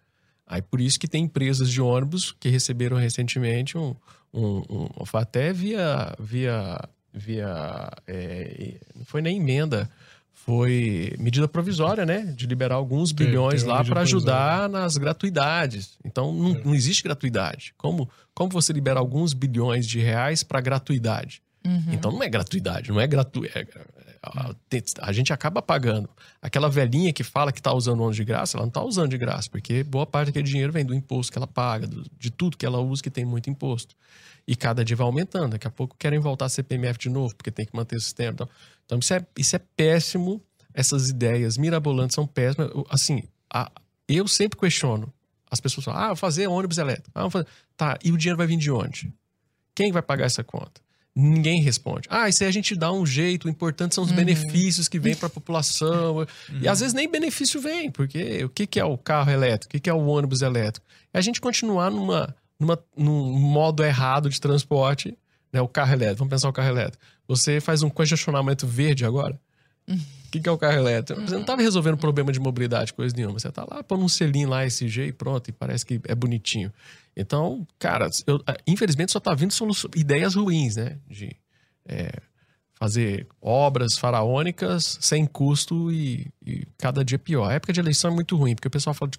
Aí 0.47 0.61
por 0.61 0.79
isso 0.79 0.99
que 0.99 1.07
tem 1.07 1.25
empresas 1.25 1.69
de 1.69 1.81
ônibus 1.81 2.33
que 2.39 2.49
receberam 2.49 2.97
recentemente 2.97 3.77
um, 3.77 3.95
um, 4.33 4.61
um 4.69 4.87
até 5.13 5.51
via 5.51 6.15
via 6.19 6.79
via 7.11 7.91
é, 8.07 8.79
não 8.95 9.05
foi 9.05 9.21
nem 9.21 9.37
emenda, 9.37 9.89
foi 10.45 11.13
medida 11.19 11.47
provisória, 11.47 12.05
né, 12.05 12.33
de 12.35 12.45
liberar 12.45 12.75
alguns 12.75 13.11
Teve- 13.11 13.31
bilhões 13.31 13.63
uma 13.63 13.75
lá 13.75 13.83
para 13.83 14.01
ajudar 14.01 14.69
nas 14.69 14.95
gratuidades. 14.95 15.97
Então 16.05 16.31
não, 16.31 16.55
É. 16.55 16.63
não 16.63 16.75
existe 16.75 17.01
gratuidade. 17.03 17.73
Como 17.77 18.07
como 18.33 18.51
você 18.51 18.71
libera 18.73 18.99
alguns 18.99 19.33
bilhões 19.33 19.87
de 19.87 19.99
reais 19.99 20.43
para 20.43 20.59
gratuidade? 20.61 21.41
Uhum. 21.65 21.83
Então 21.93 22.11
não 22.11 22.21
é 22.21 22.29
gratuidade, 22.29 22.91
não 22.91 22.99
é 22.99 23.07
gratuito. 23.07 23.57
a, 24.21 24.53
a 25.01 25.11
gente 25.13 25.31
acaba 25.31 25.61
pagando. 25.61 26.09
Aquela 26.41 26.67
velhinha 26.69 27.13
que 27.13 27.23
fala 27.23 27.51
que 27.51 27.59
está 27.59 27.71
usando 27.73 27.99
ônibus 28.01 28.15
de 28.17 28.25
graça, 28.25 28.57
ela 28.57 28.63
não 28.65 28.69
está 28.69 28.83
usando 28.83 29.09
de 29.09 29.17
graça, 29.19 29.49
porque 29.49 29.83
boa 29.83 30.05
parte 30.05 30.27
daquele 30.27 30.45
dinheiro 30.45 30.71
vem 30.73 30.83
do 30.85 30.93
imposto 30.95 31.31
que 31.31 31.37
ela 31.37 31.45
paga, 31.47 31.85
do- 31.87 32.03
de 32.19 32.29
tudo 32.31 32.57
que 32.57 32.65
ela 32.65 32.79
usa 32.79 33.01
que 33.03 33.09
tem 33.11 33.23
muito 33.23 33.49
imposto. 33.49 33.95
E 34.47 34.55
cada 34.55 34.83
dia 34.83 34.95
vai 34.95 35.05
aumentando. 35.07 35.51
Daqui 35.51 35.67
a 35.67 35.71
pouco 35.71 35.95
querem 35.97 36.19
voltar 36.19 36.45
a 36.45 36.49
CPMF 36.49 36.99
de 36.99 37.09
novo, 37.09 37.35
porque 37.35 37.49
tem 37.51 37.65
que 37.65 37.75
manter 37.75 37.95
o 37.95 38.01
sistema. 38.01 38.31
Então, 38.33 38.49
então 38.85 38.99
isso, 38.99 39.13
é, 39.13 39.25
isso 39.37 39.55
é 39.55 39.59
péssimo. 39.75 40.41
Essas 40.73 41.09
ideias 41.09 41.57
mirabolantes 41.57 42.15
são 42.15 42.27
péssimas. 42.27 42.69
Assim, 42.89 43.23
a- 43.53 43.71
eu 44.07 44.27
sempre 44.27 44.59
questiono. 44.59 45.11
As 45.49 45.59
pessoas 45.61 45.85
falam, 45.85 46.01
ah, 46.01 46.07
vou 46.07 46.15
fazer 46.17 46.47
ônibus 46.47 46.77
elétrico. 46.77 47.09
Ah, 47.15 47.21
vou 47.21 47.31
fazer... 47.31 47.47
Tá, 47.77 47.97
e 48.03 48.11
o 48.11 48.17
dinheiro 48.17 48.37
vai 48.37 48.45
vir 48.47 48.57
de 48.57 48.69
onde? 48.71 49.13
Quem 49.73 49.91
vai 49.91 50.01
pagar 50.01 50.25
essa 50.25 50.43
conta? 50.43 50.81
Ninguém 51.15 51.61
responde. 51.61 52.07
Ah, 52.11 52.27
isso 52.27 52.43
aí 52.43 52.49
a 52.49 52.51
gente 52.51 52.75
dá 52.75 52.91
um 52.91 53.05
jeito, 53.05 53.45
o 53.45 53.49
importante 53.49 53.95
são 53.95 54.03
os 54.03 54.09
Uhum. 54.09 54.17
benefícios 54.17 54.89
que 54.89 54.99
vêm 54.99 55.15
para 55.15 55.27
a 55.27 55.29
população. 55.31 56.27
E 56.61 56.67
às 56.67 56.81
vezes 56.81 56.93
nem 56.93 57.09
benefício 57.09 57.61
vem, 57.61 57.89
porque 57.89 58.43
o 58.43 58.49
que, 58.49 58.67
que 58.67 58.79
é 58.79 58.83
o 58.85 58.97
carro 58.97 59.31
elétrico? 59.31 59.67
O 59.67 59.69
que, 59.69 59.79
que 59.79 59.89
é 59.89 59.93
o 59.93 60.05
ônibus 60.07 60.41
elétrico? 60.41 60.85
É 61.13 61.17
a 61.17 61.21
gente 61.21 61.39
continuar 61.39 61.89
numa, 61.89 62.35
numa, 62.59 62.77
num 62.97 63.31
modo 63.39 63.81
errado 63.81 64.29
de 64.29 64.41
transporte, 64.41 65.17
né? 65.55 65.61
O 65.61 65.67
carro 65.67 65.93
elétrico. 65.93 66.19
Vamos 66.19 66.29
pensar 66.29 66.49
o 66.49 66.53
carro 66.53 66.67
elétrico. 66.69 67.03
Você 67.27 67.59
faz 67.61 67.81
um 67.81 67.89
congestionamento 67.89 68.67
verde 68.67 69.05
agora. 69.05 69.39
O 69.87 69.95
que, 70.29 70.39
que 70.41 70.49
é 70.49 70.51
o 70.51 70.57
carro 70.57 70.77
elétrico? 70.77 71.21
Você 71.21 71.33
não 71.33 71.41
estava 71.41 71.61
resolvendo 71.61 71.97
problema 71.97 72.31
de 72.31 72.39
mobilidade, 72.39 72.93
coisa 72.93 73.15
nenhuma. 73.15 73.39
Você 73.39 73.47
está 73.47 73.65
lá 73.69 73.81
pondo 73.81 74.03
um 74.03 74.09
selinho 74.09 74.49
lá, 74.49 74.65
SG, 74.65 75.07
e 75.07 75.11
pronto, 75.13 75.49
e 75.49 75.53
parece 75.53 75.85
que 75.85 75.99
é 76.07 76.13
bonitinho. 76.13 76.71
Então, 77.15 77.65
cara, 77.79 78.09
eu- 78.27 78.43
infelizmente 78.67 79.11
só 79.13 79.19
tá 79.19 79.33
vindo 79.33 79.53
ideias 79.95 80.35
ruins, 80.35 80.75
né? 80.75 80.97
De 81.09 81.35
é, 81.87 82.11
fazer 82.73 83.25
obras 83.41 83.97
faraônicas 83.97 84.97
sem 84.99 85.25
custo 85.25 85.91
e, 85.91 86.27
e 86.45 86.67
cada 86.77 87.05
dia 87.05 87.17
pior. 87.17 87.49
A 87.49 87.53
época 87.53 87.71
de 87.71 87.79
eleição 87.79 88.11
é 88.11 88.13
muito 88.13 88.35
ruim, 88.35 88.53
porque 88.55 88.67
o 88.67 88.71
pessoal 88.71 88.93
fala 88.93 89.09
de. 89.09 89.17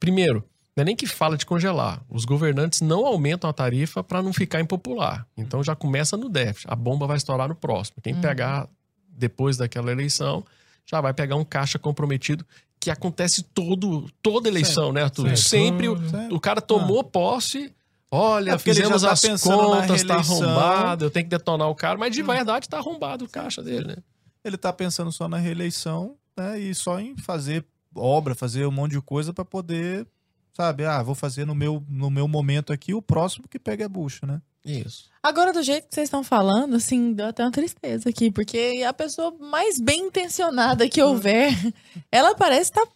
Primeiro, 0.00 0.42
não 0.76 0.82
é 0.82 0.84
nem 0.84 0.96
que 0.96 1.06
fala 1.06 1.36
de 1.36 1.46
congelar. 1.46 2.02
Os 2.08 2.24
governantes 2.24 2.80
não 2.80 3.06
aumentam 3.06 3.48
a 3.48 3.52
tarifa 3.52 4.02
para 4.02 4.22
não 4.22 4.32
ficar 4.32 4.60
impopular. 4.60 5.26
Então 5.36 5.62
já 5.62 5.74
começa 5.76 6.16
no 6.16 6.28
déficit. 6.28 6.66
A 6.70 6.74
bomba 6.76 7.06
vai 7.06 7.16
estourar 7.16 7.48
no 7.48 7.54
próximo. 7.54 7.98
Quem 8.02 8.14
Uhum. 8.14 8.20
pegar 8.20 8.68
depois 9.08 9.56
daquela 9.56 9.92
eleição 9.92 10.44
já 10.84 11.00
vai 11.00 11.14
pegar 11.14 11.36
um 11.36 11.44
caixa 11.44 11.78
comprometido 11.78 12.44
que 12.80 12.90
acontece 12.90 13.42
todo, 13.42 14.10
toda 14.20 14.48
eleição, 14.48 14.92
né, 14.92 15.04
Arthur? 15.04 15.36
Sempre. 15.36 15.86
Sempre 15.86 15.88
o, 15.88 16.10
Sempre. 16.10 16.34
o 16.34 16.40
cara 16.40 16.60
tomou 16.60 17.02
posse. 17.04 17.72
Olha, 18.10 18.52
É 18.52 18.58
fizemos 18.58 19.02
tá 19.02 19.12
as 19.12 19.20
contas, 19.22 20.02
tá 20.04 20.16
reeleição. 20.16 20.42
arrombado, 20.50 21.04
eu 21.04 21.10
tenho 21.10 21.24
que 21.24 21.30
detonar 21.30 21.68
o 21.68 21.74
cara, 21.74 21.98
mas 21.98 22.12
de 22.14 22.22
verdade 22.22 22.68
tá 22.68 22.78
arrombado 22.78 23.24
o 23.24 23.28
caixa 23.28 23.62
dele, 23.62 23.86
né? 23.88 23.96
Ele 24.44 24.56
tá 24.56 24.72
pensando 24.72 25.10
só 25.10 25.26
na 25.26 25.36
reeleição, 25.38 26.14
né? 26.36 26.58
E 26.60 26.74
só 26.74 27.00
em 27.00 27.16
fazer 27.16 27.64
obra, 27.94 28.34
fazer 28.34 28.66
um 28.66 28.70
monte 28.70 28.92
de 28.92 29.00
coisa 29.00 29.32
para 29.32 29.44
poder, 29.44 30.06
sabe? 30.54 30.84
Ah, 30.84 31.02
vou 31.02 31.14
fazer 31.14 31.44
no 31.44 31.54
meu, 31.54 31.84
no 31.88 32.10
meu 32.10 32.26
momento 32.26 32.72
aqui, 32.72 32.94
o 32.94 33.02
próximo 33.02 33.48
que 33.48 33.58
pega 33.58 33.84
a 33.84 33.88
bucha, 33.88 34.24
né? 34.26 34.40
Isso. 34.64 35.10
Agora, 35.22 35.52
do 35.52 35.62
jeito 35.62 35.88
que 35.88 35.94
vocês 35.94 36.06
estão 36.06 36.24
falando, 36.24 36.76
assim, 36.76 37.12
deu 37.12 37.26
até 37.26 37.44
uma 37.44 37.50
tristeza 37.50 38.08
aqui, 38.08 38.30
porque 38.30 38.82
a 38.86 38.94
pessoa 38.94 39.34
mais 39.38 39.78
bem 39.78 40.06
intencionada 40.06 40.88
que 40.88 41.02
houver, 41.02 41.52
ela 42.10 42.34
parece 42.34 42.70
estar 42.70 42.86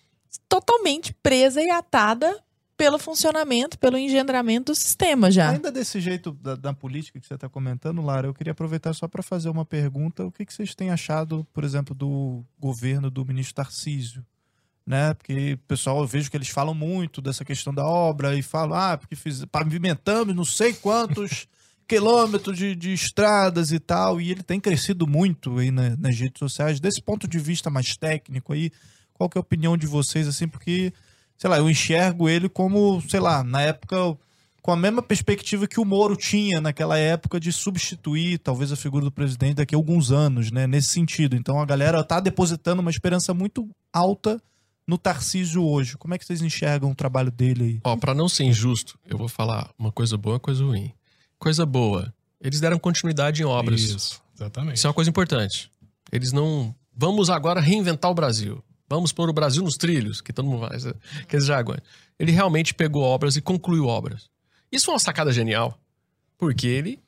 totalmente 0.49 1.13
presa 1.23 1.61
e 1.61 1.71
atada 1.71 2.43
pelo 2.75 2.99
funcionamento, 2.99 3.77
pelo 3.77 3.99
engendramento 3.99 4.73
do 4.73 4.77
sistema 4.77 5.31
já. 5.31 5.51
Ainda 5.51 5.71
desse 5.71 6.01
jeito 6.01 6.31
da, 6.33 6.55
da 6.55 6.73
política 6.73 7.19
que 7.19 7.27
você 7.27 7.35
está 7.35 7.49
comentando, 7.49 8.01
Lara, 8.01 8.29
eu 8.29 8.35
queria 8.35 8.53
aproveitar 8.53 8.95
só 8.95 9.09
para 9.09 9.23
fazer 9.23 9.49
uma 9.51 9.65
pergunta. 9.65 10.25
O 10.25 10.31
que, 10.31 10.47
que 10.47 10.55
vocês 10.55 10.77
têm 10.77 10.91
achado, 10.91 11.45
por 11.53 11.65
exemplo, 11.65 11.93
do 11.93 12.45
governo 12.59 13.11
do 13.11 13.27
ministro 13.27 13.57
Tarcísio? 13.57 14.25
Né? 14.89 15.13
Porque 15.13 15.59
pessoal, 15.69 16.01
eu 16.01 16.07
vejo 16.07 16.31
que 16.31 16.37
eles 16.39 16.49
falam 16.49 16.73
muito 16.73 17.21
dessa 17.21 17.45
questão 17.45 17.75
da 17.75 17.85
obra 17.85 18.35
e 18.35 18.41
falam, 18.41 18.75
ah, 18.75 18.97
porque 18.97 19.15
fiz, 19.15 19.45
pavimentamos 19.45 20.35
não 20.35 20.47
sei 20.47 20.73
quantos 20.73 21.47
quilômetros 21.87 22.57
de, 22.57 22.75
de 22.75 22.95
estradas 22.95 23.71
e 23.71 23.79
tal, 23.79 24.19
e 24.19 24.31
ele 24.31 24.43
tem 24.43 24.59
crescido 24.59 25.07
muito 25.07 25.59
aí 25.59 25.71
na- 25.71 25.95
nas 25.99 26.19
redes 26.19 26.39
sociais. 26.39 26.81
Desse 26.81 27.03
ponto 27.03 27.29
de 27.29 27.39
vista 27.39 27.69
mais 27.69 27.99
técnico 27.99 28.55
aí, 28.55 28.71
qual 29.13 29.29
que 29.29 29.37
é 29.37 29.41
a 29.41 29.43
opinião 29.43 29.77
de 29.77 29.87
vocês, 29.87 30.27
assim, 30.27 30.49
porque, 30.49 30.91
sei 31.37 31.51
lá, 31.51 31.59
eu 31.59 31.69
enxergo 31.69 32.27
ele 32.27 32.49
como, 32.49 33.03
sei 33.11 33.21
lá, 33.21 33.45
na 33.45 33.61
época, 33.61 34.17
com 34.63 34.73
a 34.73 34.77
mesma 34.77 35.03
perspectiva 35.03 35.67
que 35.69 35.79
o 35.81 35.85
Moro 35.85 36.17
tinha 36.17 36.63
naquela 36.63 36.97
época 36.97 37.39
de 37.39 37.53
substituir, 37.53 38.39
talvez, 38.39 38.73
a 38.73 38.77
figura 38.77 39.05
do 39.05 39.13
presidente 39.13 39.57
daqui 39.57 39.75
a 39.75 39.79
alguns 39.79 40.11
anos, 40.11 40.51
né? 40.51 40.67
Nesse 40.67 40.89
sentido. 40.89 41.37
Então 41.37 41.61
a 41.61 41.67
galera 41.67 42.03
tá 42.03 42.21
depositando 42.21 42.81
uma 42.81 42.91
esperança 42.91 43.35
muito 43.35 43.69
alta 43.93 44.41
no 44.89 44.97
Tarcísio 44.99 45.63
hoje. 45.65 45.97
Como 45.99 46.15
é 46.15 46.19
que 46.19 46.25
vocês 46.25 46.41
enxergam 46.43 46.91
o 46.91 46.95
trabalho 46.95 47.31
dele 47.31 47.65
aí? 47.65 47.81
Ó, 47.85 47.95
pra 47.97 48.15
não 48.15 48.29
ser 48.29 48.45
injusto, 48.45 48.99
eu 49.07 49.19
vou 49.19 49.29
falar 49.29 49.71
uma 49.79 49.93
coisa 49.93 50.17
boa 50.17 50.33
e 50.33 50.37
uma 50.37 50.41
coisa 50.41 50.65
ruim. 50.65 50.93
Coisa 51.39 51.65
boa, 51.67 52.13
eles 52.41 52.59
deram 52.59 52.79
continuidade 52.79 53.43
em 53.43 53.45
obras. 53.45 53.81
Isso, 53.83 54.21
exatamente. 54.35 54.77
Isso 54.79 54.87
é 54.87 54.89
uma 54.91 54.95
coisa 54.95 55.11
importante. 55.11 55.71
Eles 56.11 56.33
não. 56.33 56.75
Vamos 56.97 57.31
agora 57.31 57.61
reinventar 57.61 58.11
o 58.11 58.15
Brasil. 58.15 58.65
Vamos 58.89 59.13
pôr 59.13 59.29
o 59.29 59.33
Brasil 59.33 59.63
nos 59.63 59.77
trilhos, 59.77 60.21
que 60.23 60.33
todo 60.33 60.49
mundo 60.49 60.67
faz, 60.67 60.87
aqueles 61.21 61.45
jargões. 61.45 61.81
Ele 62.19 62.33
realmente 62.33 62.73
pegou 62.73 63.03
obras 63.03 63.37
e 63.37 63.41
concluiu 63.43 63.87
obras. 63.87 64.31
Isso 64.73 64.87
foi 64.87 64.95
uma 64.95 64.99
sacada 64.99 65.31
genial, 65.31 65.79
porque 66.39 66.67
ele 66.67 66.99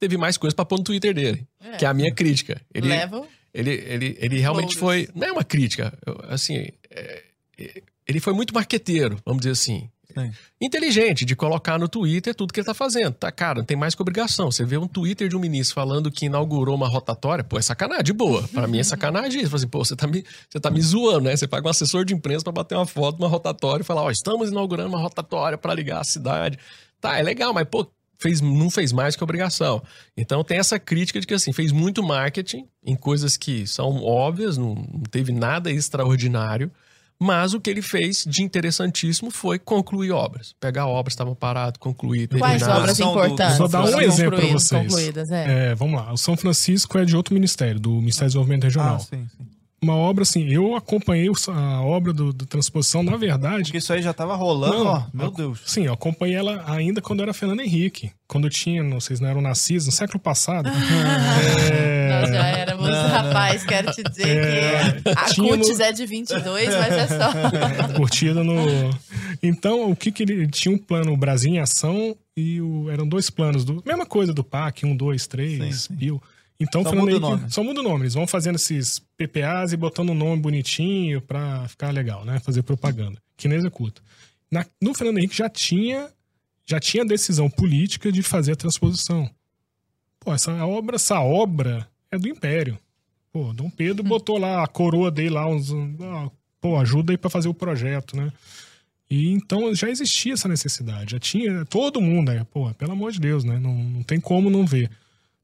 teve 0.00 0.16
mais 0.16 0.36
coisas 0.38 0.54
pra 0.54 0.64
pôr 0.64 0.78
no 0.78 0.84
Twitter 0.84 1.14
dele, 1.14 1.46
É. 1.60 1.76
que 1.76 1.84
é 1.84 1.88
a 1.88 1.94
minha 1.94 2.10
crítica. 2.12 2.60
Ele, 2.74 2.88
Level. 2.88 3.28
ele, 3.52 3.70
ele, 3.70 4.16
ele 4.18 4.38
realmente 4.40 4.76
Louros. 4.76 5.06
foi. 5.06 5.08
Não 5.14 5.28
é 5.28 5.32
uma 5.32 5.44
crítica, 5.44 5.96
eu- 6.06 6.18
assim. 6.30 6.68
É- 6.94 7.22
é- 7.58 7.82
ele 8.06 8.20
foi 8.20 8.32
muito 8.32 8.54
marqueteiro, 8.54 9.18
vamos 9.24 9.42
dizer 9.42 9.52
assim. 9.52 9.88
Sim. 10.12 10.30
Inteligente 10.60 11.24
de 11.24 11.34
colocar 11.34 11.78
no 11.78 11.88
Twitter 11.88 12.34
tudo 12.34 12.52
que 12.52 12.60
ele 12.60 12.66
tá 12.66 12.74
fazendo. 12.74 13.12
Tá, 13.14 13.32
cara, 13.32 13.60
não 13.60 13.64
tem 13.64 13.76
mais 13.76 13.94
que 13.94 14.02
obrigação. 14.02 14.50
Você 14.50 14.64
vê 14.64 14.76
um 14.76 14.86
Twitter 14.86 15.26
de 15.28 15.34
um 15.34 15.40
ministro 15.40 15.74
falando 15.74 16.10
que 16.10 16.26
inaugurou 16.26 16.74
uma 16.74 16.86
rotatória, 16.88 17.42
pô, 17.42 17.58
é 17.58 17.62
sacanagem, 17.62 18.04
de 18.04 18.12
boa. 18.12 18.46
Pra 18.48 18.66
mim 18.66 18.78
é 18.78 18.84
sacanagem 18.84 19.42
isso. 19.42 19.56
Assim, 19.56 19.66
pô, 19.66 19.82
você 19.82 19.96
tá, 19.96 20.06
me, 20.06 20.22
você 20.50 20.60
tá 20.60 20.70
me 20.70 20.82
zoando, 20.82 21.22
né? 21.22 21.36
Você 21.36 21.48
paga 21.48 21.66
um 21.66 21.70
assessor 21.70 22.04
de 22.04 22.12
imprensa 22.12 22.44
pra 22.44 22.52
bater 22.52 22.74
uma 22.74 22.86
foto 22.86 23.16
de 23.16 23.22
uma 23.22 23.28
rotatória 23.28 23.82
e 23.82 23.86
falar, 23.86 24.02
ó, 24.02 24.10
estamos 24.10 24.50
inaugurando 24.50 24.90
uma 24.90 25.00
rotatória 25.00 25.56
pra 25.56 25.72
ligar 25.74 26.00
a 26.00 26.04
cidade. 26.04 26.58
Tá, 27.00 27.18
é 27.18 27.22
legal, 27.22 27.54
mas, 27.54 27.66
pô, 27.66 27.90
fez, 28.18 28.40
não 28.40 28.68
fez 28.68 28.92
mais 28.92 29.16
que 29.16 29.24
obrigação. 29.24 29.82
Então 30.14 30.44
tem 30.44 30.58
essa 30.58 30.78
crítica 30.78 31.20
de 31.20 31.26
que, 31.26 31.34
assim, 31.34 31.52
fez 31.54 31.72
muito 31.72 32.02
marketing 32.02 32.66
em 32.84 32.94
coisas 32.94 33.38
que 33.38 33.66
são 33.66 34.02
óbvias, 34.04 34.58
não, 34.58 34.74
não 34.74 35.02
teve 35.10 35.32
nada 35.32 35.70
extraordinário. 35.70 36.70
Mas 37.22 37.54
o 37.54 37.60
que 37.60 37.70
ele 37.70 37.82
fez 37.82 38.24
de 38.26 38.42
interessantíssimo 38.42 39.30
foi 39.30 39.58
concluir 39.58 40.10
obras. 40.10 40.54
Pegar 40.60 40.86
obras 40.86 41.12
que 41.12 41.14
estavam 41.14 41.34
paradas, 41.34 41.78
concluir, 41.78 42.26
Quais 42.28 42.58
terminar. 42.60 42.80
obras 42.80 42.96
São 42.96 43.12
do- 43.12 43.18
importantes? 43.24 43.58
Vou 43.58 43.68
dar 43.68 43.84
um 43.84 44.00
exemplo 44.00 44.40
concluídas- 44.40 45.28
vocês. 45.28 45.30
É. 45.30 45.70
É, 45.70 45.74
vamos 45.74 46.00
lá. 46.00 46.12
O 46.12 46.16
São 46.16 46.36
Francisco 46.36 46.98
é 46.98 47.04
de 47.04 47.16
outro 47.16 47.32
ministério, 47.34 47.78
do 47.80 47.90
Ministério 47.92 48.26
do 48.26 48.30
Desenvolvimento 48.30 48.64
Regional. 48.64 48.96
Ah, 48.96 48.98
sim, 48.98 49.26
sim. 49.36 49.44
Uma 49.84 49.96
obra 49.96 50.22
assim, 50.22 50.46
eu 50.48 50.76
acompanhei 50.76 51.28
a 51.48 51.82
obra 51.82 52.12
do, 52.12 52.32
do 52.32 52.46
transposição, 52.46 53.02
na 53.02 53.16
verdade. 53.16 53.64
Porque 53.64 53.78
isso 53.78 53.92
aí 53.92 54.00
já 54.00 54.12
tava 54.12 54.36
rolando, 54.36 54.84
Não, 54.84 54.86
ó. 54.86 55.02
Meu 55.12 55.26
eu- 55.26 55.32
Deus. 55.32 55.60
Sim, 55.66 55.86
eu 55.86 55.92
acompanhei 55.92 56.36
ela 56.36 56.62
ainda 56.68 57.00
quando 57.02 57.20
era 57.20 57.34
Fernando 57.34 57.62
Henrique. 57.62 58.12
Quando 58.28 58.44
eu 58.46 58.50
tinha, 58.50 58.80
não 58.82 59.00
sei 59.00 59.16
se 59.16 59.22
não 59.22 59.28
eram 59.28 59.40
nascidos, 59.40 59.86
no 59.86 59.92
século 59.92 60.20
passado. 60.20 60.70
É, 61.72 62.20
Nós 62.20 62.30
já 62.30 62.46
éramos, 62.46 62.61
Não, 62.90 63.02
não. 63.02 63.08
rapaz, 63.08 63.64
quero 63.64 63.92
te 63.92 64.02
dizer 64.02 64.26
É, 64.28 64.92
que 65.02 65.08
a 65.08 65.24
tinha 65.26 65.48
CUTES 65.56 65.78
no- 65.78 65.84
é 65.84 65.92
de 65.92 66.06
22, 66.06 66.68
mas 66.68 66.92
é 66.92 67.06
só. 67.08 67.32
curtida 67.96 68.42
no. 68.44 68.54
Então, 69.42 69.90
o 69.90 69.96
que 69.96 70.10
que 70.12 70.22
ele 70.22 70.46
tinha 70.48 70.74
um 70.74 70.78
plano, 70.78 71.12
o 71.12 71.16
Brasil 71.16 71.50
em 71.52 71.58
ação, 71.58 72.16
e 72.36 72.60
o- 72.60 72.90
eram 72.90 73.06
dois 73.08 73.28
planos, 73.30 73.64
do, 73.64 73.82
mesma 73.86 74.06
coisa 74.06 74.32
do 74.32 74.44
PAC, 74.44 74.84
um, 74.86 74.96
dois, 74.96 75.26
três, 75.26 75.86
pio. 75.88 76.22
Então, 76.60 76.82
Só 76.84 76.90
Fernando 76.90 77.10
muda 77.10 77.26
o 77.26 77.28
Henrique- 77.28 77.40
nome. 77.42 77.52
só 77.52 77.64
muda 77.64 77.80
o 77.80 77.82
nome. 77.82 78.02
Eles 78.04 78.14
vão 78.14 78.26
fazendo 78.26 78.54
esses 78.54 79.00
PPAs 79.16 79.72
e 79.72 79.76
botando 79.76 80.10
um 80.10 80.14
nome 80.14 80.40
bonitinho 80.40 81.20
pra 81.20 81.66
ficar 81.66 81.90
legal, 81.90 82.24
né? 82.24 82.38
Fazer 82.38 82.62
propaganda. 82.62 83.18
Que 83.36 83.48
não 83.48 83.56
executa. 83.56 84.00
Na- 84.48 84.64
no 84.80 84.94
Fernando 84.94 85.18
Henrique 85.18 85.36
já 85.36 85.48
tinha, 85.48 86.08
já 86.64 86.78
tinha 86.78 87.04
decisão 87.04 87.50
política 87.50 88.12
de 88.12 88.22
fazer 88.22 88.52
a 88.52 88.56
transposição. 88.56 89.28
Pô, 90.20 90.32
essa 90.32 90.52
obra, 90.64 90.94
essa 90.94 91.20
obra 91.20 91.88
é 92.12 92.18
do 92.18 92.28
Império. 92.28 92.78
Pô, 93.32 93.52
Dom 93.54 93.70
Pedro 93.70 94.04
botou 94.04 94.38
lá 94.38 94.62
a 94.62 94.66
coroa 94.66 95.10
dele 95.10 95.30
lá, 95.30 95.48
uns, 95.48 95.72
ah, 96.02 96.30
pô, 96.60 96.78
ajuda 96.78 97.12
aí 97.12 97.16
pra 97.18 97.30
fazer 97.30 97.48
o 97.48 97.54
projeto, 97.54 98.14
né? 98.16 98.30
E 99.10 99.30
então 99.30 99.74
já 99.74 99.88
existia 99.90 100.34
essa 100.34 100.48
necessidade, 100.48 101.12
já 101.12 101.18
tinha 101.18 101.64
todo 101.64 102.00
mundo, 102.00 102.30
né? 102.30 102.46
Pô, 102.52 102.72
pelo 102.74 102.92
amor 102.92 103.10
de 103.12 103.18
Deus, 103.20 103.42
né? 103.42 103.58
Não, 103.58 103.74
não 103.74 104.02
tem 104.02 104.20
como 104.20 104.50
não 104.50 104.66
ver. 104.66 104.90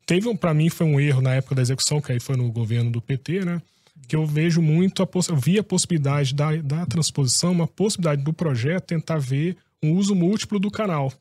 Teve, 0.06 0.28
um- 0.28 0.36
pra 0.36 0.54
mim, 0.54 0.68
foi 0.68 0.86
um 0.86 1.00
erro 1.00 1.20
na 1.22 1.34
época 1.34 1.54
da 1.54 1.62
execução, 1.62 2.00
que 2.00 2.12
aí 2.12 2.20
foi 2.20 2.36
no 2.36 2.50
governo 2.52 2.90
do 2.90 3.00
PT, 3.00 3.44
né? 3.44 3.60
Que 4.06 4.16
eu 4.16 4.24
vejo 4.26 4.60
muito, 4.62 5.02
a 5.02 5.08
eu 5.28 5.36
vi 5.36 5.58
a 5.58 5.62
possibilidade 5.64 6.34
da, 6.34 6.54
da 6.56 6.86
transposição, 6.86 7.52
uma 7.52 7.66
possibilidade 7.66 8.22
do 8.22 8.32
projeto 8.32 8.84
tentar 8.86 9.18
ver 9.18 9.56
um 9.82 9.92
uso 9.92 10.14
múltiplo 10.14 10.58
do 10.58 10.70
canal, 10.70 11.12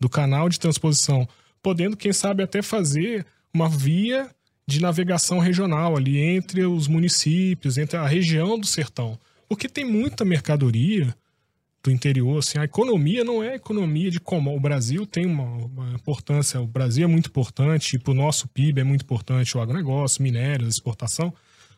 do 0.00 0.08
canal 0.08 0.48
de 0.48 0.58
transposição, 0.58 1.28
podendo, 1.62 1.96
quem 1.96 2.12
sabe, 2.12 2.42
até 2.42 2.60
fazer 2.60 3.24
uma 3.52 3.68
via 3.68 4.28
de 4.66 4.80
navegação 4.80 5.38
regional 5.38 5.96
ali 5.96 6.18
entre 6.18 6.64
os 6.64 6.88
municípios, 6.88 7.76
entre 7.78 7.96
a 7.96 8.06
região 8.06 8.58
do 8.58 8.66
sertão. 8.66 9.18
Porque 9.48 9.68
tem 9.68 9.84
muita 9.84 10.24
mercadoria 10.24 11.14
do 11.82 11.90
interior, 11.90 12.38
assim, 12.38 12.58
a 12.58 12.64
economia 12.64 13.22
não 13.22 13.42
é 13.42 13.56
economia 13.56 14.10
de 14.10 14.18
como 14.18 14.56
o 14.56 14.58
Brasil 14.58 15.04
tem 15.06 15.26
uma, 15.26 15.44
uma 15.44 15.90
importância, 15.90 16.58
o 16.58 16.66
Brasil 16.66 17.04
é 17.04 17.06
muito 17.06 17.28
importante, 17.28 17.98
para 17.98 18.10
o 18.10 18.14
nosso 18.14 18.48
PIB 18.48 18.80
é 18.80 18.84
muito 18.84 19.02
importante 19.02 19.54
o 19.54 19.60
agronegócio, 19.60 20.22
minérios, 20.22 20.76
exportação, 20.76 21.32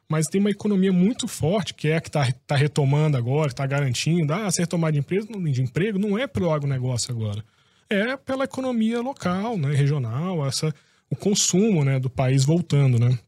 mas 0.08 0.28
tem 0.28 0.40
uma 0.40 0.50
economia 0.50 0.92
muito 0.92 1.26
forte, 1.26 1.74
que 1.74 1.88
é 1.88 1.96
a 1.96 2.00
que 2.00 2.08
está 2.08 2.24
tá 2.46 2.54
retomando 2.54 3.16
agora, 3.16 3.48
está 3.48 3.66
garantindo, 3.66 4.32
ah, 4.32 4.48
se 4.48 4.60
retomar 4.60 4.92
de 4.92 5.00
de 5.00 5.62
emprego 5.62 5.98
não 5.98 6.16
é 6.16 6.28
pelo 6.28 6.52
agronegócio 6.52 7.12
agora, 7.12 7.44
é 7.90 8.16
pela 8.16 8.44
economia 8.44 9.00
local, 9.00 9.58
né, 9.58 9.74
regional, 9.74 10.46
essa, 10.46 10.72
o 11.10 11.16
consumo 11.16 11.84
né, 11.84 11.98
do 11.98 12.10
país 12.10 12.44
voltando, 12.44 12.98
né? 12.98 13.18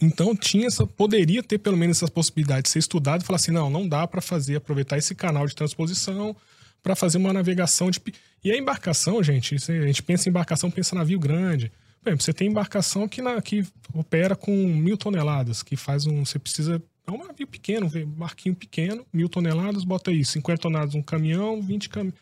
Então 0.00 0.36
tinha 0.36 0.66
essa, 0.66 0.86
poderia 0.86 1.42
ter 1.42 1.58
pelo 1.58 1.76
menos 1.76 1.98
essa 1.98 2.10
possibilidade 2.10 2.64
de 2.64 2.70
ser 2.70 2.78
estudado 2.78 3.22
e 3.22 3.24
falar 3.24 3.36
assim, 3.36 3.50
não, 3.50 3.70
não 3.70 3.88
dá 3.88 4.06
para 4.06 4.20
fazer, 4.20 4.56
aproveitar 4.56 4.98
esse 4.98 5.14
canal 5.14 5.46
de 5.46 5.54
transposição 5.54 6.36
para 6.82 6.94
fazer 6.94 7.18
uma 7.18 7.32
navegação 7.32 7.90
de 7.90 8.00
e 8.42 8.50
a 8.50 8.56
embarcação, 8.56 9.22
gente, 9.22 9.54
a 9.54 9.86
gente 9.86 10.02
pensa 10.02 10.28
em 10.28 10.30
embarcação, 10.30 10.70
pensa 10.70 10.94
em 10.94 10.98
navio 10.98 11.18
grande. 11.18 11.70
Exemplo, 12.04 12.22
você 12.22 12.32
tem 12.32 12.48
embarcação 12.48 13.06
que, 13.06 13.20
na, 13.20 13.42
que 13.42 13.66
opera 13.92 14.34
com 14.34 14.50
mil 14.52 14.96
toneladas, 14.96 15.62
que 15.62 15.76
faz 15.76 16.06
um, 16.06 16.24
você 16.24 16.38
precisa 16.38 16.82
é 17.06 17.10
um 17.12 17.26
navio 17.26 17.46
pequeno, 17.46 17.86
um 17.86 18.06
barquinho 18.06 18.54
pequeno, 18.54 19.04
mil 19.12 19.28
toneladas, 19.28 19.84
bota 19.84 20.10
aí 20.10 20.24
50 20.24 20.62
toneladas 20.62 20.94
um 20.94 21.02
caminhão, 21.02 21.60
20, 21.60 21.88
cam, 21.88 22.12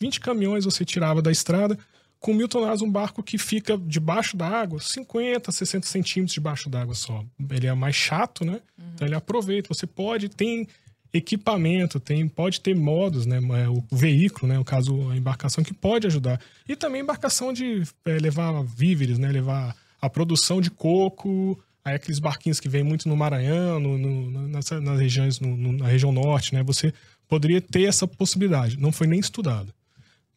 20 0.00 0.20
caminhões 0.20 0.64
você 0.64 0.84
tirava 0.84 1.20
da 1.20 1.32
estrada, 1.32 1.78
com 2.20 2.34
mil 2.34 2.48
toneladas 2.48 2.82
um 2.82 2.90
barco 2.90 3.22
que 3.22 3.38
fica 3.38 3.78
debaixo 3.78 4.36
da 4.36 4.48
água, 4.48 4.80
50, 4.80 5.52
60 5.52 5.86
centímetros 5.86 6.34
debaixo 6.34 6.68
d'água 6.68 6.94
só. 6.94 7.24
Ele 7.50 7.66
é 7.66 7.74
mais 7.74 7.94
chato, 7.94 8.44
né? 8.44 8.60
Então 8.94 9.06
ele 9.06 9.14
aproveita. 9.14 9.72
Você 9.72 9.86
pode, 9.86 10.28
tem 10.28 10.66
equipamento, 11.12 11.98
tem, 12.00 12.26
pode 12.28 12.60
ter 12.60 12.74
modos, 12.74 13.24
né? 13.24 13.38
É, 13.38 13.68
O 13.68 13.84
veículo, 13.90 14.48
né? 14.48 14.58
No 14.58 14.64
caso, 14.64 15.10
a 15.10 15.16
embarcação 15.16 15.62
que 15.62 15.72
pode 15.72 16.06
ajudar. 16.06 16.40
E 16.68 16.74
também 16.74 17.02
embarcação 17.02 17.52
de 17.52 17.82
é, 18.04 18.18
levar 18.18 18.62
víveres, 18.64 19.18
né? 19.18 19.30
Levar 19.30 19.76
a 20.00 20.10
produção 20.10 20.60
de 20.60 20.70
coco, 20.70 21.58
aí 21.84 21.94
aqueles 21.94 22.18
barquinhos 22.18 22.60
que 22.60 22.68
vêm 22.68 22.82
muito 22.82 23.08
no 23.08 23.16
Maranhão, 23.16 23.80
no, 23.80 23.96
no, 23.96 24.48
nas, 24.48 24.70
nas 24.70 25.00
regiões, 25.00 25.40
no, 25.40 25.56
na 25.72 25.86
região 25.86 26.12
norte, 26.12 26.54
né? 26.54 26.62
Você 26.64 26.92
poderia 27.28 27.60
ter 27.60 27.84
essa 27.84 28.06
possibilidade. 28.06 28.78
Não 28.78 28.90
foi 28.90 29.06
nem 29.06 29.20
estudado. 29.20 29.72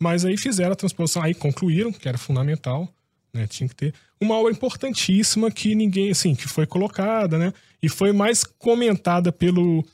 Mas 0.01 0.25
aí 0.25 0.35
fizeram 0.35 0.71
a 0.71 0.75
transposição, 0.75 1.21
aí 1.21 1.35
concluíram, 1.35 1.93
que 1.93 2.09
era 2.09 2.17
fundamental, 2.17 2.91
né? 3.31 3.45
Tinha 3.45 3.69
que 3.69 3.75
ter 3.75 3.93
uma 4.19 4.33
obra 4.33 4.51
importantíssima 4.51 5.51
que 5.51 5.75
ninguém, 5.75 6.09
assim, 6.09 6.33
que 6.33 6.47
foi 6.47 6.65
colocada, 6.65 7.37
né? 7.37 7.53
E 7.83 7.87
foi 7.87 8.11
mais 8.11 8.43
comentada 8.43 9.31
pelo 9.31 9.85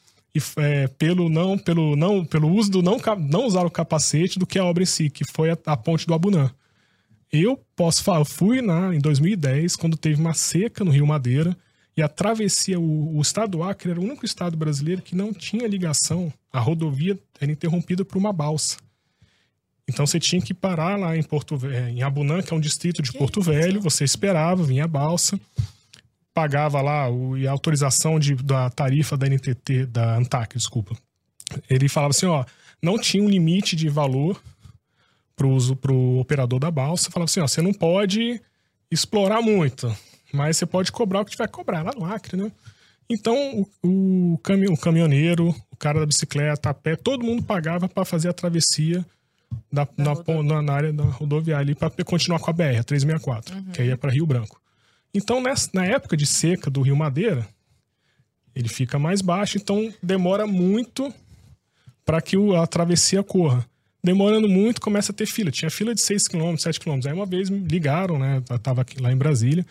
é, 0.55 0.87
pelo 0.87 1.27
não 1.27 1.57
pelo 1.57 1.97
não 1.97 2.23
pelo 2.23 2.49
uso 2.49 2.71
do 2.71 2.81
não 2.81 2.97
não 3.19 3.45
usar 3.45 3.65
o 3.65 3.69
capacete 3.69 4.39
do 4.39 4.47
que 4.47 4.57
a 4.57 4.63
obra 4.63 4.83
em 4.83 4.85
si, 4.85 5.09
que 5.09 5.25
foi 5.25 5.49
a, 5.51 5.57
a 5.65 5.75
ponte 5.75 6.07
do 6.07 6.13
Abunã. 6.13 6.49
Eu 7.29 7.59
posso 7.75 8.01
falar, 8.01 8.19
eu 8.19 8.25
fui 8.25 8.61
na 8.61 8.95
em 8.95 8.99
2010 8.99 9.75
quando 9.75 9.97
teve 9.97 10.21
uma 10.21 10.33
seca 10.33 10.85
no 10.85 10.91
Rio 10.91 11.05
Madeira 11.05 11.53
e 11.97 12.01
a 12.01 12.07
travessia 12.07 12.79
o, 12.79 13.17
o 13.17 13.21
estado 13.21 13.57
do 13.57 13.63
Acre 13.63 13.91
era 13.91 13.99
o 13.99 14.03
único 14.03 14.23
estado 14.23 14.55
brasileiro 14.55 15.01
que 15.01 15.17
não 15.17 15.33
tinha 15.33 15.67
ligação, 15.67 16.31
a 16.49 16.61
rodovia 16.61 17.19
era 17.41 17.51
interrompida 17.51 18.05
por 18.05 18.17
uma 18.17 18.31
balsa. 18.31 18.77
Então 19.89 20.05
você 20.05 20.19
tinha 20.19 20.41
que 20.41 20.53
parar 20.53 20.97
lá 20.97 21.15
em 21.15 21.23
Porto 21.23 21.55
Ve- 21.57 21.89
em 21.89 22.03
Abunã, 22.03 22.41
que 22.41 22.53
é 22.53 22.57
um 22.57 22.59
distrito 22.59 23.01
de 23.01 23.13
Porto? 23.13 23.41
Velho, 23.41 23.81
você 23.81 24.03
esperava, 24.03 24.63
vinha 24.63 24.83
a 24.83 24.87
balsa, 24.87 25.39
pagava 26.33 26.81
lá 26.81 27.09
o, 27.09 27.37
e 27.37 27.47
a 27.47 27.51
autorização 27.51 28.19
de, 28.19 28.35
da 28.35 28.69
tarifa 28.69 29.15
da 29.15 29.27
NTT, 29.27 29.85
da 29.85 30.17
ANTAC, 30.17 30.57
desculpa. 30.57 30.95
ele 31.69 31.87
falava 31.87 32.11
assim, 32.11 32.25
ó, 32.25 32.43
não 32.83 32.99
tinha 32.99 33.23
um 33.23 33.29
limite 33.29 33.75
de 33.75 33.87
valor 33.87 34.39
pro 35.35 35.49
uso 35.49 35.75
pro 35.75 36.19
operador 36.19 36.59
da 36.59 36.69
balsa. 36.69 37.09
Falava 37.09 37.29
assim, 37.29 37.39
ó, 37.39 37.47
você 37.47 37.61
não 37.61 37.73
pode 37.73 38.41
explorar 38.91 39.41
muito, 39.41 39.95
mas 40.33 40.57
você 40.57 40.65
pode 40.65 40.91
cobrar 40.91 41.21
o 41.21 41.25
que 41.25 41.31
tiver 41.31 41.47
que 41.47 41.53
cobrar 41.53 41.83
lá 41.83 41.91
no 41.95 42.05
Acre, 42.05 42.35
né? 42.35 42.51
Então, 43.09 43.65
o, 43.81 44.33
o, 44.33 44.37
cami 44.39 44.67
o 44.67 44.75
caminhoneiro, 44.75 45.55
o 45.71 45.77
cara 45.77 45.99
da 46.01 46.05
bicicleta, 46.05 46.69
a 46.69 46.73
pé, 46.73 46.95
todo 46.97 47.23
mundo 47.23 47.41
pagava 47.41 47.87
para 47.87 48.03
fazer 48.03 48.27
a 48.27 48.33
travessia 48.33 49.05
da, 49.71 49.85
Da 49.97 50.15
na, 50.15 50.43
na, 50.43 50.61
na 50.61 50.73
área 50.73 50.93
da 50.93 51.03
rodoviária 51.03 51.63
ali 51.63 51.75
para 51.75 51.89
continuar 52.03 52.39
com 52.39 52.49
a 52.49 52.53
BR, 52.53 52.77
a 52.79 52.83
364, 52.83 53.55
Uhum. 53.55 53.63
que 53.71 53.81
aí 53.81 53.89
é 53.89 53.95
para 53.95 54.11
Rio 54.11 54.25
Branco. 54.25 54.59
Então, 55.13 55.41
nessa, 55.41 55.69
na 55.73 55.85
época 55.85 56.15
de 56.17 56.25
seca 56.25 56.69
do 56.69 56.81
Rio 56.81 56.95
Madeira, 56.95 57.47
ele 58.55 58.67
fica 58.69 58.97
mais 58.99 59.21
baixo, 59.21 59.57
então 59.57 59.93
demora 60.01 60.45
muito 60.47 61.13
para 62.05 62.21
que 62.21 62.37
o- 62.37 62.55
a 62.55 62.65
travessia 62.67 63.23
corra. 63.23 63.65
Demorando 64.03 64.47
muito, 64.47 64.79
começa 64.79 65.11
a 65.11 65.15
ter 65.15 65.25
fila. 65.25 65.51
Tinha 65.51 65.69
fila 65.69 65.93
de 65.93 66.01
6 66.01 66.27
km, 66.27 66.55
7 66.57 66.79
km. 66.79 66.99
Aí 67.07 67.13
uma 67.13 67.25
vez 67.25 67.49
me 67.49 67.59
ligaram, 67.59 68.17
né? 68.17 68.41
Eu 68.49 68.59
tava 68.59 68.81
aqui, 68.81 69.01
lá 69.01 69.11
em 69.11 69.17
Brasília. 69.17 69.65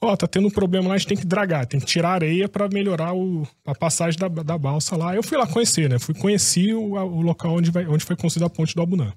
Ó, 0.00 0.14
tá 0.14 0.26
tendo 0.26 0.48
um 0.48 0.50
problema 0.50 0.88
lá, 0.88 0.94
a 0.94 0.98
gente 0.98 1.08
tem 1.08 1.16
que 1.16 1.26
dragar, 1.26 1.66
tem 1.66 1.80
que 1.80 1.86
tirar 1.86 2.10
areia 2.10 2.48
para 2.48 2.68
melhorar 2.68 3.14
o, 3.14 3.48
a 3.64 3.74
passagem 3.74 4.18
da, 4.18 4.28
da 4.28 4.58
balsa 4.58 4.94
lá. 4.96 5.14
Eu 5.14 5.22
fui 5.22 5.38
lá 5.38 5.46
conhecer, 5.46 5.88
né? 5.88 5.98
Fui 5.98 6.14
conhecer 6.14 6.74
o, 6.74 6.92
o 6.92 7.20
local 7.22 7.54
onde, 7.54 7.70
vai, 7.70 7.86
onde 7.86 8.04
foi 8.04 8.14
construída 8.14 8.46
a 8.46 8.50
ponte 8.50 8.74
do 8.74 8.82
Abunã. 8.82 9.12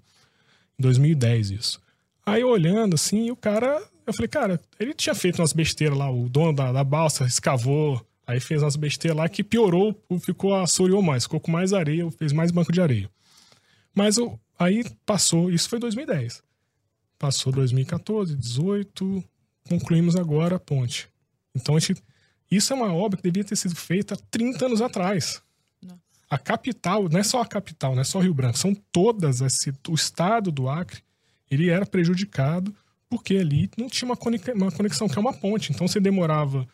Em 0.77 0.81
2010, 0.81 1.51
isso. 1.51 1.81
Aí 2.26 2.41
eu 2.41 2.49
olhando 2.49 2.93
assim, 2.95 3.30
o 3.30 3.35
cara. 3.35 3.81
Eu 4.07 4.14
falei, 4.14 4.30
cara, 4.30 4.60
ele 4.80 4.93
tinha 4.93 5.14
feito 5.14 5.39
umas 5.39 5.53
besteiras 5.53 5.97
lá, 5.97 6.10
o 6.10 6.27
dono 6.30 6.53
da, 6.53 6.72
da 6.72 6.84
balsa 6.84 7.26
escavou, 7.26 8.03
aí 8.26 8.39
fez 8.39 8.64
umas 8.64 8.76
besteiras 8.76 9.18
lá 9.18 9.30
que 9.30 9.43
piorou, 9.43 9.95
ficou 10.22 10.56
assoreou 10.56 11.01
mais, 11.01 11.23
ficou 11.23 11.39
com 11.39 11.51
mais 11.51 11.73
areia, 11.73 12.10
fez 12.11 12.31
mais 12.34 12.49
banco 12.51 12.72
de 12.72 12.81
areia. 12.81 13.07
Mas 13.93 14.18
o- 14.18 14.39
aí 14.57 14.84
passou, 15.06 15.51
isso 15.51 15.69
foi 15.69 15.77
2010. 15.77 16.41
Passou 17.19 17.51
2014, 17.53 18.35
18, 18.35 19.23
concluímos 19.70 20.16
agora 20.16 20.56
a 20.56 20.60
ponte. 20.60 21.08
Então 21.56 21.76
a 21.76 21.80
gente, 21.80 22.04
isso 22.52 22.74
é 22.74 22.76
uma 22.76 22.94
obra 22.94 23.18
que 23.18 23.24
devia 23.24 23.44
ter 23.44 23.56
sido 23.56 23.76
feita 23.76 24.16
há 24.16 24.18
30 24.30 24.66
anos 24.66 24.82
atrás. 24.82 25.41
Nossa. 25.82 26.00
A 26.30 26.38
capital, 26.38 27.08
não 27.08 27.20
é 27.20 27.24
só 27.24 27.41
a 27.41 27.46
capital, 27.46 27.94
não 27.94 28.02
é 28.02 28.04
só 28.04 28.20
Rio 28.20 28.34
Branco, 28.34 28.58
são 28.58 28.76
todas, 28.91 29.41
as 29.41 29.56
o 29.88 29.94
estado 29.94 30.52
do 30.52 30.68
Acre, 30.68 31.02
ele 31.50 31.70
era 31.70 31.86
prejudicado 31.86 32.76
porque 33.10 33.38
ali 33.38 33.70
não 33.78 33.88
tinha 33.88 34.08
uma 34.08 34.18
conex- 34.18 34.54
uma 34.54 34.72
conexão, 34.72 35.08
que 35.08 35.18
é 35.18 35.22
uma 35.22 35.34
ponte. 35.34 35.72
Então 35.72 35.88
você 35.88 36.00
demorava, 36.00 36.68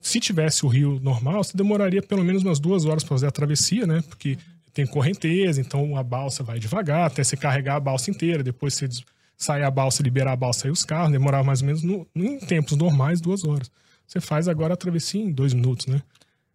se 0.00 0.18
tivesse 0.18 0.66
o 0.66 0.68
rio 0.68 0.98
normal, 1.00 1.44
você 1.44 1.56
demoraria 1.56 2.02
pelo 2.02 2.24
menos 2.24 2.42
umas 2.42 2.58
duas 2.58 2.84
horas 2.84 3.04
para 3.04 3.10
fazer 3.10 3.26
a 3.28 3.30
travessia, 3.30 3.86
né? 3.86 4.02
Porque 4.08 4.36
tem 4.72 4.84
correnteza, 4.84 5.60
então 5.60 5.96
a 5.96 6.02
balsa 6.02 6.42
vai 6.42 6.58
devagar 6.58 7.06
até 7.06 7.22
você 7.22 7.36
carregar 7.36 7.76
a 7.76 7.80
balsa 7.80 8.10
inteira, 8.10 8.42
depois 8.42 8.74
você 8.74 8.88
des- 9.36 9.44
sai 9.44 9.62
a 9.62 9.70
balsa, 9.70 10.02
liberar 10.02 10.32
a 10.32 10.36
balsa 10.36 10.68
e 10.68 10.70
os 10.70 10.84
carros, 10.84 11.12
demorava 11.12 11.44
mais 11.44 11.60
ou 11.60 11.66
menos 11.66 11.82
no- 11.82 12.06
em 12.14 12.38
tempos 12.38 12.76
normais 12.76 13.20
duas 13.20 13.44
horas. 13.44 13.70
Você 14.06 14.20
faz 14.20 14.48
agora 14.48 14.74
a 14.74 14.76
travessia 14.76 15.20
em 15.22 15.30
dois 15.32 15.52
minutos, 15.54 15.86
né? 15.86 16.02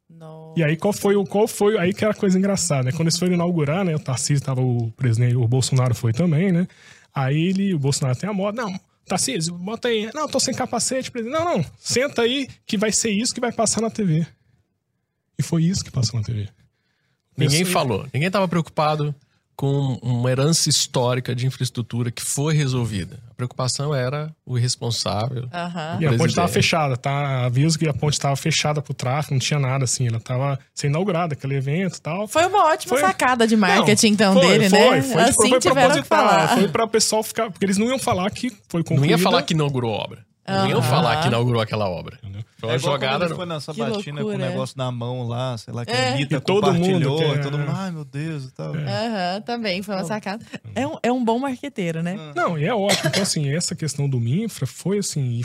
Nossa. 0.10 0.60
E 0.60 0.64
aí, 0.64 0.76
qual 0.76 0.92
foi 0.94 1.16
o. 1.16 1.24
Qual 1.26 1.48
foi, 1.48 1.78
aí 1.78 1.94
que 1.94 2.04
era 2.04 2.14
a 2.14 2.18
coisa 2.18 2.38
engraçada, 2.38 2.84
né? 2.84 2.92
Quando 2.92 3.04
eles 3.08 3.18
foram 3.18 3.34
inaugurar, 3.34 3.86
né? 3.86 3.96
O 3.96 4.00
Tarcísio 4.00 4.44
tava, 4.44 4.62
o 4.62 4.92
presidente, 4.92 5.36
o 5.36 5.48
Bolsonaro 5.48 5.94
foi 5.96 6.12
também, 6.14 6.52
né? 6.52 6.68
Aí 7.14 7.38
ele, 7.50 7.74
o 7.74 7.80
Bolsonaro 7.80 8.18
tem 8.18 8.30
a 8.30 8.34
moto. 8.34 8.56
Não, 8.56 8.80
Tarcísio, 9.06 9.54
bota 9.56 9.88
aí. 9.88 10.10
Não, 10.14 10.28
tô 10.28 10.40
sem 10.40 10.54
capacete, 10.54 11.10
presidente. 11.12 11.38
Não, 11.38 11.58
não, 11.58 11.66
senta 11.80 12.22
aí 12.24 12.48
que 12.66 12.78
vai 12.78 12.92
ser 12.92 13.12
isso 13.12 13.34
que 13.34 13.40
vai 13.42 13.52
passar 13.52 13.82
na 13.82 13.90
TV. 13.90 14.26
E 15.38 15.44
foi 15.44 15.64
isso 15.64 15.84
que 15.84 15.92
passou 15.92 16.20
na 16.20 16.26
TV. 16.26 16.50
Ninguém 17.38 17.60
Pessoa- 17.60 17.74
falou. 17.74 18.04
Ninguém 18.14 18.28
estava 18.28 18.48
preocupado 18.48 19.16
com 19.60 20.00
uma 20.02 20.32
herança 20.32 20.70
histórica 20.70 21.36
de 21.36 21.46
infraestrutura 21.46 22.10
que 22.10 22.22
foi 22.22 22.54
resolvida. 22.54 23.20
A 23.30 23.34
preocupação 23.34 23.94
era 23.94 24.34
o 24.46 24.58
irresponsável. 24.58 25.50
Aham. 25.54 25.98
E 26.00 26.06
a 26.08 26.12
ponte 26.12 26.30
estava 26.30 26.48
fechada, 26.48 26.96
tá? 26.96 27.44
Aviso 27.44 27.78
que 27.78 27.86
a 27.86 27.94
ponte 27.94 28.14
estava 28.14 28.38
fechada 28.38 28.82
pro 28.82 28.94
tráfego, 28.94 29.34
não 29.34 29.40
tinha 29.40 29.60
nada 29.60 29.84
assim. 29.84 30.08
Ela 30.08 30.22
tava 30.22 30.58
sendo 30.74 30.92
inaugurada, 30.92 31.34
aquele 31.34 31.56
evento 31.56 31.98
e 31.98 32.02
tal. 32.02 32.26
Foi 32.26 32.46
uma 32.46 32.68
ótima 32.68 32.92
Foi- 32.98 33.02
sacada 33.02 33.46
de 33.46 33.58
marketing, 33.58 34.08
então, 34.14 34.34
foi, 34.34 34.48
dele, 34.48 34.70
foi, 34.70 34.80
né? 34.80 35.02
Foi, 35.02 35.22
assim 35.24 35.50
foi 35.50 35.60
tiveram 35.60 35.96
que 36.02 36.08
proposital, 36.08 36.30
falar. 36.30 36.48
Foi 36.58 36.68
para 36.70 36.86
o 36.86 36.88
pessoal 36.88 37.22
ficar. 37.22 37.52
Porque 37.52 37.66
eles 37.66 37.78
não 37.78 37.88
iam 37.88 38.00
falar 38.00 38.32
que 38.32 38.50
foi 38.70 38.80
Não 38.80 38.86
concluída. 38.86 39.12
ia 39.12 39.18
falar 39.18 39.42
que 39.44 39.54
inaugurou 39.54 39.94
a 39.94 39.98
obra. 40.06 40.29
Não 40.50 40.68
iam 40.70 40.80
Aham. 40.80 40.90
falar 40.90 41.22
que 41.22 41.28
inaugurou 41.28 41.62
aquela 41.62 41.90
obra. 41.90 42.20
Foi 42.58 42.70
uma 42.70 42.76
É 42.76 42.80
jogada. 42.80 43.30
foi 43.36 43.46
na 43.46 43.60
sabatina 43.60 44.22
com 44.22 44.28
o 44.28 44.34
é. 44.34 44.38
negócio 44.38 44.78
na 44.78 44.92
mão 44.92 45.28
lá, 45.28 45.58
sei 45.58 45.74
lá, 45.74 45.86
que 45.86 45.92
É. 45.92 46.10
a 46.10 46.14
Anitta 46.14 46.36
E 46.36 46.40
todo 46.42 46.74
mundo 46.74 46.78
compartilhou, 46.82 47.18
quer- 47.20 47.42
todo 47.42 47.58
mundo, 47.58 47.72
ai 47.74 47.92
meu 47.92 48.04
Deus 48.04 48.46
e 48.46 48.52
tal. 48.52 48.74
Aham, 48.76 49.42
também 49.46 49.82
foi 49.82 49.96
uma 49.96 50.04
sacada. 50.04 50.46
É 50.76 50.86
um, 50.86 50.98
é 51.04 51.12
um 51.12 51.24
bom 51.24 51.40
marqueteiro, 51.40 52.04
né? 52.04 52.18
Não, 52.36 52.58
e 52.58 52.66
é 52.66 52.74
ótimo. 52.74 53.08
Então, 53.10 53.22
assim, 53.24 53.50
essa 53.50 53.76
questão 53.76 54.10
do 54.10 54.20
Minfra 54.20 54.68
foi 54.68 54.98
assim. 55.00 55.42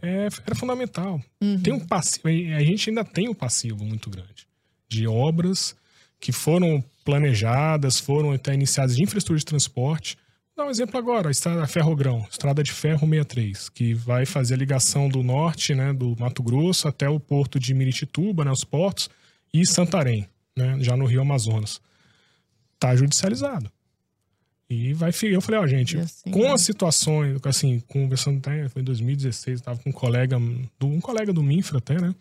é- 0.00 0.28
era 0.46 0.54
fundamental. 0.54 1.20
Uhum. 1.42 1.60
Tem 1.60 1.72
um 1.72 1.80
passivo. 1.80 2.28
A 2.28 2.60
gente 2.64 2.90
ainda 2.90 3.04
tem 3.04 3.28
um 3.28 3.34
passivo 3.34 3.84
muito 3.84 4.08
grande 4.10 4.46
de 4.88 5.06
obras 5.06 5.74
que 6.20 6.30
foram 6.32 6.82
planejadas, 7.04 7.98
foram 7.98 8.32
até 8.32 8.52
iniciadas 8.54 8.96
de 8.96 9.02
infraestrutura 9.02 9.38
de 9.38 9.44
transporte. 9.44 10.16
Vou 10.56 10.64
dar 10.64 10.68
um 10.68 10.70
exemplo 10.70 10.96
agora, 10.96 11.28
a 11.28 11.30
estrada 11.32 11.66
Ferrogrão, 11.66 12.24
estrada 12.30 12.62
de 12.62 12.70
ferro 12.70 13.08
63, 13.08 13.68
que 13.70 13.92
vai 13.92 14.24
fazer 14.24 14.54
a 14.54 14.56
ligação 14.56 15.08
do 15.08 15.20
norte, 15.20 15.74
né, 15.74 15.92
do 15.92 16.14
Mato 16.16 16.44
Grosso 16.44 16.86
até 16.86 17.08
o 17.08 17.18
porto 17.18 17.58
de 17.58 17.74
Miritituba, 17.74 18.44
né, 18.44 18.52
os 18.52 18.62
portos, 18.62 19.10
e 19.52 19.66
Santarém, 19.66 20.28
né, 20.56 20.76
já 20.78 20.96
no 20.96 21.06
Rio 21.06 21.22
Amazonas. 21.22 21.80
Tá 22.78 22.94
judicializado. 22.94 23.68
E 24.70 24.92
vai 24.92 25.10
eu 25.24 25.40
falei, 25.40 25.60
ó, 25.60 25.66
gente, 25.66 25.98
assim, 25.98 26.30
com 26.30 26.52
as 26.52 26.62
situações, 26.62 27.36
assim, 27.44 27.80
conversando 27.88 28.38
até, 28.38 28.68
foi 28.68 28.80
em 28.80 28.84
2016, 28.84 29.58
eu 29.58 29.64
tava 29.64 29.80
com 29.80 29.90
um 29.90 29.92
colega, 29.92 30.38
do, 30.78 30.86
um 30.86 31.00
colega 31.00 31.32
do 31.32 31.42
Minfra 31.42 31.78
até, 31.78 32.00
né? 32.00 32.14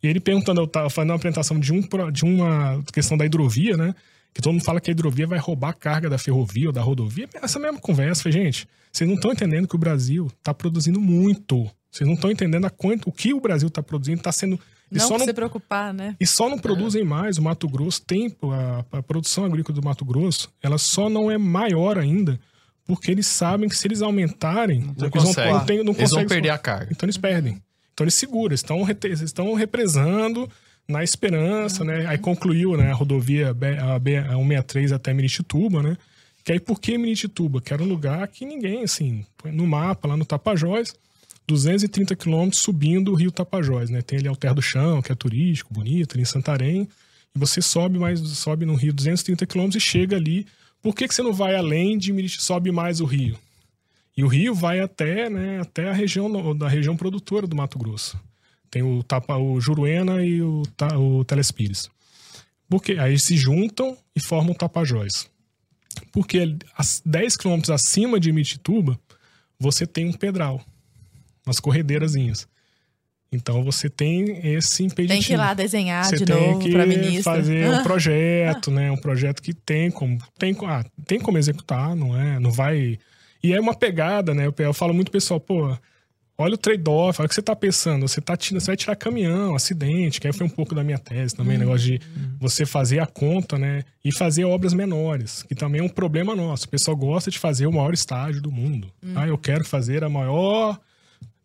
E 0.00 0.06
ele 0.06 0.20
perguntando, 0.20 0.60
eu 0.60 0.68
tava 0.68 0.88
fazendo 0.88 1.10
uma 1.10 1.16
apresentação 1.16 1.58
de, 1.58 1.72
um, 1.72 1.80
de 2.12 2.24
uma 2.24 2.80
questão 2.92 3.16
da 3.16 3.26
hidrovia, 3.26 3.76
né? 3.76 3.92
Que 4.34 4.40
todo 4.40 4.52
mundo 4.54 4.64
fala 4.64 4.80
que 4.80 4.90
a 4.90 4.92
hidrovia 4.92 5.26
vai 5.26 5.38
roubar 5.38 5.70
a 5.70 5.74
carga 5.74 6.08
da 6.08 6.16
ferrovia 6.18 6.68
ou 6.68 6.72
da 6.72 6.80
rodovia. 6.80 7.28
Essa 7.34 7.58
mesma 7.58 7.78
conversa, 7.78 8.30
gente, 8.30 8.66
vocês 8.90 9.08
não 9.08 9.16
estão 9.16 9.32
entendendo 9.32 9.68
que 9.68 9.74
o 9.76 9.78
Brasil 9.78 10.30
tá 10.42 10.54
produzindo 10.54 11.00
muito. 11.00 11.68
Vocês 11.90 12.06
não 12.08 12.14
estão 12.14 12.30
entendendo 12.30 12.64
a 12.64 12.70
quanto, 12.70 13.08
o 13.08 13.12
que 13.12 13.34
o 13.34 13.40
Brasil 13.40 13.68
tá 13.68 13.82
produzindo, 13.82 14.22
tá 14.22 14.32
sendo. 14.32 14.58
E 14.90 14.98
Não 14.98 15.08
não 15.10 15.18
se 15.20 15.32
preocupar, 15.32 15.92
né? 15.92 16.14
e 16.20 16.26
só 16.26 16.48
não 16.50 16.58
produzem 16.58 17.02
mais. 17.04 17.38
O 17.38 17.42
Mato 17.42 17.68
Grosso 17.68 18.02
tem. 18.02 18.34
A, 18.42 18.98
a 18.98 19.02
produção 19.02 19.44
agrícola 19.44 19.78
do 19.78 19.84
Mato 19.84 20.04
Grosso, 20.04 20.50
ela 20.62 20.76
só 20.78 21.08
não 21.08 21.30
é 21.30 21.36
maior 21.38 21.98
ainda, 21.98 22.38
porque 22.86 23.10
eles 23.10 23.26
sabem 23.26 23.68
que 23.68 23.76
se 23.76 23.86
eles 23.86 24.02
aumentarem, 24.02 24.80
Não 24.80 24.94
eles 25.06 25.10
consegue. 25.10 25.50
não, 25.52 25.64
tem, 25.64 25.84
não 25.84 25.92
Eles 25.94 26.10
vão 26.10 26.26
perder 26.26 26.50
a 26.50 26.58
carga. 26.58 26.88
Então 26.90 27.06
eles 27.06 27.16
perdem. 27.16 27.62
Então 27.92 28.04
eles 28.04 28.14
seguram, 28.14 28.46
eles 28.48 28.60
estão, 28.60 28.86
eles 29.04 29.20
estão 29.20 29.52
represando 29.54 30.48
na 30.88 31.02
esperança, 31.02 31.84
né? 31.84 32.06
Aí 32.06 32.18
concluiu 32.18 32.76
né, 32.76 32.90
a 32.90 32.94
rodovia 32.94 33.50
a 33.50 33.54
B- 33.98 34.18
a 34.18 34.28
163 34.36 34.92
até 34.92 35.12
Miritituba, 35.14 35.82
né? 35.82 35.96
Que 36.44 36.52
aí 36.52 36.60
por 36.60 36.80
que 36.80 36.98
Miritituba? 36.98 37.60
Que 37.60 37.72
era 37.72 37.82
um 37.82 37.86
lugar 37.86 38.26
que 38.28 38.44
ninguém, 38.44 38.82
assim, 38.82 39.24
no 39.44 39.66
mapa, 39.66 40.08
lá 40.08 40.16
no 40.16 40.24
Tapajós, 40.24 40.92
230 41.46 42.16
quilômetros 42.16 42.60
subindo 42.62 43.12
o 43.12 43.14
rio 43.14 43.30
Tapajós, 43.30 43.90
né? 43.90 44.02
Tem 44.02 44.18
ali 44.18 44.28
Alter 44.28 44.54
do 44.54 44.62
Chão, 44.62 45.00
que 45.00 45.12
é 45.12 45.14
turístico, 45.14 45.72
bonito, 45.72 46.14
ali 46.14 46.22
em 46.22 46.26
Santarém. 46.26 46.88
E 47.34 47.38
você 47.38 47.62
sobe 47.62 47.98
mais, 47.98 48.20
sobe 48.20 48.66
no 48.66 48.74
rio 48.74 48.92
230 48.92 49.46
quilômetros 49.46 49.82
e 49.82 49.86
chega 49.86 50.16
ali. 50.16 50.46
Por 50.82 50.94
que, 50.94 51.06
que 51.06 51.14
você 51.14 51.22
não 51.22 51.32
vai 51.32 51.54
além 51.54 51.96
de 51.96 52.12
Miritituba, 52.12 52.44
sobe 52.44 52.72
mais 52.72 53.00
o 53.00 53.04
rio? 53.04 53.38
E 54.16 54.22
o 54.24 54.26
rio 54.28 54.54
vai 54.54 54.80
até, 54.80 55.30
né, 55.30 55.60
até 55.60 55.88
a 55.88 55.92
região 55.92 56.54
da 56.54 56.68
região 56.68 56.96
produtora 56.96 57.46
do 57.46 57.56
Mato 57.56 57.78
Grosso. 57.78 58.18
Tem 58.72 58.82
o 58.82 59.02
tapa, 59.02 59.36
o 59.36 59.60
Juruena 59.60 60.24
e 60.24 60.40
o, 60.40 60.62
o 60.96 61.24
Telespires. 61.26 61.90
Porque 62.70 62.92
aí 62.92 63.18
se 63.18 63.36
juntam 63.36 63.98
e 64.16 64.20
formam 64.20 64.54
o 64.54 64.56
Tapajós. 64.56 65.28
Porque 66.10 66.56
as 66.74 67.02
10 67.04 67.36
quilômetros 67.36 67.68
acima 67.68 68.18
de 68.18 68.32
Mitituba, 68.32 68.98
você 69.60 69.86
tem 69.86 70.06
um 70.08 70.12
pedral, 70.14 70.58
umas 71.46 71.60
corredeirazinhas. 71.60 72.48
Então 73.30 73.62
você 73.62 73.90
tem 73.90 74.40
esse 74.54 74.84
impeditivo. 74.84 75.20
Tem 75.20 75.22
que 75.22 75.34
ir 75.34 75.36
lá 75.36 75.52
desenhar 75.52 76.06
Você 76.06 76.16
de 76.16 76.32
novo 76.32 76.58
que 76.58 76.72
pra 76.72 76.86
ministra. 76.86 77.22
fazer 77.22 77.68
um 77.68 77.82
projeto, 77.84 78.70
né? 78.70 78.90
Um 78.90 78.96
projeto 78.96 79.42
que 79.42 79.52
tem 79.52 79.90
como 79.90 80.16
tem, 80.38 80.56
ah, 80.66 80.82
tem 81.06 81.20
como 81.20 81.36
executar, 81.36 81.94
não 81.94 82.18
é? 82.18 82.40
Não 82.40 82.50
vai. 82.50 82.98
E 83.42 83.52
é 83.52 83.60
uma 83.60 83.74
pegada, 83.74 84.32
né? 84.32 84.50
Eu, 84.58 84.72
falo 84.72 84.94
muito 84.94 85.10
pessoal, 85.12 85.38
pô, 85.38 85.76
olha 86.42 86.54
o 86.54 86.58
trade-off, 86.58 87.20
olha 87.20 87.26
o 87.26 87.28
que 87.28 87.34
você 87.34 87.42
tá 87.42 87.54
pensando. 87.56 88.06
Você, 88.06 88.20
tá, 88.20 88.36
você 88.36 88.58
vai 88.66 88.76
tirar 88.76 88.96
caminhão, 88.96 89.54
acidente, 89.54 90.20
que 90.20 90.26
aí 90.26 90.32
foi 90.32 90.46
um 90.46 90.50
pouco 90.50 90.74
da 90.74 90.82
minha 90.84 90.98
tese 90.98 91.34
também, 91.34 91.56
negócio 91.58 91.86
de 91.86 92.00
você 92.38 92.66
fazer 92.66 92.98
a 93.00 93.06
conta, 93.06 93.58
né? 93.58 93.82
E 94.04 94.12
fazer 94.12 94.44
obras 94.44 94.74
menores, 94.74 95.42
que 95.44 95.54
também 95.54 95.80
é 95.80 95.84
um 95.84 95.88
problema 95.88 96.34
nosso. 96.36 96.66
O 96.66 96.68
pessoal 96.68 96.96
gosta 96.96 97.30
de 97.30 97.38
fazer 97.38 97.66
o 97.66 97.72
maior 97.72 97.94
estágio 97.94 98.40
do 98.42 98.50
mundo. 98.52 98.90
Ah, 99.14 99.26
eu 99.26 99.38
quero 99.38 99.64
fazer 99.64 100.04
a 100.04 100.08
maior. 100.08 100.78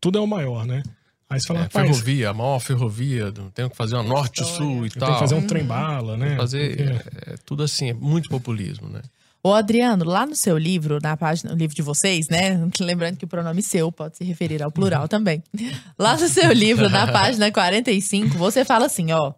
Tudo 0.02 0.18
é 0.18 0.22
o 0.22 0.28
maior, 0.28 0.65
né? 0.65 0.84
Aí 1.30 1.41
você 1.41 1.48
fala, 1.48 1.65
É, 1.65 1.69
ferrovia, 1.69 2.30
a 2.30 2.34
maior 2.34 2.60
ferrovia, 2.60 3.34
tem 3.53 3.68
que 3.69 3.76
fazer 3.76 3.95
uma 3.95 4.03
norte-sul 4.03 4.86
e 4.86 4.90
tal. 4.90 4.99
tenho 5.07 5.14
que 5.15 5.19
fazer 5.19 5.36
um 5.36 5.45
trem-bala, 5.45 6.15
né? 6.15 6.38
fazer 6.38 6.78
Porque- 6.78 7.32
é, 7.32 7.36
tudo 7.45 7.64
assim, 7.64 7.90
é 7.90 7.94
muito 7.94 8.30
populismo, 8.30 8.88
né? 8.88 9.02
Ô, 9.43 9.53
Adriano, 9.53 10.03
lá 10.03 10.26
no 10.26 10.35
seu 10.35 10.57
livro, 10.57 10.99
na 11.01 11.15
página, 11.15 11.51
no 11.51 11.57
livro 11.57 11.76
de 11.76 11.81
vocês, 11.81 12.27
né? 12.27 12.59
Lembrando 12.80 13.18
que 13.18 13.26
o 13.26 13.27
pronome 13.27 13.61
seu 13.61 13.91
pode 13.91 14.18
se 14.18 14.23
referir 14.23 14.61
ao 14.61 14.72
plural 14.72 15.07
também. 15.07 15.43
Lá 15.97 16.18
no 16.18 16.27
seu 16.27 16.51
livro, 16.51 16.89
na 16.89 17.11
página 17.11 17.51
45, 17.51 18.38
você 18.38 18.65
fala 18.65 18.88
assim, 18.88 19.11
ó. 19.11 19.34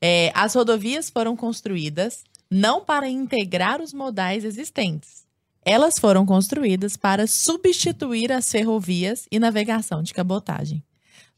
é, 0.00 0.30
as 0.34 0.54
rodovias 0.54 1.08
foram 1.08 1.36
construídas 1.36 2.24
não 2.50 2.84
para 2.84 3.08
integrar 3.08 3.80
os 3.80 3.92
modais 3.92 4.44
existentes. 4.44 5.24
Elas 5.64 5.94
foram 5.98 6.26
construídas 6.26 6.96
para 6.96 7.26
substituir 7.26 8.30
as 8.30 8.50
ferrovias 8.50 9.26
e 9.30 9.38
navegação 9.38 10.02
de 10.02 10.12
cabotagem. 10.12 10.84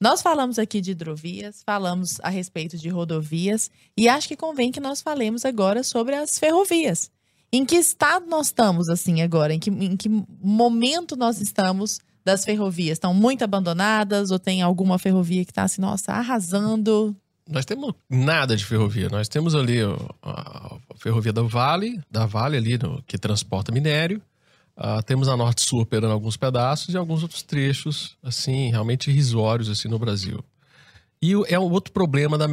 Nós 0.01 0.21
falamos 0.21 0.59
aqui 0.59 0.81
de 0.81 0.91
hidrovias, 0.91 1.63
falamos 1.65 2.19
a 2.23 2.29
respeito 2.29 2.77
de 2.77 2.89
rodovias, 2.89 3.71
e 3.97 4.09
acho 4.09 4.29
que 4.29 4.37
convém 4.37 4.71
que 4.71 4.81
nós 4.81 5.01
falemos 5.01 5.45
agora 5.45 5.83
sobre 5.83 6.15
as 6.15 6.39
ferrovias. 6.39 7.11
Em 7.57 7.65
que 7.65 7.77
estado 7.77 8.27
nós 8.27 8.49
estamos, 8.49 8.87
assim, 8.91 9.23
agora? 9.23 9.55
Em 9.55 9.59
que, 9.59 9.71
em 9.71 9.97
que 9.97 10.11
momento 10.43 11.17
nós 11.17 11.41
estamos 11.41 12.01
das 12.23 12.45
ferrovias? 12.45 12.97
Estão 12.97 13.15
muito 13.15 13.43
abandonadas 13.45 14.31
ou 14.31 14.39
tem 14.39 14.61
alguma 14.61 14.99
ferrovia 14.99 15.43
que 15.43 15.53
está, 15.53 15.63
assim, 15.63 15.81
nossa, 15.81 16.13
arrasando? 16.13 17.17
Nós 17.49 17.65
temos 17.65 17.95
nada 18.11 18.55
de 18.55 18.63
ferrovia. 18.63 19.09
Nós 19.09 19.27
temos 19.27 19.55
ali 19.55 19.79
a, 20.23 20.77
ferrovia 20.99 21.33
da 21.33 21.41
Vale, 21.41 21.99
da 22.11 22.27
Vale 22.27 22.59
ali, 22.59 22.77
no- 22.77 23.03
que 23.07 23.17
transporta 23.17 23.73
minério. 23.73 24.21
Ah, 24.77 25.01
temos 25.03 25.27
a 25.27 25.35
Norte 25.35 25.63
Sul 25.63 25.81
operando 25.81 26.13
alguns 26.13 26.37
pedaços 26.37 26.93
e 26.93 26.99
alguns 26.99 27.23
outros 27.23 27.43
trechos, 27.43 28.19
assim, 28.23 28.69
realmente 28.69 29.11
irrisórios, 29.11 29.71
assim, 29.71 29.89
no 29.89 29.99
Brasil. 29.99 30.45
E 31.23 31.33
é 31.49 31.59
um 31.59 31.71
outro 31.73 31.91
problema 31.95 32.37
da 32.37 32.47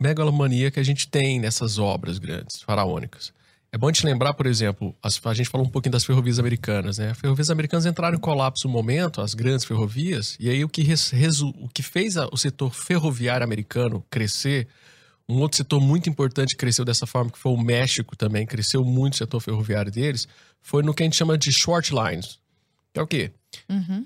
megalomania 0.00 0.70
que 0.70 0.80
a 0.80 0.82
gente 0.82 1.06
tem 1.08 1.38
nessas 1.38 1.78
obras 1.78 2.18
grandes, 2.18 2.62
faraônicas. 2.62 3.34
É 3.72 3.78
bom 3.78 3.90
te 3.92 4.06
lembrar, 4.06 4.32
por 4.32 4.46
exemplo, 4.46 4.94
as- 5.02 5.20
a 5.24 5.34
gente 5.34 5.50
falou 5.50 5.66
um 5.66 5.70
pouquinho 5.70 5.92
das 5.92 6.04
ferrovias 6.04 6.38
americanas, 6.38 6.98
né? 6.98 7.10
As 7.10 7.18
ferrovias 7.18 7.50
americanas 7.50 7.84
entraram 7.84 8.16
em 8.16 8.20
colapso 8.20 8.66
no 8.68 8.72
momento, 8.72 9.20
as 9.20 9.34
grandes 9.34 9.64
ferrovias, 9.64 10.36
e 10.40 10.48
aí 10.48 10.64
o 10.64 10.68
que, 10.68 10.82
res- 10.82 11.10
resu- 11.10 11.54
o 11.60 11.68
que 11.68 11.82
fez 11.82 12.16
a- 12.16 12.28
o 12.32 12.36
setor 12.38 12.72
ferroviário 12.72 13.44
americano 13.44 14.04
crescer, 14.08 14.66
um 15.28 15.36
outro 15.40 15.56
setor 15.58 15.80
muito 15.80 16.08
importante 16.08 16.50
que 16.50 16.56
cresceu 16.56 16.84
dessa 16.84 17.06
forma, 17.06 17.30
que 17.30 17.38
foi 17.38 17.52
o 17.52 17.56
México 17.58 18.16
também, 18.16 18.46
cresceu 18.46 18.82
muito 18.84 19.14
o 19.14 19.16
setor 19.16 19.40
ferroviário 19.40 19.90
deles, 19.92 20.26
foi 20.62 20.82
no 20.82 20.94
que 20.94 21.02
a 21.02 21.06
gente 21.06 21.16
chama 21.16 21.36
de 21.36 21.52
short 21.52 21.92
lines. 21.92 22.38
Que 22.94 23.00
é 23.00 23.02
o 23.02 23.06
quê? 23.06 23.30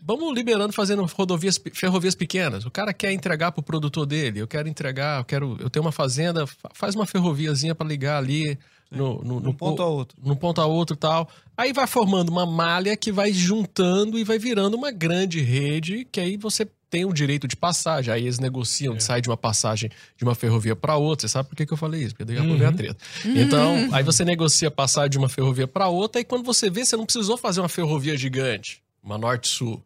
Vamos 0.05 0.35
liberando, 0.35 0.73
fazendo 0.73 1.05
rodovias, 1.05 1.61
ferrovias 1.75 2.17
pequenas. 2.17 2.65
O 2.67 2.71
cara 2.73 2.93
quer 2.93 3.13
entregar 3.13 3.53
pro 3.53 3.63
produtor 3.63 4.05
dele. 4.05 4.41
Eu 4.41 4.49
quero 4.49 4.69
entregar, 4.69 5.21
eu 5.21 5.25
quero, 5.25 5.57
eu 5.61 5.71
tenho 5.71 5.85
uma 5.85 5.93
fazenda, 5.93 6.45
fa- 6.47 6.71
faz 6.75 6.97
uma 6.97 7.07
ferroviazinha 7.07 7.73
para 7.75 7.87
ligar 7.87 8.17
ali 8.19 8.59
no, 8.91 9.23
no, 9.23 9.41
no 9.41 9.51
um 9.51 9.53
ponto 9.53 9.77
po- 9.77 9.83
a 9.83 9.87
outro. 9.87 10.19
num 10.23 10.35
ponto 10.35 10.61
a 10.61 10.67
outro 10.67 10.95
e 10.95 10.99
tal. 10.99 11.29
Aí 11.57 11.73
vai 11.73 11.87
formando 11.87 12.29
uma 12.31 12.45
malha 12.47 12.97
que 12.97 13.13
vai 13.13 13.33
juntando 13.33 14.19
e 14.19 14.25
vai 14.25 14.39
virando 14.39 14.77
uma 14.77 14.91
grande 14.91 15.41
rede 15.41 16.07
que 16.11 16.21
aí 16.21 16.37
você 16.37 16.67
tem 16.89 17.05
o 17.05 17.13
direito 17.13 17.47
de 17.47 17.55
passagem. 17.55 18.13
Aí 18.13 18.23
eles 18.23 18.41
negociam, 18.41 18.99
sai 18.99 19.21
de 19.21 19.29
uma 19.29 19.37
passagem 19.37 19.91
de 20.17 20.25
uma 20.25 20.35
ferrovia 20.35 20.75
para 20.75 20.97
outra. 20.97 21.29
Você 21.29 21.33
sabe 21.33 21.49
por 21.49 21.55
que, 21.55 21.65
que 21.65 21.73
eu 21.73 21.77
falei 21.77 22.03
isso? 22.03 22.15
Porque 22.17 22.25
daqui 22.25 22.41
a 22.41 22.43
pouco 22.43 22.59
vem 22.59 22.67
a 22.67 22.73
treta. 22.73 22.97
Então, 23.25 23.89
aí 23.93 24.03
você 24.03 24.25
negocia 24.25 24.67
a 24.69 24.71
passagem 24.73 25.11
de 25.11 25.19
uma 25.19 25.29
ferrovia 25.29 25.69
para 25.69 25.87
outra 25.87 26.21
e 26.21 26.25
quando 26.25 26.45
você 26.45 26.69
vê, 26.69 26.85
você 26.85 26.97
não 26.97 27.05
precisou 27.07 27.37
fazer 27.37 27.61
uma 27.61 27.69
ferrovia 27.69 28.17
gigante, 28.17 28.83
uma 29.05 29.17
norte-sul. 29.17 29.81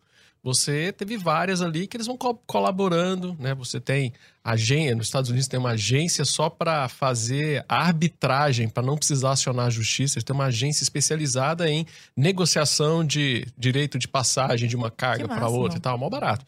Você 0.45 0.93
teve 0.93 1.17
várias 1.17 1.63
ali 1.63 1.87
que 1.87 1.97
eles 1.97 2.07
vão 2.07 2.19
co- 2.19 2.35
colaborando, 2.47 3.35
né? 3.41 3.55
Você 3.55 3.81
tem 3.81 4.13
agência, 4.45 4.95
nos 4.95 5.07
Estados 5.07 5.31
Unidos 5.31 5.49
tem 5.49 5.59
uma 5.59 5.71
agência 5.71 6.23
só 6.27 6.51
para 6.51 6.87
fazer 6.87 7.65
arbitragem, 7.67 8.69
para 8.69 8.83
não 8.83 8.95
precisar 8.99 9.31
acionar 9.33 9.69
a 9.69 9.71
justiça. 9.71 10.19
Eles 10.19 10.25
têm 10.25 10.35
uma 10.35 10.45
agência 10.45 10.83
especializada 10.83 11.67
em 11.71 11.87
negociação 12.15 13.03
de 13.03 13.47
direito 13.57 13.99
de 13.99 14.07
passagem 14.07 14.69
de 14.69 14.77
uma 14.77 14.91
carga 14.91 15.25
para 15.27 15.49
outra 15.49 15.79
e 15.79 15.81
tal, 15.81 15.97
mal 15.97 16.11
barato. 16.11 16.45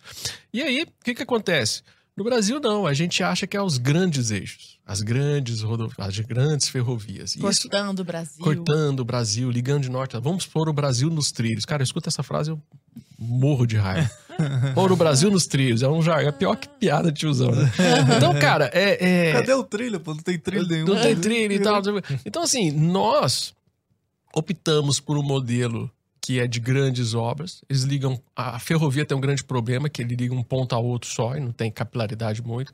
E 0.53 0.61
aí, 0.63 0.83
o 0.83 1.05
que 1.05 1.15
que 1.15 1.23
acontece? 1.23 1.83
No 2.17 2.25
Brasil, 2.25 2.59
não. 2.61 2.87
A 2.87 2.95
gente 2.95 3.23
acha 3.23 3.47
que 3.47 3.57
é 3.57 3.61
os 3.63 3.77
grandes 3.77 4.31
eixos, 4.31 4.79
as 4.87 5.03
grandes 5.03 5.61
rodovias, 5.61 5.99
as 5.99 6.19
grandes 6.21 6.69
ferrovias. 6.69 7.35
E 7.37 7.39
Isso, 7.47 7.69
Cortando 7.69 8.01
o 8.01 8.05
Brasil. 8.05 8.43
cortando 8.45 9.01
o 9.01 9.05
Brasil, 9.05 9.51
ligando 9.51 9.83
de 9.83 9.91
norte 9.91 10.17
a... 10.17 10.21
Vamos 10.21 10.47
pôr 10.47 10.69
o 10.69 10.73
Brasil 10.73 11.11
nos 11.11 11.31
trilhos. 11.31 11.67
Cara, 11.67 11.83
escuta 11.83 12.09
essa 12.09 12.23
frase, 12.23 12.51
eu 12.51 12.61
morro 13.19 13.67
de 13.67 13.77
raiva. 13.77 14.11
pôr 14.75 14.91
o 14.93 14.97
Brasil 14.97 15.31
nos 15.31 15.47
trilhos. 15.47 15.83
É 15.83 15.89
um 15.89 16.01
jargão. 16.01 16.29
É 16.31 16.33
pior 16.33 16.57
que 16.57 16.69
piada 16.69 17.13
de 17.13 17.21
tiozão, 17.21 17.51
né? 17.51 17.71
Então, 18.17 18.39
cara, 18.39 18.71
é... 18.73 19.29
é- 19.29 19.33
Cadê 19.33 19.53
o 19.53 19.63
trilho, 19.65 20.01
pô? 20.01 20.15
Não 20.15 20.23
tem 20.23 20.39
trilho 20.39 20.67
nenhum. 20.67 20.87
não 20.87 21.01
tem 21.01 21.17
trilho 21.17 21.53
e 21.53 21.59
tal. 21.59 21.83
Então, 22.25 22.43
assim, 22.43 22.71
nós 22.71 23.55
optamos 24.35 25.01
por 25.01 25.19
um 25.19 25.23
modelo 25.23 25.91
que 26.27 26.41
é 26.41 26.47
de 26.49 26.59
grandes 26.59 27.15
obras. 27.15 27.63
Eles 27.71 27.83
ligam. 27.85 28.21
A 28.35 28.59
ferrovia 28.59 29.05
tem 29.07 29.17
um 29.17 29.21
grande 29.21 29.45
problema, 29.45 29.89
que 29.89 30.03
ele 30.03 30.17
liga 30.17 30.35
um 30.35 30.43
ponto 30.43 30.75
a 30.75 30.79
outro 30.79 31.09
só 31.09 31.37
e 31.37 31.41
não 31.41 31.53
tem 31.53 31.71
capilaridade 31.71 32.43
muito. 32.43 32.73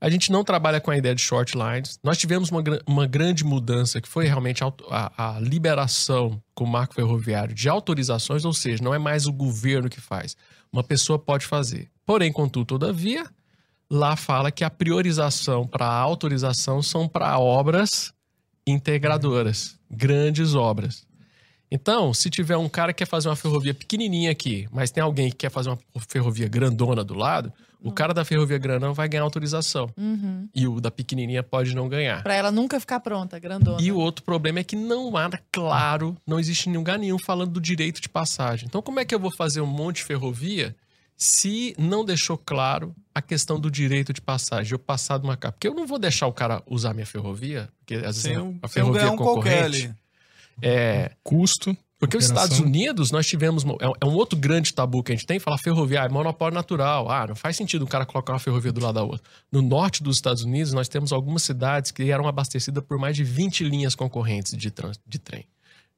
A 0.00 0.10
gente 0.10 0.32
não 0.32 0.42
trabalha 0.42 0.80
com 0.80 0.90
a 0.90 0.96
ideia 0.96 1.14
de 1.14 1.20
short 1.22 1.56
lines. 1.56 1.98
Nós 2.02 2.18
tivemos 2.18 2.50
uma, 2.50 2.60
uma 2.86 3.06
grande 3.06 3.44
mudança, 3.44 4.00
que 4.00 4.08
foi 4.08 4.26
realmente 4.26 4.64
a, 4.64 4.72
a- 4.90 5.36
a 5.36 5.40
liberação 5.40 6.42
com 6.56 6.64
o 6.64 6.66
marco 6.68 6.94
ferroviário 6.94 7.54
de 7.54 7.68
autorizações, 7.68 8.44
ou 8.44 8.52
seja, 8.52 8.82
não 8.82 8.92
é 8.92 8.98
mais 8.98 9.26
o 9.26 9.32
governo 9.32 9.88
que 9.88 10.00
faz. 10.00 10.36
Uma 10.72 10.82
pessoa 10.82 11.20
pode 11.20 11.46
fazer. 11.46 11.88
Porém, 12.04 12.32
contudo, 12.32 12.64
todavia, 12.66 13.24
lá 13.88 14.16
fala 14.16 14.50
que 14.50 14.64
a 14.64 14.70
priorização 14.70 15.64
para 15.66 15.86
a 15.86 15.98
autorização 16.00 16.82
são 16.82 17.06
para 17.08 17.38
obras 17.38 18.12
integradoras, 18.66 19.78
grandes 19.90 20.54
obras. 20.54 21.07
Então, 21.70 22.14
se 22.14 22.30
tiver 22.30 22.56
um 22.56 22.68
cara 22.68 22.92
que 22.92 22.98
quer 22.98 23.06
fazer 23.06 23.28
uma 23.28 23.36
ferrovia 23.36 23.74
pequenininha 23.74 24.30
aqui, 24.30 24.66
mas 24.72 24.90
tem 24.90 25.02
alguém 25.02 25.30
que 25.30 25.36
quer 25.36 25.50
fazer 25.50 25.68
uma 25.68 25.78
ferrovia 26.08 26.48
grandona 26.48 27.04
do 27.04 27.14
lado, 27.14 27.52
o 27.80 27.92
cara 27.92 28.12
da 28.12 28.24
ferrovia 28.24 28.58
grandona 28.58 28.92
vai 28.92 29.08
ganhar 29.08 29.22
autorização. 29.22 29.88
Uhum. 29.96 30.48
E 30.54 30.66
o 30.66 30.80
da 30.80 30.90
pequenininha 30.90 31.42
pode 31.42 31.74
não 31.74 31.88
ganhar. 31.88 32.22
Pra 32.22 32.34
ela 32.34 32.50
nunca 32.50 32.80
ficar 32.80 33.00
pronta, 33.00 33.38
grandona. 33.38 33.80
E 33.80 33.92
o 33.92 33.96
outro 33.96 34.24
problema 34.24 34.58
é 34.60 34.64
que 34.64 34.74
não 34.74 35.16
há, 35.16 35.30
claro, 35.52 36.16
não 36.26 36.40
existe 36.40 36.68
em 36.68 36.76
lugar 36.76 36.98
nenhum 36.98 37.18
falando 37.18 37.52
do 37.52 37.60
direito 37.60 38.00
de 38.00 38.08
passagem. 38.08 38.66
Então, 38.66 38.82
como 38.82 38.98
é 39.00 39.04
que 39.04 39.14
eu 39.14 39.20
vou 39.20 39.30
fazer 39.30 39.60
um 39.60 39.66
monte 39.66 39.96
de 39.96 40.04
ferrovia 40.04 40.74
se 41.16 41.74
não 41.78 42.04
deixou 42.04 42.36
claro 42.38 42.94
a 43.14 43.22
questão 43.22 43.60
do 43.60 43.70
direito 43.70 44.12
de 44.12 44.20
passagem? 44.20 44.72
Eu 44.72 44.78
passar 44.78 45.18
de 45.18 45.24
uma 45.24 45.36
capa. 45.36 45.52
Porque 45.52 45.68
eu 45.68 45.74
não 45.74 45.86
vou 45.86 45.98
deixar 45.98 46.26
o 46.26 46.32
cara 46.32 46.62
usar 46.66 46.92
minha 46.94 47.06
ferrovia, 47.06 47.68
porque 47.78 47.94
às 47.94 48.22
vezes 48.22 48.38
um, 48.38 48.58
a 48.62 48.68
ferrovia 48.68 49.02
ganhar 49.02 49.12
um 49.12 49.16
qualquer 49.16 49.62
concorrente. 49.62 49.86
ali. 49.86 49.94
É, 50.62 51.12
Custo. 51.22 51.76
porque 51.98 52.16
os. 52.16 52.24
Estados 52.24 52.58
Unidos, 52.60 53.10
nós 53.10 53.26
tivemos. 53.26 53.64
É 53.80 53.90
é 54.00 54.06
um 54.06 54.14
outro 54.14 54.38
grande 54.38 54.72
tabu 54.72 55.02
que 55.02 55.12
a 55.12 55.14
gente 55.14 55.26
tem, 55.26 55.38
falar 55.38 55.58
ferroviário, 55.58 56.12
monopólio 56.12 56.54
natural. 56.54 57.10
Ah, 57.10 57.26
não 57.28 57.34
faz 57.36 57.56
sentido 57.56 57.84
um 57.84 57.88
cara 57.88 58.04
colocar 58.06 58.32
uma 58.32 58.38
ferrovia 58.38 58.72
do 58.72 58.80
lado 58.80 58.94
da 58.96 59.02
outra. 59.02 59.22
No 59.50 59.62
norte 59.62 60.02
dos 60.02 60.16
Estados 60.16 60.42
Unidos, 60.42 60.72
nós 60.72 60.88
temos 60.88 61.12
algumas 61.12 61.42
cidades 61.42 61.90
que 61.90 62.10
eram 62.10 62.26
abastecidas 62.28 62.82
por 62.84 62.98
mais 62.98 63.16
de 63.16 63.24
20 63.24 63.64
linhas 63.64 63.94
concorrentes 63.94 64.56
de, 64.56 64.70
trans- 64.70 65.00
de 65.06 65.18
trem, 65.18 65.44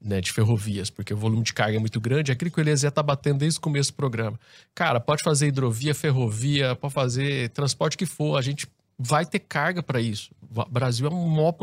né, 0.01 0.21
de 0.21 0.33
ferrovias, 0.33 0.89
porque 0.91 1.13
o 1.13 1.17
volume 1.17 1.43
de 1.43 1.53
carga 1.53 1.77
é 1.77 1.81
muito 1.81 2.01
grande. 2.01 2.31
É 2.31 2.35
aquilo 2.35 2.51
que 2.51 2.59
o 2.59 2.63
Eliezer 2.63 2.91
tá 2.91 3.03
batendo 3.03 3.39
desde 3.39 3.59
o 3.59 3.63
começo 3.63 3.93
do 3.93 3.97
programa. 3.97 4.39
Cara, 4.75 5.01
pode 5.01 5.23
fazer 5.23 5.49
hidrovia, 5.49 5.95
ferrovia, 5.95 6.75
pode 6.77 6.95
fazer 6.95 7.51
transporte 7.51 7.97
que 7.97 8.07
for, 8.07 8.37
a 8.37 8.43
gente 8.43 8.67
vai 8.99 9.25
ter 9.25 9.39
carga 9.39 9.83
para 9.83 10.01
isso. 10.01 10.31
O 10.53 10.65
Brasil 10.69 11.07
é 11.07 11.15
um 11.15 11.29
maior 11.29 11.55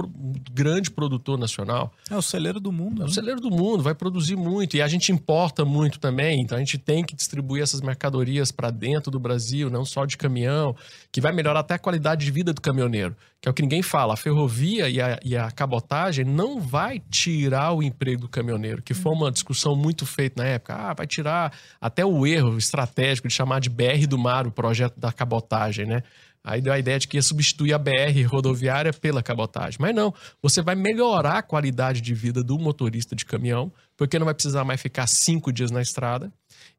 grande 0.54 0.90
produtor 0.90 1.38
nacional. 1.38 1.92
É 2.10 2.16
o 2.16 2.22
celeiro 2.22 2.60
do 2.60 2.72
mundo. 2.72 3.02
É 3.02 3.06
o 3.06 3.08
né? 3.08 3.14
celeiro 3.14 3.42
do 3.42 3.52
mundo, 3.52 3.84
vai 3.84 3.94
produzir 3.94 4.38
muito. 4.38 4.78
E 4.78 4.82
a 4.82 4.88
gente 4.88 5.12
importa 5.12 5.66
muito 5.66 6.00
também, 6.00 6.42
então 6.42 6.56
a 6.56 6.60
gente 6.60 6.78
tem 6.78 7.04
que 7.04 7.14
distribuir 7.14 7.64
essas 7.64 7.82
mercadorias 7.82 8.50
para 8.50 8.72
dentro 8.72 9.12
do 9.12 9.20
Brasil, 9.20 9.70
não 9.70 9.84
só 9.84 10.06
de 10.06 10.16
caminhão, 10.16 10.74
que 11.12 11.20
vai 11.20 11.34
melhorar 11.34 11.60
até 11.60 11.74
a 11.74 11.80
qualidade 11.80 12.24
de 12.24 12.32
vida 12.32 12.54
do 12.54 12.62
caminhoneiro. 12.62 13.16
Que 13.42 13.48
é 13.48 13.52
o 13.52 13.54
que 13.54 13.62
ninguém 13.62 13.84
fala. 13.84 14.14
A 14.14 14.18
ferrovia 14.18 14.90
e 14.90 15.00
a, 15.00 15.20
e 15.24 15.38
a 15.38 15.52
cabotagem 15.52 16.26
não 16.26 16.60
vai 16.60 17.00
tirar 17.00 17.74
o 17.74 17.84
emprego 17.84 18.22
do 18.22 18.30
caminhoneiro, 18.30 18.82
que 18.82 18.94
foi 18.94 19.12
uma 19.14 19.32
discussão 19.32 19.76
muito 19.76 20.06
feita 20.06 20.42
na 20.42 20.50
época. 20.50 20.74
Ah, 20.74 20.94
vai 20.94 21.06
tirar 21.06 21.54
até 21.80 22.06
o 22.06 22.26
erro 22.26 22.58
estratégico 22.58 23.28
de 23.28 23.34
chamar 23.34 23.60
de 23.60 23.70
BR 23.70 24.08
do 24.08 24.18
Mar 24.18 24.48
o 24.48 24.52
projeto 24.52 25.00
da 25.00 25.12
cabotagem, 25.12 25.86
né? 25.86 26.02
Aí 26.48 26.62
deu 26.62 26.72
a 26.72 26.80
ideia 26.80 26.98
de 26.98 27.10
que 27.10 27.18
ia 27.18 27.22
substituir 27.22 27.74
a 27.74 27.78
BR 27.78 28.26
rodoviária 28.26 28.94
pela 28.94 29.22
cabotagem. 29.22 29.78
Mas 29.82 29.94
não, 29.94 30.14
você 30.42 30.62
vai 30.62 30.76
melhorar 30.76 31.40
a 31.40 31.44
qualidade 31.44 32.00
de 32.00 32.14
vida 32.14 32.42
do 32.42 32.58
motorista 32.58 33.14
de 33.14 33.26
caminhão, 33.26 33.70
porque 33.98 34.18
não 34.18 34.24
vai 34.24 34.34
precisar 34.34 34.64
mais 34.64 34.82
ficar 34.82 35.08
cinco 35.08 35.52
dias 35.52 35.72
na 35.72 35.82
estrada. 35.82 36.32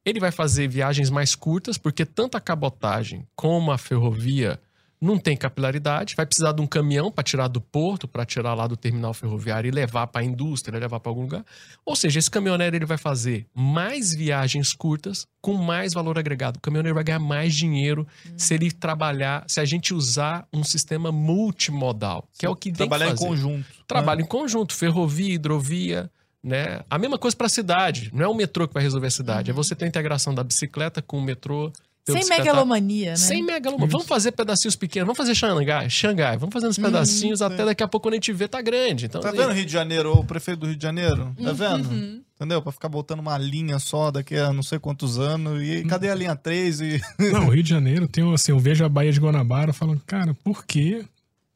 Ele 0.06 0.18
vai 0.18 0.32
fazer 0.32 0.68
viagens 0.68 1.10
mais 1.10 1.34
curtas, 1.34 1.76
porque 1.76 2.06
tanto 2.06 2.34
a 2.34 2.40
cabotagem 2.40 3.26
como 3.36 3.70
a 3.70 3.76
ferrovia 3.76 4.58
não 5.00 5.18
tem 5.18 5.36
capilaridade, 5.36 6.14
vai 6.16 6.26
precisar 6.26 6.52
de 6.52 6.60
um 6.60 6.66
caminhão 6.66 7.10
para 7.10 7.22
tirar 7.22 7.48
do 7.48 7.60
porto, 7.60 8.08
para 8.08 8.24
tirar 8.24 8.54
lá 8.54 8.66
do 8.66 8.76
terminal 8.76 9.14
ferroviário 9.14 9.68
e 9.68 9.70
levar 9.70 10.06
para 10.08 10.22
a 10.22 10.24
indústria, 10.24 10.78
levar 10.78 10.98
para 11.00 11.10
algum 11.10 11.22
lugar. 11.22 11.44
Ou 11.84 11.94
seja, 11.94 12.18
esse 12.18 12.30
caminhoneiro 12.30 12.76
ele 12.76 12.86
vai 12.86 12.98
fazer 12.98 13.46
mais 13.54 14.12
viagens 14.14 14.72
curtas 14.72 15.26
com 15.40 15.54
mais 15.54 15.92
valor 15.92 16.18
agregado. 16.18 16.56
O 16.56 16.60
caminhoneiro 16.60 16.94
vai 16.94 17.04
ganhar 17.04 17.20
mais 17.20 17.54
dinheiro 17.54 18.06
se 18.36 18.54
ele 18.54 18.72
trabalhar, 18.72 19.44
se 19.46 19.60
a 19.60 19.64
gente 19.64 19.94
usar 19.94 20.46
um 20.52 20.64
sistema 20.64 21.12
multimodal, 21.12 22.28
que 22.38 22.44
é 22.44 22.48
o 22.48 22.56
que 22.56 22.72
Trabalhar 22.72 23.06
tem 23.06 23.14
em 23.14 23.16
que 23.16 23.22
fazer. 23.22 23.30
conjunto. 23.42 23.66
Trabalho 23.86 24.20
em 24.22 24.26
conjunto, 24.26 24.74
ferrovia, 24.74 25.34
hidrovia, 25.34 26.10
né? 26.42 26.82
A 26.88 26.98
mesma 26.98 27.18
coisa 27.18 27.36
para 27.36 27.46
a 27.46 27.50
cidade. 27.50 28.10
Não 28.12 28.24
é 28.24 28.28
o 28.28 28.34
metrô 28.34 28.66
que 28.66 28.74
vai 28.74 28.82
resolver 28.82 29.06
a 29.06 29.10
cidade. 29.10 29.50
É 29.50 29.54
você 29.54 29.74
ter 29.74 29.84
a 29.84 29.88
integração 29.88 30.34
da 30.34 30.42
bicicleta 30.44 31.00
com 31.02 31.18
o 31.18 31.22
metrô. 31.22 31.72
Sem 32.12 32.28
megalomania, 32.28 33.10
né? 33.10 33.16
Sem 33.16 33.42
megalomania. 33.42 33.90
Vamos 33.90 34.06
fazer 34.06 34.32
pedacinhos 34.32 34.76
pequenos. 34.76 35.06
Vamos 35.06 35.18
fazer 35.18 35.34
Xangai. 35.34 35.90
Xangai. 35.90 36.36
Vamos 36.36 36.52
fazendo 36.52 36.70
os 36.70 36.78
pedacinhos 36.78 37.42
até 37.42 37.64
daqui 37.64 37.82
a 37.82 37.88
pouco 37.88 38.04
quando 38.04 38.14
a 38.14 38.16
gente 38.16 38.32
vê 38.32 38.48
tá 38.48 38.60
grande. 38.62 39.06
Então, 39.06 39.20
Tá 39.20 39.30
vendo 39.30 39.52
Rio 39.52 39.64
de 39.66 39.72
Janeiro, 39.72 40.10
ou 40.10 40.20
o 40.20 40.24
prefeito 40.24 40.60
do 40.60 40.66
Rio 40.66 40.76
de 40.76 40.82
Janeiro? 40.82 41.34
Tá 41.42 41.52
vendo? 41.52 42.22
Entendeu? 42.36 42.62
Pra 42.62 42.70
ficar 42.70 42.88
botando 42.88 43.18
uma 43.18 43.36
linha 43.36 43.80
só 43.80 44.12
daqui 44.12 44.36
a 44.36 44.52
não 44.52 44.62
sei 44.62 44.78
quantos 44.78 45.18
anos. 45.18 45.60
E 45.60 45.82
cadê 45.84 46.08
a 46.08 46.14
linha 46.14 46.36
3? 46.36 46.80
E... 46.80 47.00
Não, 47.32 47.48
o 47.48 47.50
Rio 47.50 47.64
de 47.64 47.70
Janeiro 47.70 48.06
tem 48.06 48.32
assim, 48.32 48.52
eu 48.52 48.60
vejo 48.60 48.84
a 48.84 48.88
Baía 48.88 49.12
de 49.12 49.18
Guanabara 49.18 49.72
falando, 49.72 50.00
cara, 50.06 50.32
por 50.44 50.64
quê? 50.64 51.04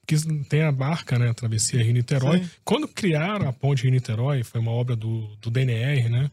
Porque 0.05 0.17
tem 0.49 0.63
a 0.63 0.73
barca, 0.73 1.17
né, 1.17 1.31
a 1.31 1.35
travessia 1.35 1.83
Rio-Niterói. 1.83 2.45
Quando 2.65 2.89
criaram 2.89 3.49
a 3.49 3.53
ponte 3.53 3.85
Rio-Niterói, 3.85 4.43
foi 4.43 4.61
uma 4.61 4.73
obra 4.73 4.97
do, 4.97 5.29
do 5.41 5.49
DNR, 5.49 6.09
né? 6.09 6.29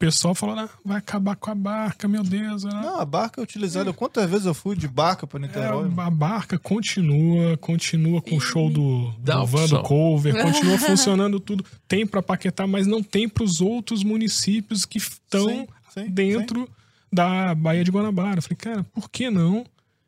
O 0.00 0.06
pessoal 0.06 0.34
falou, 0.34 0.58
ah, 0.58 0.66
vai 0.82 0.96
acabar 0.96 1.36
com 1.36 1.50
a 1.50 1.54
barca, 1.54 2.08
meu 2.08 2.22
Deus. 2.22 2.64
né? 2.64 2.70
Não, 2.72 3.00
a 3.00 3.04
barca 3.04 3.38
é 3.38 3.44
utilizada. 3.44 3.92
Quantas 3.92 4.30
vezes 4.30 4.46
eu 4.46 4.54
fui 4.54 4.74
de 4.74 4.88
barca 4.88 5.26
pra 5.26 5.38
É, 5.38 5.42
Niterói? 5.42 5.90
a 5.94 6.10
barca 6.10 6.58
continua, 6.58 7.54
continua 7.58 8.22
com 8.22 8.36
o 8.36 8.40
show 8.40 8.70
do, 8.70 9.10
do 9.18 9.46
van 9.46 9.60
opção. 9.64 9.82
do 9.82 9.86
cover, 9.86 10.32
continua 10.42 10.78
funcionando 10.78 11.38
tudo. 11.38 11.62
Tem 11.86 12.06
para 12.06 12.22
Paquetá, 12.22 12.66
mas 12.66 12.86
não 12.86 13.02
tem 13.02 13.28
para 13.28 13.44
os 13.44 13.60
outros 13.60 14.02
municípios 14.02 14.86
que 14.86 14.96
estão 14.96 15.46
Sim, 15.50 15.66
sim, 15.92 16.08
dentro 16.08 16.66
da 17.12 17.54
Baía 17.54 17.84
de 17.84 17.90
Guanabara. 17.90 18.38
Eu 18.38 18.42
falei, 18.42 18.56
cara, 18.56 18.82
por 18.94 19.10
que 19.10 19.28
não 19.28 19.66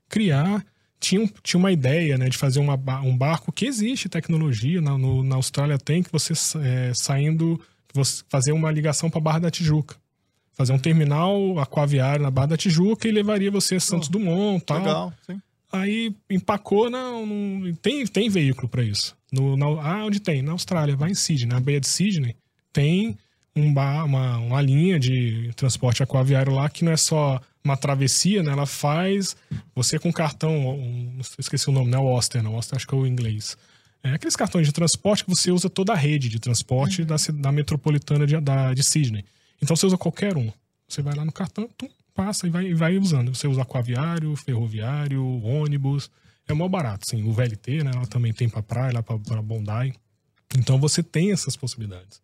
criar? 0.09 0.65
Tinha, 0.99 1.29
tinha 1.43 1.59
uma 1.59 1.71
ideia 1.71 2.17
né, 2.17 2.31
de 2.31 2.39
fazer 2.39 2.61
uma, 2.61 2.77
um 3.03 3.15
barco 3.15 3.53
que 3.53 3.67
existe 3.67 4.09
tecnologia, 4.09 4.81
na, 4.81 4.97
no- 4.97 5.23
na 5.23 5.35
Austrália 5.37 5.77
tem, 5.77 6.03
que 6.03 6.11
você 6.13 6.33
é, 6.63 6.93
saindo, 6.95 7.61
fazer 8.29 8.53
uma 8.53 8.71
ligação 8.71 9.11
para 9.11 9.21
Barra 9.21 9.41
da 9.41 9.51
Tijuca. 9.51 9.97
Fazer 10.55 10.73
um 10.73 10.79
terminal 10.79 11.59
aquaviário 11.59 12.23
na 12.23 12.31
Barra 12.31 12.49
da 12.49 12.57
Tijuca 12.57 13.09
e 13.09 13.13
levaria 13.13 13.51
você 13.51 13.77
a 13.77 13.81
Santos 13.81 14.09
Dumont 14.09 14.65
tal. 14.65 14.79
Legal, 14.79 15.13
sim. 15.27 15.41
Aí 15.73 16.15
empacou, 16.29 16.91
não, 16.91 17.25
não- 17.25 17.75
tem, 17.77 18.07
tem 18.07 18.29
veículo 18.29 18.69
para 18.69 18.83
isso. 18.83 19.17
No, 19.33 19.57
na, 19.57 19.67
ah, 19.67 20.05
onde 20.05 20.21
tem? 20.21 20.43
Na 20.43 20.53
Austrália, 20.53 20.95
vai 20.95 21.11
em 21.11 21.15
Sydney, 21.15 21.49
na 21.49 21.61
Baía 21.61 21.81
de 21.81 21.89
Sydney, 21.89 22.37
tem 22.71 23.17
um 23.57 23.73
bar, 23.73 24.05
uma, 24.05 24.37
uma 24.39 24.61
linha 24.61 24.99
de 25.01 25.51
transporte 25.57 26.03
aquaviário 26.03 26.53
lá 26.55 26.69
que 26.69 26.85
não 26.85 26.93
é 26.93 26.97
só 26.97 27.41
uma 27.65 27.77
travessia, 27.77 28.43
né? 28.43 28.53
Ela 28.53 28.67
faz 28.67 29.35
você 29.75 29.99
com 29.99 30.13
cartão, 30.13 30.71
um, 30.71 31.19
esqueci 31.39 31.69
o 31.71 31.73
nome, 31.73 31.91
não 31.91 31.99
é 31.99 32.03
o 32.03 32.13
Oster, 32.13 32.43
não, 32.43 32.55
o 32.55 32.59
Oster 32.59 32.77
acho 32.77 32.87
que 32.87 32.95
é 32.95 32.99
o 32.99 33.07
inglês. 33.07 33.57
É 34.03 34.11
aqueles 34.15 34.35
cartões 34.37 34.67
de 34.67 34.73
transporte 34.73 35.25
que 35.25 35.31
você 35.31 35.51
usa 35.51 35.71
toda 35.71 35.93
a 35.93 35.97
rede 35.97 36.29
de 36.29 36.39
transporte 36.41 37.05
da, 37.05 37.17
ci- 37.19 37.33
da 37.33 37.53
metropolitana 37.53 38.27
de, 38.27 38.39
da, 38.41 38.75
de 38.75 38.83
Sydney. 38.83 39.25
Então 39.63 39.77
você 39.77 39.87
usa 39.87 39.97
qualquer 39.97 40.37
um. 40.37 40.51
Você 40.89 41.01
vai 41.03 41.15
lá 41.15 41.25
no 41.25 41.31
cartão, 41.33 41.69
tum, 41.79 41.89
passa 42.15 42.47
e 42.47 42.51
vai, 42.51 42.67
e 42.67 42.75
vai 42.75 42.99
usando. 42.99 43.35
Você 43.35 43.47
usa 43.47 43.63
aquaviário, 43.63 44.35
ferroviário, 44.35 45.25
ônibus. 45.45 46.11
É 46.49 46.53
mó 46.53 46.67
barato, 46.69 47.07
sim. 47.09 47.23
O 47.23 47.33
VLT, 47.33 47.85
né? 47.85 47.93
Ela 47.95 48.07
também 48.07 48.33
tem 48.33 48.49
pra 48.49 48.63
praia, 48.63 48.93
lá 48.95 49.03
pra 49.03 49.17
Bondi. 49.41 49.95
Então 50.57 50.79
você 50.79 51.03
tem 51.03 51.31
essas 51.33 51.57
possibilidades. 51.57 52.21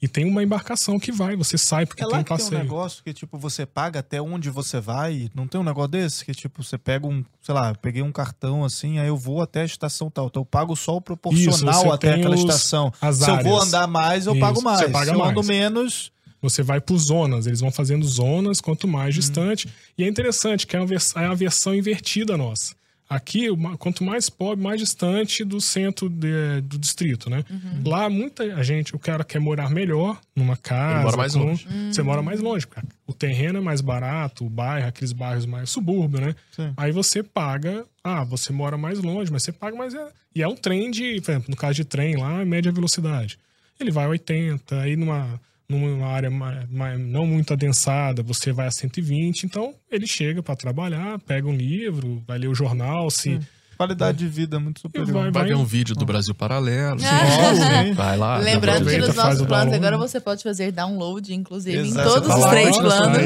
E 0.00 0.06
tem 0.06 0.26
uma 0.28 0.42
embarcação 0.42 0.98
que 0.98 1.10
vai, 1.10 1.34
você 1.36 1.56
sai 1.56 1.86
porque 1.86 2.04
É 2.04 2.06
tem 2.06 2.18
um 2.18 2.22
que 2.22 2.28
tem 2.28 2.34
um 2.34 2.38
passeio. 2.38 2.60
negócio 2.60 3.02
que, 3.02 3.14
tipo, 3.14 3.38
você 3.38 3.64
paga 3.64 4.00
até 4.00 4.20
onde 4.20 4.50
você 4.50 4.78
vai. 4.78 5.30
Não 5.34 5.46
tem 5.46 5.58
um 5.58 5.64
negócio 5.64 5.88
desse? 5.92 6.22
Que, 6.22 6.34
tipo, 6.34 6.62
você 6.62 6.76
pega 6.76 7.06
um, 7.06 7.24
sei 7.40 7.54
lá, 7.54 7.74
peguei 7.74 8.02
um 8.02 8.12
cartão 8.12 8.62
assim, 8.62 8.98
aí 8.98 9.08
eu 9.08 9.16
vou 9.16 9.40
até 9.40 9.62
a 9.62 9.64
estação 9.64 10.10
tal. 10.10 10.26
Então 10.26 10.42
eu 10.42 10.46
pago 10.46 10.76
só 10.76 10.96
o 10.96 11.00
proporcional 11.00 11.82
você 11.82 11.88
até 11.88 12.12
aquela 12.14 12.34
os- 12.34 12.42
estação. 12.42 12.92
Se 13.00 13.06
eu 13.30 13.36
vou 13.42 13.56
áreas. 13.56 13.68
andar 13.68 13.86
mais, 13.86 14.26
eu 14.26 14.32
Isso, 14.34 14.40
pago 14.40 14.60
mais. 14.62 14.78
Se 14.80 14.84
eu 14.84 15.22
ando 15.24 15.34
mais. 15.36 15.46
menos. 15.46 16.12
Você 16.42 16.62
vai 16.62 16.78
por 16.80 16.98
zonas, 16.98 17.46
eles 17.46 17.60
vão 17.60 17.72
fazendo 17.72 18.06
zonas 18.06 18.60
quanto 18.60 18.86
mais 18.86 19.14
Hum. 19.14 19.18
distante. 19.18 19.68
E 19.96 20.04
é 20.04 20.06
interessante 20.08 20.66
que 20.66 20.76
é, 20.76 20.84
vers- 20.84 21.16
é 21.16 21.24
a 21.24 21.34
versão 21.34 21.74
invertida 21.74 22.36
nossa. 22.36 22.74
Aqui, 23.08 23.46
quanto 23.78 24.02
mais 24.02 24.28
pobre, 24.28 24.64
mais 24.64 24.80
distante 24.80 25.44
do 25.44 25.60
centro 25.60 26.08
de- 26.08 26.60
do 26.62 26.76
distrito, 26.76 27.30
né? 27.30 27.44
Lá, 27.84 28.10
muita 28.10 28.62
gente, 28.64 28.96
o 28.96 28.98
cara 28.98 29.22
quer 29.22 29.38
morar 29.38 29.70
melhor, 29.70 30.20
numa 30.34 30.56
casa. 30.56 31.02
mora 31.04 31.16
mais 31.16 31.32
com- 31.34 31.38
longe. 31.44 31.68
Você 31.92 32.02
mora 32.02 32.20
mais 32.20 32.40
longe, 32.40 32.66
cara. 32.66 32.86
O 33.06 33.12
terreno 33.12 33.58
é 33.58 33.60
mais 33.60 33.80
barato, 33.80 34.44
o 34.44 34.50
bairro, 34.50 34.88
aqueles 34.88 35.12
bairros 35.12 35.46
mais 35.46 35.70
subúrbio, 35.70 36.20
né? 36.20 36.34
Sim. 36.50 36.72
Aí 36.76 36.90
você 36.90 37.22
paga. 37.22 37.84
Ah, 38.02 38.24
você 38.24 38.52
mora 38.52 38.76
mais 38.76 38.98
longe, 39.00 39.30
mas 39.30 39.44
você 39.44 39.52
paga 39.52 39.76
mais. 39.76 39.94
é- 39.94 40.08
E 40.34 40.42
é 40.42 40.48
um 40.48 40.56
trem 40.56 40.90
de. 40.90 41.20
Por 41.20 41.30
exemplo, 41.30 41.46
no 41.50 41.56
caso 41.56 41.74
de 41.74 41.84
trem 41.84 42.16
lá, 42.16 42.42
é 42.42 42.44
média 42.44 42.72
velocidade. 42.72 43.38
Ele 43.78 43.90
vai 43.92 44.06
a 44.06 44.08
80, 44.08 44.80
aí 44.80 44.96
numa, 44.96 45.40
numa 45.68 46.06
área 46.08 46.30
mais, 46.30 46.68
mais- 46.70 46.98
não 46.98 47.26
muito 47.26 47.52
adensada, 47.52 48.22
você 48.22 48.52
vai 48.52 48.66
a 48.66 48.70
120. 48.70 49.44
Então, 49.44 49.74
ele 49.90 50.06
chega 50.06 50.42
para 50.42 50.54
trabalhar, 50.56 51.18
pega 51.26 51.46
um 51.48 51.54
livro, 51.54 52.22
vai 52.26 52.38
ler 52.38 52.48
o 52.48 52.54
jornal, 52.54 53.10
se. 53.10 53.38
Qualidade 53.76 54.16
de 54.16 54.26
vida 54.26 54.58
muito 54.58 54.80
superior. 54.80 55.12
vai- 55.12 55.30
Vai 55.30 55.44
ver 55.48 55.54
um 55.54 55.62
vídeo 55.64 55.94
do 55.94 56.06
Brasil 56.06 56.34
Paralelo. 56.34 56.98
Ah. 57.04 57.84
sim. 57.84 57.92
Vai 57.92 58.16
lá. 58.16 58.38
Lembrando 58.38 58.88
que 58.88 58.96
nos 58.96 59.14
nossos 59.14 59.46
planos 59.46 59.74
agora 59.74 59.98
você 59.98 60.18
pode 60.18 60.42
fazer 60.42 60.72
download, 60.72 61.34
inclusive, 61.34 61.76
em 61.76 61.80
Exato. 61.92 62.08
todos 62.08 62.26
Você 62.26 62.38
os 62.38 62.44
tá 62.44 62.50
três 62.52 62.78
planos. 62.78 63.18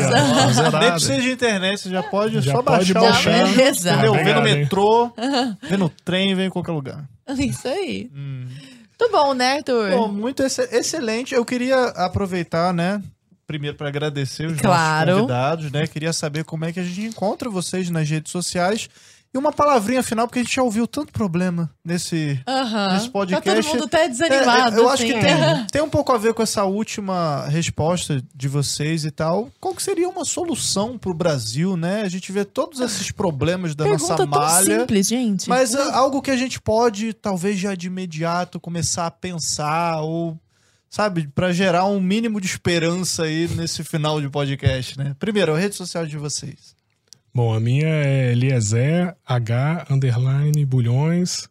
Nem 0.81 0.91
precisa 0.91 1.21
de 1.23 1.31
internet, 1.31 1.79
você 1.81 1.91
já 1.91 2.03
pode 2.03 2.41
Já 2.41 2.51
só 2.53 2.63
pode 2.65 2.93
baixar, 2.93 3.01
baixar. 3.13 3.45
o 3.47 3.55
Beleza. 3.55 3.93
Entendeu? 3.93 4.13
Vê 4.15 4.35
no 4.35 4.43
metrô, 4.43 5.13
vê 5.69 5.77
no 5.77 5.89
trem, 5.89 6.35
vê 6.35 6.47
em 6.47 6.51
qualquer 6.51 6.73
lugar. 6.73 7.09
Isso 7.39 7.69
aí. 7.69 8.11
Muito 9.01 9.13
bom, 9.13 9.33
né, 9.35 9.57
Arthur? 9.57 9.91
Bom, 9.91 10.09
muito 10.09 10.43
ex- 10.43 10.59
excelente. 10.59 11.35
Eu 11.35 11.45
queria 11.45 11.85
aproveitar, 11.97 12.73
né? 12.75 13.03
Primeiro 13.47 13.77
para 13.77 13.89
agradecer 13.89 14.47
os 14.47 14.61
Claro. 14.61 15.07
nossos 15.07 15.21
convidados, 15.23 15.73
né? 15.73 15.87
Queria 15.87 16.13
saber 16.13 16.45
como 16.45 16.65
é 16.67 16.73
que 16.73 16.79
a 16.81 16.85
gente 16.85 17.03
encontra 17.03 17.49
vocês 17.49 17.89
nas 17.91 18.09
redes 18.09 18.31
sociais. 18.31 18.89
E 19.33 19.39
uma 19.39 19.53
palavrinha 19.53 20.03
final, 20.03 20.27
porque 20.27 20.41
a 20.41 20.43
gente 20.43 20.57
já 20.57 20.63
ouviu 20.63 20.89
tanto 20.89 21.13
problema 21.13 21.71
nesse, 21.85 22.41
nesse 22.93 23.11
podcast. 23.11 23.45
Tá 23.45 23.55
todo 23.55 23.65
mundo 23.65 23.85
até 23.85 24.09
desanimado. 24.09 24.77
É, 24.77 24.83
eu 24.83 24.89
acho 24.89 25.05
assim, 25.05 25.13
que 25.13 25.19
é. 25.19 25.55
tem, 25.55 25.67
tem 25.71 25.83
um 25.83 25.89
pouco 25.89 26.11
a 26.11 26.19
ver 26.19 26.35
com 26.35 26.43
essa 26.43 26.65
última 26.65 27.47
resposta 27.47 28.21
de 28.35 28.49
vocês 28.49 29.05
e 29.05 29.11
tal. 29.13 29.49
Qual 29.61 29.73
que 29.73 29.85
seria 29.85 30.09
uma 30.09 30.25
solução 30.25 30.99
pro 30.99 31.15
Brasil, 31.15 31.77
né? 31.77 32.03
A 32.03 32.09
gente 32.09 32.33
vê 32.33 32.45
todos 32.45 32.81
esses 32.81 33.13
problemas 33.13 33.77
da 33.77 33.85
Pergunta 33.85 34.03
nossa 34.03 34.17
tão 34.17 34.27
malha. 34.27 34.81
simples, 34.81 35.07
gente. 35.07 35.49
Mas 35.49 35.77
ah, 35.77 35.97
algo 35.97 36.21
que 36.21 36.33
a 36.33 36.37
gente 36.37 36.61
pode, 36.61 37.13
talvez 37.13 37.57
já 37.57 37.77
de 37.77 37.87
imediato, 37.87 38.59
começar 38.59 39.07
a 39.07 39.13
pensar 39.13 40.01
ou, 40.01 40.37
sabe, 40.89 41.29
pra 41.33 41.53
gerar 41.53 41.85
um 41.85 42.01
mínimo 42.01 42.41
de 42.41 42.49
esperança 42.49 43.23
aí 43.23 43.47
nesse 43.47 43.85
final 43.85 44.21
de 44.21 44.29
podcast, 44.29 44.99
né? 44.99 45.15
Primeiro, 45.21 45.55
a 45.55 45.59
rede 45.59 45.77
social 45.77 46.05
de 46.05 46.19
vocês. 46.19 46.80
Bom, 47.35 47.55
a 47.55 47.61
minha 47.61 47.87
é 47.87 48.33
Eliezer 48.33 49.15
H 49.27 49.87
underline 49.91 50.65
bulhões, 50.65 51.49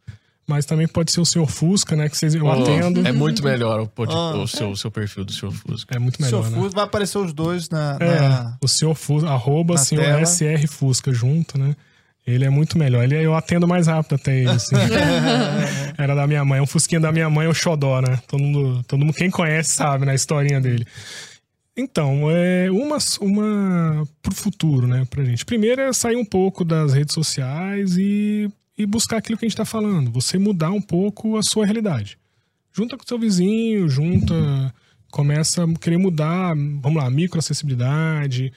mas 0.47 0.65
também 0.65 0.87
pode 0.87 1.11
ser 1.11 1.21
o 1.21 1.25
senhor 1.25 1.47
Fusca, 1.47 1.95
né? 1.95 2.09
Que 2.09 2.17
vocês, 2.17 2.35
eu 2.35 2.45
Oh, 2.45 2.51
atendo. 2.51 3.07
É 3.07 3.11
muito 3.11 3.43
melhor 3.43 3.79
o, 3.79 3.87
pod- 3.87 4.11
Ah. 4.13 4.35
o 4.35 4.47
seu, 4.47 4.75
seu 4.75 4.91
perfil 4.91 5.23
do 5.23 5.31
seu 5.31 5.51
Fusca. 5.51 5.95
É 5.95 5.99
muito 5.99 6.21
melhor, 6.21 6.43
Seu 6.43 6.51
né? 6.51 6.57
Fusca, 6.57 6.75
vai 6.75 6.83
aparecer 6.85 7.17
os 7.17 7.31
dois 7.33 7.69
na. 7.69 7.97
É, 7.99 8.19
na- 8.19 8.57
o 8.61 8.67
senhor 8.67 8.93
Fusca, 8.95 9.29
arroba 9.29 9.77
senhor 9.77 10.03
tela. 10.03 10.21
SR 10.25 10.67
Fusca 10.67 11.13
junto, 11.13 11.57
né? 11.57 11.75
Ele 12.27 12.45
é 12.45 12.49
muito 12.49 12.77
melhor. 12.77 13.03
Ele, 13.03 13.15
eu 13.15 13.33
atendo 13.33 13.67
mais 13.67 13.87
rápido 13.87 14.15
até 14.15 14.37
ele, 14.37 14.49
assim. 14.49 14.75
Era 15.97 16.13
da 16.13 16.27
minha 16.27 16.43
mãe. 16.45 16.61
Um 16.61 16.67
fusquinha 16.67 16.99
da 16.99 17.11
minha 17.11 17.29
mãe 17.29 17.45
é 17.47 17.49
o 17.49 17.53
xodó, 17.53 18.01
né? 18.01 18.19
Todo 18.27 18.39
mundo, 18.43 18.83
todo 18.87 18.99
mundo, 18.99 19.13
quem 19.13 19.29
conhece 19.31 19.71
sabe, 19.71 20.05
na 20.05 20.13
historinha 20.13 20.59
dele. 20.61 20.85
Então, 21.79 22.29
é 22.29 22.69
uma, 22.69 22.97
uma 23.21 24.07
pro 24.21 24.35
futuro, 24.35 24.85
né, 24.85 25.07
pra 25.09 25.23
gente. 25.23 25.45
Primeiro 25.45 25.81
é 25.81 25.93
sair 25.93 26.17
um 26.17 26.25
pouco 26.25 26.65
das 26.65 26.91
redes 26.91 27.13
sociais 27.13 27.95
e, 27.95 28.51
e 28.77 28.85
buscar 28.85 29.15
aquilo 29.15 29.37
que 29.37 29.45
a 29.45 29.47
gente 29.47 29.55
tá 29.55 29.63
falando. 29.63 30.11
Você 30.11 30.37
mudar 30.37 30.71
um 30.71 30.81
pouco 30.81 31.37
a 31.37 31.41
sua 31.41 31.65
realidade. 31.65 32.17
Junta 32.73 32.97
com 32.97 33.03
o 33.05 33.07
seu 33.07 33.17
vizinho, 33.17 33.87
junta, 33.87 34.35
começa 35.09 35.63
a 35.63 35.73
querer 35.79 35.97
mudar, 35.97 36.53
vamos 36.81 37.01
lá, 37.01 37.09
microacessibilidade. 37.09 38.51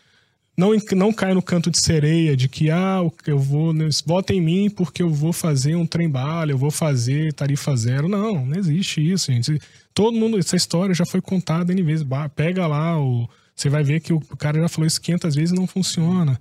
Não, 0.56 0.70
não 0.96 1.12
cai 1.12 1.32
no 1.32 1.40
canto 1.40 1.70
de 1.70 1.80
sereia 1.80 2.36
de 2.36 2.48
que, 2.48 2.70
ah, 2.70 2.98
eu 3.24 3.38
vou, 3.38 3.72
votem 4.04 4.38
em 4.38 4.42
mim 4.42 4.70
porque 4.70 5.00
eu 5.00 5.10
vou 5.10 5.32
fazer 5.32 5.76
um 5.76 5.86
trem-bala, 5.86 6.50
eu 6.50 6.58
vou 6.58 6.72
fazer 6.72 7.32
tarifa 7.34 7.76
zero. 7.76 8.08
Não, 8.08 8.44
não 8.44 8.58
existe 8.58 9.00
isso, 9.00 9.30
gente. 9.30 9.60
Todo 9.94 10.16
mundo, 10.16 10.38
essa 10.38 10.56
história 10.56 10.94
já 10.94 11.04
foi 11.04 11.20
contada 11.20 11.72
N 11.72 11.82
vezes. 11.82 12.06
Pega 12.34 12.66
lá, 12.66 13.00
o, 13.00 13.28
você 13.54 13.68
vai 13.68 13.82
ver 13.82 14.00
que 14.00 14.12
o 14.12 14.20
cara 14.36 14.60
já 14.60 14.68
falou 14.68 14.86
isso 14.86 15.00
500 15.00 15.34
vezes 15.34 15.50
e 15.52 15.54
não 15.54 15.66
funciona. 15.66 16.40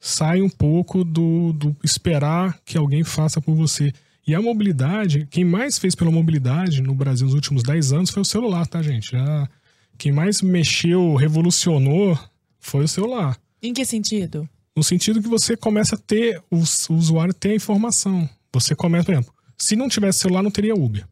sai 0.00 0.42
um 0.42 0.48
pouco 0.48 1.04
do, 1.04 1.52
do 1.52 1.76
esperar 1.84 2.58
que 2.64 2.76
alguém 2.76 3.04
faça 3.04 3.40
por 3.40 3.54
você. 3.54 3.92
E 4.26 4.34
a 4.34 4.40
mobilidade, 4.40 5.26
quem 5.30 5.44
mais 5.44 5.78
fez 5.78 5.94
pela 5.94 6.10
mobilidade 6.10 6.80
no 6.80 6.94
Brasil 6.94 7.26
nos 7.26 7.34
últimos 7.34 7.62
10 7.62 7.92
anos 7.92 8.10
foi 8.10 8.22
o 8.22 8.24
celular, 8.24 8.66
tá, 8.66 8.80
gente? 8.80 9.12
Já, 9.12 9.48
quem 9.98 10.12
mais 10.12 10.42
mexeu, 10.42 11.14
revolucionou 11.16 12.18
foi 12.58 12.84
o 12.84 12.88
celular. 12.88 13.36
Em 13.60 13.72
que 13.72 13.84
sentido? 13.84 14.48
No 14.74 14.82
sentido 14.82 15.20
que 15.20 15.28
você 15.28 15.56
começa 15.56 15.96
a 15.96 15.98
ter, 15.98 16.40
o, 16.50 16.56
o 16.56 16.94
usuário 16.94 17.34
ter 17.34 17.50
a 17.50 17.54
informação. 17.54 18.28
Você 18.52 18.74
começa, 18.74 19.04
por 19.04 19.12
exemplo, 19.12 19.34
se 19.58 19.76
não 19.76 19.88
tivesse 19.88 20.20
celular, 20.20 20.42
não 20.42 20.50
teria 20.50 20.74
Uber. 20.74 21.06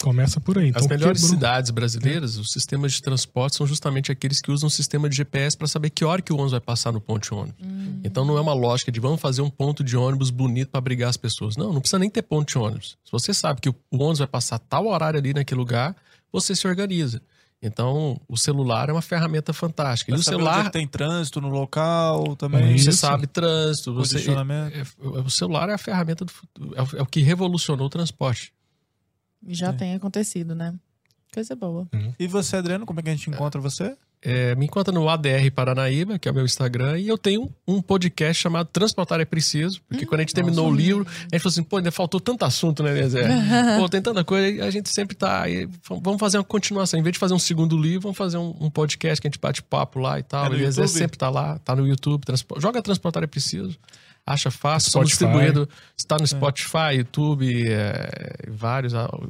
Começa 0.00 0.40
por 0.40 0.56
aí. 0.58 0.70
As 0.74 0.84
Então, 0.84 0.96
melhores 0.96 1.20
quebrou. 1.22 1.36
cidades 1.38 1.70
brasileiras, 1.72 2.36
os 2.36 2.52
sistemas 2.52 2.92
de 2.92 3.02
transporte 3.02 3.56
são 3.56 3.66
justamente 3.66 4.12
aqueles 4.12 4.40
que 4.40 4.50
usam 4.50 4.68
um 4.68 4.70
sistema 4.70 5.08
de 5.08 5.16
GPS 5.16 5.56
para 5.56 5.66
saber 5.66 5.90
que 5.90 6.04
hora 6.04 6.22
que 6.22 6.32
o 6.32 6.36
ônibus 6.36 6.52
vai 6.52 6.60
passar 6.60 6.92
no 6.92 7.00
ponto 7.00 7.24
de 7.28 7.34
ônibus. 7.34 7.56
Então 8.04 8.24
não 8.24 8.38
é 8.38 8.40
uma 8.40 8.54
lógica 8.54 8.92
de 8.92 9.00
vamos 9.00 9.20
fazer 9.20 9.42
um 9.42 9.50
ponto 9.50 9.82
de 9.82 9.96
ônibus 9.96 10.30
bonito 10.30 10.68
para 10.70 10.78
abrigar 10.78 11.10
as 11.10 11.16
pessoas. 11.16 11.56
Não, 11.56 11.72
não 11.72 11.80
precisa 11.80 11.98
nem 11.98 12.08
ter 12.08 12.22
ponto 12.22 12.48
de 12.48 12.56
ônibus. 12.58 12.96
Se 13.04 13.10
você 13.10 13.34
sabe 13.34 13.60
que 13.60 13.68
o 13.68 13.74
o 13.90 13.96
ônibus 13.98 14.20
vai 14.20 14.28
passar 14.28 14.58
tal 14.60 14.86
horário 14.86 15.18
ali 15.18 15.34
naquele 15.34 15.58
lugar, 15.58 15.96
você 16.32 16.54
se 16.54 16.68
organiza. 16.68 17.20
Então, 17.60 18.20
o 18.28 18.36
celular 18.36 18.88
é 18.88 18.92
uma 18.92 19.02
ferramenta 19.02 19.52
fantástica. 19.52 20.12
Pra 20.12 20.16
e 20.16 20.20
o 20.20 20.22
é 20.22 20.24
celular, 20.24 20.64
que 20.66 20.70
tem 20.70 20.86
trânsito 20.86 21.40
no 21.40 21.48
local 21.48 22.36
também. 22.36 22.74
É 22.74 22.78
você 22.78 22.92
sabe 22.92 23.26
trânsito, 23.26 23.92
você, 23.92 24.18
é- 24.18 24.80
é- 24.80 25.18
o 25.24 25.28
celular 25.28 25.68
é 25.68 25.72
a 25.74 25.78
ferramenta 25.78 26.24
do 26.24 26.30
futuro, 26.30 26.72
é 26.76 26.82
o, 26.82 26.88
é 26.98 27.02
o 27.02 27.06
que 27.06 27.20
revolucionou 27.20 27.86
o 27.88 27.90
transporte. 27.90 28.52
E 29.46 29.54
já 29.54 29.68
É. 29.68 29.72
tem 29.72 29.94
acontecido, 29.94 30.54
né? 30.54 30.74
Coisa 31.32 31.54
boa. 31.54 31.86
E 32.18 32.26
você, 32.26 32.56
Adriano, 32.56 32.86
como 32.86 33.00
é 33.00 33.02
que 33.02 33.10
a 33.10 33.14
gente 33.14 33.28
encontra 33.30 33.60
você? 33.60 33.94
É, 34.20 34.52
me 34.56 34.64
encontra 34.66 34.92
no 34.92 35.08
ADR 35.08 35.48
Paranaíba, 35.54 36.18
que 36.18 36.26
é 36.26 36.32
o 36.32 36.34
meu 36.34 36.44
Instagram, 36.44 36.98
e 36.98 37.06
eu 37.06 37.16
tenho 37.16 37.48
um 37.68 37.80
podcast 37.80 38.42
chamado 38.42 38.66
Transportar 38.66 39.20
é 39.20 39.24
Preciso, 39.24 39.80
porque 39.88 40.04
quando 40.04 40.18
a 40.20 40.22
gente 40.24 40.34
terminou 40.34 40.68
o 40.68 40.74
livro, 40.74 41.06
a 41.06 41.12
gente 41.36 41.38
falou 41.40 41.52
assim, 41.52 41.62
pô, 41.62 41.76
ainda 41.76 41.92
faltou 41.92 42.18
tanto 42.18 42.44
assunto, 42.44 42.82
né, 42.82 42.90
Eliezer? 42.90 43.24
pô, 43.78 43.88
tem 43.88 44.02
tanta 44.02 44.24
coisa, 44.24 44.48
e 44.48 44.60
a 44.60 44.70
gente 44.72 44.88
sempre 44.88 45.14
tá 45.14 45.42
aí, 45.42 45.68
vamos 46.02 46.18
fazer 46.18 46.36
uma 46.38 46.42
continuação, 46.42 46.98
em 46.98 47.02
vez 47.04 47.12
de 47.12 47.18
fazer 47.20 47.32
um 47.34 47.38
segundo 47.38 47.78
livro, 47.78 48.00
vamos 48.00 48.18
fazer 48.18 48.38
um, 48.38 48.56
um 48.58 48.68
podcast 48.68 49.20
que 49.20 49.28
a 49.28 49.30
gente 49.30 49.38
bate 49.40 49.62
papo 49.62 50.00
lá 50.00 50.18
e 50.18 50.24
tal, 50.24 50.52
É 50.52 50.56
YouTube? 50.58 50.88
sempre 50.88 51.16
tá 51.16 51.30
lá, 51.30 51.56
tá 51.60 51.76
no 51.76 51.86
YouTube, 51.86 52.24
transpo- 52.24 52.60
joga 52.60 52.82
Transportar 52.82 53.22
é 53.22 53.26
Preciso, 53.28 53.78
acha 54.32 54.50
fácil, 54.50 54.90
somos 54.90 55.10
Spotify. 55.12 55.34
distribuídos, 55.36 55.74
está 55.96 56.16
no 56.20 56.26
Spotify, 56.26 56.96
YouTube, 56.98 57.68
é, 57.68 58.50
vários, 58.50 58.92
o 58.94 59.28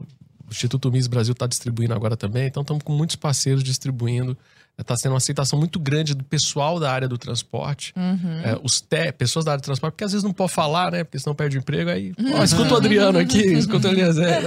Instituto 0.50 0.90
Miss 0.90 1.06
Brasil 1.06 1.32
está 1.32 1.46
distribuindo 1.46 1.94
agora 1.94 2.16
também, 2.16 2.46
então 2.46 2.62
estamos 2.62 2.82
com 2.82 2.92
muitos 2.92 3.16
parceiros 3.16 3.62
distribuindo. 3.62 4.36
Está 4.80 4.96
sendo 4.96 5.10
uma 5.10 5.18
aceitação 5.18 5.58
muito 5.58 5.76
grande 5.80 6.14
do 6.14 6.22
pessoal 6.22 6.78
da 6.78 6.92
área 6.92 7.08
do 7.08 7.18
transporte, 7.18 7.92
Uhum. 7.96 8.40
é, 8.44 8.56
os 8.62 8.80
te, 8.80 9.10
pessoas 9.10 9.44
da 9.44 9.50
área 9.50 9.60
do 9.60 9.64
transporte, 9.64 9.90
porque 9.94 10.04
às 10.04 10.12
vezes 10.12 10.22
não 10.22 10.32
pode 10.32 10.52
falar, 10.52 10.92
né? 10.92 11.02
Porque 11.02 11.18
senão 11.18 11.34
perde 11.34 11.56
o 11.56 11.58
emprego. 11.58 11.90
Aí, 11.90 12.12
ó, 12.32 12.44
escuta 12.44 12.74
o 12.74 12.76
Adriano 12.76 13.18
aqui, 13.18 13.40
escuta 13.58 13.88
o 13.88 13.90
Eliezer. 13.90 14.40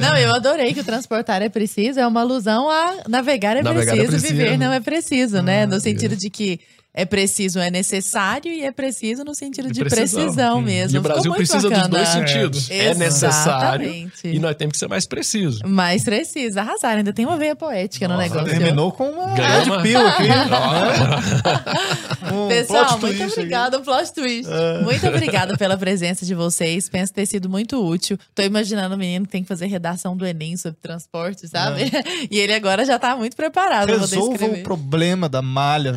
Não, 0.00 0.16
eu 0.16 0.32
adorei 0.36 0.72
que 0.72 0.78
o 0.78 0.84
transportar 0.84 1.42
é 1.42 1.48
preciso, 1.48 1.98
é 1.98 2.06
uma 2.06 2.20
alusão 2.20 2.70
a 2.70 3.08
navegar 3.08 3.56
é 3.56 3.62
Navegar 3.64 3.94
é 3.94 3.96
preciso, 4.06 4.10
preciso. 4.12 4.32
viver 4.32 4.56
não 4.56 4.72
é 4.72 4.78
preciso, 4.78 5.42
né? 5.42 5.64
Ah, 5.64 5.66
No 5.66 5.80
sentido 5.80 6.16
de 6.16 6.30
que 6.30 6.60
é 6.94 7.04
preciso, 7.04 7.58
é 7.58 7.70
necessário 7.70 8.52
e 8.52 8.62
é 8.64 8.70
preciso 8.70 9.24
no 9.24 9.34
sentido 9.34 9.68
de, 9.68 9.74
De 9.74 9.80
precisão. 9.84 10.22
precisão, 10.22 10.58
Hum. 10.58 10.62
mesmo. 10.62 10.96
E 10.96 10.98
o 10.98 11.02
Ficou 11.02 11.14
Brasil 11.14 11.30
muito 11.30 11.38
precisa 11.48 11.68
bacana. 11.70 11.88
dos 11.88 11.98
dois 11.98 12.08
sentidos. 12.08 12.70
É 12.70 12.94
necessário 12.94 13.86
Exatamente. 13.86 14.28
e 14.28 14.38
nós 14.38 14.56
temos 14.56 14.72
que 14.72 14.78
ser 14.78 14.88
mais 14.88 15.06
precisos. 15.06 15.60
Mas 15.64 16.04
precisa 16.04 16.60
arrasar, 16.60 16.96
ainda 16.98 17.12
tem 17.12 17.24
uma 17.24 17.36
veia 17.36 17.56
poética 17.56 18.06
no 18.08 18.14
Nossa, 18.16 18.28
negócio. 18.28 18.50
Terminou 18.58 18.92
com 18.92 19.08
uma 19.10 19.24
uma- 19.26 19.82
pill 19.82 20.06
aqui. 20.06 20.28
Um 22.32 22.48
Pessoal, 22.48 22.98
plot 22.98 23.16
muito 23.18 23.32
obrigada, 23.32 23.78
um 23.78 23.82
plot 23.82 24.12
twist. 24.12 24.48
Muito 24.84 25.06
obrigada 25.06 25.56
pela 25.56 25.76
presença 25.76 26.24
de 26.24 26.34
vocês. 26.34 26.88
Penso 26.88 27.12
ter 27.12 27.26
sido 27.26 27.48
muito 27.48 27.84
útil. 27.84 28.16
Tô 28.34 28.42
imaginando 28.42 28.94
o 28.94 28.98
menino 28.98 29.26
que 29.26 29.32
tem 29.32 29.42
que 29.42 29.48
fazer 29.48 29.66
redação 29.66 30.16
do 30.16 30.24
Enem 30.24 30.56
sobre 30.56 30.78
transporte, 30.80 31.48
sabe? 31.48 31.90
E 32.30 32.38
ele 32.38 32.54
agora 32.54 32.84
já 32.84 32.98
tá 32.98 33.16
muito 33.16 33.36
preparado 33.36 33.88
Resolva 33.88 34.46
o 34.46 34.62
problema 34.62 35.28
da 35.28 35.42
malha 35.42 35.92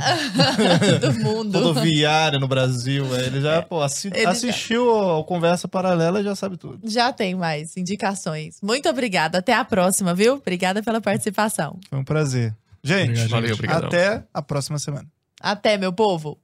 do 1.00 1.14
mundo. 1.20 1.60
rodoviária 1.60 2.40
no 2.40 2.48
Brasil. 2.48 3.06
velho. 3.06 3.26
Ele 3.28 3.42
já 3.42 3.62
pô, 3.62 3.82
assi- 3.82 4.08
Ele 4.14 4.24
já- 4.24 4.30
assistiu 4.30 4.90
ao 4.90 5.24
Conversa 5.24 5.68
Paralela 5.68 6.22
e 6.22 6.24
já 6.24 6.36
sabe 6.36 6.58
tudo. 6.58 6.80
Já 6.90 7.12
tem 7.14 7.36
mais 7.36 7.76
indicações. 7.78 8.58
Muito 8.62 8.88
obrigada. 8.90 9.38
Até 9.40 9.54
a 9.54 9.64
próxima, 9.66 10.14
viu? 10.14 10.36
Obrigada 10.36 10.82
pela 10.84 11.02
participação. 11.02 11.80
Foi 11.90 12.00
um 12.00 12.04
prazer. 12.04 12.56
Gente, 12.84 13.10
Obrigado, 13.10 13.30
Valeu, 13.30 13.48
gente. 13.50 13.56
obrigado. 13.58 13.86
até 13.86 14.24
a 14.34 14.42
próxima 14.42 14.78
semana. 14.80 15.08
Até, 15.42 15.78
meu 15.78 15.92
povo. 15.92 16.38